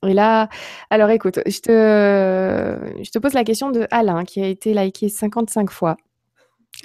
Et 0.06 0.14
là, 0.14 0.48
alors 0.90 1.10
écoute, 1.10 1.38
je 1.46 1.60
te, 1.60 3.02
je 3.04 3.10
te 3.10 3.18
pose 3.20 3.34
la 3.34 3.44
question 3.44 3.70
de 3.70 3.86
Alain 3.92 4.24
qui 4.24 4.42
a 4.42 4.48
été 4.48 4.74
liké 4.74 5.08
55 5.08 5.70
fois. 5.70 5.96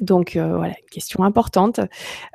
Donc 0.01 0.35
euh, 0.35 0.57
voilà, 0.57 0.73
une 0.81 0.89
question 0.89 1.23
importante. 1.23 1.79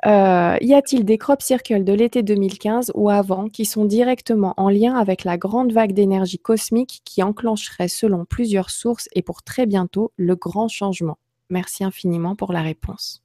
Euh, 0.05 0.57
y 0.61 0.73
a-t-il 0.73 1.05
des 1.05 1.17
crop 1.17 1.41
circles 1.41 1.83
de 1.83 1.93
l'été 1.93 2.23
2015 2.23 2.91
ou 2.95 3.09
avant 3.09 3.47
qui 3.49 3.65
sont 3.65 3.85
directement 3.85 4.53
en 4.57 4.69
lien 4.69 4.95
avec 4.95 5.23
la 5.23 5.37
grande 5.37 5.71
vague 5.71 5.93
d'énergie 5.93 6.39
cosmique 6.39 7.01
qui 7.05 7.23
enclencherait 7.23 7.87
selon 7.87 8.25
plusieurs 8.25 8.69
sources 8.69 9.07
et 9.13 9.21
pour 9.21 9.43
très 9.43 9.65
bientôt 9.65 10.11
le 10.17 10.35
grand 10.35 10.67
changement? 10.67 11.17
Merci 11.49 11.83
infiniment 11.83 12.35
pour 12.35 12.51
la 12.51 12.61
réponse. 12.61 13.23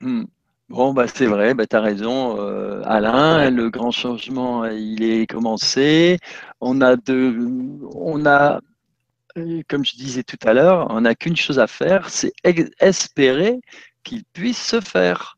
Hmm. 0.00 0.24
Bon, 0.68 0.92
bah, 0.92 1.06
c'est 1.06 1.26
vrai, 1.26 1.54
bah, 1.54 1.64
tu 1.66 1.76
as 1.76 1.80
raison, 1.80 2.40
euh, 2.40 2.82
Alain, 2.84 3.50
le 3.50 3.70
grand 3.70 3.92
changement, 3.92 4.64
il 4.64 5.04
est 5.04 5.26
commencé. 5.26 6.18
On 6.60 6.80
a, 6.80 6.96
de, 6.96 7.38
on 7.94 8.26
a 8.26 8.60
comme 9.68 9.84
je 9.84 9.96
disais 9.96 10.22
tout 10.22 10.38
à 10.44 10.52
l'heure, 10.52 10.86
on 10.90 11.02
n'a 11.02 11.14
qu'une 11.14 11.36
chose 11.36 11.58
à 11.58 11.66
faire, 11.66 12.08
c'est 12.10 12.32
espérer 12.80 13.60
qu'il 14.02 14.24
puisse 14.24 14.62
se 14.62 14.80
faire. 14.80 15.36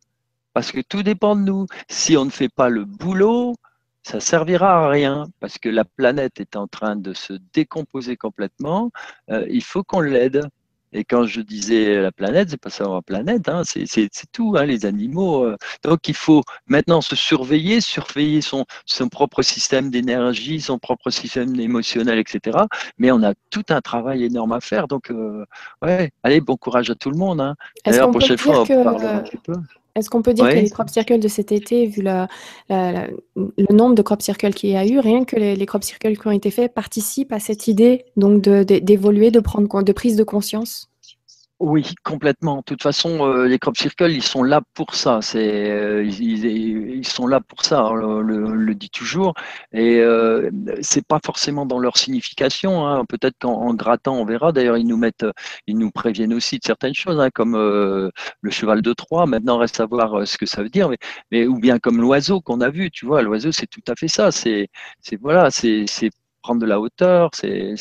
Parce 0.53 0.73
que 0.73 0.81
tout 0.81 1.03
dépend 1.03 1.37
de 1.37 1.43
nous. 1.43 1.67
Si 1.89 2.17
on 2.17 2.25
ne 2.25 2.31
fait 2.31 2.49
pas 2.49 2.69
le 2.69 2.85
boulot, 2.85 3.55
ça 4.03 4.21
servira 4.21 4.85
à 4.85 4.89
rien 4.89 5.27
parce 5.41 5.59
que 5.59 5.69
la 5.69 5.85
planète 5.85 6.41
est 6.41 6.57
en 6.57 6.67
train 6.67 6.97
de 6.97 7.13
se 7.13 7.35
décomposer 7.53 8.17
complètement. 8.17 8.91
Euh, 9.31 9.47
il 9.51 9.63
faut 9.63 9.85
qu'on 9.85 10.01
l'aide. 10.01 10.49
Et 10.93 11.05
quand 11.05 11.27
je 11.27 11.41
disais 11.41 12.01
la 12.01 12.13
planète, 12.13 12.51
c'est 12.51 12.61
pas 12.61 12.71
seulement 12.71 12.97
la 12.97 13.03
planète, 13.03 13.49
hein, 13.49 13.63
c'est 13.65 14.09
tout, 14.33 14.55
hein, 14.57 14.65
les 14.65 14.87
animaux. 14.87 15.45
Euh. 15.45 15.57
Donc 15.83 16.09
il 16.09 16.15
faut 16.15 16.43
maintenant 16.67 17.01
se 17.01 17.17
surveiller, 17.17 17.81
surveiller 17.81 18.41
son, 18.41 18.65
son 18.87 19.09
propre 19.09 19.43
système 19.43 19.91
d'énergie, 19.91 20.61
son 20.61 20.79
propre 20.79 21.11
système 21.11 21.59
émotionnel, 21.59 22.19
etc. 22.19 22.59
Mais 22.99 23.11
on 23.11 23.23
a 23.23 23.35
tout 23.51 23.65
un 23.69 23.81
travail 23.81 24.25
énorme 24.25 24.53
à 24.53 24.61
faire. 24.61 24.89
Donc, 24.89 25.11
euh, 25.11 25.45
ouais, 25.83 26.11
allez, 26.23 26.41
bon 26.41 26.57
courage 26.57 26.91
à 26.91 26.95
tout 26.95 27.11
le 27.11 27.19
monde. 27.19 27.41
Hein. 27.41 27.55
D'ailleurs, 27.85 28.11
prochaine 28.11 28.39
fois, 28.39 28.65
on 28.69 28.99
un 28.99 29.21
petit 29.21 29.37
peu. 29.39 29.55
Est-ce 29.99 30.11
qu'on 30.11 30.23
peut 30.23 30.33
dire 30.33 30.49
que 30.49 30.55
les 30.55 30.71
crop 30.71 30.89
circles 30.89 31.19
de 31.19 31.29
cet 31.29 31.51
été, 31.53 31.87
vu 31.87 32.03
le 32.03 32.27
nombre 33.71 33.95
de 33.95 34.03
crop 34.03 34.23
circles 34.23 34.53
qu'il 34.53 34.71
y 34.71 34.77
a 34.77 34.87
eu, 34.87 35.01
rien 35.01 35.25
que 35.25 35.37
les, 35.37 35.67
crop 35.67 35.83
circles 35.83 36.17
qui 36.17 36.27
ont 36.27 36.31
été 36.31 36.51
faits 36.51 36.73
participent 36.73 37.33
à 37.33 37.41
cette 37.41 37.67
idée 37.67 38.05
donc 38.17 38.43
d'évoluer, 38.43 39.31
de, 39.31 39.41
de 39.41 39.45
prendre 39.45 39.83
de 39.83 39.93
prise 39.93 40.17
de 40.17 40.25
conscience? 40.25 40.89
Oui, 41.61 41.93
complètement. 42.05 42.59
De 42.59 42.63
toute 42.63 42.83
façon, 42.85 43.27
euh, 43.27 43.49
les 43.49 43.59
crop 43.59 43.77
circles, 43.77 44.13
ils 44.13 44.23
sont 44.23 44.45
là 44.45 44.61
pour 44.75 44.95
ça. 44.95 45.21
C'est, 45.23 45.71
euh, 45.71 46.05
ils, 46.05 47.05
sont 47.05 47.27
là 47.27 47.41
pour 47.41 47.65
ça. 47.65 47.85
On 47.87 47.95
le, 48.21 48.75
dit 48.77 48.91
toujours. 48.91 49.35
Et 49.73 49.99
euh, 49.99 50.51
c'est 50.83 51.05
pas 51.05 51.19
forcément 51.25 51.67
dans 51.67 51.81
leur 51.81 51.97
signification. 51.97 52.87
Hein. 52.87 53.05
Peut-être 53.07 53.37
qu'en 53.41 53.75
grattant, 53.75 54.15
on 54.21 54.25
verra. 54.25 54.53
D'ailleurs, 54.53 54.77
ils 54.77 54.87
nous 54.87 54.97
mettent, 54.97 55.27
ils 55.67 55.77
nous 55.77 55.91
préviennent 55.91 56.33
aussi 56.35 56.59
de 56.59 56.65
certaines 56.65 56.95
choses, 56.95 57.19
hein, 57.19 57.31
comme 57.35 57.57
euh, 57.57 58.11
le 58.41 58.51
cheval 58.53 58.81
de 58.81 58.93
Troie. 58.93 59.27
Maintenant, 59.27 59.59
reste 59.59 59.81
à 59.81 59.87
voir 59.87 60.27
ce 60.29 60.39
que 60.39 60.47
ça 60.47 60.63
veut 60.63 60.71
dire. 60.71 60.91
Mais, 61.33 61.47
ou 61.49 61.59
bien 61.59 61.81
comme 61.81 62.01
l'oiseau 62.01 62.41
qu'on 62.41 62.61
a 62.61 62.71
vu. 62.71 62.91
Tu 62.93 63.05
vois, 63.05 63.23
l'oiseau, 63.23 63.51
c'est 63.51 63.67
tout 63.67 63.83
à 63.89 63.95
fait 63.97 64.09
ça. 64.09 64.31
C'est, 64.31 64.69
c'est 65.01 65.17
voilà, 65.21 65.51
c'est 65.51 65.87
prendre 66.49 66.63
de 66.63 66.67
la 66.67 66.81
hauteur, 66.81 67.29
c'est 67.35 67.75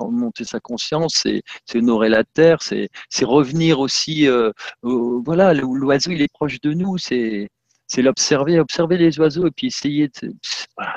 monter 0.00 0.44
sa 0.44 0.60
conscience, 0.60 1.24
c'est 1.24 1.42
honorer 1.74 2.08
la 2.08 2.24
terre, 2.24 2.62
c'est 2.62 2.88
revenir 3.22 3.80
aussi, 3.80 4.26
euh, 4.26 4.50
voilà, 4.82 5.52
l'oiseau 5.52 6.10
il 6.10 6.22
est 6.22 6.32
proche 6.32 6.58
de 6.62 6.72
nous, 6.72 6.96
c'est 6.96 7.50
l'observer, 7.98 8.58
observer 8.60 8.96
les 8.96 9.20
oiseaux 9.20 9.46
et 9.46 9.50
puis 9.50 9.66
essayer 9.66 10.08
de, 10.08 10.32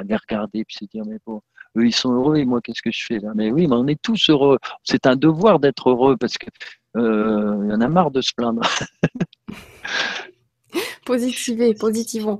les 0.07 0.15
regarder 0.15 0.63
puis 0.63 0.77
se 0.79 0.85
dire 0.85 1.03
mais 1.05 1.17
bon, 1.25 1.41
eux 1.75 1.85
ils 1.85 1.93
sont 1.93 2.13
heureux 2.13 2.37
et 2.37 2.45
moi 2.45 2.61
qu'est-ce 2.61 2.81
que 2.81 2.93
je 2.93 3.05
fais 3.05 3.19
là? 3.19 3.33
Mais 3.35 3.51
oui, 3.51 3.67
mais 3.67 3.75
on 3.75 3.87
est 3.87 4.01
tous 4.01 4.29
heureux. 4.29 4.57
C'est 4.83 5.05
un 5.05 5.17
devoir 5.17 5.59
d'être 5.59 5.89
heureux 5.89 6.15
parce 6.15 6.37
que 6.37 6.47
euh, 6.95 7.67
y 7.69 7.73
en 7.73 7.81
a 7.81 7.89
marre 7.89 8.11
de 8.11 8.21
se 8.21 8.31
plaindre. 8.33 8.61
Positiver, 11.05 11.73
positivons. 11.73 12.39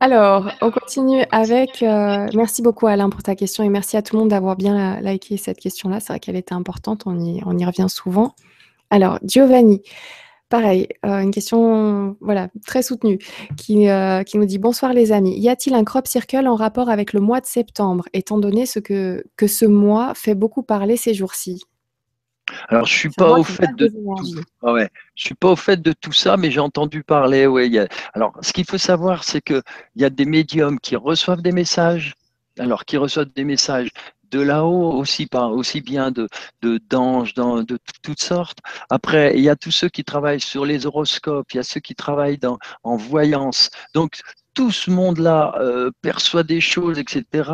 Alors, 0.00 0.50
on 0.60 0.70
continue 0.70 1.24
avec. 1.30 1.82
Euh, 1.82 2.26
merci 2.34 2.62
beaucoup 2.62 2.86
Alain 2.86 3.08
pour 3.10 3.22
ta 3.22 3.34
question 3.34 3.64
et 3.64 3.68
merci 3.68 3.96
à 3.96 4.02
tout 4.02 4.16
le 4.16 4.20
monde 4.20 4.30
d'avoir 4.30 4.56
bien 4.56 5.00
liké 5.00 5.36
cette 5.36 5.58
question-là. 5.58 6.00
C'est 6.00 6.12
vrai 6.12 6.20
qu'elle 6.20 6.36
était 6.36 6.54
importante, 6.54 7.04
on 7.06 7.18
y, 7.18 7.64
revient 7.64 7.86
souvent. 7.88 8.34
Alors, 8.90 9.18
Giovanni, 9.24 9.82
pareil, 10.48 10.88
euh, 11.06 11.20
une 11.20 11.30
question 11.30 12.16
voilà, 12.20 12.48
très 12.66 12.82
soutenue 12.82 13.18
qui, 13.56 13.88
euh, 13.88 14.22
nous 14.34 14.44
dit 14.44 14.58
Bonsoir 14.58 14.92
les 14.92 15.12
amis. 15.12 15.38
Y 15.38 15.48
a-t-il 15.48 15.74
un 15.74 15.84
crop 15.84 16.06
circle 16.06 16.46
en 16.48 16.54
rapport 16.54 16.90
avec 16.90 17.12
le 17.12 17.20
mois 17.20 17.40
de 17.40 17.46
septembre, 17.46 18.04
étant 18.12 18.38
donné 18.38 18.66
ce 18.66 18.80
que 18.80 19.24
ce 19.46 19.64
mois 19.64 20.12
fait 20.14 20.34
beaucoup 20.34 20.62
parler 20.62 20.96
ces 20.96 21.14
jours-ci? 21.14 21.62
Alors, 22.68 22.86
je 22.86 22.94
suis 22.94 23.10
pas 23.10 23.32
au 23.32 23.44
fait 23.44 23.68
de 23.76 23.88
tout. 23.88 24.40
Ah 24.62 24.72
ouais, 24.72 24.88
je 25.14 25.26
suis 25.26 25.34
pas 25.34 25.50
au 25.50 25.56
fait 25.56 25.80
de 25.80 25.92
tout 25.92 26.12
ça, 26.12 26.36
mais 26.36 26.50
j'ai 26.50 26.60
entendu 26.60 27.02
parler. 27.02 27.46
Ouais, 27.46 27.70
Alors, 28.14 28.32
ce 28.40 28.52
qu'il 28.52 28.64
faut 28.64 28.78
savoir, 28.78 29.24
c'est 29.24 29.40
que 29.40 29.62
il 29.96 30.02
y 30.02 30.04
a 30.04 30.10
des 30.10 30.24
médiums 30.24 30.78
qui 30.80 30.96
reçoivent 30.96 31.42
des 31.42 31.52
messages. 31.52 32.14
Alors, 32.58 32.84
qui 32.84 32.96
reçoivent 32.96 33.32
des 33.34 33.44
messages 33.44 33.90
de 34.30 34.40
là-haut 34.40 34.92
aussi, 34.92 35.28
aussi 35.32 35.80
bien 35.80 36.10
de 36.10 36.28
d'anges, 36.90 37.34
de, 37.34 37.62
de, 37.62 37.78
toutes 38.02 38.22
sortes. 38.22 38.58
Après, 38.90 39.32
il 39.36 39.42
y 39.42 39.48
a 39.48 39.56
tous 39.56 39.70
ceux 39.70 39.88
qui 39.88 40.04
travaillent 40.04 40.40
sur 40.40 40.64
les 40.64 40.86
horoscopes, 40.86 41.52
il 41.52 41.58
y 41.58 41.60
a 41.60 41.62
ceux 41.62 41.80
qui 41.80 41.94
travaillent 41.94 42.38
dans, 42.38 42.58
en 42.82 42.96
voyance. 42.96 43.70
Donc, 43.94 44.20
tout 44.54 44.70
ce 44.70 44.90
monde-là 44.90 45.54
euh, 45.60 45.90
perçoit 46.00 46.44
des 46.44 46.60
choses, 46.60 46.98
etc., 46.98 47.50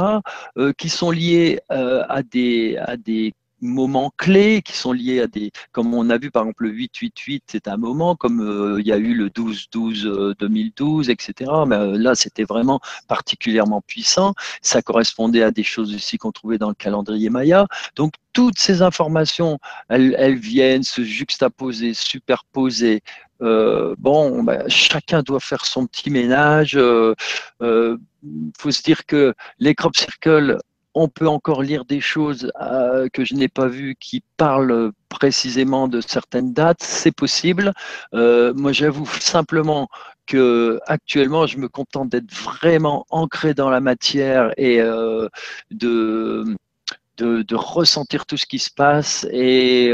euh, 0.58 0.72
qui 0.76 0.88
sont 0.88 1.10
liées 1.10 1.60
euh, 1.72 2.04
à, 2.08 2.22
des, 2.22 2.76
à 2.78 2.96
des 2.96 3.34
moments 3.60 4.12
clés 4.16 4.62
qui 4.62 4.72
sont 4.76 4.92
liés 4.92 5.20
à 5.20 5.26
des, 5.26 5.52
comme 5.72 5.94
on 5.94 6.10
a 6.10 6.18
vu 6.18 6.30
par 6.30 6.42
exemple 6.42 6.64
le 6.64 6.70
888, 6.70 7.44
c'est 7.46 7.68
un 7.68 7.76
moment, 7.76 8.16
comme 8.16 8.40
euh, 8.40 8.80
il 8.80 8.86
y 8.86 8.92
a 8.92 8.96
eu 8.96 9.14
le 9.14 9.28
12-12 9.28 10.34
2012, 10.38 11.10
etc. 11.10 11.50
Mais 11.66 11.76
euh, 11.76 11.98
là, 11.98 12.14
c'était 12.14 12.44
vraiment 12.44 12.80
particulièrement 13.08 13.80
puissant. 13.80 14.34
Ça 14.62 14.82
correspondait 14.82 15.42
à 15.42 15.50
des 15.50 15.62
choses 15.62 15.94
aussi 15.94 16.18
qu'on 16.18 16.32
trouvait 16.32 16.58
dans 16.58 16.68
le 16.68 16.74
calendrier 16.74 17.30
Maya. 17.30 17.66
Donc 17.96 18.14
toutes 18.32 18.58
ces 18.58 18.82
informations, 18.82 19.58
elles, 19.88 20.14
elles 20.18 20.36
viennent 20.38 20.82
se 20.82 21.02
juxtaposer, 21.02 21.94
superposer. 21.94 23.02
Euh, 23.42 23.94
bon, 23.98 24.42
ben, 24.42 24.68
chacun 24.68 25.22
doit 25.22 25.40
faire 25.40 25.64
son 25.64 25.86
petit 25.86 26.10
ménage. 26.10 26.74
Il 26.74 27.14
euh, 27.62 27.96
faut 28.58 28.70
se 28.70 28.82
dire 28.82 29.06
que 29.06 29.34
les 29.58 29.74
crop 29.74 29.96
circles 29.96 30.58
on 30.94 31.08
peut 31.08 31.28
encore 31.28 31.62
lire 31.62 31.84
des 31.84 32.00
choses 32.00 32.50
euh, 32.60 33.08
que 33.12 33.24
je 33.24 33.34
n'ai 33.34 33.48
pas 33.48 33.68
vues 33.68 33.96
qui 33.98 34.22
parlent 34.36 34.92
précisément 35.08 35.88
de 35.88 36.00
certaines 36.00 36.52
dates, 36.52 36.82
c'est 36.82 37.12
possible. 37.14 37.72
Euh, 38.14 38.52
moi, 38.54 38.72
j'avoue 38.72 39.06
simplement 39.06 39.88
que 40.26 40.80
actuellement, 40.86 41.46
je 41.46 41.58
me 41.58 41.68
contente 41.68 42.08
d'être 42.08 42.32
vraiment 42.32 43.06
ancré 43.10 43.54
dans 43.54 43.70
la 43.70 43.80
matière 43.80 44.52
et 44.56 44.80
euh, 44.80 45.28
de, 45.70 46.56
ressentir 47.52 48.26
tout 48.26 48.36
ce 48.36 48.46
qui 48.46 48.58
se 48.58 48.70
passe. 48.70 49.26
Et 49.30 49.92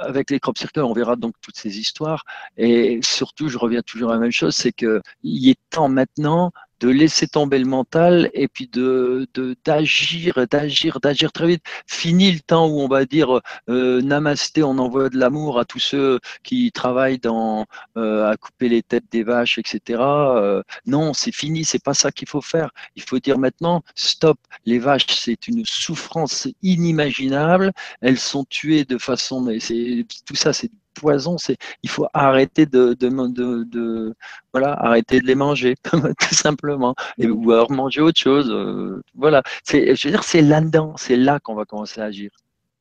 avec 0.00 0.30
les 0.30 0.40
crop 0.40 0.58
circles, 0.58 0.80
on 0.80 0.92
verra 0.92 1.16
donc 1.16 1.34
toutes 1.40 1.56
ces 1.56 1.78
histoires. 1.78 2.24
Et 2.56 3.00
surtout, 3.02 3.48
je 3.48 3.58
reviens 3.58 3.82
toujours 3.82 4.10
à 4.10 4.14
la 4.14 4.20
même 4.20 4.32
chose, 4.32 4.56
c'est 4.56 4.72
qu'il 4.72 5.00
est 5.48 5.58
temps 5.70 5.88
maintenant 5.88 6.52
de 6.82 6.88
laisser 6.88 7.28
tomber 7.28 7.60
le 7.60 7.64
mental 7.64 8.28
et 8.34 8.48
puis 8.48 8.66
de 8.66 9.28
d'agir, 9.64 10.34
d'agir, 10.50 10.98
d'agir 11.00 11.30
très 11.32 11.46
vite. 11.46 11.62
Fini 11.86 12.32
le 12.32 12.40
temps 12.40 12.66
où 12.68 12.80
on 12.80 12.88
va 12.88 13.04
dire 13.04 13.40
euh, 13.68 14.02
namasté, 14.02 14.64
on 14.64 14.78
envoie 14.78 15.08
de 15.08 15.16
l'amour 15.16 15.60
à 15.60 15.64
tous 15.64 15.78
ceux 15.78 16.18
qui 16.42 16.72
travaillent 16.72 17.20
dans 17.20 17.66
euh, 17.96 18.28
à 18.28 18.36
couper 18.36 18.68
les 18.68 18.82
têtes 18.82 19.04
des 19.12 19.22
vaches, 19.22 19.58
etc. 19.58 20.02
Euh, 20.02 20.62
non, 20.84 21.14
c'est 21.14 21.32
fini, 21.32 21.64
c'est 21.64 21.82
pas 21.82 21.94
ça 21.94 22.10
qu'il 22.10 22.28
faut 22.28 22.40
faire. 22.40 22.70
Il 22.96 23.02
faut 23.02 23.20
dire 23.20 23.38
maintenant 23.38 23.82
stop. 23.94 24.38
Les 24.66 24.80
vaches, 24.80 25.06
c'est 25.08 25.46
une 25.46 25.64
souffrance 25.64 26.48
inimaginable. 26.62 27.72
Elles 28.00 28.18
sont 28.18 28.44
tuées 28.44 28.84
de 28.84 28.98
façon, 28.98 29.40
mais 29.40 29.60
c'est 29.60 30.04
tout 30.26 30.34
ça, 30.34 30.52
c'est 30.52 30.70
poison, 30.94 31.38
c'est 31.38 31.56
il 31.82 31.90
faut 31.90 32.06
arrêter 32.14 32.66
de, 32.66 32.94
de, 32.94 33.64
de, 33.64 34.14
voilà, 34.52 34.72
arrêter 34.72 35.20
de 35.20 35.26
les 35.26 35.34
manger, 35.34 35.74
tout 35.90 36.34
simplement, 36.34 36.94
et, 37.18 37.28
ou 37.28 37.52
alors 37.52 37.70
manger 37.70 38.00
autre 38.00 38.20
chose. 38.20 38.50
Euh, 38.50 39.02
voilà, 39.14 39.42
c'est, 39.64 39.94
je 39.96 40.08
veux 40.08 40.12
dire, 40.12 40.24
c'est 40.24 40.42
là-dedans, 40.42 40.94
c'est 40.96 41.16
là 41.16 41.40
qu'on 41.40 41.54
va 41.54 41.64
commencer 41.64 42.00
à 42.00 42.04
agir. 42.04 42.30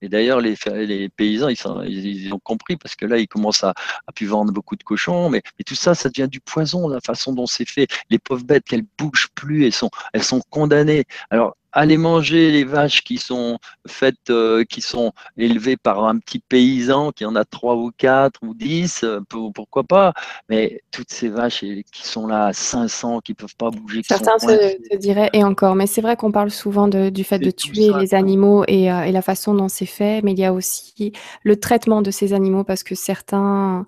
Et 0.02 0.10
d'ailleurs, 0.10 0.42
les, 0.42 0.56
les, 0.88 1.10
paysans, 1.10 1.48
ils, 1.50 1.56
sont, 1.56 1.84
ils, 1.84 2.34
ont 2.34 2.40
compris 2.40 2.76
parce 2.76 2.96
que 2.96 3.06
là, 3.06 3.20
ils 3.20 3.28
commencent 3.28 3.64
à, 3.64 3.74
à 4.08 4.26
vendre 4.26 4.52
beaucoup 4.52 4.76
de 4.76 4.84
cochons, 4.84 5.30
mais, 5.30 5.44
mais, 5.60 5.64
tout 5.64 5.76
ça, 5.76 5.94
ça 5.94 6.10
devient 6.10 6.28
du 6.28 6.40
poison, 6.40 6.88
la 6.88 7.00
façon 7.02 7.34
dont 7.34 7.46
c'est 7.46 7.70
fait. 7.70 7.88
Les 8.10 8.18
pauvres 8.18 8.44
bêtes, 8.44 8.66
qu'elles 8.66 8.86
bougent 8.98 9.30
plus, 9.36 9.66
elles 9.66 9.74
sont, 9.74 9.92
elles 10.14 10.24
sont 10.24 10.42
condamnées. 10.50 11.06
Alors, 11.30 11.56
aller 11.74 11.98
manger 11.98 12.52
les 12.52 12.64
vaches 12.64 13.04
qui 13.04 13.18
sont 13.18 13.58
faites, 13.88 14.30
euh, 14.30 14.64
qui 14.64 14.82
sont 14.82 15.12
élevées 15.38 15.78
par 15.78 16.06
un 16.06 16.18
petit 16.18 16.40
paysan 16.40 17.12
qui 17.12 17.26
en 17.26 17.36
a 17.36 17.46
trois 17.46 17.76
ou 17.76 17.92
quatre 17.98 18.40
ou 18.44 18.54
dix, 18.54 19.04
euh, 19.04 19.20
pourquoi 19.54 19.84
pas? 19.84 20.14
Mais 20.50 20.82
toutes 20.92 21.12
ces 21.12 21.30
vaches 21.30 21.62
qui 21.62 22.08
sont 22.08 22.28
là 22.28 22.48
à 22.48 22.54
500, 22.54 23.22
qui 23.22 23.34
peuvent 23.34 23.56
pas 23.56 23.70
bouger. 23.70 24.02
Certains 24.04 24.38
se, 24.40 24.98
diraient 24.98 25.30
et 25.34 25.44
encore, 25.44 25.76
mais 25.76 25.88
c'est 25.88 26.02
vrai 26.02 26.16
qu'on 26.16 26.32
parle 26.32 26.52
souvent 26.52 26.88
du 26.88 27.24
fait 27.24 27.40
de 27.40 27.52
tuer 27.52 27.92
les 28.00 28.14
animaux 28.14 28.64
et, 28.68 28.92
euh, 28.92 29.04
et, 29.04 29.12
la 29.12 29.22
façon 29.22 29.54
dont 29.54 29.70
c'est 29.70 29.86
fait, 29.86 30.22
mais 30.24 30.32
il 30.32 30.40
y 30.40 30.46
a 30.46 30.54
aussi 30.54 31.14
le 31.44 31.60
traitement 31.60 32.02
de 32.02 32.12
ces 32.12 32.34
animaux 32.34 32.64
parce 32.64 32.84
que 32.84 32.96
certains 32.96 33.86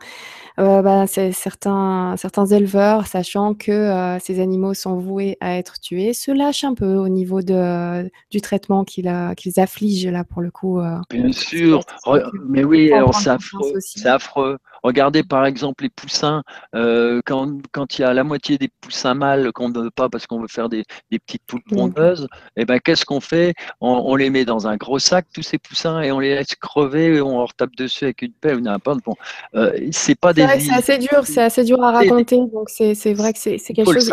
euh, 0.60 0.84
bah, 0.84 1.08
certains, 1.08 2.14
certains 2.16 2.46
éleveurs, 2.46 3.08
sachant 3.08 3.56
que 3.56 4.18
ces 4.22 4.40
animaux 4.40 4.76
sont 4.76 4.98
voués 4.98 5.36
à 5.42 5.58
être 5.58 5.80
tués, 5.80 6.14
se 6.14 6.30
lâchent 6.30 6.64
un 6.64 6.76
peu 6.76 6.96
au 6.96 7.10
niveau 7.10 7.42
de, 7.42 7.73
du 8.32 8.42
traitement 8.42 8.84
qu'ils 8.84 9.08
affligent 9.58 10.10
là 10.10 10.24
pour 10.24 10.42
le 10.42 10.52
coup. 10.52 10.80
Euh, 10.80 10.98
Bien 11.10 11.32
sûr, 11.32 11.82
mais 12.48 12.64
oui, 12.64 12.92
c'est 13.14 13.30
affreux. 13.30 13.74
C'est 13.80 14.08
affreux. 14.08 14.58
Regardez 14.84 15.24
par 15.24 15.46
exemple 15.46 15.86
les 15.86 15.90
poussins, 15.90 16.44
euh, 16.76 17.22
quand, 17.26 17.58
quand 17.72 17.98
il 17.98 18.02
y 18.02 18.06
a 18.06 18.14
la 18.14 18.26
moitié 18.26 18.58
des 18.58 18.70
poussins 18.82 19.14
mâles 19.14 19.54
qu'on 19.54 19.70
ne 19.70 19.80
veut 19.80 19.92
pas 19.92 20.10
parce 20.10 20.28
qu'on 20.28 20.42
veut 20.42 20.50
faire 20.50 20.68
des, 20.68 20.84
des 21.10 21.20
petites 21.20 21.44
poules 21.48 21.64
pondeuses, 21.64 22.28
et 22.58 22.62
eh 22.62 22.66
ben 22.66 22.80
qu'est-ce 22.80 23.06
qu'on 23.06 23.22
fait? 23.22 23.54
On, 23.80 24.16
les 24.16 24.30
met 24.30 24.44
dans 24.44 24.68
un 24.68 24.76
gros 24.76 25.00
sac, 25.00 25.26
tous 25.34 25.42
ces 25.42 25.58
poussins, 25.58 26.02
et 26.02 26.12
on 26.12 26.20
les 26.20 26.36
laisse 26.36 26.56
crever, 26.56 27.16
et 27.16 27.22
on 27.22 27.40
leur 27.40 27.54
tape 27.54 27.76
dessus 27.78 28.04
avec 28.04 28.24
une 28.24 28.34
pelle 28.34 28.58
ou 28.58 28.60
n'importe. 28.60 29.00
Bon, 29.06 29.16
euh, 29.56 29.72
c'est 29.92 30.20
pas 30.20 30.34
des. 30.34 30.46
C'est 30.60 30.74
assez 30.74 30.98
dur, 30.98 31.22
c'est 31.26 31.44
assez 31.44 31.64
dur 31.64 31.82
à 31.82 31.92
raconter, 31.92 32.38
donc 32.38 32.70
c'est 32.70 33.14
vrai 33.14 33.32
que 33.32 33.40
c'est 33.40 33.58
quelque 33.60 33.94
chose. 33.94 34.12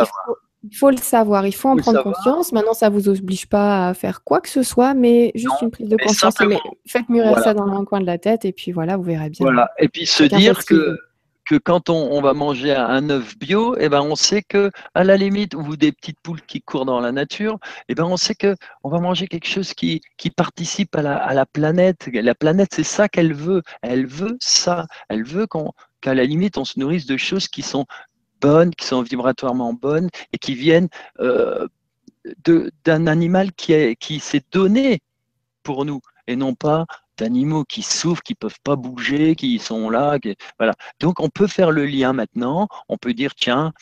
Il 0.63 0.77
faut 0.77 0.91
le 0.91 0.99
savoir, 0.99 1.47
il 1.47 1.55
faut 1.55 1.71
en 1.71 1.77
prendre 1.77 2.03
conscience. 2.03 2.53
Maintenant, 2.53 2.75
ça 2.75 2.91
ne 2.91 2.95
vous 2.95 3.09
oblige 3.09 3.47
pas 3.47 3.89
à 3.89 3.95
faire 3.95 4.23
quoi 4.23 4.41
que 4.41 4.49
ce 4.49 4.63
soit, 4.63 4.93
mais 4.93 5.33
juste 5.35 5.63
une 5.63 5.71
prise 5.71 5.89
de 5.89 5.97
conscience. 5.97 6.35
faites 6.87 7.09
mûrir 7.09 7.39
ça 7.39 7.55
dans 7.55 7.67
un 7.67 7.85
coin 7.85 8.01
de 8.01 8.07
la 8.07 8.19
tête 8.19 8.45
et 8.45 8.53
puis 8.53 8.73
voilà, 8.73 8.97
vous 8.97 9.03
verrez 9.03 9.31
bien. 9.31 9.47
Voilà. 9.47 9.71
Et 9.79 9.89
puis 9.89 10.07
se 10.07 10.25
dire 10.25 10.65
que 10.65 10.99
que 11.51 11.57
quand 11.57 11.91
on, 11.91 12.21
va 12.21 12.33
manger 12.33 12.73
un 12.77 13.11
œuf 13.11 13.37
bio, 13.37 13.75
eh 13.77 13.89
ben 13.89 14.03
on 14.03 14.15
sait 14.15 14.43
que 14.43 14.71
à 14.95 15.03
la 15.03 15.17
limite, 15.17 15.57
ou 15.57 15.77
des 15.77 15.91
petites 15.91 16.21
poules 16.21 16.43
qui 16.43 16.63
courent 16.63 16.85
dans 16.85 17.01
la 17.01 17.11
nature, 17.11 17.59
eh 17.89 17.97
ben 17.97 18.05
on 18.05 18.17
sait 18.17 18.37
que 18.37 18.55
on 18.85 18.89
va 18.89 19.01
manger 19.01 19.27
quelque 19.27 19.49
chose 19.49 19.75
qui, 19.75 20.01
qui 20.17 20.31
participe 20.31 20.95
à 20.95 21.03
la, 21.03 21.17
à 21.17 21.35
la 21.35 21.47
planète. 21.47 22.09
La 22.13 22.37
planète, 22.37 22.69
c'est 22.73 22.85
ça 22.85 23.09
qu'elle 23.09 23.35
veut. 23.35 23.63
Elle 23.83 24.07
veut 24.07 24.37
ça. 24.39 24.87
Elle 25.09 25.25
veut 25.25 25.49
qu'à 26.01 26.15
la 26.15 26.25
limite, 26.25 26.57
on 26.57 26.65
se 26.65 26.79
nourrisse 26.79 27.07
de 27.07 27.17
choses 27.17 27.49
qui 27.49 27.63
sont 27.63 27.85
bonnes, 28.41 28.75
qui 28.75 28.87
sont 28.87 29.03
vibratoirement 29.03 29.73
bonnes 29.73 30.09
et 30.33 30.39
qui 30.39 30.55
viennent 30.55 30.89
euh, 31.21 31.67
d'un 32.85 33.07
animal 33.07 33.53
qui, 33.53 33.73
est, 33.73 33.97
qui 33.97 34.21
s'est 34.21 34.45
donné 34.53 35.01
pour 35.63 35.85
nous 35.85 36.01
et 36.27 36.37
non 36.37 36.55
pas 36.55 36.87
d'animaux 37.19 37.65
qui 37.65 37.83
souffrent, 37.83 38.23
qui 38.23 38.35
peuvent 38.35 38.61
pas 38.65 38.77
bouger, 38.77 39.35
qui 39.35 39.59
sont 39.59 39.91
là. 39.91 40.19
Donc 41.01 41.21
on 41.21 41.29
peut 41.29 41.47
faire 41.47 41.71
le 41.71 41.85
lien 41.85 42.13
maintenant. 42.13 42.69
On 42.89 42.97
peut 42.97 43.15
dire 43.15 43.35
tiens, 43.35 43.73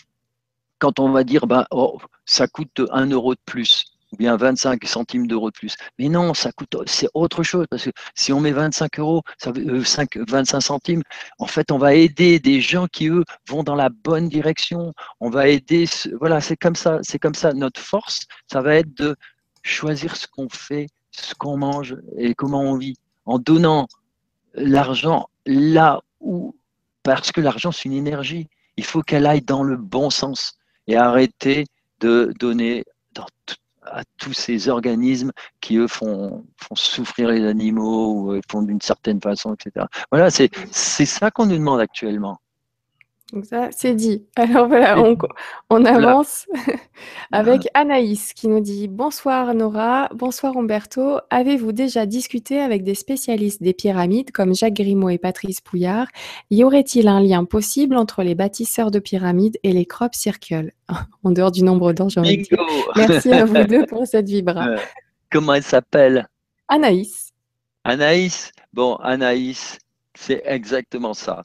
quand 0.78 0.98
on 0.98 1.10
va 1.10 1.24
dire 1.24 1.46
bah 1.46 1.66
oh, 1.70 1.98
ça 2.24 2.48
coûte 2.48 2.82
un 2.90 3.06
euro 3.06 3.34
de 3.34 3.40
plus 3.44 3.97
ou 4.12 4.16
bien 4.16 4.36
25 4.36 4.84
centimes 4.84 5.26
d'euros 5.26 5.50
de 5.50 5.56
plus. 5.56 5.76
Mais 5.98 6.08
non, 6.08 6.34
ça 6.34 6.52
coûte, 6.52 6.76
c'est 6.86 7.08
autre 7.14 7.42
chose 7.42 7.66
parce 7.70 7.84
que 7.84 7.90
si 8.14 8.32
on 8.32 8.40
met 8.40 8.52
25 8.52 8.98
euros, 8.98 9.22
ça, 9.38 9.52
5, 9.84 10.18
25 10.28 10.60
centimes, 10.60 11.02
en 11.38 11.46
fait, 11.46 11.70
on 11.70 11.78
va 11.78 11.94
aider 11.94 12.38
des 12.38 12.60
gens 12.60 12.86
qui 12.86 13.08
eux 13.08 13.24
vont 13.48 13.62
dans 13.62 13.74
la 13.74 13.88
bonne 13.88 14.28
direction. 14.28 14.92
On 15.20 15.30
va 15.30 15.48
aider, 15.48 15.86
voilà, 16.18 16.40
c'est 16.40 16.56
comme 16.56 16.76
ça, 16.76 16.98
c'est 17.02 17.18
comme 17.18 17.34
ça. 17.34 17.52
Notre 17.52 17.80
force, 17.80 18.20
ça 18.50 18.62
va 18.62 18.76
être 18.76 18.94
de 18.96 19.16
choisir 19.62 20.16
ce 20.16 20.26
qu'on 20.26 20.48
fait, 20.48 20.86
ce 21.10 21.34
qu'on 21.34 21.56
mange 21.56 21.96
et 22.16 22.34
comment 22.34 22.62
on 22.62 22.76
vit 22.76 22.96
en 23.26 23.38
donnant 23.38 23.88
l'argent 24.54 25.28
là 25.46 26.00
où, 26.20 26.56
parce 27.02 27.32
que 27.32 27.40
l'argent 27.40 27.72
c'est 27.72 27.84
une 27.84 27.92
énergie, 27.92 28.48
il 28.76 28.84
faut 28.84 29.02
qu'elle 29.02 29.26
aille 29.26 29.42
dans 29.42 29.62
le 29.62 29.76
bon 29.76 30.10
sens 30.10 30.56
et 30.86 30.96
arrêter 30.96 31.66
de 32.00 32.32
donner 32.38 32.84
à 33.92 34.02
tous 34.18 34.32
ces 34.32 34.68
organismes 34.68 35.32
qui 35.60 35.76
eux 35.76 35.88
font, 35.88 36.44
souffrir 36.74 37.30
les 37.30 37.44
animaux 37.46 38.12
ou 38.12 38.32
euh, 38.32 38.40
font 38.50 38.62
d'une 38.62 38.80
certaine 38.80 39.20
façon, 39.20 39.54
etc. 39.54 39.86
Voilà, 40.10 40.30
c'est 40.30 40.50
ça 41.04 41.30
qu'on 41.30 41.46
nous 41.46 41.58
demande 41.58 41.80
actuellement. 41.80 42.38
Donc 43.32 43.44
ça, 43.44 43.68
c'est 43.72 43.94
dit. 43.94 44.24
Alors 44.36 44.68
voilà, 44.68 44.98
on, 44.98 45.16
on 45.68 45.84
avance 45.84 46.46
avec 47.32 47.68
Anaïs 47.74 48.32
qui 48.32 48.48
nous 48.48 48.60
dit 48.60 48.88
Bonsoir 48.88 49.54
Nora, 49.54 50.08
bonsoir 50.14 50.56
Umberto. 50.56 51.18
Avez-vous 51.28 51.72
déjà 51.72 52.06
discuté 52.06 52.58
avec 52.58 52.84
des 52.84 52.94
spécialistes 52.94 53.62
des 53.62 53.74
pyramides 53.74 54.30
comme 54.30 54.54
Jacques 54.54 54.74
Grimaud 54.74 55.10
et 55.10 55.18
Patrice 55.18 55.60
Pouillard? 55.60 56.06
Y 56.50 56.64
aurait-il 56.64 57.06
un 57.06 57.20
lien 57.20 57.44
possible 57.44 57.96
entre 57.96 58.22
les 58.22 58.34
bâtisseurs 58.34 58.90
de 58.90 58.98
pyramides 58.98 59.58
et 59.62 59.72
les 59.72 59.84
crop 59.84 60.14
circles 60.14 60.72
En 61.22 61.30
dehors 61.30 61.50
du 61.50 61.62
nombre 61.62 61.92
d'anges, 61.92 62.18
Merci 62.96 63.32
à 63.32 63.44
vous 63.44 63.64
deux 63.64 63.84
pour 63.84 64.06
cette 64.06 64.26
vibra. 64.26 64.68
Euh, 64.68 64.78
comment 65.30 65.52
elle 65.52 65.62
s'appelle? 65.62 66.26
Anaïs. 66.68 67.32
Anaïs? 67.84 68.52
Bon, 68.72 68.96
Anaïs, 68.96 69.78
c'est 70.14 70.42
exactement 70.46 71.12
ça 71.12 71.42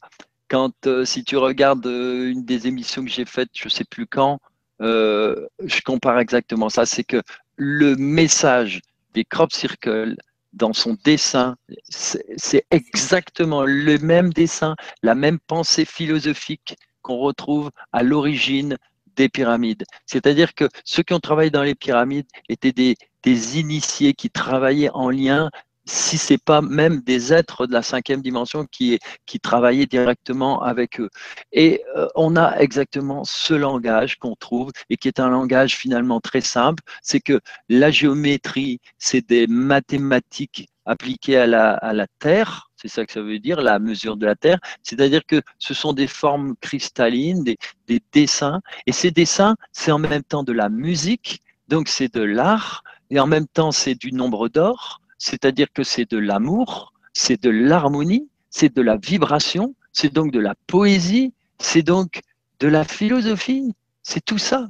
quand 0.53 0.85
euh, 0.85 1.03
si 1.03 1.23
tu 1.23 1.35
regardes 1.35 1.87
euh, 1.87 2.29
une 2.29 2.45
des 2.45 2.67
émissions 2.67 3.03
que 3.03 3.09
j'ai 3.09 3.25
faites, 3.25 3.49
je 3.55 3.65
ne 3.65 3.69
sais 3.71 3.85
plus 3.85 4.05
quand, 4.05 4.39
euh, 4.81 5.47
je 5.65 5.81
compare 5.81 6.19
exactement 6.19 6.69
ça. 6.69 6.85
C'est 6.85 7.03
que 7.03 7.23
le 7.55 7.95
message 7.95 8.81
des 9.15 9.25
crop 9.25 9.51
circles 9.51 10.15
dans 10.53 10.71
son 10.71 10.95
dessin, 11.03 11.55
c'est 11.89 12.67
exactement 12.69 13.63
le 13.63 13.97
même 13.97 14.31
dessin, 14.31 14.75
la 15.01 15.15
même 15.15 15.39
pensée 15.39 15.85
philosophique 15.85 16.75
qu'on 17.01 17.17
retrouve 17.17 17.71
à 17.91 18.03
l'origine 18.03 18.77
des 19.15 19.29
pyramides. 19.29 19.85
C'est-à-dire 20.05 20.53
que 20.53 20.69
ceux 20.85 21.01
qui 21.01 21.15
ont 21.15 21.19
travaillé 21.19 21.49
dans 21.49 21.63
les 21.63 21.73
pyramides 21.73 22.27
étaient 22.47 22.71
des, 22.71 22.95
des 23.23 23.59
initiés 23.59 24.13
qui 24.13 24.29
travaillaient 24.29 24.91
en 24.93 25.09
lien 25.09 25.49
si 25.85 26.17
c'est 26.17 26.41
pas 26.41 26.61
même 26.61 27.01
des 27.01 27.33
êtres 27.33 27.67
de 27.67 27.73
la 27.73 27.81
cinquième 27.81 28.21
dimension 28.21 28.65
qui, 28.65 28.99
travaillaient 29.41 29.87
directement 29.87 30.61
avec 30.61 30.99
eux. 30.99 31.09
Et 31.51 31.83
euh, 31.97 32.07
on 32.15 32.35
a 32.35 32.57
exactement 32.59 33.23
ce 33.25 33.53
langage 33.53 34.17
qu'on 34.17 34.35
trouve 34.35 34.71
et 34.89 34.97
qui 34.97 35.07
est 35.07 35.19
un 35.19 35.29
langage 35.29 35.75
finalement 35.75 36.21
très 36.21 36.41
simple, 36.41 36.81
c'est 37.01 37.19
que 37.19 37.41
la 37.67 37.91
géométrie, 37.91 38.79
c'est 38.97 39.27
des 39.27 39.47
mathématiques 39.47 40.69
appliquées 40.85 41.37
à 41.37 41.47
la, 41.47 42.07
Terre, 42.19 42.69
c'est 42.75 42.87
ça 42.87 43.05
que 43.05 43.11
ça 43.11 43.21
veut 43.21 43.39
dire, 43.39 43.61
la 43.61 43.79
mesure 43.79 44.17
de 44.17 44.25
la 44.25 44.35
Terre, 44.35 44.59
c'est-à-dire 44.83 45.21
que 45.25 45.41
ce 45.57 45.73
sont 45.73 45.93
des 45.93 46.07
formes 46.07 46.55
cristallines, 46.61 47.43
des 47.43 48.01
dessins, 48.11 48.61
et 48.85 48.91
ces 48.91 49.11
dessins, 49.11 49.55
c'est 49.71 49.91
en 49.91 49.99
même 49.99 50.23
temps 50.23 50.43
de 50.43 50.53
la 50.53 50.69
musique, 50.69 51.41
donc 51.67 51.87
c'est 51.87 52.13
de 52.13 52.21
l'art, 52.21 52.83
et 53.09 53.19
en 53.19 53.27
même 53.27 53.47
temps 53.47 53.71
c'est 53.71 53.95
du 53.95 54.11
nombre 54.11 54.49
d'or, 54.49 55.01
c'est-à-dire 55.23 55.67
que 55.73 55.83
c'est 55.83 56.11
de 56.11 56.17
l'amour, 56.17 56.91
c'est 57.13 57.41
de 57.41 57.49
l'harmonie, 57.49 58.27
c'est 58.49 58.75
de 58.75 58.81
la 58.81 58.97
vibration, 58.97 59.73
c'est 59.93 60.11
donc 60.11 60.33
de 60.33 60.39
la 60.39 60.53
poésie, 60.67 61.31
c'est 61.59 61.81
donc 61.81 62.19
de 62.59 62.67
la 62.67 62.83
philosophie, 62.83 63.73
c'est 64.01 64.25
tout 64.25 64.37
ça. 64.37 64.69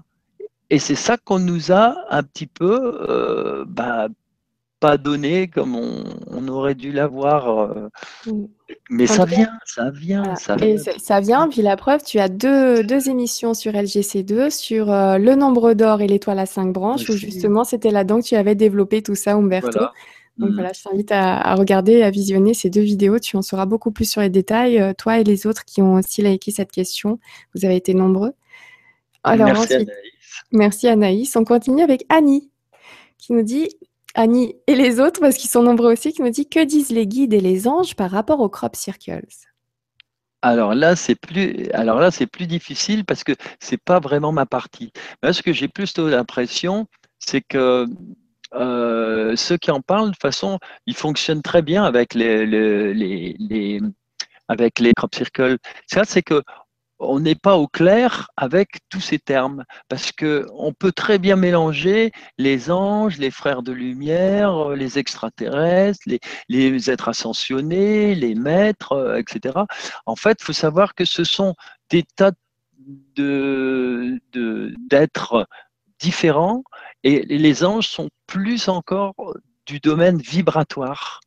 Et 0.69 0.77
c'est 0.77 0.93
ça 0.93 1.17
qu'on 1.17 1.39
nous 1.39 1.71
a 1.71 1.95
un 2.11 2.21
petit 2.21 2.45
peu 2.45 3.03
euh, 3.09 3.65
bah, 3.67 4.09
pas 4.79 4.97
donné 4.97 5.47
comme 5.47 5.75
on, 5.75 6.47
aurait 6.47 6.75
dû 6.75 6.91
l'avoir. 6.91 7.49
Euh. 7.49 7.89
Mais 8.91 9.07
ça 9.07 9.25
vient, 9.25 9.57
ça 9.65 9.89
vient, 9.89 10.35
ça 10.35 10.55
vient. 10.55 10.77
ça 10.77 11.19
vient, 11.19 11.49
puis 11.49 11.63
la 11.63 11.77
preuve, 11.77 12.03
tu 12.03 12.19
as 12.19 12.29
deux, 12.29 12.83
deux 12.83 13.09
émissions 13.09 13.55
sur 13.55 13.71
LGC2 13.71 14.51
sur 14.51 14.91
euh, 14.91 15.17
le 15.17 15.33
nombre 15.33 15.73
d'or 15.73 16.01
et 16.01 16.07
l'étoile 16.07 16.37
à 16.37 16.45
cinq 16.45 16.73
branches, 16.73 17.09
où 17.09 17.13
justement 17.13 17.63
c'était 17.63 17.89
là-dedans 17.89 18.19
que 18.19 18.27
tu 18.27 18.35
avais 18.35 18.53
développé 18.53 19.01
tout 19.01 19.15
ça, 19.15 19.33
Umberto. 19.33 19.79
Donc 20.37 20.49
mmh. 20.49 20.53
voilà, 20.53 20.71
je 20.73 20.81
t'invite 20.81 21.11
à, 21.11 21.55
regarder, 21.55 22.01
à 22.01 22.09
visionner 22.09 22.53
ces 22.53 22.69
deux 22.69 22.81
vidéos. 22.81 23.19
Tu 23.19 23.37
en 23.37 23.41
sauras 23.41 23.65
beaucoup 23.65 23.91
plus 23.91 24.09
sur 24.09 24.21
les 24.21 24.29
détails. 24.29 24.79
Euh, 24.79 24.93
toi 24.97 25.19
et 25.19 25.23
les 25.23 25.45
autres 25.45 25.63
qui 25.65 25.81
ont 25.81 25.95
aussi 25.95 26.21
liké 26.21 26.51
cette 26.51 26.71
question, 26.71 27.19
vous 27.55 27.65
avez 27.65 27.75
été 27.75 27.93
nombreux. 27.93 28.33
Alors, 29.23 29.47
merci 29.47 29.73
Anaïs. 29.73 29.87
Merci 30.51 30.87
Anaïs. 30.87 31.35
On 31.35 31.43
continue 31.43 31.83
avec 31.83 32.05
Annie 32.09 32.49
qui 33.17 33.33
nous 33.33 33.43
dit 33.43 33.69
Annie 34.15 34.55
et 34.67 34.75
les 34.75 34.99
autres, 34.99 35.19
parce 35.19 35.37
qu'ils 35.37 35.49
sont 35.49 35.63
nombreux 35.63 35.91
aussi, 35.93 36.13
qui 36.13 36.21
nous 36.21 36.29
dit 36.29 36.47
que 36.47 36.63
disent 36.63 36.91
les 36.91 37.07
guides 37.07 37.33
et 37.33 37.39
les 37.39 37.67
anges 37.67 37.95
par 37.95 38.11
rapport 38.11 38.39
aux 38.41 38.49
crop 38.49 38.75
circles? 38.75 39.25
Alors 40.41 40.75
là, 40.75 40.95
c'est 40.95 41.15
plus, 41.15 41.69
alors 41.73 41.99
là, 41.99 42.11
c'est 42.11 42.27
plus 42.27 42.47
difficile 42.47 43.05
parce 43.05 43.23
que 43.23 43.31
c'est 43.59 43.81
pas 43.81 43.99
vraiment 43.99 44.31
ma 44.31 44.45
partie. 44.45 44.91
Mais 45.21 45.33
ce 45.33 45.41
que 45.41 45.53
j'ai 45.53 45.67
plus 45.67 45.97
l'impression, 45.97 46.87
c'est 47.17 47.41
que 47.41 47.87
euh, 48.55 49.35
ceux 49.35 49.57
qui 49.57 49.71
en 49.71 49.81
parlent, 49.81 50.11
de 50.11 50.17
façon, 50.21 50.59
ils 50.85 50.95
fonctionnent 50.95 51.41
très 51.41 51.61
bien 51.61 51.83
avec 51.83 52.13
les, 52.13 52.45
les, 52.45 53.81
avec 54.47 54.79
les 54.79 54.93
crop 54.93 55.13
circles. 55.15 55.57
Ça, 55.87 56.03
c'est 56.05 56.21
que 56.21 56.41
on 56.99 57.19
n'est 57.19 57.35
pas 57.35 57.57
au 57.57 57.67
clair 57.67 58.29
avec 58.37 58.79
tous 58.89 59.01
ces 59.01 59.19
termes 59.19 59.65
parce 59.89 60.11
que 60.11 60.47
on 60.53 60.73
peut 60.73 60.91
très 60.91 61.17
bien 61.17 61.35
mélanger 61.35 62.11
les 62.37 62.71
anges, 62.71 63.17
les 63.17 63.31
frères 63.31 63.61
de 63.61 63.73
lumière, 63.73 64.69
les 64.69 64.99
extraterrestres, 64.99 65.99
les, 66.49 66.89
êtres 66.89 67.09
ascensionnés, 67.09 68.15
les 68.15 68.35
maîtres, 68.35 69.17
etc. 69.17 69.65
En 70.05 70.15
fait, 70.15 70.37
il 70.41 70.45
faut 70.45 70.53
savoir 70.53 70.95
que 70.95 71.03
ce 71.05 71.23
sont 71.23 71.55
des 71.89 72.03
tas 72.15 72.31
d'êtres 74.89 75.47
différents 75.99 76.63
et 77.03 77.25
les 77.25 77.63
anges 77.63 77.87
sont 77.87 78.09
plus 78.27 78.67
encore 78.69 79.15
du 79.65 79.79
domaine 79.79 80.17
vibratoire. 80.17 81.21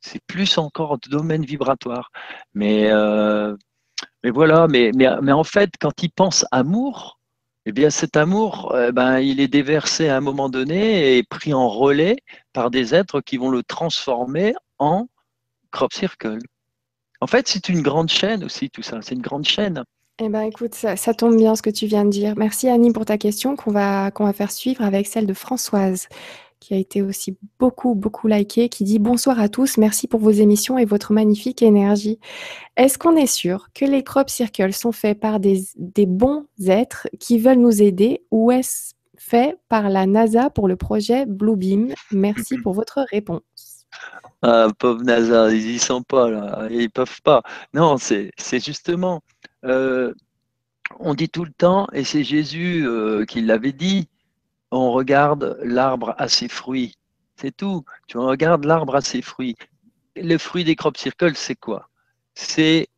C'est 0.00 0.22
plus 0.26 0.58
encore 0.58 0.98
du 0.98 1.08
domaine 1.10 1.44
vibratoire. 1.44 2.10
Mais, 2.54 2.90
euh, 2.90 3.56
voilà, 4.24 4.66
mais, 4.68 4.92
en 5.32 5.44
fait, 5.44 5.72
quand 5.80 6.02
ils 6.02 6.10
pensent 6.10 6.46
amour, 6.50 7.18
eh 7.66 7.72
bien 7.72 7.90
cet 7.90 8.16
amour, 8.16 8.74
eh 8.78 8.92
ben, 8.92 9.20
il 9.20 9.40
est 9.40 9.48
déversé 9.48 10.08
à 10.08 10.16
un 10.16 10.20
moment 10.20 10.48
donné 10.48 11.18
et 11.18 11.22
pris 11.22 11.52
en 11.52 11.68
relais 11.68 12.16
par 12.52 12.70
des 12.70 12.94
êtres 12.94 13.20
qui 13.20 13.36
vont 13.36 13.50
le 13.50 13.62
transformer 13.62 14.54
en 14.78 15.08
crop 15.70 15.92
circle. 15.92 16.38
En 17.20 17.26
fait, 17.26 17.48
c'est 17.48 17.68
une 17.68 17.82
grande 17.82 18.08
chaîne 18.08 18.44
aussi, 18.44 18.70
tout 18.70 18.82
ça. 18.82 19.02
C'est 19.02 19.14
une 19.14 19.22
grande 19.22 19.46
chaîne. 19.46 19.84
Eh 20.20 20.28
ben, 20.28 20.42
écoute, 20.42 20.74
ça, 20.74 20.96
tombe 21.14 21.36
bien 21.36 21.54
ce 21.54 21.62
que 21.62 21.70
tu 21.70 21.86
viens 21.86 22.04
de 22.04 22.10
dire. 22.10 22.34
Merci 22.36 22.68
Annie 22.68 22.92
pour 22.92 23.04
ta 23.04 23.18
question 23.18 23.54
qu'on 23.54 23.70
va, 23.70 24.10
qu'on 24.10 24.24
va 24.24 24.32
faire 24.32 24.50
suivre 24.50 24.82
avec 24.82 25.06
celle 25.06 25.26
de 25.26 25.34
Françoise 25.34 26.08
qui 26.60 26.74
a 26.74 26.76
été 26.76 27.02
aussi 27.02 27.38
beaucoup, 27.60 27.94
beaucoup 27.94 28.26
liké, 28.26 28.68
qui 28.68 28.82
dit 28.82 28.98
Bonsoir 28.98 29.38
à 29.38 29.48
tous, 29.48 29.76
merci 29.76 30.08
pour 30.08 30.18
vos 30.18 30.32
émissions 30.32 30.76
et 30.76 30.84
votre 30.84 31.12
magnifique 31.12 31.62
énergie. 31.62 32.18
Est-ce 32.76 32.98
qu'on 32.98 33.14
est 33.14 33.28
sûr 33.28 33.68
que 33.74 33.84
les 33.84 34.02
crop 34.02 34.28
circles 34.28 34.72
sont 34.72 34.90
faits 34.90 35.20
par 35.20 35.38
des, 35.38 35.62
des 35.76 36.06
bons 36.06 36.46
êtres 36.66 37.06
qui 37.20 37.38
veulent 37.38 37.60
nous 37.60 37.80
aider 37.80 38.24
ou 38.32 38.50
est-ce 38.50 38.94
fait 39.16 39.56
par 39.68 39.88
la 39.88 40.06
NASA 40.06 40.50
pour 40.50 40.68
le 40.68 40.76
projet 40.76 41.26
Bluebeam? 41.26 41.94
Merci 42.10 42.56
pour 42.58 42.72
votre 42.72 43.04
réponse. 43.10 43.42
Ah, 44.42 44.68
pauvre 44.78 45.02
NASA, 45.02 45.52
ils 45.52 45.70
y 45.70 45.78
sont 45.78 46.02
pas 46.02 46.30
là, 46.30 46.68
ils 46.70 46.90
peuvent 46.90 47.22
pas. 47.22 47.42
Non, 47.74 47.96
c'est 47.98 48.32
justement, 48.64 49.22
euh, 49.64 50.14
on 50.98 51.14
dit 51.14 51.28
tout 51.28 51.44
le 51.44 51.52
temps, 51.52 51.88
et 51.92 52.04
c'est 52.04 52.24
Jésus 52.24 52.86
euh, 52.86 53.24
qui 53.24 53.40
l'avait 53.40 53.72
dit, 53.72 54.08
on 54.70 54.92
regarde 54.92 55.58
l'arbre 55.62 56.14
à 56.18 56.28
ses 56.28 56.48
fruits. 56.48 56.94
C'est 57.36 57.56
tout. 57.56 57.84
Tu 58.06 58.18
regardes 58.18 58.64
l'arbre 58.64 58.96
à 58.96 59.00
ses 59.00 59.22
fruits. 59.22 59.56
Le 60.16 60.36
fruit 60.38 60.64
des 60.64 60.76
crop 60.76 60.96
circles, 60.96 61.36
c'est 61.36 61.54
quoi? 61.54 61.88
C'est 62.34 62.88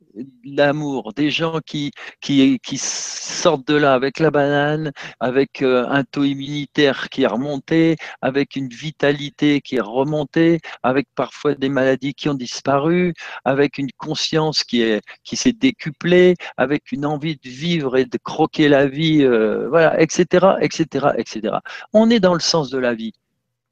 l'amour, 0.44 1.12
des 1.14 1.30
gens 1.30 1.60
qui, 1.64 1.92
qui, 2.20 2.58
sortent 2.78 3.66
de 3.68 3.74
là 3.74 3.94
avec 3.94 4.18
la 4.18 4.30
banane, 4.30 4.92
avec 5.20 5.62
euh, 5.62 5.86
un 5.88 6.04
taux 6.04 6.24
immunitaire 6.24 7.08
qui 7.08 7.22
est 7.22 7.26
remonté, 7.26 7.96
avec 8.22 8.56
une 8.56 8.68
vitalité 8.68 9.60
qui 9.60 9.76
est 9.76 9.80
remontée, 9.80 10.60
avec 10.82 11.06
parfois 11.14 11.54
des 11.54 11.68
maladies 11.68 12.14
qui 12.14 12.28
ont 12.28 12.34
disparu, 12.34 13.14
avec 13.44 13.78
une 13.78 13.90
conscience 13.98 14.64
qui 14.64 14.84
qui 15.24 15.36
s'est 15.36 15.52
décuplée, 15.52 16.36
avec 16.56 16.92
une 16.92 17.06
envie 17.06 17.36
de 17.36 17.48
vivre 17.48 17.96
et 17.96 18.04
de 18.04 18.18
croquer 18.18 18.68
la 18.68 18.86
vie, 18.86 19.22
euh, 19.22 19.68
voilà, 19.68 20.00
etc., 20.00 20.56
etc., 20.60 21.08
etc. 21.16 21.56
On 21.92 22.10
est 22.10 22.20
dans 22.20 22.34
le 22.34 22.40
sens 22.40 22.70
de 22.70 22.78
la 22.78 22.94
vie. 22.94 23.12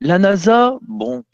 La 0.01 0.19
NASA, 0.19 0.79
bon, 0.83 1.25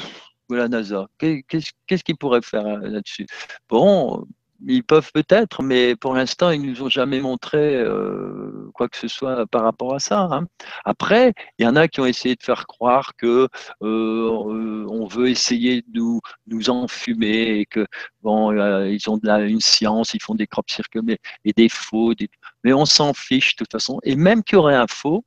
la 0.51 0.69
NASA, 0.69 1.09
qu'est-ce 1.19 2.05
qu'il 2.05 2.17
pourrait 2.17 2.43
faire 2.43 2.67
euh, 2.67 2.79
là-dessus? 2.89 3.27
Bon, 3.69 4.27
ils 4.67 4.85
peuvent 4.85 5.11
peut-être, 5.13 5.63
mais 5.63 5.97
pour 5.97 6.15
l'instant, 6.15 6.51
ils 6.51 6.63
nous 6.63 6.83
ont 6.83 6.89
jamais 6.89 7.21
montré 7.21 7.77
euh, 7.77 8.71
quoi 8.75 8.89
que 8.89 8.97
ce 8.97 9.09
soit 9.09 9.47
par 9.47 9.63
rapport 9.63 9.95
à 9.95 9.99
ça. 9.99 10.29
Hein. 10.31 10.47
Après, 10.85 11.33
il 11.59 11.65
y 11.65 11.69
en 11.69 11.77
a 11.77 11.89
qui 11.89 12.01
ont 12.01 12.07
essayé 12.07 12.35
de 12.37 12.43
faire 12.43 12.67
croire 12.67 13.15
que 13.17 13.49
euh, 13.83 14.87
on 14.89 15.07
veut 15.07 15.29
essayer 15.29 15.83
de 15.83 16.01
nous, 16.01 16.21
nous 16.47 16.71
enfumer 16.71 17.59
et 17.61 17.67
que 17.67 17.87
bon, 18.23 18.53
euh, 18.53 18.89
ils 18.89 19.11
ont 19.11 19.17
de 19.17 19.27
la, 19.27 19.41
une 19.41 19.61
science, 19.61 20.15
ils 20.15 20.23
font 20.23 20.35
des 20.35 20.47
crop 20.47 20.71
circles 20.71 21.01
et 21.45 21.53
des 21.53 21.69
faux, 21.69 22.15
mais 22.63 22.73
on 22.73 22.87
s'en 22.87 23.13
fiche 23.15 23.57
de 23.57 23.65
toute 23.65 23.73
façon. 23.73 23.99
Et 24.03 24.17
même 24.17 24.43
qu'il 24.43 24.57
y 24.57 24.59
aurait 24.59 24.77
un 24.77 24.87
faux, 24.87 25.25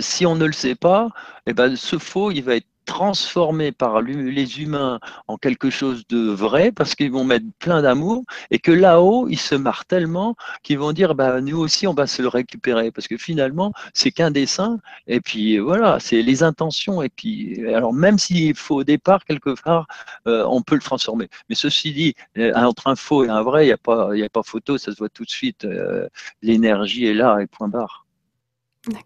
si 0.00 0.26
on 0.26 0.34
ne 0.36 0.44
le 0.44 0.52
sait 0.52 0.74
pas, 0.74 1.10
eh 1.46 1.52
ben, 1.52 1.76
ce 1.76 1.98
faux, 1.98 2.30
il 2.30 2.42
va 2.42 2.56
être 2.56 2.66
transformé 2.88 3.70
par 3.70 4.00
les 4.00 4.62
humains 4.62 4.98
en 5.28 5.36
quelque 5.36 5.68
chose 5.68 6.04
de 6.08 6.30
vrai 6.30 6.72
parce 6.72 6.94
qu'ils 6.94 7.12
vont 7.12 7.22
mettre 7.22 7.44
plein 7.58 7.82
d'amour 7.82 8.24
et 8.50 8.58
que 8.58 8.72
là-haut, 8.72 9.28
ils 9.28 9.38
se 9.38 9.54
marrent 9.54 9.84
tellement 9.84 10.34
qu'ils 10.62 10.78
vont 10.78 10.92
dire 10.92 11.14
bah, 11.14 11.42
nous 11.42 11.58
aussi, 11.58 11.86
on 11.86 11.92
va 11.92 12.06
se 12.06 12.22
le 12.22 12.28
récupérer 12.28 12.90
parce 12.90 13.06
que 13.06 13.18
finalement, 13.18 13.72
c'est 13.92 14.10
qu'un 14.10 14.30
dessin 14.30 14.80
et 15.06 15.20
puis 15.20 15.58
voilà, 15.58 16.00
c'est 16.00 16.22
les 16.22 16.42
intentions. 16.42 17.02
Et 17.02 17.10
puis, 17.10 17.62
alors 17.74 17.92
même 17.92 18.18
s'il 18.18 18.56
faut 18.56 18.76
au 18.76 18.84
départ, 18.84 19.24
quelque 19.26 19.54
part, 19.62 19.86
euh, 20.26 20.44
on 20.48 20.62
peut 20.62 20.74
le 20.74 20.80
transformer. 20.80 21.28
Mais 21.50 21.54
ceci 21.54 21.92
dit, 21.92 22.14
euh, 22.38 22.54
entre 22.54 22.86
un 22.86 22.96
faux 22.96 23.22
et 23.22 23.28
un 23.28 23.42
vrai, 23.42 23.64
il 23.64 23.68
n'y 23.68 23.72
a, 23.72 23.76
pas, 23.76 24.14
a 24.14 24.28
pas 24.30 24.42
photo, 24.42 24.78
ça 24.78 24.92
se 24.92 24.96
voit 24.96 25.10
tout 25.10 25.24
de 25.24 25.30
suite. 25.30 25.66
Euh, 25.66 26.08
l'énergie 26.40 27.04
est 27.04 27.14
là 27.14 27.38
et 27.40 27.46
point 27.46 27.68
barre. 27.68 28.06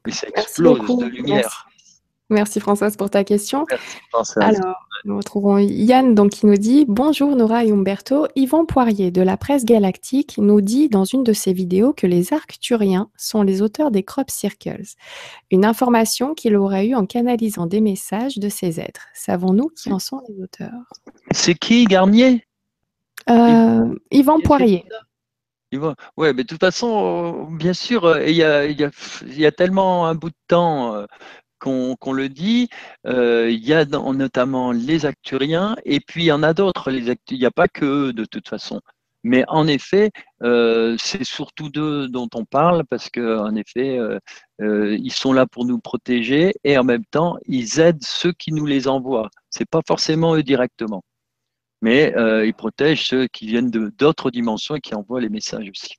Et 0.07 0.13
ça 0.13 0.29
explose 0.29 0.79
de 0.99 1.07
lumière. 1.07 1.67
Merci 1.67 1.72
Françoise 2.61 2.97
pour 2.97 3.11
ta 3.11 3.25
question. 3.25 3.67
Merci 4.15 4.33
Alors, 4.37 4.87
nous 5.05 5.17
retrouvons 5.17 5.59
Yann 5.59 6.15
donc, 6.15 6.31
qui 6.31 6.47
nous 6.47 6.57
dit 6.57 6.85
Bonjour 6.89 7.35
Nora 7.35 7.65
et 7.65 7.73
Umberto. 7.73 8.27
Yvon 8.37 8.67
Poirier 8.67 9.11
de 9.11 9.21
la 9.21 9.37
presse 9.37 9.65
galactique 9.65 10.39
nous 10.39 10.61
dit 10.61 10.89
dans 10.89 11.05
une 11.05 11.25
de 11.25 11.33
ses 11.33 11.53
vidéos 11.53 11.93
que 11.93 12.07
les 12.07 12.33
Arcturiens 12.33 13.11
sont 13.17 13.43
les 13.43 13.63
auteurs 13.63 13.91
des 13.91 14.03
crop 14.03 14.31
circles. 14.31 14.83
Une 15.51 15.65
information 15.65 16.35
qu'il 16.35 16.57
aurait 16.57 16.87
eue 16.87 16.95
en 16.95 17.07
canalisant 17.07 17.67
des 17.67 17.81
messages 17.81 18.39
de 18.39 18.49
ces 18.49 18.81
êtres. 18.81 19.07
Savons-nous 19.15 19.69
qui 19.69 19.93
en 19.93 19.99
sont 19.99 20.21
les 20.29 20.43
auteurs? 20.43 20.71
C'est 21.33 21.55
qui, 21.55 21.85
Garnier? 21.85 22.47
Euh, 23.29 23.95
Yvan 24.11 24.41
Poirier. 24.41 24.85
Oui, 25.73 25.89
mais 26.19 26.35
de 26.35 26.43
toute 26.43 26.61
façon, 26.61 27.45
bien 27.51 27.73
sûr, 27.73 28.19
il 28.21 28.37
y 28.37 28.45
a, 28.45 28.67
il 28.67 28.91
y 29.23 29.47
a 29.47 29.53
tellement 29.53 30.07
un 30.07 30.15
bout 30.15 30.29
de 30.29 30.37
temps 30.47 31.07
qu'on 31.63 32.13
le 32.13 32.29
dit. 32.29 32.69
Euh, 33.07 33.51
il 33.51 33.65
y 33.65 33.73
a 33.73 33.85
notamment 33.85 34.73
les 34.73 35.07
acturiens 35.07 35.77
et 35.85 36.01
puis 36.01 36.25
il 36.25 36.27
y 36.27 36.33
en 36.33 36.43
a 36.43 36.55
d'autres. 36.55 36.91
Il 36.91 37.17
n'y 37.39 37.47
a 37.47 37.51
pas 37.51 37.69
que 37.69 37.85
eux 37.85 38.13
de 38.13 38.25
toute 38.25 38.49
façon. 38.49 38.81
Mais 39.25 39.45
en 39.49 39.69
effet, 39.69 40.11
euh, 40.43 40.97
c'est 40.99 41.25
surtout 41.25 41.71
d'eux 41.71 42.09
dont 42.09 42.29
on 42.35 42.45
parle 42.45 42.85
parce 42.91 43.09
qu'en 43.09 43.55
effet, 43.55 43.99
euh, 43.99 44.97
ils 44.99 45.13
sont 45.13 45.33
là 45.33 45.47
pour 45.47 45.65
nous 45.65 45.79
protéger 45.79 46.55
et 46.65 46.77
en 46.77 46.85
même 46.85 47.05
temps, 47.05 47.37
ils 47.47 47.79
aident 47.79 48.03
ceux 48.03 48.33
qui 48.33 48.53
nous 48.53 48.67
les 48.67 48.89
envoient. 48.89 49.31
C'est 49.51 49.69
pas 49.69 49.81
forcément 49.87 50.35
eux 50.35 50.43
directement, 50.43 51.05
mais 51.83 52.13
ils 52.47 52.55
protègent 52.55 53.07
ceux 53.07 53.29
qui 53.29 53.47
viennent 53.47 53.71
d'autres 53.71 54.31
dimensions 54.33 54.77
et 54.77 54.81
qui 54.81 54.95
envoient 54.95 55.21
les 55.21 55.29
messages 55.31 55.71
aussi. 55.71 55.95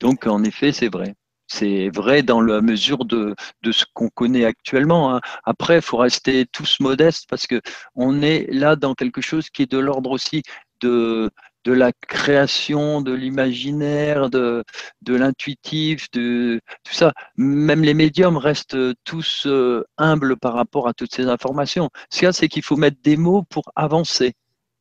Donc, 0.00 0.26
en 0.26 0.42
effet, 0.44 0.72
c'est 0.72 0.92
vrai. 0.92 1.14
C'est 1.54 1.90
vrai 1.90 2.22
dans 2.22 2.40
la 2.40 2.62
mesure 2.62 3.04
de, 3.04 3.34
ce 3.70 3.84
qu'on 3.92 4.08
connaît 4.08 4.46
actuellement. 4.46 5.14
Hein. 5.14 5.20
Après, 5.44 5.76
il 5.76 5.82
faut 5.82 5.98
rester 5.98 6.46
tous 6.46 6.80
modestes 6.80 7.26
parce 7.28 7.46
que 7.46 7.60
on 7.94 8.22
est 8.22 8.46
là 8.50 8.74
dans 8.74 8.94
quelque 8.94 9.20
chose 9.20 9.50
qui 9.50 9.62
est 9.62 9.70
de 9.70 9.76
l'ordre 9.78 10.10
aussi 10.12 10.42
de, 10.80 11.30
de 11.64 11.72
la 11.72 11.92
création, 11.92 13.02
de 13.02 13.12
l'imaginaire, 13.12 14.30
de, 14.30 14.64
de 15.02 15.14
l'intuitif, 15.14 16.10
de 16.12 16.58
tout 16.84 16.94
ça. 16.94 17.12
Même 17.36 17.82
les 17.82 17.94
médiums 17.94 18.38
restent 18.38 18.78
tous 19.04 19.44
euh, 19.46 19.84
humbles 19.98 20.38
par 20.38 20.54
rapport 20.54 20.88
à 20.88 20.94
toutes 20.94 21.14
ces 21.14 21.26
informations. 21.28 21.90
Ce 22.10 22.20
qu'il 22.20 22.26
y 22.26 22.28
a, 22.28 22.32
c'est 22.32 22.48
qu'il 22.48 22.62
faut 22.64 22.76
mettre 22.76 22.96
des 23.02 23.18
mots 23.18 23.42
pour 23.42 23.64
avancer. 23.76 24.32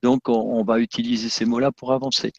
Donc, 0.03 0.29
on 0.29 0.63
va 0.63 0.79
utiliser 0.79 1.27
ces 1.29 1.45
mots-là 1.45 1.71
pour 1.73 1.91
avancer. 1.91 2.31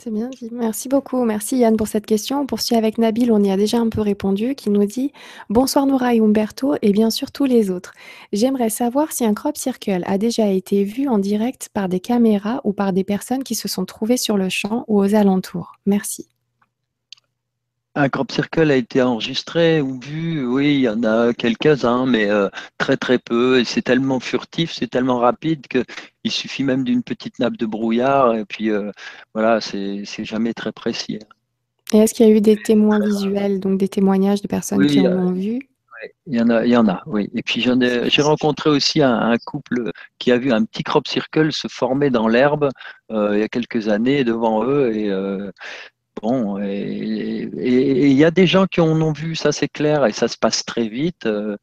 C'est 0.00 0.10
bien 0.10 0.30
dit. 0.30 0.48
Merci 0.50 0.88
beaucoup. 0.88 1.22
Merci 1.24 1.58
Yann 1.58 1.76
pour 1.76 1.86
cette 1.86 2.06
question. 2.06 2.40
On 2.40 2.46
poursuit 2.46 2.76
avec 2.76 2.98
Nabil, 2.98 3.30
on 3.30 3.42
y 3.42 3.50
a 3.50 3.56
déjà 3.56 3.78
un 3.78 3.88
peu 3.88 4.00
répondu, 4.00 4.54
qui 4.54 4.70
nous 4.70 4.84
dit 4.84 5.12
Bonsoir 5.50 5.86
Nora 5.86 6.14
et 6.14 6.20
Umberto 6.20 6.74
et 6.82 6.92
bien 6.92 7.10
sûr 7.10 7.30
tous 7.30 7.44
les 7.44 7.70
autres. 7.70 7.92
J'aimerais 8.32 8.70
savoir 8.70 9.12
si 9.12 9.24
un 9.24 9.34
crop 9.34 9.56
circle 9.56 10.02
a 10.06 10.18
déjà 10.18 10.48
été 10.48 10.82
vu 10.84 11.08
en 11.08 11.18
direct 11.18 11.68
par 11.72 11.88
des 11.88 12.00
caméras 12.00 12.60
ou 12.64 12.72
par 12.72 12.92
des 12.92 13.04
personnes 13.04 13.44
qui 13.44 13.54
se 13.54 13.68
sont 13.68 13.84
trouvées 13.84 14.16
sur 14.16 14.36
le 14.36 14.48
champ 14.48 14.84
ou 14.88 14.98
aux 14.98 15.14
alentours. 15.14 15.74
Merci. 15.86 16.31
Un 17.94 18.08
crop 18.08 18.32
circle 18.32 18.70
a 18.70 18.76
été 18.76 19.02
enregistré 19.02 19.82
ou 19.82 20.00
vu, 20.00 20.46
oui, 20.46 20.76
il 20.76 20.80
y 20.80 20.88
en 20.88 21.02
a 21.02 21.34
quelques-uns, 21.34 22.06
mais 22.06 22.30
euh, 22.30 22.48
très 22.78 22.96
très 22.96 23.18
peu. 23.18 23.60
Et 23.60 23.64
c'est 23.64 23.82
tellement 23.82 24.18
furtif, 24.18 24.72
c'est 24.72 24.86
tellement 24.86 25.18
rapide 25.18 25.66
qu'il 25.66 26.30
suffit 26.30 26.64
même 26.64 26.84
d'une 26.84 27.02
petite 27.02 27.38
nappe 27.38 27.58
de 27.58 27.66
brouillard. 27.66 28.34
Et 28.34 28.46
puis 28.46 28.70
euh, 28.70 28.90
voilà, 29.34 29.60
c'est 29.60 30.04
jamais 30.24 30.54
très 30.54 30.72
précis. 30.72 31.18
Et 31.92 31.98
est-ce 31.98 32.14
qu'il 32.14 32.26
y 32.26 32.30
a 32.30 32.32
eu 32.32 32.40
des 32.40 32.56
témoins 32.56 32.98
visuels, 32.98 33.60
donc 33.60 33.78
des 33.78 33.88
témoignages 33.88 34.40
de 34.40 34.48
personnes 34.48 34.86
qui 34.86 35.00
en 35.00 35.12
euh, 35.12 35.18
ont 35.18 35.32
vu? 35.32 35.68
il 36.26 36.34
y 36.34 36.40
en 36.40 36.48
a, 36.48 36.64
il 36.64 36.70
y 36.72 36.76
en 36.76 36.88
a, 36.88 37.02
oui. 37.06 37.28
Et 37.34 37.42
puis 37.42 37.60
j'ai 37.60 38.22
rencontré 38.22 38.70
aussi 38.70 39.02
un, 39.02 39.36
couple 39.44 39.92
qui 40.18 40.32
a 40.32 40.38
vu 40.38 40.50
un 40.50 40.64
petit 40.64 40.82
crop 40.82 41.06
circle 41.06 41.52
se 41.52 41.68
former 41.68 42.10
dans 42.10 42.26
l'herbe 42.26 42.70
il 43.10 43.38
y 43.38 43.42
a 43.42 43.48
quelques 43.48 43.86
années 43.86 44.24
devant 44.24 44.64
eux 44.64 44.90
et 44.96 45.12
Bon, 46.22 46.56
et 46.62 47.50
il 47.52 48.12
y 48.12 48.24
a 48.24 48.30
des 48.30 48.46
gens 48.46 48.66
qui 48.66 48.80
en 48.80 49.00
ont 49.02 49.12
vu, 49.12 49.34
ça 49.34 49.50
c'est 49.50 49.68
clair, 49.68 50.06
et 50.06 50.12
ça 50.12 50.28
se 50.28 50.38
passe 50.38 50.64
très 50.64 50.86
vite. 50.86 51.26
Euh, 51.26 51.56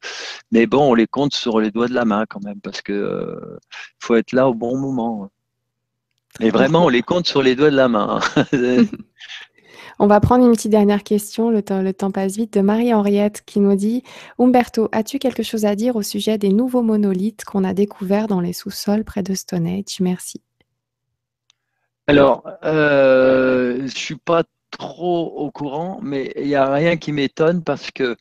mais 0.52 0.66
bon, 0.66 0.90
on 0.90 0.94
les 0.94 1.06
compte 1.06 1.32
sur 1.32 1.60
les 1.60 1.70
doigts 1.70 1.88
de 1.88 1.94
la 1.94 2.04
main 2.04 2.26
quand 2.28 2.44
même, 2.44 2.60
parce 2.60 2.82
que 2.82 2.92
euh, 2.92 3.58
faut 3.98 4.16
être 4.16 4.32
là 4.32 4.48
au 4.50 4.54
bon 4.54 4.76
moment. 4.76 5.30
Et 6.40 6.50
vraiment, 6.50 6.84
on 6.84 6.88
les 6.90 7.02
compte 7.02 7.26
sur 7.26 7.42
les 7.42 7.56
doigts 7.56 7.70
de 7.70 7.76
la 7.76 7.88
main. 7.88 8.20
On 10.02 10.06
va 10.06 10.18
prendre 10.18 10.46
une 10.46 10.52
petite 10.52 10.70
dernière 10.70 11.02
question, 11.02 11.50
le 11.50 11.60
temps, 11.60 11.82
le 11.82 11.92
temps 11.92 12.10
passe 12.10 12.34
vite, 12.34 12.54
de 12.54 12.62
Marie-Henriette 12.62 13.42
qui 13.44 13.60
nous 13.60 13.74
dit 13.76 14.02
Umberto, 14.38 14.88
as-tu 14.92 15.18
quelque 15.18 15.42
chose 15.42 15.66
à 15.66 15.74
dire 15.74 15.94
au 15.94 16.00
sujet 16.00 16.38
des 16.38 16.48
nouveaux 16.48 16.80
monolithes 16.80 17.44
qu'on 17.44 17.64
a 17.64 17.74
découverts 17.74 18.26
dans 18.26 18.40
les 18.40 18.54
sous-sols 18.54 19.04
près 19.04 19.22
de 19.22 19.34
Stonehenge? 19.34 20.00
Merci. 20.00 20.40
Alors, 22.10 22.42
euh, 22.64 23.76
je 23.76 23.82
ne 23.82 23.88
suis 23.88 24.16
pas 24.16 24.42
trop 24.72 25.26
au 25.36 25.52
courant, 25.52 26.00
mais 26.02 26.32
il 26.36 26.48
n'y 26.48 26.56
a 26.56 26.68
rien 26.68 26.96
qui 26.96 27.12
m'étonne 27.12 27.62
parce 27.62 27.92
que 27.92 28.16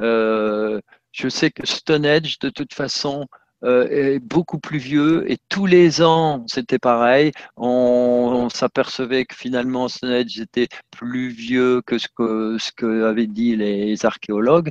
euh, 0.00 0.78
je 1.12 1.28
sais 1.30 1.50
que 1.50 1.66
Stonehenge, 1.66 2.38
de 2.40 2.50
toute 2.50 2.74
façon, 2.74 3.26
euh, 3.64 3.88
est 3.88 4.18
beaucoup 4.18 4.58
plus 4.58 4.76
vieux 4.78 5.30
et 5.30 5.38
tous 5.48 5.64
les 5.64 6.02
ans, 6.02 6.44
c'était 6.48 6.78
pareil. 6.78 7.32
On, 7.56 8.48
s'apercevait 8.52 9.24
que 9.24 9.34
finalement, 9.34 9.88
Stonehenge 9.88 10.38
était 10.38 10.68
plus 10.90 11.30
vieux 11.30 11.80
que 11.86 11.96
ce 11.96 12.08
que, 12.14 12.58
ce 12.58 12.72
que 12.76 13.04
avaient 13.04 13.26
dit 13.26 13.56
les 13.56 14.04
archéologues. 14.04 14.70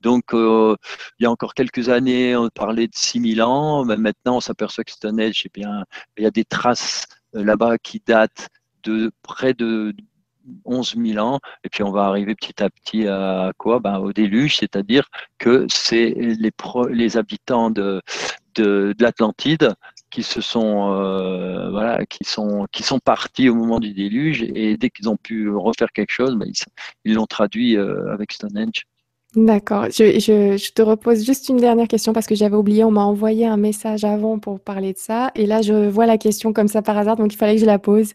Donc, 0.00 0.24
il 0.34 0.76
y 1.20 1.26
a 1.26 1.30
encore 1.30 1.54
quelques 1.54 1.88
années, 1.88 2.36
on 2.36 2.48
parlait 2.50 2.86
de 2.86 2.94
6000 2.94 3.42
ans. 3.42 3.84
Mais 3.86 3.96
maintenant, 3.96 4.36
on 4.38 4.40
s'aperçoit 4.40 4.84
que 4.84 4.92
Stonehenge, 4.92 5.42
eh 5.46 5.50
bien, 5.54 5.84
il 6.18 6.24
y 6.24 6.26
a 6.26 6.30
des 6.30 6.44
traces 6.44 7.06
là-bas 7.32 7.78
qui 7.78 8.02
datent 8.06 8.48
de 8.82 9.12
près 9.22 9.54
de 9.54 9.94
11 10.64 10.94
000 10.96 11.24
ans, 11.24 11.40
et 11.64 11.68
puis 11.68 11.82
on 11.82 11.92
va 11.92 12.04
arriver 12.04 12.34
petit 12.34 12.62
à 12.62 12.70
petit 12.70 13.06
à 13.06 13.52
quoi? 13.58 13.78
Ben, 13.80 13.98
Au 13.98 14.12
déluge, 14.12 14.56
c'est-à-dire 14.56 15.08
que 15.38 15.66
c'est 15.70 16.10
les, 16.16 16.50
les 16.90 17.16
habitants 17.16 17.70
de, 17.70 18.02
de, 18.54 18.94
l'Atlantide 18.98 19.74
qui 20.10 20.22
se 20.22 20.40
sont 20.40 20.92
euh, 20.92 21.70
sont 22.22 22.98
partis 22.98 23.48
au 23.48 23.54
moment 23.54 23.78
du 23.80 23.92
déluge. 23.92 24.42
Et 24.42 24.76
dès 24.76 24.90
qu'ils 24.90 25.08
ont 25.08 25.16
pu 25.16 25.50
refaire 25.50 25.92
quelque 25.92 26.12
chose 26.12 26.36
ben, 26.36 26.50
ils 27.04 27.14
l'ont 27.14 27.26
traduit 27.26 27.76
euh, 27.76 28.12
avec 28.12 28.32
Stonehenge 28.32 28.86
D'accord. 29.36 29.84
Je, 29.90 30.72
te 30.72 30.82
repose 30.82 31.24
juste 31.24 31.48
une 31.48 31.58
dernière 31.58 31.86
question 31.86 32.12
parce 32.12 32.26
que 32.26 32.34
j'avais 32.34 32.56
oublié, 32.56 32.82
on 32.82 32.90
m'a 32.90 33.04
envoyé 33.04 33.46
un 33.46 33.56
message 33.56 34.04
avant 34.04 34.40
pour 34.40 34.58
parler 34.58 34.92
de 34.92 34.98
ça. 34.98 35.30
Et 35.36 35.46
là, 35.46 35.62
je 35.62 35.88
vois 35.88 36.06
la 36.06 36.18
question 36.18 36.52
comme 36.52 36.66
ça 36.66 36.82
par 36.82 36.98
hasard, 36.98 37.14
donc 37.14 37.32
il 37.32 37.36
fallait 37.36 37.54
que 37.54 37.60
je 37.60 37.66
la 37.66 37.78
pose. 37.78 38.12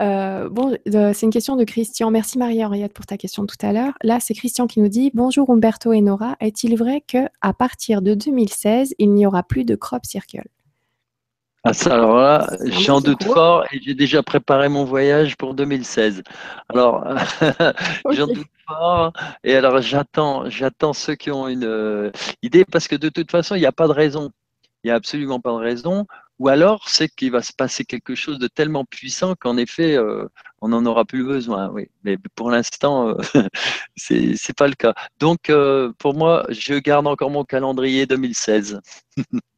Euh, 0.00 0.48
bon, 0.48 0.76
c'est 0.86 1.22
une 1.22 1.32
question 1.32 1.56
de 1.56 1.64
Christian. 1.64 2.12
Merci 2.12 2.38
Marie-Henriette 2.38 2.92
pour 2.92 3.06
ta 3.06 3.16
question 3.16 3.44
tout 3.44 3.56
à 3.60 3.72
l'heure. 3.72 3.94
Là, 4.04 4.18
c'est 4.20 4.34
Christian 4.34 4.68
qui 4.68 4.80
nous 4.80 4.88
dit 4.88 5.10
Bonjour 5.14 5.50
Umberto 5.50 5.92
et 5.92 6.00
Nora. 6.00 6.36
Est-il 6.38 6.76
vrai 6.76 7.02
que 7.06 7.26
à 7.40 7.52
partir 7.52 8.00
de 8.00 8.14
2016, 8.14 8.94
il 8.98 9.12
n'y 9.14 9.26
aura 9.26 9.42
plus 9.42 9.64
de 9.64 9.74
crop 9.74 10.06
circle 10.06 10.44
ah 11.64 11.72
ça, 11.72 11.94
alors 11.94 12.16
là, 12.16 12.48
j'en 12.64 13.00
doute 13.00 13.22
fort 13.22 13.64
et 13.72 13.80
j'ai 13.80 13.94
déjà 13.94 14.22
préparé 14.24 14.68
mon 14.68 14.84
voyage 14.84 15.36
pour 15.36 15.54
2016. 15.54 16.22
Alors, 16.68 17.04
j'en 18.10 18.26
doute 18.26 18.48
fort 18.66 19.12
et 19.44 19.54
alors 19.54 19.80
j'attends, 19.80 20.50
j'attends 20.50 20.92
ceux 20.92 21.14
qui 21.14 21.30
ont 21.30 21.46
une 21.46 21.64
euh, 21.64 22.10
idée 22.42 22.64
parce 22.64 22.88
que 22.88 22.96
de 22.96 23.08
toute 23.08 23.30
façon, 23.30 23.54
il 23.54 23.60
n'y 23.60 23.66
a 23.66 23.72
pas 23.72 23.86
de 23.86 23.92
raison. 23.92 24.32
Il 24.82 24.88
n'y 24.88 24.90
a 24.90 24.96
absolument 24.96 25.38
pas 25.40 25.50
de 25.52 25.56
raison. 25.56 26.06
Ou 26.40 26.48
alors, 26.48 26.88
c'est 26.88 27.08
qu'il 27.08 27.30
va 27.30 27.42
se 27.42 27.52
passer 27.52 27.84
quelque 27.84 28.16
chose 28.16 28.40
de 28.40 28.48
tellement 28.48 28.84
puissant 28.84 29.36
qu'en 29.36 29.56
effet, 29.56 29.96
euh, 29.96 30.26
on 30.62 30.68
n'en 30.68 30.84
aura 30.86 31.04
plus 31.04 31.24
besoin. 31.24 31.68
Oui, 31.70 31.88
mais 32.02 32.18
pour 32.34 32.50
l'instant, 32.50 33.10
euh, 33.10 33.14
c'est 33.96 34.34
c'est 34.36 34.56
pas 34.56 34.66
le 34.66 34.74
cas. 34.74 34.94
Donc, 35.20 35.52
pour 35.98 36.14
moi, 36.14 36.44
je 36.48 36.74
garde 36.74 37.06
encore 37.06 37.30
mon 37.30 37.44
calendrier 37.44 38.06
2016. 38.06 38.80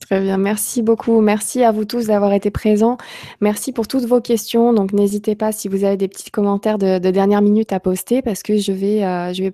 Très 0.00 0.20
bien, 0.20 0.36
merci 0.36 0.82
beaucoup. 0.82 1.20
Merci 1.20 1.64
à 1.64 1.72
vous 1.72 1.84
tous 1.84 2.06
d'avoir 2.06 2.32
été 2.32 2.50
présents. 2.50 2.98
Merci 3.40 3.72
pour 3.72 3.88
toutes 3.88 4.04
vos 4.04 4.20
questions. 4.20 4.72
Donc 4.72 4.92
n'hésitez 4.92 5.34
pas 5.34 5.52
si 5.52 5.68
vous 5.68 5.84
avez 5.84 5.96
des 5.96 6.08
petits 6.08 6.30
commentaires 6.30 6.78
de, 6.78 6.98
dernière 6.98 7.42
minute 7.42 7.72
à 7.72 7.80
poster 7.80 8.22
parce 8.22 8.42
que 8.42 8.58
je 8.58 8.72
vais, 8.72 9.04
euh, 9.04 9.32
je 9.32 9.44
vais 9.44 9.52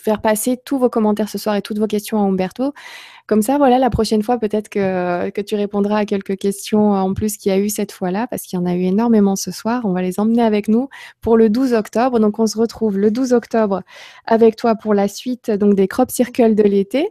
faire 0.00 0.20
passer 0.20 0.58
tous 0.62 0.78
vos 0.78 0.90
commentaires 0.90 1.28
ce 1.28 1.38
soir 1.38 1.56
et 1.56 1.62
toutes 1.62 1.78
vos 1.78 1.86
questions 1.86 2.18
à 2.18 2.22
Umberto. 2.22 2.74
Comme 3.26 3.42
ça, 3.42 3.58
voilà, 3.58 3.78
la 3.78 3.90
prochaine 3.90 4.22
fois, 4.22 4.38
peut-être 4.38 4.68
que, 4.68 5.30
que 5.30 5.40
tu 5.40 5.54
répondras 5.54 5.98
à 5.98 6.04
quelques 6.04 6.36
questions 6.36 6.92
en 6.92 7.14
plus 7.14 7.36
qu'il 7.36 7.52
y 7.52 7.54
a 7.54 7.58
eu 7.58 7.68
cette 7.68 7.92
fois-là, 7.92 8.26
parce 8.26 8.42
qu'il 8.42 8.58
y 8.58 8.62
en 8.62 8.66
a 8.66 8.74
eu 8.74 8.82
énormément 8.82 9.36
ce 9.36 9.50
soir. 9.50 9.82
On 9.84 9.92
va 9.92 10.02
les 10.02 10.18
emmener 10.18 10.42
avec 10.42 10.68
nous 10.68 10.88
pour 11.20 11.36
le 11.36 11.48
12 11.48 11.74
octobre. 11.74 12.18
Donc, 12.20 12.38
on 12.38 12.46
se 12.46 12.58
retrouve 12.58 12.98
le 12.98 13.10
12 13.10 13.32
octobre 13.32 13.82
avec 14.26 14.56
toi 14.56 14.74
pour 14.74 14.94
la 14.94 15.08
suite 15.08 15.50
donc 15.50 15.74
des 15.74 15.88
crop 15.88 16.10
circles 16.10 16.54
de 16.54 16.62
l'été. 16.62 17.10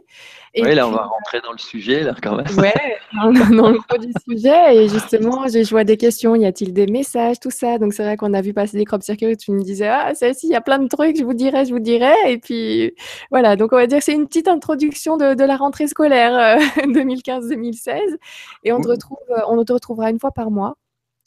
oui, 0.56 0.74
là, 0.74 0.86
on 0.88 0.90
va 0.90 1.04
rentrer 1.04 1.40
dans 1.42 1.52
le 1.52 1.58
sujet, 1.58 2.02
là, 2.02 2.14
quand 2.20 2.36
même. 2.36 2.46
Ouais, 2.58 2.74
dans 3.14 3.70
le 3.70 3.78
gros 3.78 3.98
du 3.98 4.12
sujet. 4.28 4.76
Et 4.76 4.88
justement, 4.88 5.46
je 5.48 5.68
vois 5.70 5.84
des 5.84 5.96
questions. 5.96 6.34
Y 6.34 6.46
a-t-il 6.46 6.72
des 6.72 6.86
messages, 6.86 7.38
tout 7.40 7.50
ça? 7.50 7.78
Donc, 7.78 7.94
c'est 7.94 8.02
vrai 8.02 8.16
qu'on 8.16 8.34
a 8.34 8.42
vu 8.42 8.52
passer 8.52 8.76
des 8.76 8.84
crop 8.84 9.02
circles. 9.02 9.36
Tu 9.36 9.52
me 9.52 9.62
disais, 9.62 9.88
ah, 9.88 10.14
celle-ci, 10.14 10.48
il 10.48 10.52
y 10.52 10.56
a 10.56 10.60
plein 10.60 10.78
de 10.78 10.88
trucs, 10.88 11.16
je 11.16 11.24
vous 11.24 11.34
dirai, 11.34 11.64
je 11.64 11.72
vous 11.72 11.78
dirai. 11.78 12.12
Et 12.26 12.38
puis, 12.38 12.94
voilà. 13.30 13.56
Donc, 13.56 13.72
on 13.72 13.76
va 13.76 13.86
dire 13.86 13.98
que 13.98 14.04
c'est 14.04 14.14
une 14.14 14.26
petite 14.26 14.48
introduction 14.48 15.16
de, 15.16 15.34
de 15.34 15.44
la 15.44 15.56
rentrée 15.56 15.86
scolaire 15.86 16.09
2015-2016. 16.10 17.90
Euh, 17.90 18.16
et 18.64 18.72
on 18.72 18.80
te, 18.80 18.88
retrouve, 18.88 19.18
euh, 19.30 19.40
on 19.48 19.64
te 19.64 19.72
retrouvera 19.72 20.10
une 20.10 20.18
fois 20.18 20.32
par 20.32 20.50
mois. 20.50 20.76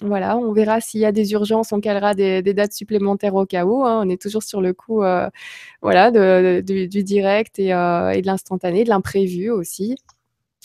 Voilà, 0.01 0.38
on 0.38 0.51
verra 0.53 0.81
s'il 0.81 0.99
y 1.01 1.05
a 1.05 1.11
des 1.11 1.31
urgences, 1.34 1.72
on 1.72 1.80
calera 1.80 2.14
des, 2.14 2.41
dates 2.41 2.73
supplémentaires 2.73 3.35
au 3.35 3.45
cas 3.45 3.65
où. 3.65 3.85
Hein. 3.85 4.01
On 4.05 4.10
est 4.10 4.22
toujours 4.22 4.43
sur 4.43 4.60
le 4.60 4.73
coup 4.73 5.03
euh, 5.03 5.30
voilà, 5.81 6.11
du, 6.61 6.88
direct 6.88 7.60
et, 7.60 7.68
et 7.68 8.22
de 8.22 8.26
l'instantané, 8.26 8.84
de 8.84 8.89
l'imprévu 8.89 9.49
aussi. 9.51 9.95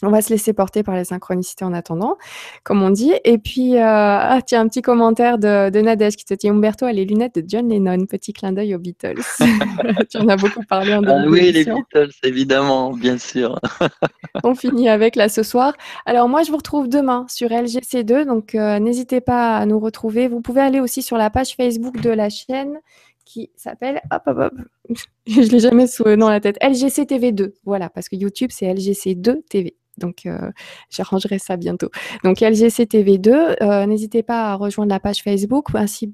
On 0.05 0.11
va 0.11 0.23
se 0.23 0.31
laisser 0.31 0.53
porter 0.53 0.85
par 0.85 0.95
les 0.95 1.05
synchronicités 1.05 1.65
en 1.65 1.73
attendant, 1.73 2.19
comme 2.63 2.83
on 2.83 2.91
dit. 2.91 3.15
Et 3.25 3.37
puis, 3.37 3.77
euh, 3.77 3.83
ah, 3.83 4.39
tiens, 4.47 4.61
un 4.61 4.69
petit 4.69 4.81
commentaire 4.81 5.39
de, 5.39 5.71
de, 5.71 5.81
Nadège 5.81 6.15
qui 6.15 6.25
te 6.25 6.35
dit 6.35 6.49
Umberto 6.49 6.87
a 6.87 6.93
les 6.93 7.05
lunettes 7.05 7.35
de 7.35 7.45
John 7.45 7.69
Lennon. 7.69 8.07
Petit 8.07 8.33
clin 8.33 8.53
d'œil 8.53 8.77
aux 8.77 8.79
Beatles. 8.79 9.21
tu 10.11 10.19
en 10.19 10.29
as 10.29 10.37
beaucoup 10.37 10.63
parlé 10.69 10.95
en 10.95 11.03
ah, 11.05 11.25
Oui, 11.27 11.51
les 11.51 11.65
Beatles, 11.65 12.13
évidemment, 12.23 12.93
bien 12.93 13.19
sûr. 13.19 13.59
on 14.45 14.55
finit 14.55 14.89
avec 14.89 15.17
là 15.17 15.29
ce 15.29 15.43
soir. 15.43 15.75
Alors, 16.07 16.29
moi, 16.29 16.45
je 16.45 16.53
vous 16.53 16.59
retrouve 16.59 16.89
demain 16.89 17.27
sur 17.29 17.49
LGC2. 17.49 18.25
Donc, 18.25 18.55
euh, 18.55 18.79
n'hésitez 18.79 19.21
pas 19.21 19.57
à 19.57 19.67
nous 19.67 19.81
retrouver. 19.81 20.29
Vous 20.29 20.41
pouvez 20.41 20.61
aller 20.61 20.79
aussi 20.79 21.03
sur 21.03 21.17
la 21.17 21.29
page 21.29 21.57
Facebook 21.57 22.01
de 22.01 22.11
la 22.11 22.29
chaîne 22.29 22.79
qui 23.25 23.51
s'appelle, 23.57 24.01
hop, 24.13 24.23
hop, 24.27 24.39
hop, 24.39 24.55
je 25.27 25.41
l'ai 25.41 25.59
jamais 25.59 25.87
sous, 25.87 26.05
dans 26.17 26.31
la 26.31 26.41
tête, 26.41 26.57
LGC 26.63 27.03
TV2. 27.03 27.53
Voilà, 27.65 27.91
parce 27.91 28.09
que 28.09 28.15
YouTube, 28.17 28.51
c'est 28.53 28.73
LGC2 28.73 29.43
TV. 29.49 29.75
Donc, 29.99 30.27
euh, 30.27 30.51
j'arrangerai 30.91 31.39
ça 31.39 31.57
bientôt. 31.57 31.91
Donc, 32.25 32.41
LGC 32.41 32.85
TV2, 32.85 33.57
euh, 33.63 33.87
n'hésitez 33.87 34.23
pas 34.23 34.53
à 34.53 34.55
rejoindre 34.55 34.91
la 34.91 35.01
page 35.01 35.23
Facebook 35.23 35.67
ainsi 35.75 36.13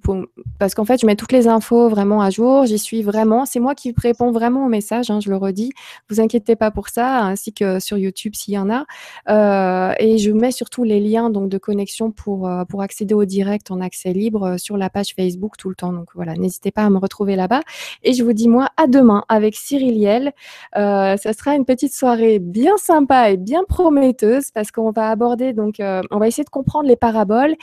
parce 0.58 0.74
qu'en 0.74 0.84
fait, 0.84 1.00
je 1.00 1.06
mets 1.06 1.16
toutes 1.16 1.32
les 1.32 1.46
infos 1.48 1.88
vraiment 1.88 2.20
à 2.20 2.30
jour. 2.30 2.66
J'y 2.66 2.78
suis 2.78 3.02
vraiment. 3.02 3.46
C'est 3.46 3.60
moi 3.60 3.74
qui 3.74 3.94
réponds 3.96 4.32
vraiment 4.32 4.66
aux 4.66 4.68
messages, 4.68 5.10
hein, 5.10 5.20
je 5.20 5.30
le 5.30 5.36
redis. 5.36 5.70
Vous 6.08 6.20
inquiétez 6.20 6.56
pas 6.56 6.70
pour 6.70 6.88
ça, 6.88 7.22
ainsi 7.22 7.52
que 7.52 7.78
sur 7.80 7.98
YouTube 7.98 8.34
s'il 8.34 8.54
y 8.54 8.58
en 8.58 8.70
a. 8.70 8.84
Euh, 9.28 9.94
et 9.98 10.18
je 10.18 10.30
mets 10.30 10.50
surtout 10.50 10.84
les 10.84 11.00
liens 11.00 11.30
donc, 11.30 11.48
de 11.48 11.58
connexion 11.58 12.10
pour, 12.10 12.50
pour 12.68 12.82
accéder 12.82 13.14
au 13.14 13.24
direct 13.24 13.70
en 13.70 13.80
accès 13.80 14.12
libre 14.12 14.56
sur 14.58 14.76
la 14.76 14.90
page 14.90 15.14
Facebook 15.14 15.56
tout 15.56 15.68
le 15.68 15.74
temps. 15.74 15.92
Donc, 15.92 16.08
voilà, 16.14 16.34
n'hésitez 16.34 16.70
pas 16.70 16.82
à 16.82 16.90
me 16.90 16.98
retrouver 16.98 17.36
là-bas. 17.36 17.60
Et 18.02 18.12
je 18.12 18.24
vous 18.24 18.32
dis, 18.32 18.48
moi, 18.48 18.68
à 18.76 18.86
demain 18.86 19.24
avec 19.28 19.54
Cyril 19.54 19.96
Yel. 19.96 20.32
ça 20.74 21.16
sera 21.16 21.54
une 21.54 21.64
petite 21.64 21.94
soirée 21.94 22.38
bien 22.38 22.76
sympa 22.76 23.30
et 23.30 23.36
bien 23.36 23.64
prometteuse 23.74 24.52
parce 24.52 24.70
qu'on 24.70 24.92
va 24.92 25.10
aborder, 25.10 25.52
donc, 25.52 25.80
euh, 25.80 26.00
on 26.12 26.18
va 26.18 26.28
essayer 26.28 26.44
de 26.44 26.50
comprendre 26.50 26.88
les 26.88 26.96
paraboles 26.96 27.56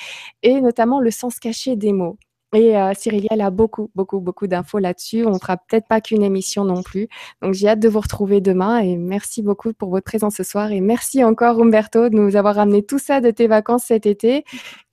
et 0.43 0.59
notamment 0.59 0.99
le 0.99 1.09
sens 1.09 1.39
caché 1.39 1.77
des 1.77 1.93
mots. 1.93 2.17
Et 2.53 2.75
euh, 2.75 2.91
elle 3.29 3.39
a 3.39 3.49
beaucoup, 3.49 3.89
beaucoup, 3.95 4.19
beaucoup 4.19 4.45
d'infos 4.45 4.79
là-dessus. 4.79 5.25
On 5.25 5.39
fera 5.39 5.55
peut-être 5.55 5.87
pas 5.87 6.01
qu'une 6.01 6.21
émission 6.21 6.65
non 6.65 6.83
plus. 6.83 7.07
Donc, 7.41 7.53
j'ai 7.53 7.69
hâte 7.69 7.79
de 7.79 7.87
vous 7.87 8.01
retrouver 8.01 8.41
demain 8.41 8.79
et 8.79 8.97
merci 8.97 9.41
beaucoup 9.41 9.71
pour 9.71 9.89
votre 9.89 10.03
présence 10.03 10.35
ce 10.35 10.43
soir. 10.43 10.69
Et 10.73 10.81
merci 10.81 11.23
encore, 11.23 11.61
Umberto, 11.61 12.09
de 12.09 12.15
nous 12.15 12.35
avoir 12.35 12.55
ramené 12.55 12.83
tout 12.83 12.99
ça 12.99 13.21
de 13.21 13.31
tes 13.31 13.47
vacances 13.47 13.85
cet 13.85 14.05
été. 14.05 14.43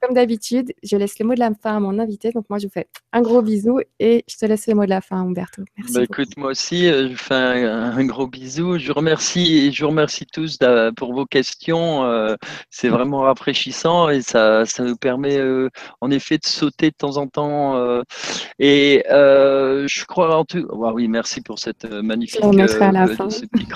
Comme 0.00 0.14
d'habitude, 0.14 0.72
je 0.84 0.96
laisse 0.96 1.18
le 1.18 1.26
mot 1.26 1.34
de 1.34 1.40
la 1.40 1.50
fin 1.60 1.76
à 1.76 1.80
mon 1.80 1.98
invité. 1.98 2.30
Donc, 2.30 2.44
moi, 2.48 2.60
je 2.60 2.66
vous 2.66 2.72
fais 2.72 2.86
un 3.12 3.20
gros 3.20 3.42
bisou 3.42 3.80
et 3.98 4.24
je 4.28 4.36
te 4.36 4.46
laisse 4.46 4.68
le 4.68 4.74
mot 4.74 4.84
de 4.84 4.90
la 4.90 5.00
fin, 5.00 5.16
Umberto. 5.16 5.62
Merci. 5.76 5.94
Bah, 5.94 6.02
écoute, 6.04 6.36
moi 6.36 6.50
aussi, 6.50 6.86
euh, 6.86 7.08
je 7.10 7.16
fais 7.16 7.34
un, 7.34 8.04
gros 8.04 8.28
bisou. 8.28 8.78
Je 8.78 8.92
remercie, 8.92 9.72
je 9.72 9.82
vous 9.82 9.90
remercie 9.90 10.24
tous 10.26 10.58
pour 10.96 11.14
vos 11.14 11.26
questions. 11.26 12.04
Euh, 12.04 12.36
c'est 12.70 12.88
vraiment 12.88 13.22
rafraîchissant 13.22 14.08
et 14.08 14.22
ça, 14.22 14.64
ça 14.66 14.84
nous 14.84 14.96
permet, 14.96 15.36
euh, 15.36 15.68
en 16.00 16.12
effet, 16.12 16.38
de 16.38 16.46
sauter 16.46 16.90
de 16.90 16.96
temps 16.96 17.16
en 17.16 17.26
temps. 17.26 17.76
et 18.60 19.02
je 19.08 20.04
crois 20.04 20.36
en 20.36 20.44
tout. 20.44 20.64
oui, 20.70 21.08
merci 21.08 21.40
pour 21.40 21.58
cette 21.58 21.90
magnifique. 21.90 22.40
Je 22.40 22.82
à 22.82 22.92
la 22.92 23.08
fin. 23.08 23.30
Ce 23.30 23.46
petit. 23.46 23.66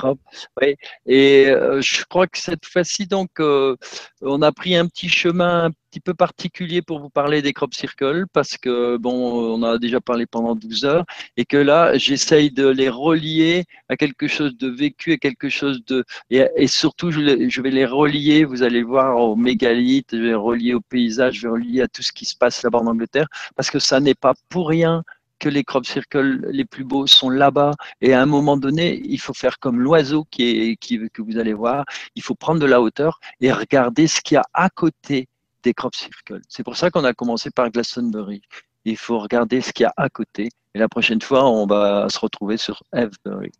Et 1.06 1.46
je 1.46 2.04
crois 2.04 2.28
que 2.28 2.38
cette 2.38 2.64
fois-ci, 2.64 3.08
donc, 3.08 3.30
on 3.40 4.42
a 4.42 4.52
pris 4.52 4.76
un 4.76 4.86
petit 4.86 5.08
chemin 5.08 5.70
petit 5.92 6.00
peu 6.00 6.14
particulier 6.14 6.80
pour 6.80 7.00
vous 7.00 7.10
parler 7.10 7.42
des 7.42 7.52
crop 7.52 7.74
circles 7.74 8.24
parce 8.32 8.56
que, 8.56 8.96
bon, 8.96 9.12
on 9.56 9.62
a 9.62 9.78
déjà 9.78 10.00
parlé 10.00 10.24
pendant 10.24 10.54
12 10.54 10.86
heures 10.86 11.04
et 11.36 11.44
que 11.44 11.58
là, 11.58 11.98
j'essaye 11.98 12.50
de 12.50 12.66
les 12.66 12.88
relier 12.88 13.64
à 13.90 13.96
quelque 13.98 14.26
chose 14.26 14.56
de 14.56 14.68
vécu, 14.68 15.12
à 15.12 15.16
quelque 15.18 15.50
chose 15.50 15.84
de. 15.84 16.04
Et, 16.30 16.66
surtout, 16.66 17.10
je, 17.10 17.60
vais 17.60 17.70
les 17.70 17.84
relier, 17.84 18.44
vous 18.44 18.62
allez 18.62 18.82
voir, 18.82 19.18
au 19.18 19.36
mégalithes, 19.36 20.12
je 20.12 20.22
vais 20.22 20.28
les 20.28 20.34
relier 20.34 20.74
au 20.74 20.80
paysage, 20.80 21.34
je 21.40 21.42
vais 21.42 21.52
relier 21.52 21.82
à 21.82 21.88
tout 21.88 22.02
ce 22.02 22.12
qui 22.12 22.24
se 22.24 22.36
passe 22.36 22.62
là-bas 22.62 22.78
en 22.78 22.86
Angleterre 22.86 23.28
parce 23.54 23.70
que 23.70 23.78
ça 23.78 24.00
n'est 24.00 24.14
pas 24.14 24.32
pour 24.48 24.68
rien 24.68 25.02
que 25.38 25.48
les 25.50 25.64
crop 25.64 25.84
circles 25.84 26.46
les 26.50 26.64
plus 26.64 26.84
beaux 26.84 27.06
sont 27.06 27.28
là-bas. 27.28 27.72
Et 28.00 28.14
à 28.14 28.22
un 28.22 28.26
moment 28.26 28.56
donné, 28.56 29.02
il 29.04 29.20
faut 29.20 29.34
faire 29.34 29.58
comme 29.58 29.80
l'oiseau 29.80 30.24
qui 30.30 30.42
est, 30.44 30.76
qui, 30.76 30.98
que 31.12 31.20
vous 31.20 31.36
allez 31.38 31.52
voir. 31.52 31.84
Il 32.14 32.22
faut 32.22 32.36
prendre 32.36 32.60
de 32.60 32.66
la 32.66 32.80
hauteur 32.80 33.20
et 33.40 33.52
regarder 33.52 34.06
ce 34.06 34.20
qu'il 34.22 34.36
y 34.36 34.38
a 34.38 34.44
à 34.54 34.70
côté 34.70 35.28
des 35.62 35.74
crop 35.74 35.94
circles. 35.94 36.40
C'est 36.48 36.62
pour 36.62 36.76
ça 36.76 36.90
qu'on 36.90 37.04
a 37.04 37.14
commencé 37.14 37.50
par 37.50 37.70
Glastonbury. 37.70 38.42
Il 38.84 38.96
faut 38.96 39.18
regarder 39.18 39.60
ce 39.60 39.72
qu'il 39.72 39.84
y 39.84 39.86
a 39.86 39.92
à 39.96 40.08
côté. 40.08 40.48
Et 40.74 40.78
la 40.78 40.88
prochaine 40.88 41.20
fois, 41.20 41.48
on 41.48 41.66
va 41.66 42.08
se 42.08 42.18
retrouver 42.18 42.56
sur 42.56 42.82
Avebury. 42.92 43.52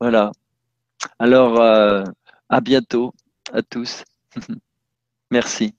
Voilà. 0.00 0.32
Alors, 1.18 1.60
euh, 1.60 2.04
à 2.48 2.60
bientôt 2.60 3.12
à 3.52 3.62
tous. 3.62 4.04
Merci. 5.30 5.74